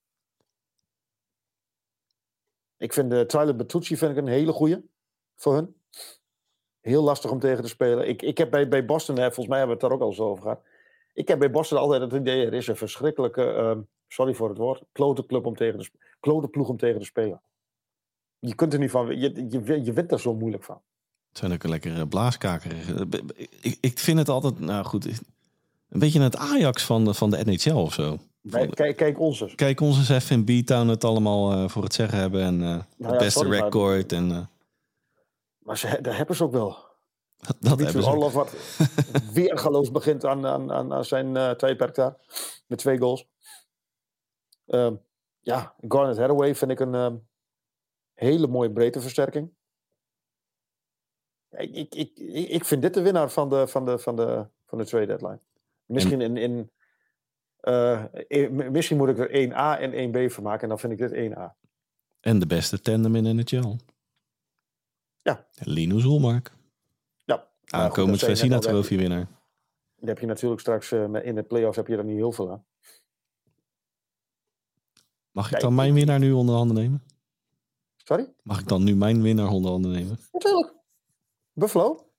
Ik 2.80 2.94
vind 2.94 3.10
de 3.10 3.26
Tyler 3.26 3.56
Bertucci 3.56 3.98
vind 3.98 4.12
ik 4.12 4.18
een 4.18 4.28
hele 4.28 4.52
goeie 4.52 4.90
voor 5.36 5.54
hun. 5.54 5.76
Heel 6.82 7.04
lastig 7.04 7.32
om 7.32 7.40
tegen 7.40 7.64
te 7.64 7.70
spelen. 7.70 8.08
Ik, 8.08 8.22
ik 8.22 8.38
heb 8.38 8.52
bij, 8.52 8.68
bij 8.68 8.86
Boston, 8.86 9.16
hè, 9.16 9.24
volgens 9.24 9.48
mij 9.48 9.58
hebben 9.58 9.78
we 9.78 9.82
het 9.82 9.92
daar 9.92 10.00
ook 10.00 10.06
al 10.06 10.12
eens 10.12 10.30
over 10.30 10.42
gehad. 10.42 10.62
Ik 11.14 11.28
heb 11.28 11.40
bij 11.40 11.52
Boston 11.52 11.78
altijd 11.78 12.02
het 12.02 12.14
idee, 12.14 12.46
er 12.46 12.54
is 12.54 12.68
een 12.68 12.76
verschrikkelijke, 12.76 13.44
ehm, 13.44 13.82
sorry 14.08 14.34
voor 14.34 14.50
het 14.50 14.58
woord, 14.58 14.84
klote 14.92 15.26
club 15.26 15.46
om 15.46 15.56
tegen 15.56 15.80
te 15.80 15.92
klote 16.20 16.48
ploeg 16.48 16.70
om 16.70 16.78
tegen 16.78 17.00
te 17.00 17.06
spelen. 17.06 17.42
Je 18.40 18.56
kunt 18.56 18.74
er 18.74 18.80
niet 18.80 18.92
van, 18.92 19.20
je, 19.20 19.48
je, 19.50 19.84
je 19.84 19.94
wint 19.94 20.12
er 20.12 20.20
zo 20.20 20.36
moeilijk 20.36 20.64
van. 20.64 20.82
Het 21.30 21.38
zijn 21.38 21.54
ook 21.54 21.64
een 21.64 21.70
lekkere 21.70 22.08
blaaskaker. 22.08 22.72
Ik, 23.62 23.78
ik 23.82 24.00
vind 24.00 24.18
het 24.18 24.30
altijd, 24.30 24.60
nou 24.60 24.86
goed, 24.86 25.06
een 25.90 26.00
beetje 26.00 26.22
het 26.22 26.36
Ajax 26.36 26.86
van 26.86 27.06
de, 27.06 27.14
van 27.14 27.30
de 27.30 27.46
NHL 27.46 27.72
of 27.72 27.94
zo. 27.94 28.18
Wij- 28.42 28.68
Kijk, 28.68 28.96
kijk 28.96 29.20
ons 29.20 29.42
eens. 29.42 29.56
Kijk 29.56 29.80
ons 29.80 29.98
eens 29.98 30.10
even 30.10 30.46
in 30.48 30.62
B-Town 30.64 30.88
het 30.88 31.04
allemaal 31.04 31.52
eh, 31.52 31.70
voor 31.70 31.84
het 31.84 31.94
zeggen 31.94 32.18
hebben. 32.20 32.42
En 32.42 32.62
eh, 32.64 32.72
het 32.78 32.86
ja, 32.98 33.10
beste 33.18 33.30
sorry, 33.40 33.50
maar- 33.50 33.64
record. 33.64 34.12
En 34.12 34.32
eh, 34.32 34.46
Maar 35.60 35.78
ze, 35.78 36.02
daar 36.02 36.18
hebben 36.18 36.36
ze 36.36 36.44
ook 36.44 36.52
wel. 36.52 36.78
dat 37.38 37.56
Dimitri 37.60 37.84
hebben 37.84 38.04
ze. 38.04 38.10
ook. 38.10 38.16
Orlov 38.16 38.34
wat 38.34 38.54
weergaloos 39.34 39.92
begint 39.92 40.26
aan, 40.26 40.46
aan, 40.46 40.72
aan, 40.72 40.94
aan 40.94 41.06
zijn 41.06 41.38
eh 41.38 41.52
tijdperk 41.52 41.96
daar. 41.96 42.16
Met 42.68 42.78
twee 42.80 42.98
goals. 42.98 43.28
Ehm, 44.66 44.96
ja, 45.40 45.76
Garnet 45.88 46.18
Hathaway 46.18 46.56
vind 46.56 46.72
ik 46.72 46.80
een, 46.80 46.96
ehm, 46.96 47.16
Hele 48.14 48.48
mooie 48.48 48.72
breedteversterking. 48.72 49.52
Ik, 51.50 51.76
ik, 51.76 51.94
ik, 51.94 52.18
ik 52.50 52.66
vind 52.66 52.82
dit 52.82 52.94
de 52.94 53.02
winnaar 53.02 53.30
van 53.30 53.50
de, 53.50 53.68
van 53.68 53.86
de, 53.86 54.00
van 54.00 54.16
de, 54.16 54.46
van 54.66 54.78
de 54.78 54.86
trade 54.86 55.06
deadline. 55.06 55.40
Misschien 55.86 56.22
in. 56.22 56.38
in 56.38 56.72
uh, 57.62 58.04
misschien 58.72 58.98
moet 58.98 59.10
ik 59.10 59.18
er 59.18 59.50
1A 59.50 59.82
en 59.82 60.10
1B 60.10 60.34
van 60.34 60.44
maken 60.44 60.62
en 60.62 60.70
dan 60.70 60.80
vind 60.80 60.94
ik 60.94 60.98
dit 60.98 61.32
1A. 61.32 61.68
En 62.20 62.40
de 62.40 62.46
beste 62.46 62.82
tandem 62.82 63.16
in 63.16 63.36
NHL. 63.36 63.76
Ja. 65.22 65.48
Linus 65.60 66.04
Ulmark. 66.04 66.52
Ja. 67.26 67.48
Aankomend 67.66 68.20
Vezina 68.20 68.60
trofee 68.60 68.98
winnaar. 68.98 69.28
Dan 69.96 70.08
heb 70.08 70.20
je 70.20 70.26
natuurlijk 70.26 70.62
straks 70.62 70.92
uh, 70.92 71.26
in 71.26 71.36
de 71.36 71.44
playoffs 71.44 71.78
heb 71.78 71.88
je 71.88 71.98
er 71.98 72.04
niet 72.04 72.16
heel 72.16 72.32
veel 72.32 72.52
aan. 72.52 72.66
Mag 75.32 75.52
ik 75.52 75.60
dan 75.60 75.76
mijn 75.76 75.94
winnaar 75.94 76.20
nu 76.20 76.32
onder 76.32 76.56
handen 76.56 76.76
nemen? 76.76 77.04
Sorry? 77.96 78.34
Mag 78.44 78.60
ik 78.60 78.68
dan 78.68 78.84
nu 78.84 78.96
mijn 78.96 79.22
winnaar 79.22 79.48
onder 79.48 79.72
handen 79.72 79.92
nemen? 79.92 80.20
Natuurlijk. 80.32 80.74
Buffalo? 81.54 82.12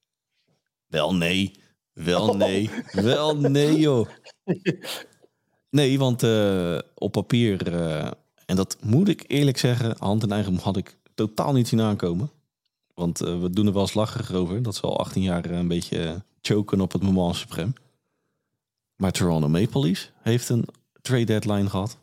Wel 0.86 1.14
nee. 1.14 1.62
Wel 1.92 2.28
oh. 2.28 2.36
nee. 2.36 2.70
Wel 2.92 3.36
nee, 3.36 3.78
joh. 3.78 4.08
Nee, 5.70 5.98
want 5.98 6.22
uh, 6.22 6.78
op 6.94 7.12
papier, 7.12 7.72
uh, 7.72 8.10
en 8.46 8.56
dat 8.56 8.76
moet 8.80 9.08
ik 9.08 9.24
eerlijk 9.26 9.58
zeggen, 9.58 9.94
hand 9.98 10.22
en 10.22 10.32
eigen 10.32 10.56
had 10.56 10.76
ik 10.76 10.98
totaal 11.14 11.52
niet 11.52 11.68
zien 11.68 11.80
aankomen. 11.80 12.30
Want 12.94 13.22
uh, 13.22 13.40
we 13.40 13.50
doen 13.50 13.66
er 13.66 13.72
wel 13.72 13.82
eens 13.82 13.94
lacherig 13.94 14.32
over. 14.32 14.62
Dat 14.62 14.74
ze 14.74 14.82
al 14.82 14.98
18 14.98 15.22
jaar 15.22 15.50
een 15.50 15.68
beetje 15.68 16.22
choken 16.42 16.80
op 16.80 16.92
het 16.92 17.02
moment 17.02 17.36
supreme. 17.36 17.72
Maar 18.96 19.12
Toronto 19.12 19.48
Maple 19.48 19.80
Leafs 19.80 20.10
heeft 20.22 20.48
een 20.48 20.64
trade 21.02 21.24
deadline 21.24 21.70
gehad. 21.70 21.98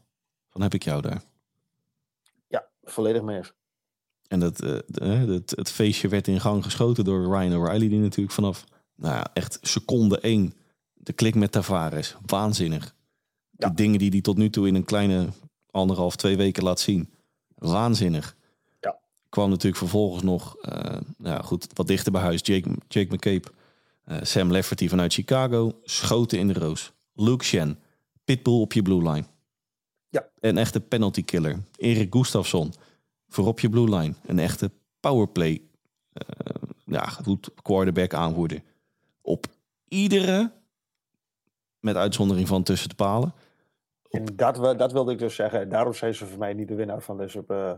Dan 0.51 0.61
heb 0.61 0.73
ik 0.73 0.83
jou 0.83 1.01
daar. 1.01 1.21
Ja, 2.47 2.67
volledig 2.83 3.21
mee 3.21 3.37
eens. 3.37 3.53
En 4.27 4.39
dat, 4.39 4.57
het, 4.57 5.53
het 5.55 5.71
feestje 5.71 6.07
werd 6.07 6.27
in 6.27 6.39
gang 6.39 6.63
geschoten 6.63 7.03
door 7.03 7.37
Ryan 7.37 7.55
O'Reilly, 7.55 7.89
die 7.89 7.99
natuurlijk 7.99 8.35
vanaf 8.35 8.63
nou 8.95 9.15
ja, 9.15 9.29
echt 9.33 9.59
seconde 9.61 10.19
één 10.19 10.53
de 10.93 11.13
klik 11.13 11.35
met 11.35 11.51
Tavares. 11.51 12.15
Waanzinnig. 12.25 12.95
De 13.57 13.73
dingen 13.73 13.99
die 13.99 14.09
hij 14.09 14.21
tot 14.21 14.37
nu 14.37 14.49
toe 14.49 14.67
in 14.67 14.75
een 14.75 14.85
kleine 14.85 15.27
anderhalf, 15.71 16.15
twee 16.15 16.37
weken 16.37 16.63
laat 16.63 16.79
zien. 16.79 17.09
Waanzinnig. 17.55 18.35
Ja. 18.79 18.99
Kwam 19.29 19.49
natuurlijk 19.49 19.77
vervolgens 19.77 20.23
nog, 20.23 20.55
uh, 20.61 20.97
ja, 21.17 21.41
goed, 21.41 21.67
wat 21.73 21.87
dichter 21.87 22.11
bij 22.11 22.21
huis. 22.21 22.39
Jake, 22.43 22.69
Jake 22.87 23.13
McCabe, 23.13 23.47
uh, 24.05 24.17
Sam 24.21 24.51
Lefferty 24.51 24.87
vanuit 24.87 25.13
Chicago. 25.13 25.79
Schoten 25.83 26.39
in 26.39 26.47
de 26.47 26.53
roos. 26.53 26.91
Luke 27.13 27.43
Shen, 27.43 27.79
pitbull 28.25 28.61
op 28.61 28.73
je 28.73 28.81
blue 28.81 29.11
line. 29.11 29.25
Ja. 30.09 30.27
Een 30.39 30.57
echte 30.57 30.79
penalty 30.79 31.23
killer. 31.23 31.63
Erik 31.75 32.13
Gustafsson, 32.13 32.73
voorop 33.27 33.59
je 33.59 33.69
blue 33.69 33.95
line. 33.95 34.13
Een 34.25 34.39
echte 34.39 34.71
powerplay, 34.99 35.61
uh, 36.13 36.63
ja, 36.85 37.05
goed 37.05 37.49
quarterback 37.61 38.13
aanvoerder. 38.13 38.63
Op 39.21 39.45
iedere, 39.87 40.51
met 41.79 41.95
uitzondering 41.95 42.47
van 42.47 42.63
tussen 42.63 42.89
de 42.89 42.95
palen. 42.95 43.33
En 44.09 44.25
dat, 44.35 44.79
dat 44.79 44.91
wilde 44.91 45.11
ik 45.11 45.19
dus 45.19 45.35
zeggen. 45.35 45.69
Daarom 45.69 45.93
zijn 45.93 46.15
ze 46.15 46.25
voor 46.25 46.39
mij 46.39 46.53
niet 46.53 46.67
de 46.67 46.75
winnaar 46.75 47.01
van 47.01 47.17
deze. 47.17 47.43
Uh... 47.47 47.71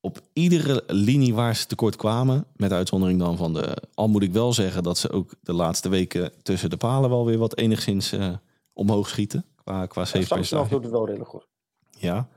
Op 0.00 0.20
iedere 0.32 0.82
linie 0.86 1.34
waar 1.34 1.56
ze 1.56 1.66
tekort 1.66 1.96
kwamen, 1.96 2.46
met 2.56 2.72
uitzondering 2.72 3.18
dan 3.18 3.36
van 3.36 3.52
de. 3.52 3.76
Al 3.94 4.08
moet 4.08 4.22
ik 4.22 4.32
wel 4.32 4.52
zeggen 4.52 4.82
dat 4.82 4.98
ze 4.98 5.10
ook 5.10 5.34
de 5.40 5.52
laatste 5.52 5.88
weken 5.88 6.32
tussen 6.42 6.70
de 6.70 6.76
palen 6.76 7.10
wel 7.10 7.26
weer 7.26 7.38
wat 7.38 7.56
enigszins 7.56 8.12
uh, 8.12 8.34
omhoog 8.72 9.08
schieten. 9.08 9.44
Qua, 9.64 9.86
qua 9.86 10.04
save 10.04 10.34
percentage. 10.34 10.70
doet 10.70 10.82
het 10.82 10.92
wel 10.92 11.06
redelijk 11.06 11.30
goed. 11.30 11.46
Ja. 11.90 12.28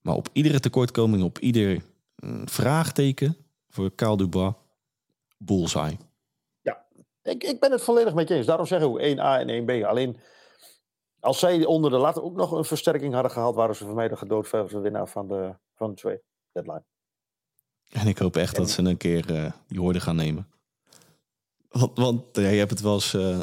Maar 0.00 0.14
op 0.14 0.28
iedere 0.32 0.60
tekortkoming, 0.60 1.22
op 1.22 1.38
ieder 1.38 1.82
mm, 2.16 2.48
vraagteken 2.48 3.36
voor 3.68 3.90
Kaal 3.90 4.16
Dubois, 4.16 4.52
bullseye. 5.38 5.96
Ja, 6.60 6.84
ik, 7.22 7.44
ik 7.44 7.60
ben 7.60 7.72
het 7.72 7.82
volledig 7.82 8.14
met 8.14 8.28
je 8.28 8.34
eens. 8.34 8.46
Daarom 8.46 8.66
zeggen 8.66 8.92
we 8.92 9.14
1A 9.14 9.48
en 9.48 9.62
1B. 9.62 9.86
Alleen, 9.86 10.16
als 11.26 11.38
zij 11.38 11.64
onder 11.64 11.90
de 11.90 11.96
lat 11.96 12.20
ook 12.20 12.36
nog 12.36 12.52
een 12.52 12.64
versterking 12.64 13.12
hadden 13.12 13.32
gehaald, 13.32 13.54
waren 13.54 13.76
ze 13.76 13.84
voor 13.84 13.94
mij 13.94 14.08
de 14.08 14.16
gedoodverfde 14.16 14.78
winnaar 14.78 15.08
van 15.08 15.28
de, 15.28 15.54
van 15.74 15.90
de 15.90 15.96
twee 15.96 16.20
deadline. 16.52 16.84
En 17.90 18.06
ik 18.06 18.18
hoop 18.18 18.36
echt 18.36 18.56
dat 18.56 18.70
ze 18.70 18.82
een 18.82 18.96
keer 18.96 19.30
uh, 19.30 19.52
die 19.66 19.80
hoorde 19.80 20.00
gaan 20.00 20.16
nemen. 20.16 20.48
Want, 21.68 21.98
want 21.98 22.24
ja, 22.32 22.48
je 22.48 22.58
hebt 22.58 22.70
het 22.70 22.80
wel 22.80 22.94
eens 22.94 23.14
uh, 23.14 23.42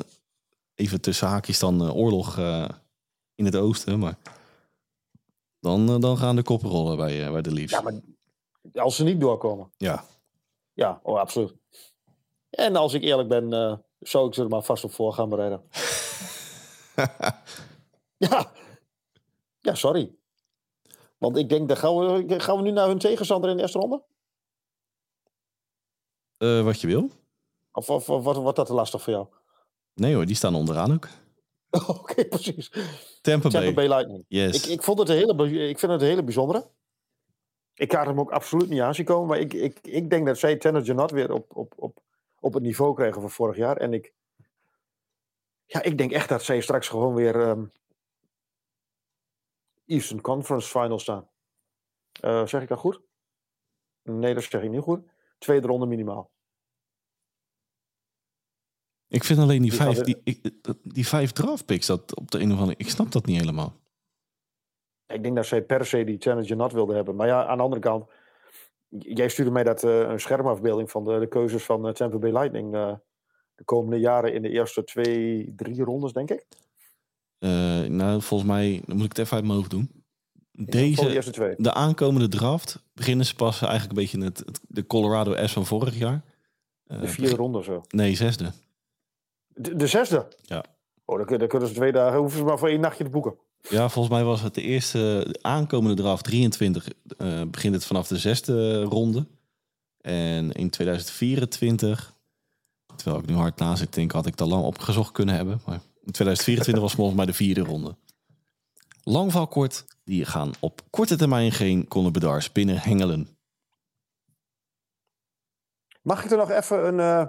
even 0.75 1.01
tussen 1.01 1.27
haakjes 1.27 1.59
dan 1.59 1.83
uh, 1.83 1.95
oorlog 1.95 2.37
in 3.35 3.45
het 3.45 3.55
oosten, 3.55 3.99
maar 3.99 4.17
dan, 5.63 5.89
eh, 5.89 5.99
dan 5.99 6.17
gaan 6.17 6.35
de 6.35 6.43
koppen 6.43 6.69
rollen 6.69 6.97
bij, 6.97 7.25
eh, 7.25 7.31
bij 7.31 7.41
de 7.41 7.51
Leafs. 7.51 7.71
Ja, 7.71 7.81
maar 7.81 7.93
als 8.73 8.95
ze 8.95 9.03
niet 9.03 9.19
doorkomen. 9.19 9.71
Ja. 9.77 10.03
Ja, 10.73 10.99
oh, 11.03 11.19
absoluut. 11.19 11.53
En 12.49 12.75
als 12.75 12.93
ik 12.93 13.03
eerlijk 13.03 13.29
ben, 13.29 13.53
uh, 13.53 13.77
zou 13.99 14.27
ik 14.27 14.33
ze 14.33 14.41
er 14.41 14.49
maar 14.49 14.61
vast 14.61 14.83
op 14.83 14.91
voor 14.91 15.13
gaan 15.13 15.29
bereiden. 15.29 15.61
ja. 18.29 18.51
Ja, 19.61 19.75
sorry. 19.75 20.11
Want 21.17 21.37
ik 21.37 21.49
denk, 21.49 21.67
dat 21.67 21.77
gaan 21.77 21.97
we, 21.97 22.39
gaan 22.39 22.57
we 22.57 22.61
nu 22.61 22.71
naar 22.71 22.87
hun 22.87 22.97
tegenstander 22.97 23.49
in 23.49 23.55
de 23.55 23.61
eerste 23.61 23.79
ronde? 23.79 24.03
Uh, 26.37 26.63
wat 26.63 26.81
je 26.81 26.87
wil. 26.87 27.09
Of, 27.71 27.89
of, 27.89 28.09
of 28.09 28.23
wat 28.23 28.35
wordt 28.35 28.57
dat 28.57 28.65
te 28.65 28.73
lastig 28.73 29.01
voor 29.01 29.13
jou? 29.13 29.27
Nee 29.93 30.15
hoor, 30.15 30.25
die 30.25 30.35
staan 30.35 30.55
onderaan 30.55 30.93
ook. 30.93 31.07
Oké, 31.99 32.25
precies. 32.25 32.69
Tampa 33.21 33.49
Bay. 33.49 33.61
Tampa 33.61 33.73
Bay 33.73 33.87
Lightning. 33.87 34.25
Yes. 34.27 34.65
Ik, 34.65 34.71
ik, 34.71 34.83
vond 34.83 34.99
het 34.99 35.09
een 35.09 35.15
hele, 35.15 35.67
ik 35.69 35.79
vind 35.79 35.91
het 35.91 36.01
een 36.01 36.07
hele 36.07 36.23
bijzondere. 36.23 36.69
Ik 37.73 37.91
had 37.91 38.05
hem 38.05 38.19
ook 38.19 38.31
absoluut 38.31 38.69
niet 38.69 38.81
aanzien 38.81 39.05
komen. 39.05 39.27
Maar 39.27 39.39
ik, 39.39 39.53
ik, 39.53 39.79
ik 39.81 40.09
denk 40.09 40.25
dat 40.25 40.37
zij 40.37 40.55
Tanner 40.55 40.81
Janot 40.81 41.11
weer 41.11 41.31
op, 41.31 41.55
op, 41.55 41.73
op, 41.75 41.99
op 42.39 42.53
het 42.53 42.63
niveau 42.63 42.95
krijgen 42.95 43.21
van 43.21 43.29
vorig 43.29 43.55
jaar. 43.55 43.77
En 43.77 43.93
ik, 43.93 44.13
ja, 45.65 45.81
ik 45.83 45.97
denk 45.97 46.11
echt 46.11 46.29
dat 46.29 46.43
zij 46.43 46.61
straks 46.61 46.87
gewoon 46.87 47.13
weer 47.13 47.35
um, 47.35 47.71
Eastern 49.93 50.21
Conference 50.21 50.69
Final 50.69 50.99
staan. 50.99 51.29
Uh, 52.21 52.45
zeg 52.45 52.61
ik 52.61 52.67
dat 52.67 52.79
goed? 52.79 53.01
Nee, 54.03 54.33
dat 54.33 54.43
zeg 54.43 54.61
ik 54.61 54.69
niet 54.69 54.81
goed. 54.81 55.01
Tweede 55.37 55.67
ronde 55.67 55.85
minimaal. 55.85 56.31
Ik 59.07 59.23
vind 59.23 59.39
alleen 59.39 59.61
die, 59.61 59.73
vijf, 59.73 60.01
die, 60.01 60.21
ik, 60.23 60.51
die 60.83 61.07
vijf 61.07 61.31
draftpicks, 61.31 61.85
dat 61.85 62.15
op 62.15 62.31
de 62.31 62.39
een 62.39 62.51
of 62.51 62.59
andere... 62.59 62.77
Ik 62.77 62.89
snap 62.89 63.11
dat 63.11 63.25
niet 63.25 63.39
helemaal. 63.39 63.79
Ik 65.07 65.23
denk 65.23 65.35
dat 65.35 65.45
zij 65.45 65.63
per 65.63 65.85
se 65.85 66.03
die 66.03 66.19
Challenger 66.19 66.55
Nat 66.55 66.71
wilden 66.71 66.95
hebben. 66.95 67.15
Maar 67.15 67.27
ja, 67.27 67.45
aan 67.45 67.57
de 67.57 67.63
andere 67.63 67.81
kant... 67.81 68.11
Jij 68.87 69.29
stuurde 69.29 69.51
mij 69.51 69.63
dat 69.63 69.83
uh, 69.83 69.99
een 69.99 70.19
schermafbeelding 70.19 70.91
van 70.91 71.03
de, 71.03 71.19
de 71.19 71.27
keuzes 71.27 71.63
van 71.63 71.87
uh, 71.87 71.93
Tampa 71.93 72.17
Bay 72.17 72.31
Lightning... 72.31 72.75
Uh, 72.75 72.95
de 73.55 73.63
komende 73.63 73.99
jaren 73.99 74.33
in 74.33 74.41
de 74.41 74.49
eerste 74.49 74.83
twee, 74.83 75.53
drie 75.55 75.83
rondes, 75.83 76.13
denk 76.13 76.31
ik. 76.31 76.45
Nou, 77.87 78.21
volgens 78.21 78.49
mij... 78.49 78.81
Dan 78.85 78.95
moet 78.95 79.05
ik 79.05 79.17
het 79.17 79.25
even 79.25 79.35
uit 79.35 79.45
mijn 79.45 79.57
hoofd 79.57 79.69
doen. 79.69 80.03
Deze, 80.51 81.31
de, 81.31 81.55
de 81.57 81.73
aankomende 81.73 82.27
draft 82.27 82.83
beginnen 82.93 83.25
ze 83.25 83.35
pas 83.35 83.61
eigenlijk 83.61 83.89
een 83.89 84.03
beetje 84.03 84.23
het, 84.23 84.37
het 84.37 84.59
de 84.67 84.87
Colorado 84.87 85.45
S 85.45 85.51
van 85.51 85.65
vorig 85.65 85.97
jaar. 85.97 86.23
De 86.83 87.07
vierde 87.07 87.35
ronde 87.35 87.63
zo. 87.63 87.83
Nee, 87.89 88.15
zesde. 88.15 88.51
De, 89.47 89.75
de 89.75 89.87
zesde? 89.87 90.27
Ja. 90.41 90.63
Oh, 91.05 91.27
dan, 91.27 91.37
dan 91.37 91.47
kunnen 91.47 91.67
ze 91.67 91.73
twee 91.73 91.91
dagen, 91.91 92.19
hoeven 92.19 92.37
ze 92.37 92.43
maar 92.45 92.59
voor 92.59 92.69
één 92.69 92.79
nachtje 92.79 93.03
te 93.03 93.09
boeken. 93.09 93.35
Ja, 93.69 93.89
volgens 93.89 94.15
mij 94.15 94.23
was 94.23 94.41
het 94.41 94.53
de 94.53 94.61
eerste 94.61 95.27
de 95.31 95.39
aankomende 95.41 96.01
draft 96.01 96.23
23. 96.23 96.87
Uh, 97.17 97.41
begint 97.47 97.73
het 97.73 97.85
vanaf 97.85 98.07
de 98.07 98.17
zesde 98.17 98.83
ronde. 98.83 99.27
En 99.97 100.51
in 100.51 100.69
2024, 100.69 102.13
terwijl 102.95 103.21
ik 103.21 103.29
nu 103.29 103.35
hard 103.35 103.59
na 103.59 103.75
zit, 103.75 103.93
denk 103.93 104.11
had 104.11 104.25
ik 104.25 104.37
dat 104.37 104.47
lang 104.47 104.63
opgezocht 104.63 105.11
kunnen 105.11 105.35
hebben. 105.35 105.61
Maar 105.65 105.81
2024 106.11 106.83
was 106.83 106.93
volgens 106.93 107.17
mij 107.17 107.25
de 107.25 107.33
vierde 107.33 107.61
ronde. 107.61 107.95
Lang 109.03 109.31
val 109.31 109.47
kort, 109.47 109.85
die 110.03 110.25
gaan 110.25 110.51
op 110.59 110.81
korte 110.89 111.15
termijn 111.15 111.51
geen 111.51 111.87
Conor 111.87 112.11
Bedars 112.11 112.51
binnen 112.51 112.77
hengelen. 112.77 113.37
Mag 116.01 116.23
ik 116.23 116.31
er 116.31 116.37
nog 116.37 116.49
even 116.49 116.87
een, 116.87 116.97
uh, 116.99 117.25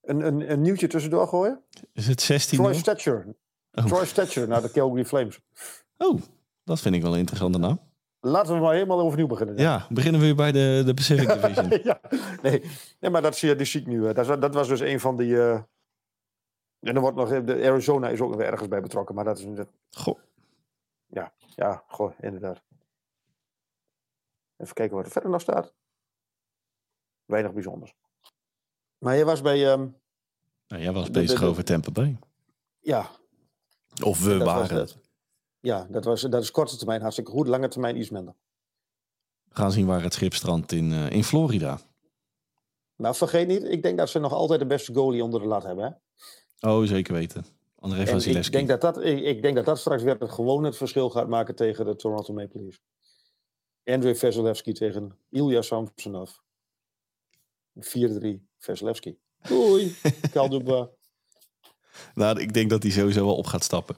een, 0.00 0.26
een, 0.26 0.50
een 0.50 0.60
nieuwtje 0.60 0.86
tussendoor 0.86 1.28
gooien? 1.28 1.62
Is 1.92 2.06
het 2.06 2.20
16? 2.20 2.58
Troy 2.58 2.74
Stetcher. 2.74 3.34
Oh. 3.72 3.84
Troy 3.84 4.06
Stetcher 4.06 4.48
naar 4.48 4.62
de 4.62 4.70
Calgary 4.70 5.04
Flames. 5.04 5.40
Oh, 5.96 6.20
dat 6.64 6.80
vind 6.80 6.94
ik 6.94 7.02
wel 7.02 7.12
een 7.12 7.18
interessante 7.18 7.58
naam. 7.58 7.80
Laten 8.20 8.54
we 8.54 8.60
maar 8.60 8.72
helemaal 8.72 9.00
overnieuw 9.00 9.26
beginnen. 9.26 9.58
Ja, 9.58 9.86
beginnen 9.88 10.20
we 10.20 10.26
weer 10.26 10.36
bij 10.36 10.52
de, 10.52 10.82
de 10.86 10.94
Pacific 10.94 11.28
Division. 11.42 11.80
ja, 11.82 12.00
nee. 12.42 12.62
nee, 13.00 13.10
maar 13.10 13.22
dat, 13.22 13.36
zie, 13.36 13.56
die 13.56 13.66
zie 13.66 13.80
ik 13.80 13.86
nu. 13.86 14.12
Dat, 14.12 14.40
dat 14.40 14.54
was 14.54 14.68
dus 14.68 14.80
een 14.80 15.00
van 15.00 15.16
die... 15.16 15.28
Uh... 15.28 15.60
En 16.80 16.94
er 16.94 17.00
wordt 17.00 17.16
nog... 17.16 17.44
De 17.44 17.64
Arizona 17.64 18.08
is 18.08 18.20
ook 18.20 18.30
nog 18.30 18.40
ergens 18.40 18.68
bij 18.68 18.80
betrokken, 18.80 19.14
maar 19.14 19.24
dat 19.24 19.38
is... 19.38 19.64
Goh. 19.90 20.18
Ja, 21.06 21.32
ja, 21.56 21.84
goh, 21.86 22.12
inderdaad. 22.20 22.62
Even 24.56 24.74
kijken 24.74 24.96
wat 24.96 25.04
er 25.04 25.12
verder 25.12 25.30
nog 25.30 25.40
staat. 25.40 25.74
Weinig 27.24 27.52
bijzonders. 27.52 27.94
Maar 28.98 29.16
je 29.16 29.24
was 29.24 29.40
bij... 29.40 29.72
Um, 29.72 29.96
nou, 30.66 30.82
jij 30.82 30.92
was 30.92 31.10
bezig 31.10 31.42
over 31.42 31.64
Tampa 31.64 31.90
Bay. 31.90 32.18
Ja. 32.80 33.10
Of 34.04 34.24
we 34.24 34.38
waren. 34.38 34.88
ja, 35.60 35.86
dat, 35.90 36.04
was, 36.04 36.20
dat 36.20 36.42
is 36.42 36.50
korte 36.50 36.76
termijn 36.76 37.00
hartstikke 37.00 37.30
goed. 37.30 37.46
Lange 37.46 37.68
termijn 37.68 37.96
iets 37.96 38.10
minder. 38.10 38.34
We 39.48 39.56
gaan 39.56 39.72
zien 39.72 39.86
waar 39.86 40.02
het 40.02 40.14
schip 40.14 40.34
strandt 40.34 40.72
in, 40.72 40.92
eh, 40.92 41.10
in 41.10 41.24
Florida. 41.24 41.80
Nou, 42.96 43.14
vergeet 43.14 43.48
niet, 43.48 43.64
ik 43.64 43.82
denk 43.82 43.98
dat 43.98 44.08
ze 44.08 44.18
nog 44.18 44.32
altijd 44.32 44.60
de 44.60 44.66
beste 44.66 44.94
goalie 44.94 45.24
onder 45.24 45.40
de 45.40 45.46
lat 45.46 45.62
hebben. 45.62 45.84
Hè? 45.84 45.90
Oh, 46.60 46.84
zeker 46.84 47.14
weten. 47.14 47.44
André 47.78 48.04
En 48.04 48.36
ik 48.36 48.52
denk, 48.52 48.68
dat 48.68 48.80
dat, 48.80 49.04
ik, 49.04 49.24
ik 49.24 49.42
denk 49.42 49.56
dat 49.56 49.64
dat 49.64 49.78
straks 49.78 50.02
weer 50.02 50.16
het 50.18 50.30
gewoon 50.30 50.64
het 50.64 50.76
verschil 50.76 51.10
gaat 51.10 51.28
maken 51.28 51.54
tegen 51.54 51.84
de 51.84 51.96
Toronto 51.96 52.34
Maple 52.34 52.60
Leafs. 52.60 52.80
Andrei 53.84 54.16
Vasilevski 54.16 54.72
tegen 54.72 55.18
Ilya 55.30 55.62
Samsonov. 55.62 56.30
4-3 57.74 57.80
Vasilevski. 58.58 59.18
Doei, 59.42 59.96
Kalduba. 60.32 60.88
Nou, 62.14 62.40
ik 62.40 62.54
denk 62.54 62.70
dat 62.70 62.82
hij 62.82 62.92
sowieso 62.92 63.24
wel 63.24 63.36
op 63.36 63.46
gaat 63.46 63.64
stappen. 63.64 63.96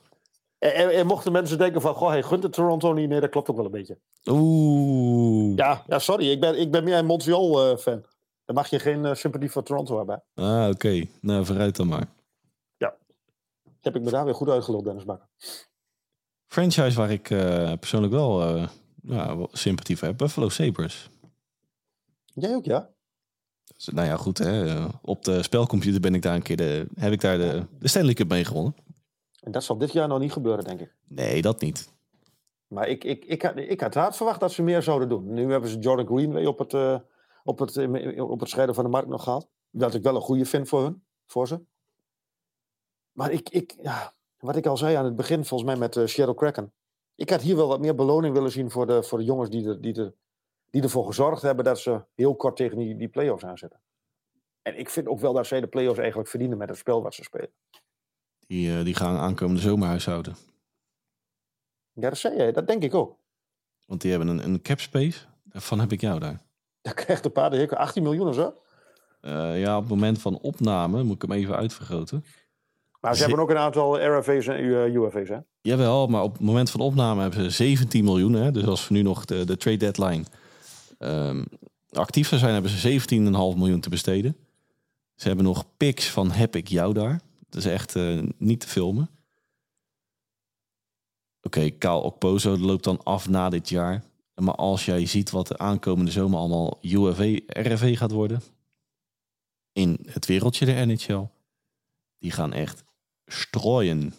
En, 0.58 0.74
en, 0.74 0.90
en 0.90 1.06
mochten 1.06 1.32
mensen 1.32 1.58
denken 1.58 1.80
van, 1.80 1.94
goh, 1.94 2.08
hij 2.08 2.22
gunt 2.22 2.42
de 2.42 2.48
Toronto 2.48 2.92
niet. 2.92 3.08
Nee, 3.08 3.20
dat 3.20 3.30
klopt 3.30 3.50
ook 3.50 3.56
wel 3.56 3.64
een 3.64 3.70
beetje. 3.70 3.98
Oeh. 4.30 5.56
Ja, 5.56 5.84
ja 5.86 5.98
sorry, 5.98 6.30
ik 6.30 6.40
ben, 6.40 6.60
ik 6.60 6.70
ben 6.70 6.84
meer 6.84 6.96
een 6.96 7.06
Montreal-fan. 7.06 8.04
Dan 8.44 8.54
mag 8.54 8.68
je 8.68 8.78
geen 8.78 9.04
eh, 9.04 9.14
sympathie 9.14 9.50
voor 9.50 9.62
Toronto 9.62 9.96
hebben. 9.96 10.22
Ah, 10.34 10.68
oké. 10.68 11.04
Nou, 11.20 11.44
vooruit 11.44 11.76
dan 11.76 11.88
maar. 11.88 12.06
Heb 13.82 13.96
ik 13.96 14.02
me 14.02 14.10
daar 14.10 14.24
weer 14.24 14.34
goed 14.34 14.48
uitgeluld, 14.48 14.84
Dennis 14.84 15.04
Bakker. 15.04 15.28
Franchise 16.46 16.96
waar 16.96 17.10
ik 17.10 17.30
eh, 17.30 17.72
persoonlijk 17.72 18.12
wel, 18.12 18.56
ja, 19.02 19.36
wel 19.36 19.48
sympathie 19.52 19.96
voor 19.96 20.08
heb. 20.08 20.18
Buffalo 20.18 20.48
Sabres. 20.48 21.10
Jij 22.24 22.54
ook, 22.54 22.64
ja? 22.64 22.90
Dus, 23.74 23.86
nou 23.88 24.06
ja, 24.06 24.16
goed. 24.16 24.38
Hè. 24.38 24.66
eh, 24.66 24.88
Op 25.02 25.24
de 25.24 25.42
spelcomputer 25.42 26.00
ben 26.00 26.14
ik 26.14 26.22
daar 26.22 26.34
een 26.34 26.42
keer 26.42 26.56
de, 26.56 26.86
heb 26.94 27.12
ik 27.12 27.20
daar 27.20 27.38
de, 27.38 27.66
de 27.78 27.88
Stanley 27.88 28.14
Cup 28.14 28.28
mee 28.28 28.44
gewonnen. 28.44 28.74
En 29.40 29.52
dat 29.52 29.64
zal 29.64 29.78
dit 29.78 29.92
jaar 29.92 30.08
nog 30.08 30.18
niet 30.18 30.32
gebeuren, 30.32 30.64
denk 30.64 30.80
ik. 30.80 30.94
Nee, 31.08 31.42
dat 31.42 31.60
niet. 31.60 31.92
Maar 32.66 32.88
ik, 32.88 33.04
ik, 33.04 33.24
ik, 33.24 33.42
had, 33.42 33.56
ik 33.56 33.80
had 33.80 34.16
verwacht 34.16 34.40
dat 34.40 34.52
ze 34.52 34.62
meer 34.62 34.82
zouden 34.82 35.08
doen. 35.08 35.32
Nu 35.32 35.50
hebben 35.50 35.70
ze 35.70 35.78
Jordan 35.78 36.06
Greenway 36.06 36.44
op 36.46 36.58
het, 36.58 36.74
op 37.44 37.58
het, 37.58 37.76
op 38.20 38.40
het 38.40 38.48
scheiden 38.48 38.74
van 38.74 38.84
de 38.84 38.90
markt 38.90 39.08
nog 39.08 39.22
gehad. 39.22 39.48
Dat 39.70 39.94
ik 39.94 40.02
wel 40.02 40.14
een 40.14 40.20
goede 40.20 40.44
vind 40.44 40.68
voor, 40.68 40.82
hun, 40.82 41.04
voor 41.26 41.48
ze. 41.48 41.60
Maar 43.12 43.30
ik, 43.30 43.48
ik, 43.48 43.74
ja, 43.82 44.14
wat 44.38 44.56
ik 44.56 44.66
al 44.66 44.76
zei 44.76 44.96
aan 44.96 45.04
het 45.04 45.16
begin, 45.16 45.44
volgens 45.44 45.70
mij 45.70 45.78
met 45.78 45.96
uh, 45.96 46.06
Shadow 46.06 46.36
Kraken. 46.36 46.72
Ik 47.14 47.30
had 47.30 47.42
hier 47.42 47.56
wel 47.56 47.68
wat 47.68 47.80
meer 47.80 47.94
beloning 47.94 48.34
willen 48.34 48.50
zien 48.50 48.70
voor 48.70 48.86
de, 48.86 49.02
voor 49.02 49.18
de 49.18 49.24
jongens 49.24 49.50
die, 49.50 49.68
er, 49.68 49.80
die, 49.80 49.94
er, 49.94 50.14
die 50.70 50.82
ervoor 50.82 51.06
gezorgd 51.06 51.42
hebben 51.42 51.64
dat 51.64 51.78
ze 51.78 52.04
heel 52.14 52.36
kort 52.36 52.56
tegen 52.56 52.78
die, 52.78 52.96
die 52.96 53.08
play-offs 53.08 53.44
aanzetten. 53.44 53.80
En 54.62 54.78
ik 54.78 54.90
vind 54.90 55.06
ook 55.06 55.20
wel 55.20 55.32
dat 55.32 55.46
zij 55.46 55.60
de 55.60 55.66
play-offs 55.66 55.98
eigenlijk 55.98 56.28
verdienen 56.28 56.58
met 56.58 56.68
het 56.68 56.78
spel 56.78 57.02
wat 57.02 57.14
ze 57.14 57.22
spelen. 57.22 57.52
Die, 58.46 58.78
eh, 58.78 58.84
die 58.84 58.94
gaan 58.94 59.16
aankomende 59.16 59.60
zomer 59.60 59.88
huishouden. 59.88 60.36
Ja, 61.92 62.08
dat 62.08 62.18
zei 62.18 62.36
jij. 62.36 62.52
Dat 62.52 62.66
denk 62.66 62.82
ik 62.82 62.94
ook. 62.94 63.18
Want 63.86 64.00
die 64.00 64.10
hebben 64.10 64.28
een, 64.28 64.44
een 64.44 64.62
cap 64.62 64.80
space. 64.80 65.26
Daarvan 65.42 65.80
heb 65.80 65.92
ik 65.92 66.00
jou 66.00 66.18
daar. 66.18 66.42
Daar 66.80 66.94
krijgt 66.94 67.22
de 67.22 67.30
paardenhekken 67.30 67.76
18 67.78 68.02
miljoen 68.02 68.28
of 68.28 68.34
zo. 68.34 68.54
Eh, 69.20 69.60
ja, 69.60 69.76
op 69.76 69.82
het 69.82 69.90
moment 69.90 70.20
van 70.20 70.38
opname 70.38 71.02
moet 71.02 71.14
ik 71.14 71.22
hem 71.22 71.32
even 71.32 71.56
uitvergroten. 71.56 72.24
Maar 73.02 73.16
ze 73.16 73.22
hebben 73.22 73.40
ook 73.40 73.50
een 73.50 73.58
aantal 73.58 74.18
RFA's 74.18 74.46
en 74.46 74.64
uh, 74.64 74.94
UFA's, 74.94 75.28
hè? 75.28 75.38
Jawel, 75.60 76.06
maar 76.06 76.22
op 76.22 76.32
het 76.32 76.42
moment 76.42 76.70
van 76.70 76.80
opname 76.80 77.20
hebben 77.20 77.42
ze 77.42 77.50
17 77.50 78.04
miljoen. 78.04 78.32
Hè? 78.32 78.50
Dus 78.50 78.66
als 78.66 78.88
we 78.88 78.94
nu 78.94 79.02
nog 79.02 79.24
de, 79.24 79.44
de 79.44 79.56
trade 79.56 79.76
deadline 79.76 80.24
ehm, 80.98 81.44
actief 81.90 82.28
zou 82.28 82.40
zijn, 82.40 82.52
hebben 82.52 82.70
ze 82.70 83.00
17,5 83.00 83.58
miljoen 83.58 83.80
te 83.80 83.88
besteden. 83.88 84.36
Ze 85.14 85.26
hebben 85.26 85.44
nog 85.44 85.64
picks 85.76 86.10
van 86.10 86.30
heb 86.30 86.56
ik 86.56 86.68
jou 86.68 86.92
daar. 86.92 87.20
Dat 87.48 87.64
is 87.64 87.70
echt 87.70 87.96
eh, 87.96 88.22
niet 88.38 88.60
te 88.60 88.68
filmen. 88.68 89.10
Oké, 91.42 91.70
Kaal 91.70 92.02
Okpozo 92.02 92.58
loopt 92.58 92.84
dan 92.84 93.02
af 93.02 93.28
na 93.28 93.48
dit 93.48 93.68
jaar. 93.68 94.04
Maar 94.34 94.54
als 94.54 94.84
jij 94.84 95.06
ziet 95.06 95.30
wat 95.30 95.46
de 95.46 95.58
aankomende 95.58 96.10
zomer 96.10 96.38
allemaal 96.38 96.78
UFA, 96.82 97.38
RFV 97.46 97.98
gaat 97.98 98.10
worden. 98.10 98.42
In 99.72 99.98
het 100.10 100.26
wereldje 100.26 100.64
de 100.64 100.72
NHL. 100.72 101.26
Die 102.18 102.30
gaan 102.30 102.52
echt 102.52 102.84
strooien. 103.32 104.14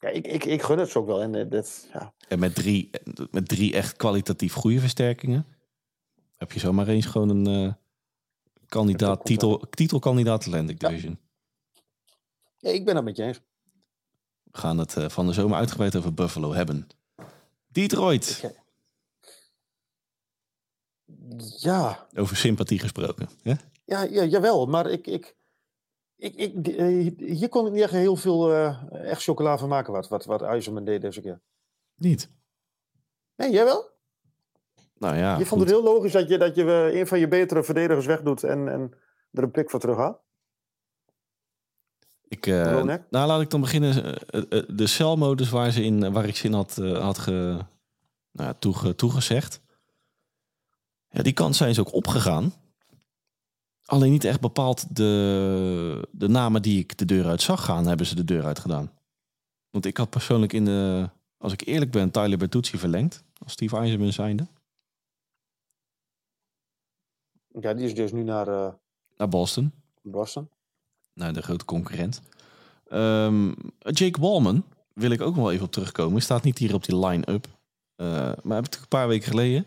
Ja, 0.00 0.08
ik, 0.08 0.26
ik, 0.26 0.44
ik 0.44 0.62
gun 0.62 0.78
het 0.78 0.90
ze 0.90 0.98
ook 0.98 1.06
wel. 1.06 1.22
En 1.22 1.34
eh, 1.34 1.50
dat, 1.50 1.88
ja. 1.92 2.14
En 2.28 2.38
met 2.38 2.54
drie, 2.54 2.90
met 3.30 3.48
drie 3.48 3.72
echt 3.74 3.96
kwalitatief 3.96 4.52
goede 4.52 4.80
versterkingen. 4.80 5.46
Heb 6.36 6.52
je 6.52 6.58
zomaar 6.60 6.88
eens 6.88 7.06
gewoon 7.06 7.28
een 7.28 7.46
eh, 7.66 7.72
kandidaat, 8.68 9.24
titel, 9.24 9.58
titelkandidaat 9.70 10.40
Atlantic 10.46 10.82
Ja. 10.82 10.88
Division. 10.88 11.18
ja, 12.58 12.70
ik 12.70 12.84
ben 12.84 12.96
het 12.96 13.04
met 13.04 13.16
je 13.16 13.22
eens. 13.22 13.40
We 14.42 14.58
gaan 14.58 14.78
het 14.78 14.96
eh, 14.96 15.08
van 15.08 15.26
de 15.26 15.32
zomer 15.32 15.56
uitgebreid 15.58 15.96
over 15.96 16.14
Buffalo 16.14 16.52
hebben. 16.52 16.86
Detroit, 17.68 18.54
Ja, 21.58 22.06
over 22.14 22.36
sympathie 22.36 22.78
gesproken. 22.78 23.28
hè? 23.42 23.54
ja, 23.84 24.02
ja 24.02 24.24
jawel. 24.24 24.66
Maar 24.66 24.90
ik, 24.90 25.06
ik, 25.06 25.34
ik, 26.16 26.34
ik, 26.34 26.68
eh, 26.68 27.14
hier 27.16 27.48
kon 27.48 27.66
ik 27.66 27.72
niet 27.72 27.82
echt 27.82 27.92
heel 27.92 28.16
veel 28.16 28.52
eh, 28.52 28.82
echt 29.10 29.22
chocola 29.22 29.58
van 29.58 29.68
maken. 29.68 29.92
Wat, 29.92 30.08
wat, 30.08 30.24
wat 30.24 30.42
IJzerman 30.42 30.84
deed 30.84 31.00
deze 31.00 31.20
keer. 31.20 31.40
Niet. 31.94 32.30
Nee, 33.36 33.50
jij 33.50 33.64
wel? 33.64 33.94
Nou 34.98 35.16
ja, 35.16 35.38
je 35.38 35.46
vond 35.46 35.60
goed. 35.60 35.70
het 35.70 35.78
heel 35.78 35.94
logisch 35.94 36.12
dat 36.12 36.28
je, 36.28 36.38
dat 36.38 36.54
je 36.54 36.64
eh, 36.64 36.98
een 36.98 37.06
van 37.06 37.18
je 37.18 37.28
betere 37.28 37.62
verdedigers 37.62 38.06
wegdoet 38.06 38.42
en, 38.42 38.68
en 38.68 38.92
er 39.32 39.42
een 39.42 39.50
pik 39.50 39.70
voor 39.70 39.80
terug 39.80 39.96
haalt? 39.96 40.18
Ik, 42.28 42.46
eh, 42.46 42.82
nou, 42.82 43.26
laat 43.26 43.40
ik 43.40 43.50
dan 43.50 43.60
beginnen. 43.60 44.18
de 44.76 44.86
celmodus 44.86 45.50
waar, 45.50 45.70
ze 45.70 45.82
in, 45.82 46.12
waar 46.12 46.26
ik 46.26 46.36
ze 46.36 46.46
in 46.46 46.52
had, 46.52 46.78
eh, 46.78 47.02
had 47.02 47.18
ge, 47.18 47.30
nou, 48.32 48.48
ja, 48.48 48.54
toege, 48.54 48.94
toegezegd. 48.94 49.60
Ja, 51.08 51.22
die 51.22 51.32
kant 51.32 51.56
zijn 51.56 51.74
ze 51.74 51.80
ook 51.80 51.92
opgegaan. 51.92 52.52
Alleen 53.86 54.10
niet 54.10 54.24
echt 54.24 54.40
bepaald 54.40 54.96
de, 54.96 56.08
de 56.12 56.28
namen 56.28 56.62
die 56.62 56.78
ik 56.78 56.98
de 56.98 57.04
deur 57.04 57.26
uit 57.26 57.42
zag 57.42 57.64
gaan, 57.64 57.86
hebben 57.86 58.06
ze 58.06 58.14
de 58.14 58.24
deur 58.24 58.44
uit 58.44 58.58
gedaan. 58.58 58.92
Want 59.70 59.86
ik 59.86 59.96
had 59.96 60.10
persoonlijk 60.10 60.52
in 60.52 60.64
de, 60.64 61.10
als 61.38 61.52
ik 61.52 61.66
eerlijk 61.66 61.90
ben, 61.90 62.10
Tyler 62.10 62.38
Bertuzzi 62.38 62.78
verlengd. 62.78 63.24
Als 63.38 63.52
Steve 63.52 63.76
Eisenman 63.76 64.12
zijnde. 64.12 64.46
Ja, 67.60 67.74
die 67.74 67.84
is 67.84 67.94
dus 67.94 68.12
nu 68.12 68.22
naar 68.22 68.48
eh, 68.48 68.72
Naar 69.16 69.28
Boston. 69.28 69.72
Boston. 70.02 70.50
naar 71.12 71.32
de 71.32 71.42
grote 71.42 71.64
concurrent. 71.64 72.22
Ehm, 72.88 73.52
Jake 73.78 74.20
Wallman 74.20 74.64
wil 74.94 75.10
ik 75.10 75.20
ook 75.20 75.34
nog 75.34 75.44
wel 75.44 75.52
even 75.52 75.66
op 75.66 75.72
terugkomen. 75.72 76.22
Staat 76.22 76.42
niet 76.42 76.58
hier 76.58 76.74
op 76.74 76.84
die 76.84 76.98
line-up. 77.06 77.46
Eh, 77.96 78.32
maar 78.42 78.56
heb 78.56 78.66
ik 78.66 78.74
een 78.74 78.88
paar 78.88 79.08
weken 79.08 79.28
geleden. 79.28 79.66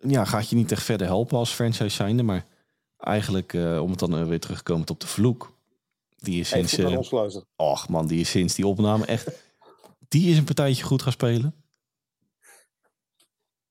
Ja, 0.00 0.24
gaat 0.24 0.48
je 0.48 0.56
niet 0.56 0.72
echt 0.72 0.82
verder 0.82 1.06
helpen 1.06 1.38
als 1.38 1.52
franchise 1.52 1.88
zijnde. 1.88 2.22
Maar 2.22 2.46
eigenlijk, 3.04 3.54
eh, 3.54 3.82
om 3.82 3.90
het 3.90 3.98
dan 3.98 4.18
eh, 4.18 4.26
weer 4.26 4.40
terug 4.40 4.58
te 4.58 4.62
komen 4.62 4.88
op 4.88 5.00
de 5.00 5.06
vloek. 5.06 5.56
Die 6.16 6.40
is 6.40 6.48
sinds... 6.48 6.78
eh, 6.78 6.90
luisteren. 6.90 7.46
Och 7.56 7.88
man, 7.88 8.06
die 8.06 8.20
is 8.20 8.30
sinds 8.30 8.54
die 8.54 8.66
opname 8.66 9.06
echt... 9.06 9.42
Die 10.08 10.30
is 10.30 10.38
een 10.38 10.44
partijtje 10.44 10.84
goed 10.84 11.02
gaan 11.02 11.12
spelen. 11.12 11.54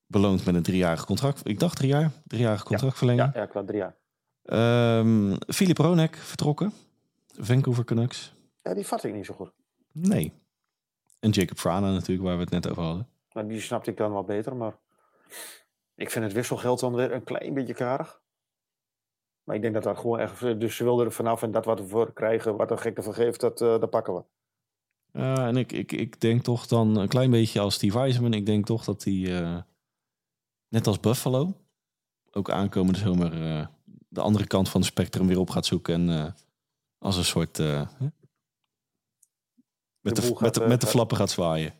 Beloond 0.05 0.45
met 0.45 0.55
een 0.55 0.64
driejarig 0.64 1.05
contract. 1.05 1.47
Ik 1.47 1.60
dacht 1.60 1.77
drie 1.77 1.89
jaar. 1.89 2.11
Driejarig 2.27 2.64
contractverlenging. 2.64 3.34
Ja, 3.34 3.39
ja, 3.39 3.45
qua 3.45 3.64
drie 3.64 3.77
jaar. 3.77 3.95
Ehm 4.43 5.35
Philip 5.47 5.77
Ronek 5.77 6.15
vertrokken. 6.15 6.73
Vancouver 7.38 7.84
Canucks. 7.84 8.34
Ja, 8.61 8.73
die 8.73 8.88
vat 8.88 9.03
ik 9.03 9.14
niet 9.14 9.26
zo 9.26 9.34
goed. 9.34 9.51
Nee. 9.91 10.34
En 11.19 11.30
Jacob 11.30 11.57
Frana 11.57 11.91
natuurlijk, 11.91 12.27
waar 12.27 12.35
we 12.35 12.41
het 12.41 12.51
net 12.51 12.69
over 12.69 12.84
hadden. 12.84 13.07
Maar 13.31 13.47
die 13.47 13.61
snapte 13.61 13.91
ik 13.91 13.97
dan 13.97 14.11
wel 14.11 14.23
beter. 14.23 14.55
Maar 14.55 14.77
ik 15.95 16.11
vind 16.11 16.26
het 16.26 16.34
wisselgeld 16.34 16.80
dan 16.80 16.95
weer 16.95 17.11
een 17.11 17.23
klein 17.23 17.53
beetje 17.53 17.73
karig. 17.73 18.22
Maar 19.44 19.56
ik 19.56 19.61
denk 19.61 19.74
dat 19.74 19.84
dat 19.84 19.98
gewoon 19.98 20.20
echt... 20.20 20.60
Dus 20.60 20.76
ze 20.76 20.84
wilden 20.84 21.06
er 21.06 21.11
vanaf 21.11 21.41
en 21.41 21.52
dat 21.52 21.65
wat 21.65 21.80
we 21.80 21.88
voor 21.88 22.14
krijgen, 22.14 22.56
wat 22.56 22.72
een 22.72 22.80
gek 22.80 22.98
ervoor 22.98 23.14
geeft, 23.14 23.40
dat, 23.40 23.61
eh, 23.61 23.80
dat 23.80 23.90
pakken 23.90 24.14
we. 24.14 24.24
Ja, 25.20 25.48
en 25.48 25.57
ik, 25.57 25.72
ik, 25.72 25.91
ik 25.91 26.22
denk 26.22 26.44
toch 26.44 26.68
dan 26.68 26.98
een 26.98 27.07
klein 27.07 27.32
beetje 27.32 27.60
als 27.60 27.74
Steve 27.74 27.99
Eisenman. 27.99 28.34
Ik 28.34 28.45
denk 28.45 28.65
toch 28.65 28.84
dat 28.84 29.03
hij, 29.03 29.41
eh, 29.41 29.57
net 30.68 30.88
als 30.88 30.99
Buffalo, 30.99 31.53
ook 32.32 32.49
aankomende 32.49 32.99
zomer 32.99 33.32
de 34.10 34.22
andere 34.22 34.48
kant 34.48 34.70
van 34.70 34.82
het 34.82 34.90
spectrum 34.90 35.28
weer 35.28 35.40
op 35.40 35.49
gaat 35.49 35.65
zoeken. 35.65 36.10
En 36.10 36.36
als 36.98 37.18
een 37.18 37.26
soort... 37.26 37.57
met, 37.57 37.88
De 40.15 40.36
met, 40.40 40.53
de, 40.53 40.68
met 40.68 40.82
de 40.82 40.88
flappen 40.88 41.18
gaat 41.18 41.30
zwaaien. 41.30 41.74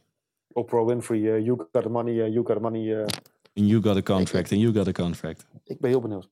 Oprah 0.48 0.86
Winfrey, 0.86 1.20
you 1.20 1.68
got 1.72 1.84
the 1.84 1.90
money, 1.90 2.14
you 2.14 2.46
got 2.46 2.56
the 2.56 2.62
money. 2.62 3.06
En 3.54 3.68
you 3.68 3.82
got 3.82 3.96
a 3.96 4.02
contract, 4.02 4.52
en 4.52 4.60
you 4.60 4.74
got 4.74 4.88
a 4.88 4.92
contract. 4.92 5.46
ik 5.64 5.80
ben 5.80 5.90
heel 5.90 6.02
benieuwd. 6.02 6.30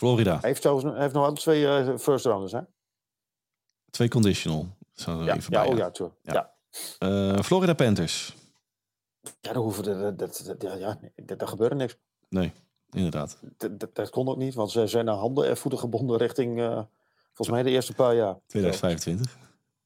Florida, 0.00 0.38
Hij 0.40 0.48
heeft, 0.48 0.62
zelfs, 0.62 0.82
hij 0.84 1.00
heeft 1.00 1.14
nog 1.14 1.22
altijd 1.24 1.40
twee 1.40 1.66
eh, 1.66 1.98
first 1.98 2.24
rounders, 2.24 2.52
hè? 2.52 2.60
twee 3.90 4.08
conditional. 4.08 4.66
Zou 4.92 5.18
er 5.20 5.24
Ja, 5.26 5.34
even 5.36 5.52
ja, 5.52 5.62
bij 5.62 5.70
oh 5.72 5.76
ja, 5.78 5.90
tuurlijk. 5.90 6.18
Ja. 6.22 6.32
Ja. 6.32 7.36
Eh, 7.36 7.42
Florida 7.42 7.74
Panthers. 7.74 8.34
Ja, 9.40 9.54
hoeven 9.54 9.82
de, 9.82 10.14
dat, 10.16 10.16
dat, 10.18 10.60
dat- 10.60 10.78
ja, 10.80 10.98
dat, 11.16 11.38
daar 11.38 11.48
gebeurde 11.48 11.74
niks. 11.74 11.96
Nee, 12.28 12.52
inderdaad. 12.90 13.38
Dat, 13.56 13.94
dat, 13.94 14.10
kon 14.10 14.28
ook 14.28 14.36
niet, 14.36 14.54
want 14.54 14.70
ze 14.70 14.86
zijn 14.86 15.04
naar 15.04 15.14
handen 15.14 15.48
en 15.48 15.56
voeten 15.56 15.80
gebonden 15.80 16.16
richting, 16.16 16.58
eh, 16.60 16.82
volgens 17.26 17.48
mij, 17.50 17.62
de 17.62 17.70
eerste 17.70 17.92
paar 17.94 18.14
jaar. 18.14 18.38
2025. 18.46 19.38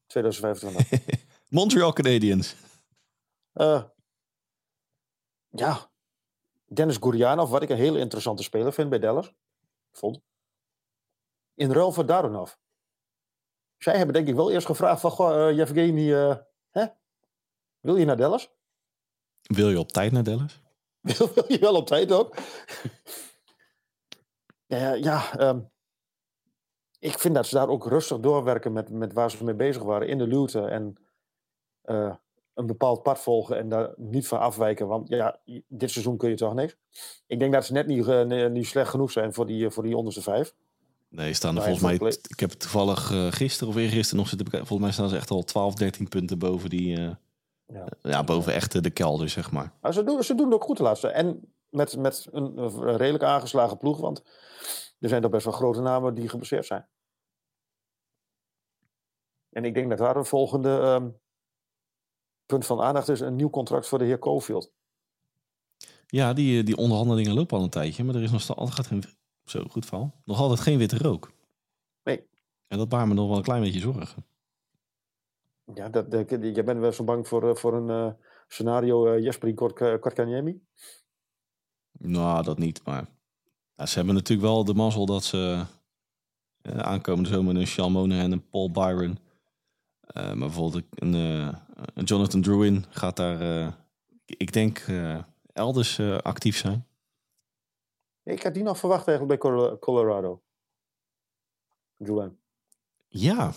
2025. 0.07 1.23
Montreal 1.49 1.93
Canadiens. 1.93 2.55
Eh, 3.53 3.83
ja, 5.49 5.89
Dennis 6.65 6.97
Gurianov, 6.99 7.49
wat 7.49 7.61
ik 7.63 7.69
een 7.69 7.77
hele 7.77 7.99
interessante 7.99 8.43
speler 8.43 8.73
vind 8.73 8.89
bij 8.89 8.99
Dallas. 8.99 9.33
Vond. 9.97 10.21
In 11.53 11.71
ruil 11.71 11.91
voor 11.91 12.05
Daronov. 12.05 12.53
Zij 13.77 13.97
hebben 13.97 14.13
denk 14.13 14.27
ik 14.27 14.35
wel 14.35 14.51
eerst 14.51 14.65
gevraagd 14.65 15.01
van, 15.01 15.11
goh, 15.11 15.49
uh, 15.49 15.57
Yevgeny, 15.57 16.11
uh, 16.11 16.35
hè? 16.69 16.85
wil 17.79 17.95
je 17.95 18.05
naar 18.05 18.17
Dallas? 18.17 18.53
Wil 19.41 19.69
je 19.69 19.79
op 19.79 19.91
tijd 19.91 20.11
naar 20.11 20.23
Dallas? 20.23 20.61
wil, 21.17 21.33
wil 21.33 21.45
je 21.47 21.59
wel 21.59 21.75
op 21.75 21.87
tijd 21.87 22.11
ook? 22.11 22.35
ja, 24.65 24.93
ja 24.93 25.39
um, 25.39 25.71
ik 26.99 27.19
vind 27.19 27.35
dat 27.35 27.45
ze 27.45 27.55
daar 27.55 27.69
ook 27.69 27.87
rustig 27.87 28.19
doorwerken 28.19 28.73
met, 28.73 28.89
met 28.89 29.13
waar 29.13 29.31
ze 29.31 29.43
mee 29.43 29.55
bezig 29.55 29.83
waren 29.83 30.07
in 30.07 30.17
de 30.17 30.27
luwte. 30.27 30.67
En 30.67 30.95
uh, 31.83 32.15
een 32.55 32.65
bepaald 32.65 33.03
pad 33.03 33.19
volgen 33.19 33.57
en 33.57 33.69
daar 33.69 33.93
niet 33.97 34.27
van 34.27 34.39
afwijken. 34.39 34.87
Want 34.87 35.09
ja, 35.09 35.39
dit 35.67 35.91
seizoen 35.91 36.17
kun 36.17 36.29
je 36.29 36.35
toch 36.35 36.53
niks. 36.53 36.75
Ik 37.27 37.39
denk 37.39 37.53
dat 37.53 37.65
ze 37.65 37.73
net 37.73 37.87
niet, 37.87 38.07
uh, 38.07 38.47
niet 38.47 38.67
slecht 38.67 38.89
genoeg 38.89 39.11
zijn 39.11 39.33
voor 39.33 39.45
die, 39.45 39.69
voor 39.69 39.83
die 39.83 39.97
onderste 39.97 40.21
vijf. 40.21 40.53
Nee, 41.09 41.33
staan 41.33 41.55
er 41.55 41.61
volgens 41.61 41.83
mij. 41.83 42.11
Ik 42.27 42.39
heb 42.39 42.49
het 42.49 42.59
toevallig 42.59 43.11
uh, 43.11 43.31
gisteren 43.31 43.73
of 43.73 43.79
eergisteren 43.79 44.17
nog 44.17 44.27
zitten 44.27 44.47
Volgens 44.51 44.79
mij 44.79 44.91
staan 44.91 45.09
ze 45.09 45.15
echt 45.15 45.29
al 45.29 45.43
12, 45.43 45.73
13 45.73 46.07
punten 46.07 46.39
boven 46.39 46.69
die. 46.69 46.99
Ja. 47.67 47.87
ja. 48.01 48.23
boven 48.23 48.53
echt 48.53 48.83
de 48.83 48.89
kelder, 48.89 49.29
zeg 49.29 49.51
maar. 49.51 49.73
maar 49.81 49.93
ze, 49.93 50.03
doen, 50.03 50.23
ze 50.23 50.35
doen 50.35 50.45
het 50.45 50.55
ook 50.55 50.63
goed 50.63 50.77
de 50.77 50.83
laatste. 50.83 51.07
En 51.07 51.53
met, 51.69 51.97
met 51.97 52.27
een, 52.31 52.57
een 52.57 52.97
redelijk 52.97 53.23
aangeslagen 53.23 53.77
ploeg. 53.77 53.99
Want 53.99 54.23
er 54.99 55.09
zijn 55.09 55.21
toch 55.21 55.31
best 55.31 55.45
wel 55.45 55.53
grote 55.53 55.81
namen 55.81 56.13
die 56.13 56.29
gebaseerd 56.29 56.65
zijn. 56.65 56.87
En 59.49 59.65
ik 59.65 59.73
denk 59.73 59.89
dat 59.89 59.97
daar 59.97 60.15
een 60.15 60.25
volgende 60.25 60.69
um, 60.69 61.19
punt 62.45 62.65
van 62.65 62.81
aandacht 62.81 63.09
is: 63.09 63.19
een 63.19 63.35
nieuw 63.35 63.49
contract 63.49 63.87
voor 63.87 63.99
de 63.99 64.05
heer 64.05 64.19
Cofield. 64.19 64.71
Ja, 66.07 66.33
die, 66.33 66.63
die 66.63 66.77
onderhandelingen 66.77 67.33
lopen 67.33 67.57
al 67.57 67.63
een 67.63 67.69
tijdje, 67.69 68.03
maar 68.03 68.15
er 68.15 68.23
is 68.23 68.31
nog 68.31 68.55
altijd 68.55 68.87
geen. 68.87 69.03
Zo, 69.45 69.63
goed 69.69 69.85
val. 69.85 70.13
Nog 70.23 70.39
altijd 70.39 70.59
geen 70.59 70.77
witte 70.77 70.97
rook. 70.97 71.31
Nee. 72.03 72.27
En 72.67 72.77
dat 72.77 72.89
baart 72.89 73.07
me 73.07 73.13
nog 73.13 73.27
wel 73.27 73.37
een 73.37 73.43
klein 73.43 73.61
beetje 73.61 73.79
zorgen. 73.79 74.25
Ja, 75.73 75.89
dat, 75.89 76.11
dat, 76.11 76.29
jij 76.29 76.63
bent 76.63 76.79
wel 76.79 76.91
zo 76.91 77.03
bang 77.03 77.27
voor, 77.27 77.43
uh, 77.43 77.55
voor 77.55 77.73
een 77.73 78.05
uh, 78.05 78.13
scenario 78.47 79.13
uh, 79.13 79.23
Jesper 79.23 79.53
Kortkaniemi? 79.99 80.61
Nou, 81.91 82.43
dat 82.43 82.57
niet. 82.57 82.81
Maar 82.85 83.07
ze 83.75 83.95
hebben 83.95 84.15
natuurlijk 84.15 84.47
wel 84.47 84.63
de 84.63 84.73
mazzel 84.73 85.05
dat 85.05 85.23
ze 85.23 85.65
aankomende 86.61 87.29
zomer 87.29 87.55
een 87.55 87.67
Sean 87.67 88.11
en 88.11 88.31
een 88.31 88.49
Paul 88.49 88.71
Byron 88.71 89.17
maar 90.13 90.37
bijvoorbeeld 90.37 90.83
een, 90.89 91.13
uh, 91.13 91.53
een, 91.93 92.03
Jonathan 92.03 92.41
Druin 92.41 92.85
gaat 92.89 93.15
daar, 93.15 93.41
uh, 93.41 93.71
ik 94.25 94.53
denk, 94.53 94.85
elders 95.53 95.99
actief 95.99 96.57
zijn. 96.57 96.87
Ik 98.23 98.43
had 98.43 98.53
die 98.53 98.63
nog 98.63 98.77
verwacht 98.77 99.07
eigenlijk 99.07 99.39
bij 99.39 99.51
Colorado. 99.79 100.41
Druin. 101.97 102.39
Ja. 103.07 103.53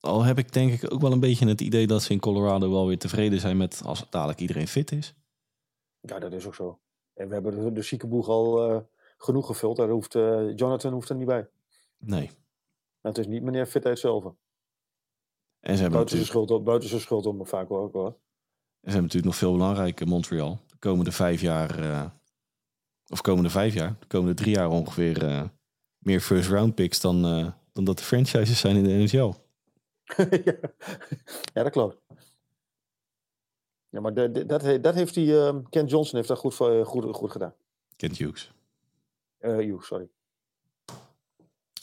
Al 0.00 0.22
heb 0.22 0.38
ik 0.38 0.52
denk 0.52 0.72
ik 0.72 0.92
ook 0.92 1.00
wel 1.00 1.12
een 1.12 1.20
beetje 1.20 1.48
het 1.48 1.60
idee 1.60 1.86
dat 1.86 2.02
ze 2.02 2.12
in 2.12 2.20
Colorado 2.20 2.70
wel 2.70 2.86
weer 2.86 2.98
tevreden 2.98 3.40
zijn 3.40 3.56
met 3.56 3.82
als 3.84 4.06
dadelijk 4.10 4.40
iedereen 4.40 4.68
fit 4.68 4.92
is. 4.92 5.14
Ja, 6.00 6.18
dat 6.18 6.32
is 6.32 6.46
ook 6.46 6.54
zo. 6.54 6.80
En 7.14 7.28
we 7.28 7.34
hebben 7.34 7.64
de, 7.64 7.72
de 7.72 7.82
ziekenboeg 7.82 8.28
al 8.28 8.86
genoeg 9.18 9.46
gevuld. 9.46 9.76
Daar 9.76 9.88
hoeft, 9.88 10.12
Jonathan 10.56 10.92
hoeft 10.92 11.08
er 11.08 11.16
niet 11.16 11.26
bij. 11.26 11.48
Nee. 11.98 12.30
Het 13.00 13.18
is 13.18 13.26
niet 13.26 13.42
meneer 13.42 13.66
Fitheid 13.66 13.98
zelf. 13.98 14.34
En 15.66 15.74
ze 15.74 15.80
hebben 15.80 15.98
buiten, 15.98 16.16
zijn 16.16 16.28
schuld, 16.28 16.64
buiten 16.64 16.88
zijn 16.88 17.00
schuld 17.00 17.26
om 17.26 17.46
vaak 17.46 17.70
ook 17.70 17.92
hoor. 17.92 18.06
En 18.06 18.14
ze 18.80 18.96
hebben 18.96 19.02
natuurlijk 19.02 19.24
nog 19.24 19.36
veel 19.36 19.52
belangrijker 19.52 20.08
Montreal. 20.08 20.60
De 20.66 20.76
komende 20.78 21.12
vijf 21.12 21.40
jaar, 21.40 21.80
uh, 21.80 22.04
of 23.06 23.20
komende 23.20 23.50
vijf 23.50 23.74
jaar, 23.74 23.96
de 23.98 24.06
komende 24.06 24.34
drie 24.34 24.54
jaar 24.54 24.68
ongeveer 24.68 25.22
uh, 25.22 25.42
meer 25.98 26.20
first 26.20 26.48
round 26.48 26.74
picks 26.74 27.00
dan, 27.00 27.38
uh, 27.38 27.52
dan 27.72 27.84
dat 27.84 27.98
de 27.98 28.04
franchises 28.04 28.60
zijn 28.60 28.76
in 28.76 28.84
de 28.84 28.90
NHL. 28.90 29.32
ja. 31.54 31.62
dat 31.62 31.70
klopt. 31.70 31.96
Ja, 33.88 34.00
maar 34.00 34.14
dat, 34.14 34.48
dat, 34.48 34.82
dat 34.82 34.94
heeft 34.94 35.14
die, 35.14 35.26
uh, 35.26 35.56
Ken 35.70 35.86
Johnson 35.86 36.16
heeft 36.16 36.28
dat 36.28 36.38
goed, 36.38 36.54
goed, 36.84 37.14
goed 37.14 37.30
gedaan. 37.30 37.54
Ken 37.96 38.14
Hughes. 38.14 38.52
Hughes, 39.38 39.86
sorry. 39.86 40.08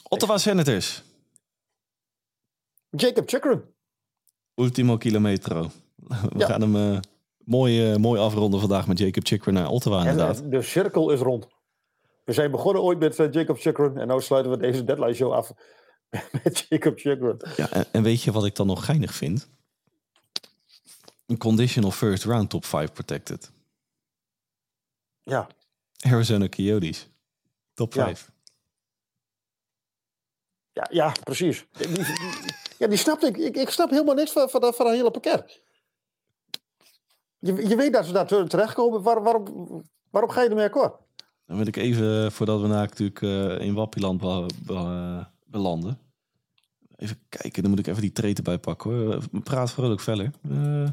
Ottawa 0.08 0.38
Senators. 0.38 1.02
Jacob 2.90 3.28
Chikrin. 3.28 3.73
Ultimo 4.54 4.96
kilometro. 4.96 5.70
We 6.32 6.44
gaan 6.44 6.60
hem 6.60 6.76
uh, 6.76 6.98
mooi, 7.44 7.92
uh, 7.92 7.96
mooi 7.96 8.20
afronden 8.20 8.60
vandaag 8.60 8.86
met 8.86 8.98
Jacob 8.98 9.26
Chikrin 9.26 9.54
naar 9.54 9.68
Ottawa 9.68 9.98
inderdaad. 9.98 10.40
En, 10.40 10.50
de 10.50 10.62
cirkel 10.62 11.10
is 11.10 11.20
rond. 11.20 11.46
We 12.24 12.32
zijn 12.32 12.50
begonnen 12.50 12.82
ooit 12.82 12.98
met 12.98 13.18
uh, 13.18 13.32
Jacob 13.32 13.58
Chikrin 13.58 13.98
en 13.98 14.08
nu 14.08 14.20
sluiten 14.20 14.52
we 14.52 14.58
deze 14.58 14.84
deadline 14.84 15.14
show 15.14 15.32
af 15.32 15.52
met 16.44 16.66
Jacob 16.68 16.98
Chikrin. 16.98 17.40
Ja, 17.56 17.70
en, 17.70 17.84
en, 17.92 18.02
weet 18.02 18.22
je 18.22 18.32
wat 18.32 18.44
ik 18.44 18.54
dan 18.54 18.66
nog 18.66 18.84
geinig 18.84 19.14
vind? 19.14 19.48
Een 21.26 21.38
conditional 21.38 21.90
first 21.90 22.24
round 22.24 22.50
top 22.50 22.64
5 22.64 22.92
protected. 22.92 23.52
Ja. 25.22 25.46
Arizona 26.00 26.48
Coyotes. 26.48 27.08
Top 27.74 27.92
5. 27.92 28.32
Ja, 30.72 30.88
ja, 30.90 31.12
precies. 31.24 31.66
Die, 32.88 32.98
snapte 32.98 33.26
ik. 33.26 33.36
ik. 33.36 33.56
Ik 33.56 33.70
snap 33.70 33.90
helemaal 33.90 34.14
niks 34.14 34.32
van, 34.32 34.48
van, 34.48 34.60
van 34.74 34.86
dat 34.86 34.94
hele 34.94 35.10
pakket. 35.10 35.62
Je, 37.38 37.68
je 37.68 37.76
weet 37.76 37.92
dat 37.92 38.06
ze 38.06 38.12
daar 38.12 38.26
terechtkomen. 38.26 39.02
Waar, 39.02 39.22
waarom, 39.22 39.44
waarom 40.10 40.30
ga 40.30 40.42
je 40.42 40.48
ermee 40.48 40.64
akkoord? 40.64 40.94
Dan 41.46 41.56
wil 41.56 41.66
ik 41.66 41.76
even, 41.76 42.32
voordat 42.32 42.60
we 42.60 42.66
natuurlijk 42.66 43.20
uh, 43.20 43.60
in 43.60 43.74
Wappiland 43.74 44.20
be, 44.66 45.26
belanden. 45.46 45.98
Even 46.96 47.18
kijken, 47.28 47.62
dan 47.62 47.70
moet 47.70 47.80
ik 47.80 47.86
even 47.86 48.00
die 48.00 48.12
treten 48.12 48.44
erbij 48.44 48.58
pakken 48.58 48.90
hoor. 48.90 49.22
Praat 49.42 49.72
vrolijk 49.72 50.00
verder. 50.00 50.30
Uh, 50.50 50.88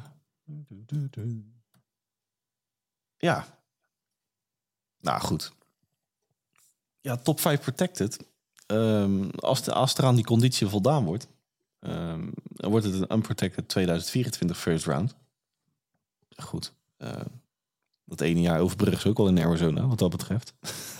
ja. 3.18 3.46
Nou 5.00 5.22
goed. 5.22 5.52
Ja, 7.02 7.18
top 7.18 7.40
5 7.40 7.62
protected. 7.62 8.20
Um, 8.68 9.30
als, 9.30 9.64
de, 9.64 9.74
als 9.74 9.94
er 9.94 10.04
aan 10.04 10.16
die 10.16 10.26
conditie 10.26 10.68
voldaan 10.68 11.06
wordt, 11.06 11.28
um, 11.82 12.32
dan 12.44 12.72
wordt 12.72 12.86
het 12.86 12.94
een 12.94 13.14
unprotected 13.14 13.68
2024 13.68 14.58
first 14.58 14.86
round. 14.86 15.16
Goed. 16.30 16.74
Uh, 16.98 17.10
dat 18.06 18.22
ene 18.22 18.42
jaar 18.42 18.60
overbruggen 18.60 19.02
ze 19.02 19.10
ook 19.10 19.18
wel 19.18 19.28
in 19.28 19.40
Arizona, 19.40 19.88
wat 19.88 20.00
dat 20.00 20.10
betreft. 20.10 20.54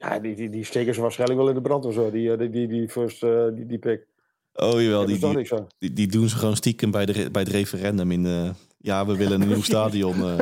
Ja, 0.00 0.18
die, 0.18 0.34
die, 0.34 0.50
die 0.50 0.64
steken 0.64 0.94
ze 0.94 1.00
waarschijnlijk 1.00 1.40
wel 1.40 1.48
in 1.48 1.54
de 1.54 1.60
brand 1.60 1.84
of 1.84 1.94
zo, 1.94 2.10
die, 2.10 2.36
die, 2.36 2.50
die, 2.50 2.68
die 2.68 2.88
first 2.88 3.22
uh, 3.22 3.44
die, 3.54 3.66
die 3.66 3.78
pick. 3.78 4.06
Oh 4.52 4.80
jawel, 4.80 5.06
die, 5.06 5.18
die, 5.18 5.44
die, 5.78 5.92
die, 5.92 6.06
doen 6.06 6.28
ze 6.28 6.36
gewoon 6.36 6.56
stiekem 6.56 6.90
bij, 6.90 7.06
de, 7.06 7.30
bij 7.30 7.42
het 7.42 7.50
referendum 7.50 8.10
in... 8.10 8.24
Uh, 8.24 8.50
ja, 8.78 9.06
we 9.06 9.16
willen 9.16 9.40
een 9.40 9.48
nieuw 9.48 9.62
stadion. 9.72 10.40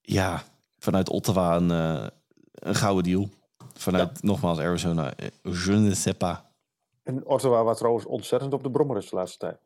Ja, 0.00 0.44
vanuit 0.78 1.08
Ottawa 1.08 1.56
een, 1.56 1.70
een 2.52 2.74
gouden 2.74 3.04
deal. 3.04 3.28
Vanuit, 3.74 4.22
nogmaals, 4.22 4.58
Arizona. 4.58 5.12
Je 5.42 5.72
ne 5.72 5.94
sais 5.94 6.16
pas. 6.16 6.38
En 7.02 7.26
Ottawa 7.26 7.64
was 7.64 7.78
trouwens 7.78 8.06
ontzettend 8.06 8.52
op 8.52 8.62
de 8.62 8.70
brommer 8.70 8.96
is 8.96 9.08
de 9.08 9.16
laatste 9.16 9.38
tijd. 9.38 9.58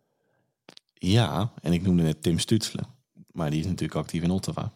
Ja, 0.95 1.53
en 1.63 1.73
ik 1.73 1.83
noemde 1.83 2.03
net 2.03 2.23
Tim 2.23 2.39
Stutzelen. 2.39 2.87
Maar 3.33 3.51
die 3.51 3.61
is 3.61 3.67
natuurlijk 3.67 3.99
actief 3.99 4.23
in 4.23 4.31
Ottawa. 4.31 4.73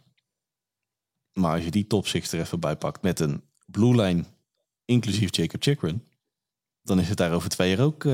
Maar 1.33 1.55
als 1.55 1.65
je 1.65 1.71
die 1.71 1.87
top 1.87 2.07
er 2.07 2.41
even 2.41 2.61
bij 2.61 2.77
pakt 2.77 3.03
met 3.03 3.21
een 3.21 3.43
blue 3.67 3.95
line, 3.95 4.25
inclusief 4.85 5.37
Jacob 5.37 5.63
Chikrin, 5.63 6.05
dan 6.83 7.01
is 7.01 7.09
het 7.09 7.19
daar 7.19 7.33
over 7.33 7.49
twee 7.49 7.77
jaar 7.77 7.85
ook 7.85 8.05
uh, 8.05 8.13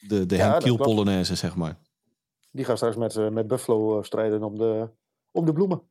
de, 0.00 0.26
de 0.26 0.36
ja, 0.36 0.58
Polonaise, 0.58 1.34
zeg 1.34 1.56
maar. 1.56 1.78
Die 2.50 2.64
gaat 2.64 2.76
straks 2.76 2.96
met, 2.96 3.16
uh, 3.16 3.28
met 3.28 3.46
Buffalo 3.46 3.98
uh, 3.98 4.04
strijden 4.04 4.42
om 4.42 4.58
de, 4.58 4.88
om 5.30 5.44
de 5.44 5.52
bloemen. 5.52 5.82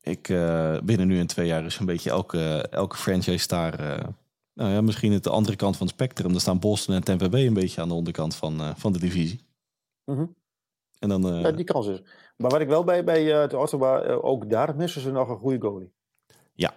Ik, 0.00 0.28
uh, 0.28 0.78
binnen 0.84 1.06
nu 1.06 1.18
en 1.18 1.26
twee 1.26 1.46
jaar 1.46 1.64
is 1.64 1.78
een 1.78 1.86
beetje 1.86 2.10
elke, 2.10 2.68
elke 2.70 2.96
franchise 2.96 3.46
daar. 3.46 4.14
Uh, 4.54 4.64
nou 4.64 4.74
ja, 4.74 4.80
misschien 4.80 5.12
het 5.12 5.24
de 5.24 5.30
andere 5.30 5.56
kant 5.56 5.76
van 5.76 5.86
het 5.86 5.94
spectrum. 5.94 6.30
Daar 6.30 6.40
staan 6.40 6.58
Boston 6.58 6.94
en 6.94 7.04
Tampa 7.04 7.28
Bay 7.28 7.46
een 7.46 7.54
beetje 7.54 7.80
aan 7.80 7.88
de 7.88 7.94
onderkant 7.94 8.34
van, 8.34 8.60
uh, 8.60 8.74
van 8.76 8.92
de 8.92 8.98
divisie. 8.98 9.46
Mm 10.04 10.16
-hmm. 10.16 10.34
En 10.98 11.08
dan, 11.08 11.22
ja, 11.22 11.50
die 11.50 11.64
kans 11.64 11.86
is. 11.86 12.02
Maar 12.36 12.50
wat 12.50 12.60
ik 12.60 12.68
wel 12.68 12.84
bij, 12.84 13.04
bij 13.04 13.48
de 13.48 13.58
Ottawa, 13.58 14.06
ook 14.06 14.50
daar 14.50 14.76
missen 14.76 15.00
ze 15.00 15.10
nog 15.10 15.28
een 15.28 15.38
goede 15.38 15.60
goalie. 15.60 15.92
Ja. 16.52 16.74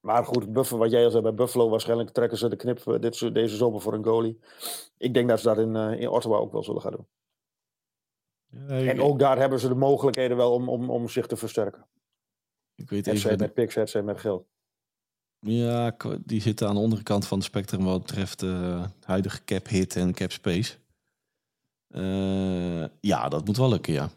Maar 0.00 0.24
goed, 0.24 0.52
Buffalo, 0.52 0.80
wat 0.80 0.90
jij 0.90 1.04
al 1.04 1.10
zei 1.10 1.22
bij 1.22 1.34
Buffalo, 1.34 1.68
waarschijnlijk 1.68 2.10
trekken 2.10 2.38
ze 2.38 2.48
de 2.48 2.56
knip 2.56 2.98
dit, 3.00 3.34
deze 3.34 3.56
zomer 3.56 3.80
voor 3.80 3.94
een 3.94 4.04
goalie. 4.04 4.38
Ik 4.98 5.14
denk 5.14 5.28
dat 5.28 5.40
ze 5.40 5.46
dat 5.46 5.58
in, 5.58 5.76
in 5.76 6.08
Ottawa 6.08 6.36
ook 6.36 6.52
wel 6.52 6.62
zullen 6.62 6.82
gaan 6.82 6.92
doen. 6.92 7.06
Ja, 8.50 8.90
en 8.90 9.00
ook 9.00 9.18
daar 9.18 9.38
hebben 9.38 9.60
ze 9.60 9.68
de 9.68 9.74
mogelijkheden 9.74 10.36
wel 10.36 10.52
om, 10.52 10.68
om, 10.68 10.90
om 10.90 11.08
zich 11.08 11.26
te 11.26 11.36
versterken. 11.36 11.86
Ik 12.74 12.90
weet 12.90 13.06
even... 13.06 13.38
met 13.38 13.54
picks, 13.54 13.74
het 13.74 14.04
met 14.04 14.20
geld. 14.20 14.46
Ja, 15.40 15.96
die 16.24 16.40
zitten 16.40 16.68
aan 16.68 16.74
de 16.74 16.80
andere 16.80 17.02
kant 17.02 17.26
van 17.26 17.38
het 17.38 17.46
spectrum 17.46 17.84
wat 17.84 18.00
betreft 18.02 18.42
uh, 18.42 18.84
huidige 19.04 19.44
cap 19.44 19.68
hit 19.68 19.96
en 19.96 20.14
cap 20.14 20.32
space. 20.32 20.74
Uh, 21.90 22.84
ja, 23.00 23.28
dat 23.28 23.44
moet 23.44 23.56
wel 23.56 23.68
lukken, 23.68 23.92
ja. 23.92 24.10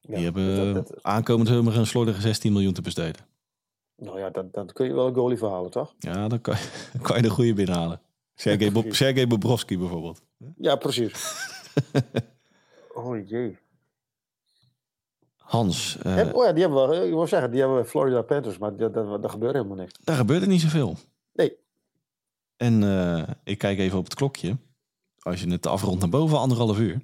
Ja, 0.00 0.14
Die 0.14 0.24
hebben 0.24 0.50
eh, 0.68 0.74
dat- 0.74 0.88
dat- 0.88 1.02
aankomend 1.02 1.48
zomer 1.48 1.76
een 1.78 1.86
slordige 1.86 2.20
16 2.20 2.52
miljoen 2.52 2.72
te 2.72 2.82
besteden. 2.82 3.20
nou 3.96 4.18
ja, 4.18 4.30
dat, 4.30 4.52
dat 4.52 4.72
kun 4.72 4.86
je 4.86 4.94
wel 4.94 5.06
een 5.06 5.14
goalie 5.14 5.38
verhalen, 5.38 5.70
toch? 5.70 5.94
Ja, 5.98 6.28
dan 6.28 6.40
kan 6.40 6.56
je, 6.56 6.68
dan 6.92 7.02
kan 7.02 7.16
je 7.16 7.22
de 7.22 7.30
goede 7.30 7.54
binnenhalen. 7.54 8.00
Sergej, 8.34 8.72
Bob. 8.72 8.92
Sergej 8.94 9.26
Bobrovski 9.26 9.78
bijvoorbeeld. 9.78 10.20
Ja, 10.56 10.76
precies. 10.76 11.34
oh 12.94 13.28
jee. 13.28 13.58
Hans, 15.44 15.98
eh, 16.02 16.18
En- 16.18 16.34
oh 16.34 16.44
ja, 16.44 16.52
die 16.52 16.62
hebben 16.62 16.88
we, 16.88 16.96
ik 17.06 17.12
wil 17.12 17.26
zeggen, 17.26 17.50
die 17.50 17.60
hebben 17.60 17.78
we 17.78 17.84
Florida 17.84 18.22
Panthers, 18.22 18.58
maar 18.58 18.76
dat, 18.76 19.30
gebeurt 19.30 19.52
helemaal 19.54 19.76
niks. 19.76 19.92
daar 20.04 20.16
gebeurde 20.16 20.46
niet 20.46 20.60
zoveel. 20.60 20.96
Nee. 21.32 21.56
En 22.56 22.82
eh, 22.82 23.28
ik 23.44 23.58
kijk 23.58 23.78
even 23.78 23.98
op 23.98 24.04
het 24.04 24.14
klokje. 24.14 24.56
Als 25.18 25.40
je 25.42 25.50
het 25.50 25.66
afrondt 25.66 26.00
naar 26.00 26.08
boven, 26.08 26.38
anderhalf 26.38 26.78
uur. 26.78 27.00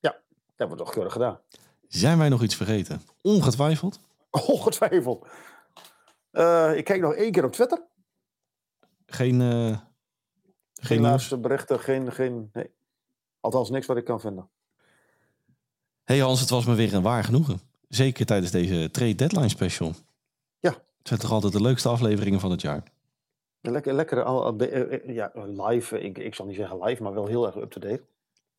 Dat 0.00 0.68
hebben 0.68 0.76
we 0.78 0.84
toch 0.84 0.92
keurig 0.94 1.12
gedaan. 1.12 1.40
Zijn 1.88 2.18
wij 2.18 2.28
nog 2.28 2.42
iets 2.42 2.56
vergeten? 2.56 3.02
Ongetwijfeld. 3.22 4.00
Ongetwijfeld. 4.30 5.26
Eh, 6.30 6.76
ik 6.76 6.84
kijk 6.84 7.00
nog 7.00 7.14
één 7.14 7.32
keer 7.32 7.44
op 7.44 7.52
Twitter. 7.52 7.82
Geen, 9.06 9.40
eh, 9.40 9.48
Geen, 9.68 9.78
geen 10.74 11.00
laatste 11.00 11.38
berichten, 11.38 11.80
geen, 11.80 12.12
geen, 12.12 12.50
nee. 12.52 12.70
Althans, 13.40 13.70
niks 13.70 13.86
wat 13.86 13.96
ik 13.96 14.04
kan 14.04 14.20
vinden. 14.20 14.48
Hey 16.10 16.18
Hans, 16.18 16.40
het 16.40 16.50
was 16.50 16.64
me 16.64 16.74
weer 16.74 16.94
een 16.94 17.02
waar 17.02 17.24
genoegen. 17.24 17.60
Zeker 17.88 18.26
tijdens 18.26 18.50
deze 18.50 18.90
trade 18.90 19.14
deadline 19.14 19.48
special. 19.48 19.94
Ja. 20.60 20.70
Het 20.70 21.08
zijn 21.08 21.20
toch 21.20 21.30
altijd 21.30 21.52
de 21.52 21.60
leukste 21.60 21.88
afleveringen 21.88 22.40
van 22.40 22.50
het 22.50 22.60
jaar. 22.60 22.82
Lekker, 23.60 23.94
lekker 23.94 24.18
eh, 24.18 24.92
eh, 24.92 25.14
ja, 25.14 25.32
live. 25.34 26.00
Ik, 26.00 26.18
ik 26.18 26.34
zal 26.34 26.46
niet 26.46 26.56
zeggen 26.56 26.82
live, 26.82 27.02
maar 27.02 27.14
wel 27.14 27.26
heel 27.26 27.46
erg 27.46 27.56
up-to-date. 27.56 28.02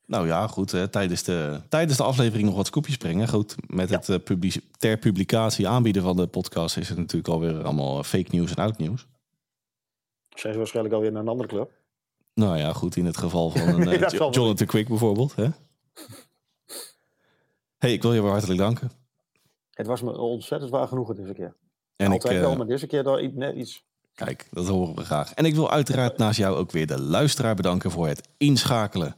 Nou 0.06 0.28
ja, 0.28 0.48
goed. 0.48 0.72
Hè, 0.72 0.88
tijdens, 0.88 1.23
de, 1.23 1.61
tijdens 1.69 1.98
de 1.98 2.03
aflevering 2.03 2.48
nog 2.48 2.56
wat 2.56 2.68
scoopjes 2.68 2.98
brengen. 2.98 3.28
Goed, 3.28 3.56
met 3.68 3.90
het 3.90 4.23
publi- 4.23 4.61
ter 4.78 4.98
publicatie 4.98 5.68
aanbieden 5.68 6.02
van 6.02 6.15
de 6.15 6.28
podcast 6.28 6.78
is 6.78 6.90
het 6.90 6.98
natuurlijk 6.98 7.34
alweer 7.34 7.64
allemaal 7.64 8.03
fake 8.03 8.30
nieuws 8.32 8.53
en 8.53 8.64
oud 8.64 8.78
nieuws. 8.78 9.07
Zijn 10.30 10.53
ze 10.53 10.60
waarschijnlijk 10.60 10.95
alweer 10.95 11.11
naar 11.11 11.22
een 11.22 11.28
andere 11.28 11.49
club. 11.49 11.72
Nou 12.34 12.57
ja, 12.57 12.73
goed, 12.73 12.95
in 12.95 13.06
het 13.06 13.18
geval 13.18 13.49
van 13.49 13.61
een, 13.68 13.99
wel. 14.18 14.32
Jonathan 14.32 14.68
Quick 14.68 14.88
bijvoorbeeld. 14.88 15.36
Hè? 15.36 15.48
Hey, 17.82 17.94
ik 17.94 18.02
wil 18.02 18.14
je 18.14 18.22
weer 18.22 18.32
hartelijk 18.32 18.60
danken. 18.60 18.91
Het 19.72 19.88
was 19.88 20.02
me 20.02 20.18
ontzettend 20.18 20.72
waar 20.72 20.88
genoegen 20.88 21.16
deze 21.16 21.34
keer. 21.34 21.56
En 21.95 22.06
ik, 22.06 22.12
Altijd 22.12 22.34
eh, 22.34 22.40
wel, 22.40 22.56
maar 22.56 22.66
deze 22.66 22.88
keer 22.88 23.03
dan 23.03 23.32
net 23.36 23.56
iets. 23.56 23.84
Kijk, 24.14 24.48
dat 24.52 24.68
horen 24.68 24.95
we 24.95 25.03
graag. 25.03 25.34
En 25.34 25.45
ik 25.45 25.56
wil 25.56 25.72
uiteraard 25.72 26.18
naast 26.18 26.38
jou 26.38 26.56
ook 26.56 26.72
weer 26.72 26.88
de 26.88 27.02
luisteraar 27.02 27.56
bedanken 27.56 27.91
voor 27.91 28.08
het 28.08 28.30
inschakelen. 28.38 29.16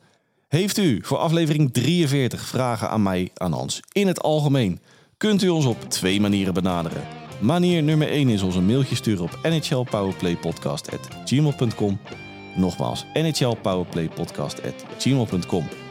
Heeft 0.47 0.77
u 0.77 0.99
voor 1.03 1.17
aflevering 1.17 1.73
43 1.73 2.41
vragen 2.41 2.89
aan 2.89 3.03
mij, 3.03 3.31
aan 3.33 3.51
Hans, 3.51 3.79
in 3.91 4.07
het 4.07 4.21
algemeen, 4.21 4.81
kunt 5.17 5.41
u 5.41 5.49
ons 5.49 5.65
op 5.65 5.81
twee 5.81 6.21
manieren 6.21 6.53
benaderen. 6.53 7.03
Manier 7.41 7.83
nummer 7.83 8.07
1 8.07 8.29
is 8.29 8.41
ons 8.41 8.55
een 8.55 8.65
mailtje 8.65 8.95
sturen 8.95 9.23
op 9.23 9.39
nhlpowerplaypodcast.gmail.com. 9.41 11.99
Nogmaals, 12.55 13.05
nhlpowerplaypodcast.gmail.com. 13.13 15.82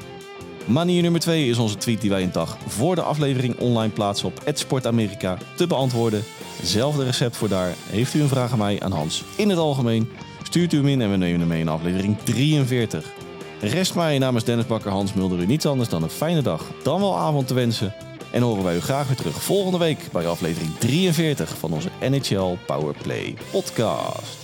Manier 0.66 1.02
nummer 1.02 1.20
2 1.20 1.48
is 1.48 1.58
onze 1.58 1.76
tweet 1.76 2.00
die 2.00 2.10
wij 2.10 2.22
een 2.22 2.32
dag 2.32 2.58
voor 2.66 2.94
de 2.94 3.02
aflevering 3.02 3.58
online 3.58 3.92
plaatsen 3.92 4.28
op 4.28 4.42
@sportamerika 4.54 5.38
te 5.56 5.66
beantwoorden. 5.66 6.24
Zelfde 6.62 7.04
recept 7.04 7.36
voor 7.36 7.48
daar. 7.48 7.74
Heeft 7.86 8.14
u 8.14 8.20
een 8.20 8.28
vraag 8.28 8.52
aan 8.52 8.58
mij, 8.58 8.80
aan 8.80 8.92
Hans, 8.92 9.24
in 9.36 9.48
het 9.48 9.58
algemeen, 9.58 10.10
stuurt 10.42 10.72
u 10.72 10.76
hem 10.76 10.88
in 10.88 11.00
en 11.00 11.10
we 11.10 11.16
nemen 11.16 11.40
hem 11.40 11.48
mee 11.48 11.60
in 11.60 11.68
aflevering 11.68 12.18
43. 12.18 13.12
Rest 13.60 13.94
mij 13.94 14.18
namens 14.18 14.44
Dennis 14.44 14.66
Bakker, 14.66 14.90
Hans 14.90 15.12
Mulder 15.12 15.38
u 15.38 15.46
niets 15.46 15.66
anders 15.66 15.88
dan 15.88 16.02
een 16.02 16.10
fijne 16.10 16.42
dag, 16.42 16.70
dan 16.82 17.00
wel 17.00 17.18
avond 17.18 17.46
te 17.46 17.54
wensen. 17.54 17.94
En 18.32 18.42
horen 18.42 18.64
wij 18.64 18.76
u 18.76 18.80
graag 18.80 19.06
weer 19.06 19.16
terug 19.16 19.42
volgende 19.42 19.78
week 19.78 20.08
bij 20.12 20.26
aflevering 20.26 20.78
43 20.78 21.58
van 21.58 21.72
onze 21.72 21.88
NHL 22.00 22.56
Powerplay 22.66 23.34
podcast. 23.50 24.41